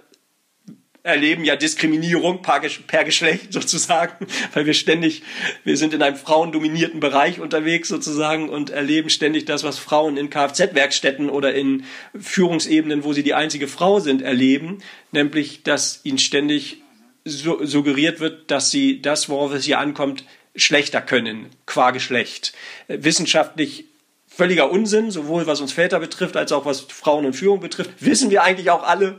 erleben 1.02 1.44
ja 1.44 1.56
Diskriminierung 1.56 2.42
per, 2.42 2.60
Geschlecht 2.60 3.52
sozusagen, 3.52 4.26
weil 4.54 4.66
wir 4.66 4.74
ständig, 4.74 5.22
wir 5.64 5.76
sind 5.76 5.94
in 5.94 6.02
einem 6.02 6.16
frauendominierten 6.16 7.00
Bereich 7.00 7.40
unterwegs 7.40 7.88
sozusagen 7.88 8.48
und 8.48 8.70
erleben 8.70 9.10
ständig 9.10 9.44
das, 9.44 9.64
was 9.64 9.78
Frauen 9.78 10.16
in 10.16 10.30
Kfz-Werkstätten 10.30 11.28
oder 11.28 11.54
in 11.54 11.84
Führungsebenen, 12.18 13.04
wo 13.04 13.12
sie 13.12 13.22
die 13.22 13.34
einzige 13.34 13.66
Frau 13.66 13.98
sind, 13.98 14.22
erleben, 14.22 14.78
nämlich, 15.10 15.62
dass 15.64 16.00
ihnen 16.04 16.18
ständig 16.18 16.81
su 17.24 17.64
suggeriert 17.64 18.20
wird, 18.20 18.50
dass 18.50 18.70
sie 18.70 19.02
das, 19.02 19.28
worauf 19.28 19.52
es 19.52 19.64
hier 19.64 19.78
ankommt, 19.78 20.24
schlechter 20.54 21.00
können, 21.00 21.46
qua 21.66 21.90
Geschlecht. 21.90 22.52
Äh, 22.88 22.98
wissenschaftlich 23.02 23.86
völliger 24.26 24.70
Unsinn, 24.70 25.10
sowohl 25.10 25.46
was 25.46 25.60
uns 25.60 25.72
Väter 25.72 26.00
betrifft, 26.00 26.36
als 26.36 26.52
auch 26.52 26.64
was 26.64 26.80
Frauen 26.80 27.26
und 27.26 27.34
Führung 27.34 27.60
betrifft, 27.60 27.90
wissen 28.00 28.30
wir 28.30 28.42
eigentlich 28.42 28.70
auch 28.70 28.82
alle, 28.82 29.18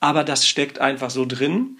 aber 0.00 0.24
das 0.24 0.46
steckt 0.46 0.78
einfach 0.78 1.10
so 1.10 1.24
drin. 1.26 1.78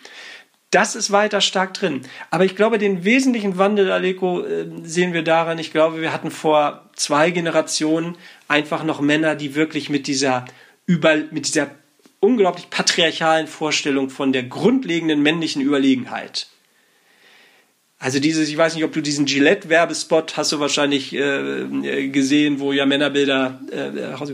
Das 0.71 0.97
ist 0.97 1.13
weiter 1.13 1.43
stark 1.43 1.75
drin. 1.75 2.01
Aber 2.31 2.45
ich 2.45 2.57
glaube, 2.57 2.79
den 2.79 3.05
wesentlichen 3.05 3.59
Wandel, 3.59 3.93
Aleko, 3.93 4.43
äh, 4.43 4.67
sehen 4.85 5.13
wir 5.13 5.23
daran. 5.23 5.59
Ich 5.59 5.71
glaube, 5.71 6.01
wir 6.01 6.13
hatten 6.13 6.31
vor 6.31 6.89
zwei 6.97 7.31
Generationen 7.31 8.17
einfach 8.49 8.83
noch 8.83 9.01
Männer, 9.01 9.35
die 9.35 9.55
wirklich 9.55 9.91
mit 9.91 10.07
dieser 10.07 10.47
über, 10.87 11.17
mit 11.31 11.47
dieser 11.47 11.71
unglaublich 12.23 12.71
patriarchalen 12.71 13.49
Vorstellung 13.49 14.09
von 14.09 14.33
der 14.33 14.45
grundlegenden 14.45 15.23
männlichen 15.23 15.61
Überlegenheit. 15.61 16.47
Also 17.99 18.21
dieses, 18.21 18.49
ich 18.49 18.57
weiß 18.57 18.75
nicht, 18.75 18.85
ob 18.85 18.93
du 18.93 19.01
diesen 19.01 19.27
Gillette-Werbespot 19.27 20.37
hast 20.37 20.53
du 20.53 20.61
wahrscheinlich 20.61 21.13
äh, 21.15 22.09
gesehen, 22.09 22.61
wo 22.61 22.73
ja 22.73 22.87
Männerbilder, 22.87 23.61
äh, 23.71 24.25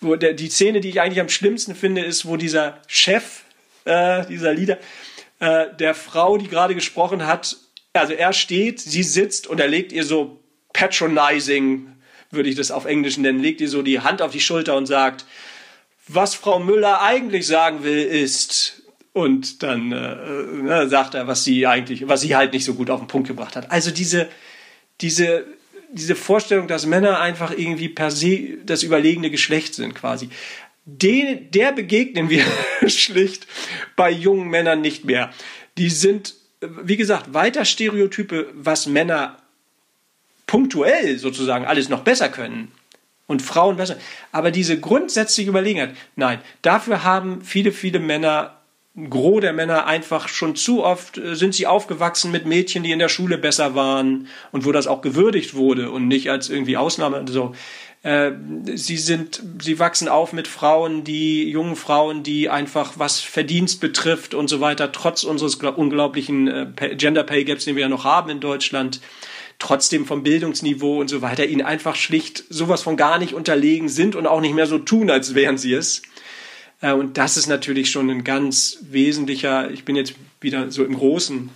wo 0.00 0.16
der, 0.16 0.34
die 0.34 0.48
Szene, 0.48 0.80
die 0.80 0.88
ich 0.88 1.00
eigentlich 1.00 1.20
am 1.20 1.28
schlimmsten 1.28 1.74
finde, 1.74 2.02
ist, 2.04 2.26
wo 2.26 2.36
dieser 2.36 2.80
Chef, 2.86 3.42
äh, 3.84 4.24
dieser 4.26 4.54
Leader, 4.54 4.78
äh, 5.40 5.66
der 5.78 5.94
Frau, 5.94 6.38
die 6.38 6.48
gerade 6.48 6.74
gesprochen 6.76 7.26
hat, 7.26 7.56
also 7.92 8.12
er 8.12 8.32
steht, 8.32 8.80
sie 8.80 9.02
sitzt 9.02 9.48
und 9.48 9.58
er 9.58 9.68
legt 9.68 9.92
ihr 9.92 10.04
so 10.04 10.40
patronizing, 10.72 11.88
würde 12.30 12.48
ich 12.48 12.54
das 12.54 12.70
auf 12.70 12.84
Englisch 12.84 13.18
nennen, 13.18 13.40
legt 13.40 13.60
ihr 13.60 13.68
so 13.68 13.82
die 13.82 14.00
Hand 14.00 14.22
auf 14.22 14.30
die 14.30 14.40
Schulter 14.40 14.76
und 14.76 14.86
sagt, 14.86 15.24
was 16.08 16.34
Frau 16.34 16.58
Müller 16.58 17.00
eigentlich 17.00 17.46
sagen 17.46 17.84
will, 17.84 18.02
ist, 18.04 18.82
und 19.12 19.62
dann 19.62 19.92
äh, 19.92 20.82
äh, 20.82 20.88
sagt 20.88 21.14
er, 21.14 21.26
was 21.26 21.44
sie 21.44 21.66
eigentlich, 21.66 22.08
was 22.08 22.22
sie 22.22 22.34
halt 22.34 22.52
nicht 22.52 22.64
so 22.64 22.74
gut 22.74 22.90
auf 22.90 23.00
den 23.00 23.08
Punkt 23.08 23.28
gebracht 23.28 23.56
hat. 23.56 23.70
Also 23.70 23.90
diese, 23.90 24.28
diese, 25.00 25.44
diese 25.92 26.16
Vorstellung, 26.16 26.66
dass 26.66 26.86
Männer 26.86 27.20
einfach 27.20 27.52
irgendwie 27.56 27.88
per 27.88 28.10
se 28.10 28.58
das 28.64 28.82
überlegene 28.82 29.30
Geschlecht 29.30 29.74
sind, 29.74 29.94
quasi. 29.94 30.30
Den, 30.84 31.50
der 31.50 31.72
begegnen 31.72 32.30
wir 32.30 32.44
schlicht 32.88 33.46
bei 33.94 34.10
jungen 34.10 34.48
Männern 34.48 34.80
nicht 34.80 35.04
mehr. 35.04 35.30
Die 35.78 35.90
sind, 35.90 36.34
wie 36.60 36.96
gesagt, 36.96 37.34
weiter 37.34 37.64
Stereotype, 37.64 38.50
was 38.54 38.86
Männer 38.86 39.38
punktuell 40.46 41.18
sozusagen 41.18 41.66
alles 41.66 41.88
noch 41.88 42.02
besser 42.02 42.28
können 42.28 42.72
und 43.26 43.42
Frauen 43.42 43.76
besser. 43.76 43.96
Aber 44.30 44.50
diese 44.50 44.78
grundsätzliche 44.78 45.50
Überlegenheit, 45.50 45.94
nein, 46.16 46.40
dafür 46.62 47.04
haben 47.04 47.42
viele, 47.42 47.72
viele 47.72 47.98
Männer, 47.98 48.58
ein 48.94 49.08
Gros 49.08 49.40
der 49.40 49.54
Männer 49.54 49.86
einfach 49.86 50.28
schon 50.28 50.54
zu 50.54 50.84
oft, 50.84 51.16
äh, 51.16 51.34
sind 51.34 51.54
sie 51.54 51.66
aufgewachsen 51.66 52.30
mit 52.30 52.44
Mädchen, 52.44 52.82
die 52.82 52.92
in 52.92 52.98
der 52.98 53.08
Schule 53.08 53.38
besser 53.38 53.74
waren 53.74 54.28
und 54.50 54.66
wo 54.66 54.72
das 54.72 54.86
auch 54.86 55.00
gewürdigt 55.00 55.54
wurde 55.54 55.90
und 55.90 56.08
nicht 56.08 56.30
als 56.30 56.50
irgendwie 56.50 56.76
Ausnahme. 56.76 57.24
So. 57.28 57.54
Äh, 58.02 58.32
sie 58.74 58.96
sind, 58.98 59.42
sie 59.62 59.78
wachsen 59.78 60.08
auf 60.08 60.32
mit 60.32 60.48
Frauen, 60.48 61.04
die, 61.04 61.48
jungen 61.48 61.76
Frauen, 61.76 62.22
die 62.22 62.50
einfach 62.50 62.94
was 62.96 63.20
Verdienst 63.20 63.80
betrifft 63.80 64.34
und 64.34 64.48
so 64.48 64.60
weiter, 64.60 64.92
trotz 64.92 65.24
unseres 65.24 65.54
unglaublichen 65.54 66.48
äh, 66.48 66.96
Gender 66.96 67.22
Pay 67.22 67.44
Gaps, 67.44 67.64
den 67.64 67.76
wir 67.76 67.82
ja 67.82 67.88
noch 67.88 68.04
haben 68.04 68.28
in 68.28 68.40
Deutschland, 68.40 69.00
trotzdem 69.62 70.06
vom 70.06 70.24
Bildungsniveau 70.24 71.00
und 71.00 71.06
so 71.08 71.22
weiter 71.22 71.46
ihnen 71.46 71.62
einfach 71.62 71.94
schlicht 71.94 72.42
sowas 72.50 72.82
von 72.82 72.96
gar 72.96 73.20
nicht 73.20 73.32
unterlegen 73.32 73.88
sind 73.88 74.16
und 74.16 74.26
auch 74.26 74.40
nicht 74.40 74.54
mehr 74.54 74.66
so 74.66 74.78
tun, 74.78 75.08
als 75.08 75.36
wären 75.36 75.56
sie 75.56 75.72
es. 75.72 76.02
Äh, 76.80 76.92
und 76.92 77.16
das 77.16 77.36
ist 77.36 77.46
natürlich 77.46 77.90
schon 77.90 78.10
ein 78.10 78.24
ganz 78.24 78.78
wesentlicher, 78.90 79.70
ich 79.70 79.84
bin 79.84 79.94
jetzt 79.94 80.14
wieder 80.40 80.72
so 80.72 80.84
im 80.84 80.96
Großen, 80.96 81.48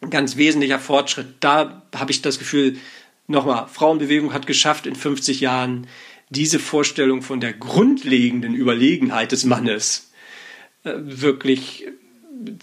ein 0.00 0.10
ganz 0.10 0.38
wesentlicher 0.38 0.78
Fortschritt. 0.78 1.26
Da 1.40 1.82
habe 1.94 2.10
ich 2.10 2.22
das 2.22 2.38
Gefühl, 2.38 2.78
nochmal, 3.26 3.68
Frauenbewegung 3.68 4.32
hat 4.32 4.46
geschafft 4.46 4.86
in 4.86 4.96
50 4.96 5.40
Jahren 5.40 5.86
diese 6.30 6.58
Vorstellung 6.58 7.20
von 7.20 7.40
der 7.40 7.52
grundlegenden 7.52 8.54
Überlegenheit 8.54 9.32
des 9.32 9.44
Mannes 9.44 10.10
äh, 10.84 10.94
wirklich 10.96 11.86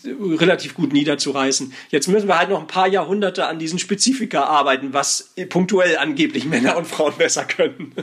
relativ 0.06 0.74
gut 0.74 0.94
niederzureißen. 0.94 1.74
Jetzt 1.90 2.08
müssen 2.08 2.28
wir 2.28 2.38
halt 2.38 2.50
noch 2.50 2.60
ein 2.60 2.68
paar 2.68 2.88
Jahrhunderte 2.88 3.48
an 3.48 3.60
diesen 3.60 3.80
Spezifika 3.80 4.44
arbeiten, 4.44 4.94
was 4.94 5.34
punktuell 5.50 5.98
angeblich 5.98 6.46
Männer 6.46 6.78
und 6.78 6.88
Frauen 6.88 7.14
besser 7.18 7.46
können. 7.46 7.94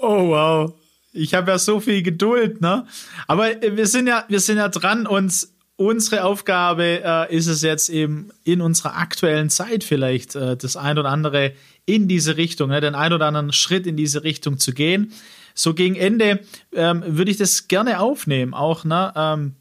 Oh 0.00 0.28
wow. 0.28 0.72
Ich 1.12 1.34
habe 1.34 1.50
ja 1.50 1.58
so 1.58 1.78
viel 1.80 2.02
Geduld, 2.02 2.60
ne? 2.60 2.86
Aber 3.26 3.62
äh, 3.62 3.76
wir 3.76 3.86
sind 3.86 4.06
ja, 4.06 4.24
wir 4.28 4.40
sind 4.40 4.56
ja 4.56 4.68
dran 4.68 5.06
und 5.06 5.48
unsere 5.76 6.24
Aufgabe 6.24 7.02
äh, 7.04 7.34
ist 7.34 7.46
es 7.46 7.62
jetzt 7.62 7.88
eben 7.88 8.30
in 8.44 8.60
unserer 8.60 8.96
aktuellen 8.96 9.50
Zeit 9.50 9.84
vielleicht 9.84 10.34
äh, 10.34 10.56
das 10.56 10.76
ein 10.76 10.98
oder 10.98 11.10
andere 11.10 11.52
in 11.86 12.08
diese 12.08 12.36
Richtung, 12.36 12.70
ne, 12.70 12.80
den 12.80 12.94
ein 12.94 13.12
oder 13.12 13.26
anderen 13.26 13.52
Schritt 13.52 13.86
in 13.86 13.96
diese 13.96 14.24
Richtung 14.24 14.58
zu 14.58 14.72
gehen. 14.72 15.12
so 15.54 15.74
gegen 15.74 15.96
Ende 15.96 16.40
ähm, 16.72 17.02
würde 17.06 17.30
ich 17.30 17.36
das 17.36 17.68
gerne 17.68 18.00
aufnehmen, 18.00 18.54
auch, 18.54 18.84
ne? 18.84 19.12
Ähm, 19.14 19.56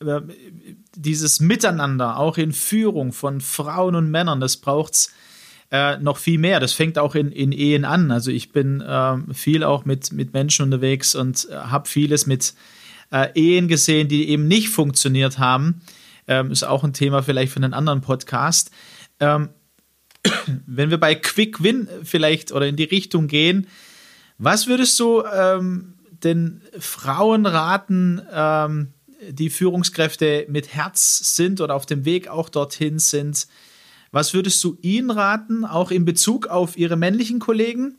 äh, 0.00 0.20
dieses 0.94 1.40
Miteinander, 1.40 2.18
auch 2.18 2.38
in 2.38 2.52
Führung 2.52 3.12
von 3.12 3.40
Frauen 3.40 3.94
und 3.94 4.10
Männern, 4.10 4.40
das 4.40 4.56
braucht 4.56 4.94
es 4.94 5.12
äh, 5.70 5.98
noch 5.98 6.16
viel 6.16 6.38
mehr. 6.38 6.60
Das 6.60 6.72
fängt 6.72 6.98
auch 6.98 7.14
in, 7.14 7.30
in 7.30 7.52
Ehen 7.52 7.84
an. 7.84 8.10
Also 8.10 8.30
ich 8.30 8.52
bin 8.52 8.80
äh, 8.80 9.16
viel 9.34 9.64
auch 9.64 9.84
mit, 9.84 10.12
mit 10.12 10.32
Menschen 10.32 10.64
unterwegs 10.64 11.14
und 11.14 11.48
äh, 11.50 11.54
habe 11.56 11.88
vieles 11.88 12.26
mit 12.26 12.54
äh, 13.10 13.28
Ehen 13.34 13.68
gesehen, 13.68 14.08
die 14.08 14.28
eben 14.28 14.48
nicht 14.48 14.70
funktioniert 14.70 15.38
haben. 15.38 15.80
Ähm, 16.26 16.50
ist 16.50 16.64
auch 16.64 16.84
ein 16.84 16.92
Thema 16.92 17.22
vielleicht 17.22 17.52
für 17.52 17.58
einen 17.58 17.74
anderen 17.74 18.00
Podcast. 18.00 18.70
Ähm, 19.20 19.50
wenn 20.66 20.90
wir 20.90 20.98
bei 20.98 21.14
Quick 21.14 21.62
Win 21.62 21.88
vielleicht 22.02 22.52
oder 22.52 22.66
in 22.66 22.76
die 22.76 22.84
Richtung 22.84 23.28
gehen, 23.28 23.66
was 24.38 24.68
würdest 24.68 24.98
du 25.00 25.24
ähm, 25.24 25.94
den 26.22 26.62
Frauen 26.78 27.46
raten, 27.46 28.22
ähm, 28.32 28.92
die 29.28 29.50
Führungskräfte 29.50 30.46
mit 30.48 30.74
Herz 30.74 31.36
sind 31.36 31.60
oder 31.60 31.74
auf 31.74 31.86
dem 31.86 32.04
Weg 32.04 32.28
auch 32.28 32.48
dorthin 32.48 32.98
sind? 32.98 33.46
Was 34.10 34.34
würdest 34.34 34.62
du 34.64 34.78
ihnen 34.80 35.10
raten, 35.10 35.64
auch 35.64 35.90
in 35.90 36.04
Bezug 36.04 36.46
auf 36.46 36.78
ihre 36.78 36.96
männlichen 36.96 37.38
Kollegen? 37.40 37.98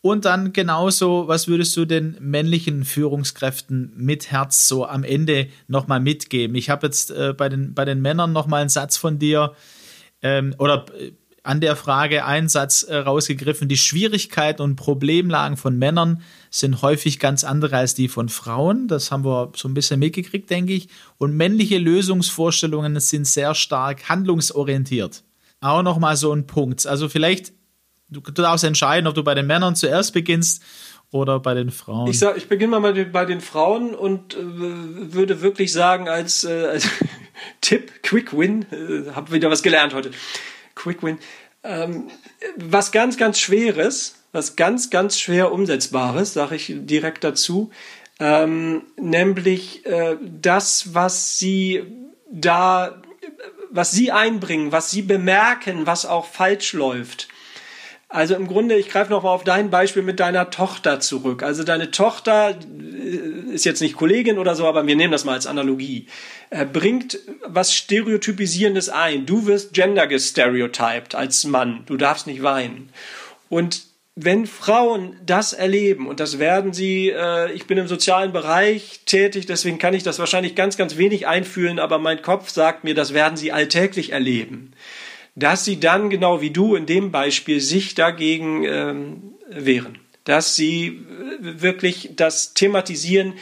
Und 0.00 0.24
dann 0.24 0.52
genauso, 0.52 1.26
was 1.26 1.48
würdest 1.48 1.76
du 1.76 1.84
den 1.84 2.16
männlichen 2.20 2.84
Führungskräften 2.84 3.92
mit 3.96 4.30
Herz 4.30 4.68
so 4.68 4.86
am 4.86 5.02
Ende 5.02 5.48
nochmal 5.66 6.00
mitgeben? 6.00 6.56
Ich 6.56 6.70
habe 6.70 6.86
jetzt 6.86 7.10
äh, 7.10 7.34
bei, 7.36 7.48
den, 7.48 7.74
bei 7.74 7.84
den 7.84 8.00
Männern 8.00 8.32
nochmal 8.32 8.60
einen 8.60 8.70
Satz 8.70 8.96
von 8.96 9.18
dir 9.18 9.54
ähm, 10.22 10.54
oder 10.58 10.86
äh, 10.96 11.12
an 11.48 11.62
der 11.62 11.76
Frage 11.76 12.26
einen 12.26 12.50
Satz 12.50 12.82
äh, 12.82 12.94
rausgegriffen. 12.94 13.68
Die 13.68 13.78
Schwierigkeiten 13.78 14.60
und 14.60 14.76
Problemlagen 14.76 15.56
von 15.56 15.78
Männern 15.78 16.20
sind 16.50 16.82
häufig 16.82 17.18
ganz 17.18 17.42
andere 17.42 17.78
als 17.78 17.94
die 17.94 18.08
von 18.08 18.28
Frauen. 18.28 18.86
Das 18.86 19.10
haben 19.10 19.24
wir 19.24 19.52
so 19.56 19.66
ein 19.66 19.72
bisschen 19.72 19.98
mitgekriegt, 19.98 20.50
denke 20.50 20.74
ich. 20.74 20.88
Und 21.16 21.34
männliche 21.34 21.78
Lösungsvorstellungen 21.78 23.00
sind 23.00 23.26
sehr 23.26 23.54
stark 23.54 24.10
handlungsorientiert. 24.10 25.24
Auch 25.62 25.82
nochmal 25.82 26.16
so 26.16 26.34
ein 26.34 26.46
Punkt. 26.46 26.86
Also 26.86 27.08
vielleicht 27.08 27.54
du, 28.10 28.20
darfst 28.20 28.64
entscheiden, 28.64 29.06
ob 29.06 29.14
du 29.14 29.24
bei 29.24 29.34
den 29.34 29.46
Männern 29.46 29.74
zuerst 29.74 30.12
beginnst 30.12 30.62
oder 31.12 31.40
bei 31.40 31.54
den 31.54 31.70
Frauen. 31.70 32.10
Ich, 32.10 32.20
ich 32.20 32.48
beginne 32.48 32.78
mal 32.78 32.92
bei 33.10 33.24
den, 33.24 33.40
Frauen 33.40 33.94
und 33.94 34.34
äh, 34.34 34.38
würde 34.42 35.40
wirklich 35.40 35.72
sagen, 35.72 36.10
als, 36.10 36.44
äh, 36.44 36.66
als 36.66 36.86
Tipp, 37.62 38.02
Quick 38.02 38.36
Win, 38.36 38.66
äh, 38.70 39.12
habe 39.12 39.32
wieder 39.32 39.50
was 39.50 39.62
gelernt 39.62 39.94
heute. 39.94 40.10
Quick 40.78 41.02
Win. 41.02 41.18
Ähm, 41.64 42.08
was 42.56 42.92
ganz, 42.92 43.16
ganz 43.16 43.38
Schweres, 43.38 44.14
was 44.32 44.56
ganz, 44.56 44.90
ganz 44.90 45.18
schwer 45.18 45.52
Umsetzbares, 45.52 46.32
sage 46.32 46.54
ich 46.54 46.72
direkt 46.74 47.24
dazu, 47.24 47.70
ähm, 48.20 48.82
nämlich 48.96 49.84
äh, 49.86 50.16
das, 50.22 50.94
was 50.94 51.38
sie 51.38 51.82
da, 52.30 53.02
was 53.70 53.90
sie 53.90 54.12
einbringen, 54.12 54.72
was 54.72 54.90
sie 54.90 55.02
bemerken, 55.02 55.86
was 55.86 56.06
auch 56.06 56.26
falsch 56.26 56.72
läuft 56.72 57.28
also 58.10 58.34
im 58.34 58.46
Grunde, 58.46 58.76
ich 58.76 58.88
greife 58.88 59.10
nochmal 59.10 59.34
auf 59.34 59.44
dein 59.44 59.68
Beispiel 59.68 60.02
mit 60.02 60.18
deiner 60.18 60.48
Tochter 60.48 60.98
zurück. 60.98 61.42
Also 61.42 61.62
deine 61.62 61.90
Tochter 61.90 62.56
äh, 62.58 63.54
ist 63.54 63.66
jetzt 63.66 63.82
nicht 63.82 63.96
Kollegin 63.96 64.38
oder 64.38 64.54
so, 64.54 64.66
aber 64.66 64.86
wir 64.86 64.96
nehmen 64.96 65.12
das 65.12 65.26
mal 65.26 65.34
als 65.34 65.46
Analogie. 65.46 66.06
Er 66.48 66.64
bringt 66.64 67.18
was 67.44 67.74
Stereotypisierendes 67.74 68.88
ein. 68.88 69.26
Du 69.26 69.46
wirst 69.46 69.74
gender 69.74 70.06
gestereotyped 70.06 71.14
als 71.14 71.44
Mann. 71.44 71.82
Du 71.84 71.98
darfst 71.98 72.26
nicht 72.26 72.42
weinen. 72.42 72.88
Und 73.50 73.82
wenn 74.14 74.46
Frauen 74.46 75.16
das 75.24 75.52
erleben, 75.52 76.08
und 76.08 76.18
das 76.18 76.38
werden 76.38 76.72
sie, 76.72 77.10
äh, 77.10 77.52
ich 77.52 77.66
bin 77.66 77.76
im 77.76 77.88
sozialen 77.88 78.32
Bereich 78.32 79.02
tätig, 79.04 79.44
deswegen 79.44 79.78
kann 79.78 79.92
ich 79.92 80.02
das 80.02 80.18
wahrscheinlich 80.18 80.54
ganz, 80.54 80.78
ganz 80.78 80.96
wenig 80.96 81.26
einfühlen, 81.26 81.78
aber 81.78 81.98
mein 81.98 82.22
Kopf 82.22 82.48
sagt 82.48 82.84
mir, 82.84 82.94
das 82.94 83.12
werden 83.12 83.36
sie 83.36 83.52
alltäglich 83.52 84.12
erleben 84.12 84.72
dass 85.38 85.64
sie 85.64 85.78
dann, 85.78 86.10
genau 86.10 86.40
wie 86.40 86.50
du 86.50 86.74
in 86.74 86.86
dem 86.86 87.10
Beispiel, 87.10 87.60
sich 87.60 87.94
dagegen 87.94 88.64
ähm, 88.64 89.34
wehren. 89.48 89.98
Dass 90.24 90.56
sie 90.56 90.86
äh, 90.86 91.60
wirklich 91.60 92.10
das 92.16 92.54
thematisieren, 92.54 93.34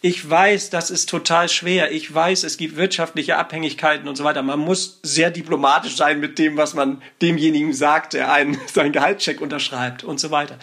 ich 0.00 0.28
weiß, 0.28 0.68
das 0.68 0.90
ist 0.90 1.08
total 1.08 1.48
schwer. 1.48 1.90
Ich 1.90 2.12
weiß, 2.12 2.44
es 2.44 2.58
gibt 2.58 2.76
wirtschaftliche 2.76 3.38
Abhängigkeiten 3.38 4.06
und 4.06 4.16
so 4.16 4.24
weiter. 4.24 4.42
Man 4.42 4.58
muss 4.58 5.00
sehr 5.02 5.30
diplomatisch 5.30 5.96
sein 5.96 6.20
mit 6.20 6.38
dem, 6.38 6.58
was 6.58 6.74
man 6.74 7.00
demjenigen 7.22 7.72
sagt, 7.72 8.12
der 8.12 8.30
einen 8.30 8.58
seinen 8.66 8.92
Gehaltscheck 8.92 9.40
unterschreibt 9.40 10.04
und 10.04 10.20
so 10.20 10.30
weiter. 10.30 10.58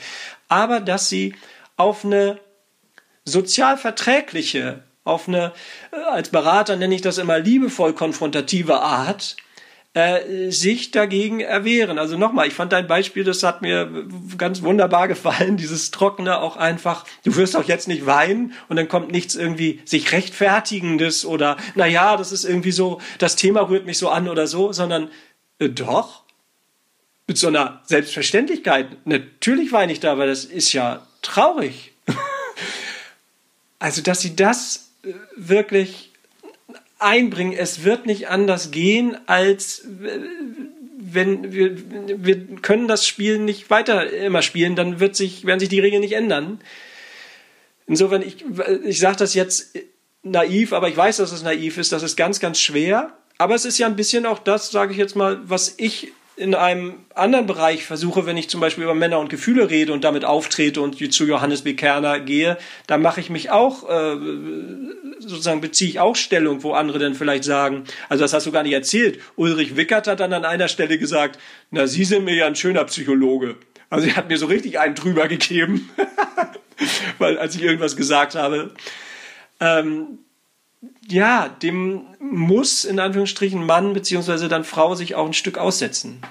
Aber 0.48 0.80
dass 0.80 1.10
sie 1.10 1.34
auf 1.76 2.06
eine 2.06 2.40
sozial 3.26 3.78
verträgliche, 3.78 4.84
auf 5.04 5.28
eine, 5.28 5.54
äh, 5.92 5.96
als 6.12 6.30
Berater 6.30 6.76
nenne 6.76 6.94
ich 6.94 7.02
das 7.02 7.18
immer 7.18 7.40
liebevoll 7.40 7.94
konfrontative 7.94 8.82
Art, 8.82 9.38
äh, 9.94 10.52
sich 10.52 10.92
dagegen 10.92 11.42
erwehren. 11.42 12.00
Also 12.00 12.18
nochmal, 12.18 12.48
ich 12.48 12.54
fand 12.54 12.72
dein 12.72 12.88
Beispiel, 12.88 13.24
das 13.24 13.44
hat 13.44 13.62
mir 13.62 14.08
ganz 14.38 14.62
wunderbar 14.62 15.08
gefallen, 15.08 15.58
dieses 15.58 15.92
Trockene 15.92 16.40
auch 16.40 16.56
einfach, 16.56 17.06
du 17.26 17.36
wirst 17.36 17.58
auch 17.58 17.66
jetzt 17.66 17.88
nicht 17.90 18.06
weinen 18.06 18.54
und 18.70 18.78
dann 18.78 18.88
kommt 18.88 19.12
nichts 19.12 19.36
irgendwie 19.36 19.82
sich 19.84 20.14
rechtfertigendes 20.14 21.26
oder, 21.26 21.58
naja, 21.76 22.16
das 22.16 22.32
ist 22.32 22.46
irgendwie 22.46 22.72
so, 22.72 23.02
das 23.18 23.36
Thema 23.36 23.68
rührt 23.68 23.86
mich 23.86 23.98
so 23.98 24.08
an 24.10 24.30
oder 24.30 24.48
so, 24.48 24.72
sondern 24.72 25.10
äh, 25.60 25.68
doch, 25.68 26.24
mit 27.28 27.38
so 27.38 27.48
einer 27.48 27.82
Selbstverständlichkeit. 27.86 29.06
Natürlich 29.06 29.72
weine 29.72 29.94
ich 29.94 30.00
da, 30.00 30.18
weil 30.18 30.28
das 30.28 30.46
ist 30.46 30.74
ja 30.74 31.06
traurig. 31.22 31.94
also, 33.80 34.02
dass 34.02 34.22
sie 34.22 34.36
das 34.36 34.92
äh, 35.04 35.14
wirklich 35.36 36.11
einbringen. 37.02 37.54
Es 37.54 37.84
wird 37.84 38.06
nicht 38.06 38.30
anders 38.30 38.72
gehen, 38.72 39.18
als 39.28 39.86
wenn 41.14 41.52
wir, 41.52 41.76
wir 42.26 42.46
können 42.62 42.88
das 42.88 43.06
Spiel 43.08 43.40
nicht 43.40 43.70
weiter 43.70 44.12
immer 44.12 44.42
spielen, 44.42 44.76
dann 44.76 45.00
wird 45.00 45.16
sich, 45.16 45.46
werden 45.46 45.60
sich 45.60 45.70
die 45.70 45.80
Regeln 45.80 46.02
nicht 46.02 46.14
ändern. 46.14 46.62
Insofern, 47.88 48.22
ich, 48.22 48.46
ich 48.86 49.00
sage 49.00 49.18
das 49.18 49.34
jetzt 49.34 49.78
naiv, 50.24 50.74
aber 50.74 50.88
ich 50.88 50.96
weiß, 50.96 51.18
dass 51.18 51.32
es 51.32 51.44
naiv 51.44 51.78
ist, 51.78 51.92
das 51.92 52.04
ist 52.04 52.16
ganz, 52.16 52.40
ganz 52.40 52.60
schwer. 52.60 53.18
Aber 53.38 53.56
es 53.56 53.66
ist 53.66 53.80
ja 53.80 53.88
ein 53.88 53.96
bisschen 53.96 54.26
auch 54.26 54.40
das, 54.40 54.72
sage 54.72 54.92
ich 54.92 54.98
jetzt 54.98 55.16
mal, 55.16 55.40
was 55.44 55.74
ich 55.78 56.14
in 56.42 56.56
einem 56.56 56.96
anderen 57.14 57.46
Bereich 57.46 57.86
versuche, 57.86 58.26
wenn 58.26 58.36
ich 58.36 58.50
zum 58.50 58.60
Beispiel 58.60 58.84
über 58.84 58.96
Männer 58.96 59.20
und 59.20 59.30
Gefühle 59.30 59.70
rede 59.70 59.94
und 59.94 60.04
damit 60.04 60.26
auftrete 60.26 60.82
und 60.82 61.14
zu 61.14 61.26
Johannes 61.26 61.62
B. 61.62 61.76
Kerner 61.76 62.20
gehe, 62.20 62.58
da 62.88 62.98
mache 62.98 63.22
ich 63.22 63.30
mich 63.30 63.52
auch, 63.52 63.88
äh, 63.88 64.18
sozusagen 65.20 65.62
beziehe 65.62 65.90
ich 65.90 66.00
auch 66.00 66.16
Stellung, 66.16 66.64
wo 66.64 66.74
andere 66.74 66.98
dann 66.98 67.14
vielleicht 67.14 67.44
sagen, 67.44 67.84
also 68.10 68.24
das 68.24 68.34
hast 68.34 68.48
du 68.48 68.52
gar 68.52 68.64
nicht 68.64 68.74
erzählt. 68.74 69.20
Ulrich 69.36 69.76
Wickert 69.76 70.08
hat 70.08 70.20
dann 70.20 70.34
an 70.34 70.44
einer 70.44 70.68
Stelle 70.68 70.98
gesagt, 70.98 71.40
na, 71.70 71.86
Sie 71.86 72.06
sind 72.06 72.26
mir 72.26 72.34
ja 72.34 72.48
ein 72.48 72.56
schöner 72.56 72.86
Psychologe. 72.86 73.56
Also 73.92 74.08
er 74.08 74.16
hat 74.16 74.28
mir 74.28 74.38
so 74.38 74.48
richtig 74.48 74.80
einen 74.80 74.96
drüber 74.96 75.28
gegeben, 75.28 75.92
weil 77.20 77.38
als 77.38 77.56
ich 77.56 77.62
irgendwas 77.62 77.96
gesagt 77.96 78.34
habe. 78.34 78.72
Ähm, 79.60 80.20
ja, 81.08 81.50
dem 81.50 82.06
muss 82.20 82.86
in 82.86 83.00
Anführungsstrichen 83.00 83.66
Mann 83.66 83.94
beziehungsweise 83.94 84.48
dann 84.48 84.64
Frau 84.64 84.96
sich 84.96 85.16
auch 85.16 85.26
ein 85.26 85.34
Stück 85.34 85.58
aussetzen. 85.58 86.22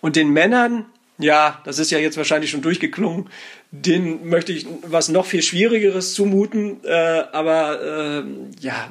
Und 0.00 0.16
den 0.16 0.30
Männern, 0.30 0.86
ja, 1.18 1.60
das 1.64 1.78
ist 1.78 1.90
ja 1.90 1.98
jetzt 1.98 2.16
wahrscheinlich 2.16 2.50
schon 2.50 2.62
durchgeklungen, 2.62 3.28
denen 3.70 4.28
möchte 4.28 4.52
ich 4.52 4.66
was 4.82 5.08
noch 5.08 5.26
viel 5.26 5.42
Schwierigeres 5.42 6.14
zumuten, 6.14 6.82
äh, 6.84 7.24
aber 7.32 7.82
äh, 7.82 8.24
ja, 8.60 8.90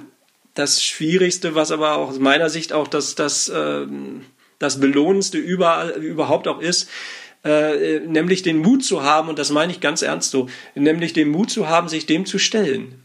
das 0.53 0.83
Schwierigste, 0.83 1.55
was 1.55 1.71
aber 1.71 1.97
auch 1.97 2.09
aus 2.09 2.19
meiner 2.19 2.49
Sicht 2.49 2.71
auch 2.71 2.87
das, 2.87 3.15
das, 3.15 3.49
äh, 3.49 3.87
das 4.59 4.79
Belohnendste 4.79 5.37
überall, 5.37 5.91
überhaupt 5.91 6.47
auch 6.47 6.61
ist, 6.61 6.89
äh, 7.43 7.99
nämlich 8.01 8.41
den 8.43 8.57
Mut 8.59 8.83
zu 8.83 9.03
haben, 9.03 9.29
und 9.29 9.39
das 9.39 9.49
meine 9.49 9.71
ich 9.71 9.79
ganz 9.79 10.01
ernst 10.01 10.31
so, 10.31 10.47
nämlich 10.75 11.13
den 11.13 11.29
Mut 11.29 11.49
zu 11.49 11.67
haben, 11.67 11.89
sich 11.89 12.05
dem 12.05 12.25
zu 12.25 12.37
stellen. 12.37 13.03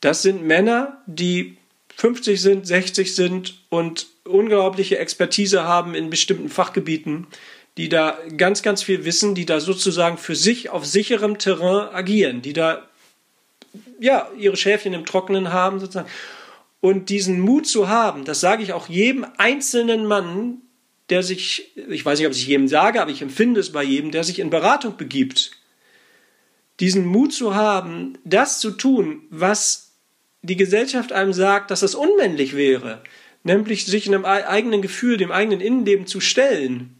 Das 0.00 0.22
sind 0.22 0.42
Männer, 0.42 1.02
die 1.06 1.56
50 1.96 2.40
sind, 2.40 2.66
60 2.66 3.14
sind 3.14 3.62
und 3.68 4.06
unglaubliche 4.24 4.98
Expertise 4.98 5.64
haben 5.64 5.94
in 5.94 6.08
bestimmten 6.08 6.48
Fachgebieten, 6.48 7.26
die 7.76 7.88
da 7.88 8.18
ganz, 8.36 8.62
ganz 8.62 8.82
viel 8.82 9.04
wissen, 9.04 9.34
die 9.34 9.46
da 9.46 9.60
sozusagen 9.60 10.16
für 10.16 10.34
sich 10.34 10.70
auf 10.70 10.86
sicherem 10.86 11.38
Terrain 11.38 11.94
agieren, 11.94 12.42
die 12.42 12.52
da 12.52 12.88
ja 14.00 14.28
ihre 14.38 14.56
Schäfchen 14.56 14.94
im 14.94 15.04
Trockenen 15.04 15.52
haben 15.52 15.80
sozusagen. 15.80 16.08
Und 16.80 17.10
diesen 17.10 17.40
Mut 17.40 17.66
zu 17.66 17.88
haben, 17.88 18.24
das 18.24 18.40
sage 18.40 18.62
ich 18.62 18.72
auch 18.72 18.88
jedem 18.88 19.26
einzelnen 19.36 20.06
Mann, 20.06 20.58
der 21.10 21.22
sich, 21.22 21.72
ich 21.88 22.04
weiß 22.04 22.18
nicht, 22.18 22.28
ob 22.28 22.32
ich 22.32 22.46
jedem 22.46 22.68
sage, 22.68 23.02
aber 23.02 23.10
ich 23.10 23.20
empfinde 23.20 23.60
es 23.60 23.72
bei 23.72 23.82
jedem, 23.82 24.10
der 24.10 24.24
sich 24.24 24.38
in 24.38 24.48
Beratung 24.48 24.96
begibt, 24.96 25.50
diesen 26.78 27.04
Mut 27.04 27.34
zu 27.34 27.54
haben, 27.54 28.16
das 28.24 28.60
zu 28.60 28.70
tun, 28.70 29.22
was 29.28 29.89
die 30.42 30.56
Gesellschaft 30.56 31.12
einem 31.12 31.32
sagt, 31.32 31.70
dass 31.70 31.80
das 31.80 31.94
unmännlich 31.94 32.56
wäre, 32.56 33.02
nämlich 33.42 33.86
sich 33.86 34.08
einem 34.08 34.24
eigenen 34.24 34.82
Gefühl, 34.82 35.16
dem 35.16 35.32
eigenen 35.32 35.60
Innenleben 35.60 36.06
zu 36.06 36.20
stellen 36.20 36.96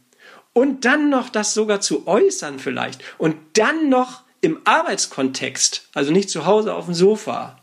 und 0.53 0.85
dann 0.85 1.11
noch 1.11 1.29
das 1.29 1.55
sogar 1.55 1.81
zu 1.81 2.07
äußern 2.07 2.59
vielleicht 2.59 3.03
und 3.19 3.37
dann 3.55 3.89
noch 3.89 4.23
im 4.41 4.61
Arbeitskontext, 4.65 5.89
also 5.95 6.13
nicht 6.13 6.31
zu 6.31 6.47
Hause 6.47 6.75
auf 6.75 6.87
dem 6.87 6.95
Sofa. 6.95 7.59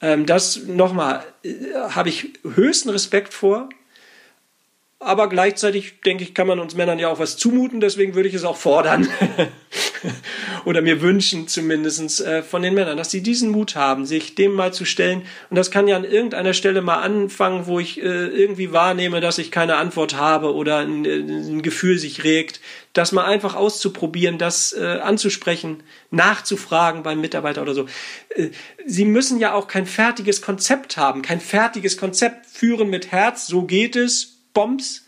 Ähm, 0.00 0.26
das 0.26 0.58
nochmal, 0.66 1.24
äh, 1.42 1.74
habe 1.74 2.10
ich 2.10 2.34
höchsten 2.42 2.90
Respekt 2.90 3.32
vor. 3.32 3.68
Aber 5.06 5.28
gleichzeitig, 5.28 6.00
denke 6.04 6.24
ich, 6.24 6.34
kann 6.34 6.48
man 6.48 6.58
uns 6.58 6.74
Männern 6.74 6.98
ja 6.98 7.08
auch 7.08 7.20
was 7.20 7.36
zumuten, 7.36 7.78
deswegen 7.78 8.16
würde 8.16 8.28
ich 8.28 8.34
es 8.34 8.42
auch 8.42 8.56
fordern. 8.56 9.08
Oder 10.64 10.82
mir 10.82 11.00
wünschen 11.00 11.46
zumindest 11.46 12.20
äh, 12.22 12.42
von 12.42 12.60
den 12.60 12.74
Männern, 12.74 12.96
dass 12.96 13.12
sie 13.12 13.22
diesen 13.22 13.50
Mut 13.50 13.76
haben, 13.76 14.04
sich 14.04 14.34
dem 14.34 14.52
mal 14.52 14.72
zu 14.72 14.84
stellen. 14.84 15.22
Und 15.48 15.54
das 15.54 15.70
kann 15.70 15.86
ja 15.86 15.94
an 15.94 16.02
irgendeiner 16.02 16.54
Stelle 16.54 16.82
mal 16.82 16.96
anfangen, 16.96 17.68
wo 17.68 17.78
ich 17.78 18.02
äh, 18.02 18.26
irgendwie 18.26 18.72
wahrnehme, 18.72 19.20
dass 19.20 19.38
ich 19.38 19.52
keine 19.52 19.76
Antwort 19.76 20.16
habe 20.16 20.52
oder 20.52 20.78
ein, 20.78 21.04
äh, 21.04 21.62
Gefühl 21.62 21.98
sich 21.98 22.24
regt. 22.24 22.60
Das 22.92 23.12
mal 23.12 23.26
einfach 23.26 23.54
auszuprobieren, 23.54 24.38
das 24.38 24.72
anzusprechen, 24.72 25.82
nachzufragen 26.10 27.02
beim 27.02 27.20
Mitarbeiter 27.20 27.60
oder 27.60 27.74
so. 27.74 27.84
Sie 28.86 29.04
müssen 29.04 29.38
ja 29.38 29.52
auch 29.52 29.68
kein 29.68 29.84
fertiges 29.84 30.40
Konzept 30.40 30.96
haben, 30.96 31.20
kein 31.20 31.40
fertiges 31.40 31.98
Konzept 31.98 32.46
führen 32.46 32.88
mit 32.88 33.12
Herz, 33.12 33.48
so 33.48 33.64
geht 33.64 33.96
es, 33.96 34.35
Bombs, 34.56 35.04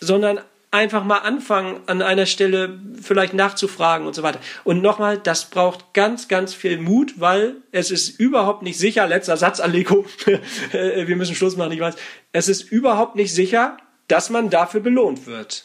sondern 0.00 0.40
einfach 0.72 1.04
mal 1.04 1.18
anfangen, 1.18 1.80
an 1.86 2.02
einer 2.02 2.26
Stelle 2.26 2.80
vielleicht 3.00 3.32
nachzufragen 3.32 4.08
und 4.08 4.14
so 4.14 4.24
weiter. 4.24 4.40
Und 4.64 4.82
nochmal, 4.82 5.18
das 5.18 5.50
braucht 5.50 5.94
ganz, 5.94 6.26
ganz 6.26 6.52
viel 6.52 6.78
Mut, 6.78 7.20
weil 7.20 7.56
es 7.70 7.92
ist 7.92 8.18
überhaupt 8.18 8.62
nicht 8.62 8.76
sicher, 8.76 9.06
letzter 9.06 9.36
Satz, 9.36 9.60
Aleko, 9.60 10.04
wir 10.72 11.16
müssen 11.16 11.36
Schluss 11.36 11.56
machen, 11.56 11.70
ich 11.70 11.80
weiß, 11.80 11.94
es 12.32 12.48
ist 12.48 12.62
überhaupt 12.62 13.14
nicht 13.14 13.32
sicher, 13.32 13.76
dass 14.08 14.30
man 14.30 14.50
dafür 14.50 14.80
belohnt 14.80 15.26
wird. 15.26 15.64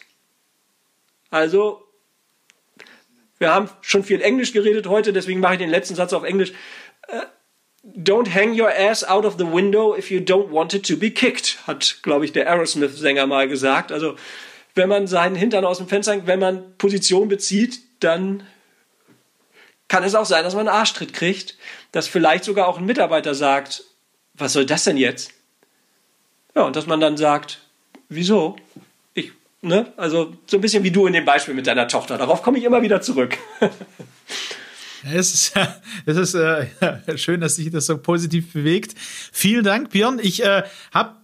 Also, 1.32 1.88
wir 3.40 3.52
haben 3.52 3.68
schon 3.82 4.04
viel 4.04 4.22
Englisch 4.22 4.54
geredet 4.54 4.86
heute, 4.86 5.12
deswegen 5.12 5.40
mache 5.40 5.54
ich 5.54 5.60
den 5.60 5.72
letzten 5.72 5.96
Satz 5.96 6.14
auf 6.14 6.24
Englisch. 6.24 6.54
Don't 7.94 8.34
hang 8.34 8.60
your 8.60 8.70
ass 8.70 9.04
out 9.04 9.26
of 9.26 9.38
the 9.38 9.46
window 9.46 9.96
if 9.96 10.10
you 10.10 10.20
don't 10.20 10.50
want 10.50 10.74
it 10.74 10.86
to 10.88 10.98
be 10.98 11.12
kicked, 11.12 11.60
hat, 11.68 12.00
glaube 12.02 12.26
ich, 12.26 12.34
der 12.34 12.50
Aerosmith-Sänger 12.50 13.28
mal 13.28 13.48
gesagt. 13.48 13.92
Also, 13.92 14.16
wenn 14.74 14.90
man 14.90 15.08
seinen 15.08 15.36
Hintern 15.36 15.66
aus 15.66 15.78
dem 15.78 15.88
Fenster 15.88 16.14
hängt, 16.14 16.28
wenn 16.28 16.40
man 16.40 16.76
Position 16.78 17.28
bezieht, 17.28 17.80
dann 18.00 18.44
kann 19.88 20.04
es 20.04 20.16
auch 20.16 20.26
sein, 20.26 20.44
dass 20.44 20.56
man 20.56 20.68
einen 20.68 20.78
Arschtritt 20.78 21.14
kriegt, 21.14 21.58
dass 21.92 22.08
vielleicht 22.08 22.44
sogar 22.44 22.68
auch 22.68 22.78
ein 22.78 22.86
Mitarbeiter 22.86 23.36
sagt, 23.36 23.84
was 24.34 24.54
soll 24.54 24.66
das 24.66 24.84
denn 24.84 24.98
jetzt? 24.98 25.32
Ja, 26.56 26.64
und 26.64 26.76
dass 26.76 26.88
man 26.88 27.00
dann 27.00 27.18
sagt, 27.18 27.60
wieso? 28.10 28.56
Ich, 29.14 29.32
ne? 29.62 29.94
Also 29.96 30.36
so 30.48 30.58
ein 30.58 30.62
bisschen 30.62 30.84
wie 30.84 30.92
du 30.92 31.06
in 31.06 31.14
dem 31.14 31.26
Beispiel 31.26 31.54
mit 31.54 31.68
deiner 31.68 31.88
Tochter. 31.88 32.18
Darauf 32.18 32.42
komme 32.42 32.58
ich 32.58 32.64
immer 32.64 32.82
wieder 32.82 33.02
zurück. 33.02 33.38
Es 35.14 35.34
ist, 35.34 35.54
es 36.06 36.18
ist 36.18 36.34
äh, 36.36 36.68
schön, 37.18 37.42
dass 37.42 37.56
sich 37.56 37.70
das 37.72 37.86
so 37.86 37.98
positiv 37.98 38.54
bewegt. 38.54 38.96
Vielen 38.98 39.64
Dank, 39.64 39.92
Björn. 39.92 40.20
Ich 40.22 40.44
äh, 40.44 40.64
habe 40.94 41.16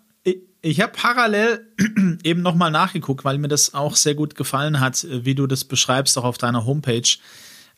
ich 0.64 0.80
habe 0.80 0.92
parallel 0.96 1.66
eben 2.24 2.44
nochmal 2.44 2.70
nachgeguckt, 2.70 3.26
weil 3.26 3.40
mir 3.40 3.48
das 3.48 3.74
auch 3.74 3.96
sehr 3.96 4.14
gut 4.14 4.36
gefallen 4.36 4.80
hat, 4.80 5.08
wie 5.10 5.34
du 5.34 5.48
das 5.48 5.66
beschreibst, 5.66 6.18
auch 6.20 6.24
auf 6.24 6.38
deiner 6.38 6.66
Homepage. 6.66 7.18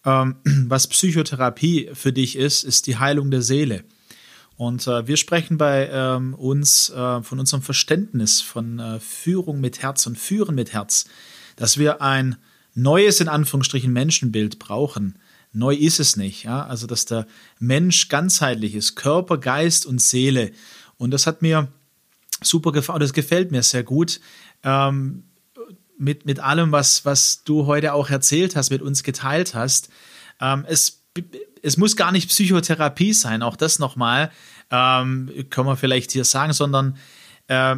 Ähm, 0.05 0.35
was 0.67 0.87
Psychotherapie 0.87 1.89
für 1.93 2.11
dich 2.11 2.35
ist, 2.35 2.63
ist 2.63 2.87
die 2.87 2.97
Heilung 2.97 3.31
der 3.31 3.41
Seele. 3.41 3.85
Und 4.57 4.85
äh, 4.85 5.07
wir 5.07 5.17
sprechen 5.17 5.57
bei 5.57 5.89
ähm, 5.91 6.33
uns 6.33 6.89
äh, 6.89 7.21
von 7.21 7.39
unserem 7.39 7.63
Verständnis 7.63 8.41
von 8.41 8.79
äh, 8.79 8.99
Führung 8.99 9.61
mit 9.61 9.81
Herz 9.81 10.05
und 10.05 10.17
Führen 10.17 10.55
mit 10.55 10.73
Herz, 10.73 11.05
dass 11.55 11.77
wir 11.77 12.01
ein 12.01 12.35
neues, 12.75 13.19
in 13.19 13.29
Anführungsstrichen, 13.29 13.91
Menschenbild 13.91 14.59
brauchen, 14.59 15.15
Neu 15.53 15.75
ist 15.75 15.99
es 15.99 16.17
nicht, 16.17 16.43
ja. 16.43 16.65
Also, 16.65 16.87
dass 16.87 17.05
der 17.05 17.27
Mensch 17.59 18.09
ganzheitlich 18.09 18.75
ist, 18.75 18.95
Körper, 18.95 19.37
Geist 19.37 19.85
und 19.85 20.01
Seele. 20.01 20.51
Und 20.97 21.11
das 21.11 21.27
hat 21.27 21.41
mir 21.41 21.67
super 22.41 22.71
gefallen, 22.71 22.99
das 22.99 23.13
gefällt 23.13 23.51
mir 23.51 23.63
sehr 23.63 23.83
gut. 23.83 24.19
Ähm, 24.63 25.23
mit, 25.97 26.25
mit 26.25 26.39
allem, 26.39 26.71
was, 26.71 27.05
was 27.05 27.43
du 27.43 27.65
heute 27.67 27.93
auch 27.93 28.09
erzählt 28.09 28.55
hast, 28.55 28.71
mit 28.71 28.81
uns 28.81 29.03
geteilt 29.03 29.53
hast. 29.53 29.89
Ähm, 30.41 30.65
es, 30.67 31.03
es 31.61 31.77
muss 31.77 31.95
gar 31.95 32.11
nicht 32.11 32.29
Psychotherapie 32.29 33.13
sein, 33.13 33.43
auch 33.43 33.55
das 33.55 33.79
nochmal, 33.79 34.31
ähm, 34.71 35.31
können 35.49 35.67
wir 35.67 35.77
vielleicht 35.77 36.11
hier 36.11 36.25
sagen, 36.25 36.53
sondern 36.53 36.97
äh, 37.47 37.75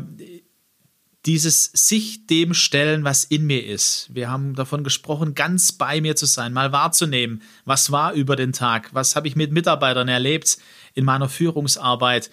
dieses 1.26 1.72
sich 1.74 2.28
dem 2.28 2.54
stellen, 2.54 3.04
was 3.04 3.24
in 3.24 3.46
mir 3.46 3.66
ist. 3.66 4.10
Wir 4.14 4.30
haben 4.30 4.54
davon 4.56 4.84
gesprochen, 4.84 5.34
ganz 5.34 5.72
bei 5.72 6.00
mir 6.00 6.16
zu 6.16 6.26
sein, 6.26 6.54
mal 6.54 6.72
wahrzunehmen, 6.72 7.42
was 7.66 7.92
war 7.92 8.14
über 8.14 8.36
den 8.36 8.54
Tag, 8.54 8.94
was 8.94 9.16
habe 9.16 9.28
ich 9.28 9.36
mit 9.36 9.52
Mitarbeitern 9.52 10.08
erlebt 10.08 10.58
in 10.94 11.04
meiner 11.04 11.28
Führungsarbeit 11.28 12.30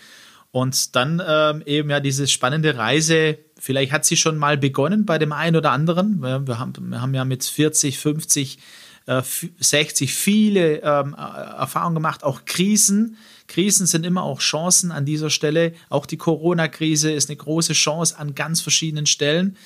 und 0.50 0.94
dann 0.94 1.22
ähm, 1.26 1.62
eben 1.64 1.88
ja 1.88 2.00
diese 2.00 2.28
spannende 2.28 2.76
Reise. 2.76 3.38
Vielleicht 3.58 3.92
hat 3.92 4.04
sie 4.04 4.18
schon 4.18 4.36
mal 4.36 4.58
begonnen 4.58 5.06
bei 5.06 5.18
dem 5.18 5.32
einen 5.32 5.56
oder 5.56 5.72
anderen. 5.72 6.20
Wir, 6.20 6.58
haben, 6.58 6.74
wir 6.90 7.00
haben 7.00 7.14
ja 7.14 7.24
mit 7.24 7.42
40, 7.42 7.98
50, 7.98 8.58
äh, 9.06 9.22
60 9.58 10.14
viele 10.14 10.82
ähm, 10.82 11.14
Erfahrungen 11.14 11.94
gemacht, 11.94 12.22
auch 12.22 12.44
Krisen 12.44 13.16
Krisen 13.52 13.86
sind 13.86 14.06
immer 14.06 14.22
auch 14.22 14.40
Chancen 14.40 14.92
an 14.92 15.04
dieser 15.04 15.28
Stelle. 15.28 15.74
Auch 15.90 16.06
die 16.06 16.16
Corona-Krise 16.16 17.12
ist 17.12 17.28
eine 17.28 17.36
große 17.36 17.74
Chance 17.74 18.18
an 18.18 18.34
ganz 18.34 18.62
verschiedenen 18.62 19.04
Stellen. 19.04 19.58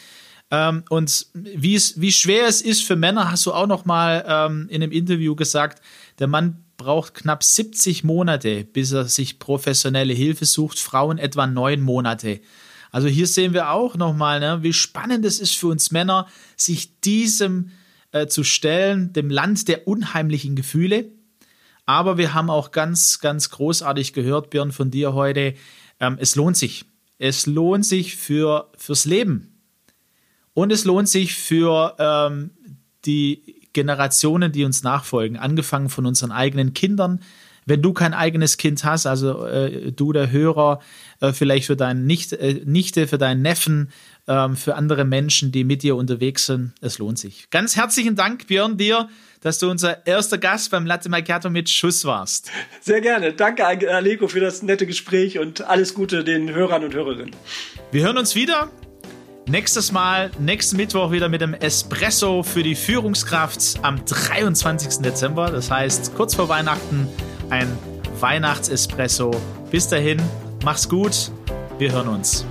Ähm, 0.50 0.82
und 0.90 1.26
wie, 1.34 1.76
es, 1.76 2.00
wie 2.00 2.10
schwer 2.10 2.48
es 2.48 2.62
ist 2.62 2.82
für 2.84 2.96
Männer, 2.96 3.30
hast 3.30 3.46
du 3.46 3.52
auch 3.52 3.68
noch 3.68 3.84
mal 3.84 4.24
ähm, 4.26 4.66
in 4.70 4.82
einem 4.82 4.90
Interview 4.90 5.36
gesagt, 5.36 5.82
der 6.18 6.26
Mann 6.26 6.64
braucht 6.76 7.14
knapp 7.14 7.44
70 7.44 8.02
Monate, 8.02 8.64
bis 8.64 8.90
er 8.90 9.04
sich 9.04 9.38
professionelle 9.38 10.12
Hilfe 10.12 10.46
sucht, 10.46 10.80
Frauen 10.80 11.18
etwa 11.18 11.46
neun 11.46 11.80
Monate. 11.80 12.40
Also 12.90 13.06
hier 13.06 13.28
sehen 13.28 13.54
wir 13.54 13.70
auch 13.70 13.96
nochmal, 13.96 14.40
ne, 14.40 14.62
wie 14.62 14.72
spannend 14.72 15.24
es 15.24 15.38
ist 15.38 15.54
für 15.54 15.68
uns 15.68 15.92
Männer, 15.92 16.26
sich 16.56 17.00
diesem 17.00 17.70
äh, 18.10 18.26
zu 18.26 18.42
stellen, 18.42 19.12
dem 19.12 19.30
Land 19.30 19.68
der 19.68 19.86
unheimlichen 19.86 20.56
Gefühle. 20.56 21.12
Aber 21.86 22.18
wir 22.18 22.34
haben 22.34 22.50
auch 22.50 22.72
ganz, 22.72 23.20
ganz 23.20 23.50
großartig 23.50 24.12
gehört, 24.12 24.50
Björn, 24.50 24.72
von 24.72 24.90
dir 24.90 25.14
heute. 25.14 25.54
Ähm, 26.00 26.18
es 26.20 26.34
lohnt 26.34 26.56
sich. 26.56 26.84
Es 27.18 27.46
lohnt 27.46 27.86
sich 27.86 28.16
für, 28.16 28.70
fürs 28.76 29.04
Leben. 29.04 29.62
Und 30.52 30.72
es 30.72 30.84
lohnt 30.84 31.08
sich 31.08 31.34
für 31.34 31.94
ähm, 31.98 32.50
die 33.04 33.68
Generationen, 33.72 34.52
die 34.52 34.64
uns 34.64 34.82
nachfolgen, 34.82 35.36
angefangen 35.36 35.88
von 35.88 36.06
unseren 36.06 36.32
eigenen 36.32 36.74
Kindern. 36.74 37.20
Wenn 37.66 37.82
du 37.82 37.92
kein 37.92 38.14
eigenes 38.14 38.56
Kind 38.56 38.84
hast, 38.84 39.06
also 39.06 39.44
äh, 39.44 39.92
du 39.92 40.12
der 40.12 40.30
Hörer, 40.30 40.80
äh, 41.20 41.32
vielleicht 41.32 41.66
für 41.66 41.76
deine 41.76 42.00
Nicht, 42.00 42.32
äh, 42.32 42.62
Nichte, 42.64 43.06
für 43.06 43.18
deinen 43.18 43.42
Neffen, 43.42 43.90
ähm, 44.28 44.56
für 44.56 44.76
andere 44.76 45.04
Menschen, 45.04 45.52
die 45.52 45.64
mit 45.64 45.82
dir 45.82 45.96
unterwegs 45.96 46.46
sind, 46.46 46.72
es 46.80 46.98
lohnt 46.98 47.18
sich. 47.18 47.50
Ganz 47.50 47.76
herzlichen 47.76 48.16
Dank, 48.16 48.46
Björn, 48.46 48.76
dir 48.76 49.08
dass 49.42 49.58
du 49.58 49.70
unser 49.70 50.06
erster 50.06 50.38
Gast 50.38 50.70
beim 50.70 50.86
Latte 50.86 51.08
Macchiato 51.08 51.50
mit 51.50 51.68
Schuss 51.68 52.04
warst. 52.04 52.50
Sehr 52.80 53.00
gerne. 53.00 53.32
Danke, 53.32 53.66
Aleko, 53.66 54.28
für 54.28 54.40
das 54.40 54.62
nette 54.62 54.86
Gespräch 54.86 55.38
und 55.38 55.62
alles 55.62 55.94
Gute 55.94 56.24
den 56.24 56.54
Hörern 56.54 56.84
und 56.84 56.94
Hörerinnen. 56.94 57.34
Wir 57.92 58.04
hören 58.04 58.18
uns 58.18 58.34
wieder. 58.34 58.70
Nächstes 59.48 59.92
Mal, 59.92 60.32
nächsten 60.40 60.76
Mittwoch 60.76 61.12
wieder 61.12 61.28
mit 61.28 61.40
dem 61.40 61.54
Espresso 61.54 62.42
für 62.42 62.64
die 62.64 62.74
Führungskraft 62.74 63.78
am 63.82 64.04
23. 64.04 65.02
Dezember. 65.02 65.50
Das 65.52 65.70
heißt, 65.70 66.16
kurz 66.16 66.34
vor 66.34 66.48
Weihnachten 66.48 67.08
ein 67.50 67.78
Weihnachtsespresso. 68.18 69.30
Bis 69.70 69.88
dahin, 69.88 70.20
mach's 70.64 70.88
gut. 70.88 71.30
Wir 71.78 71.92
hören 71.92 72.08
uns. 72.08 72.44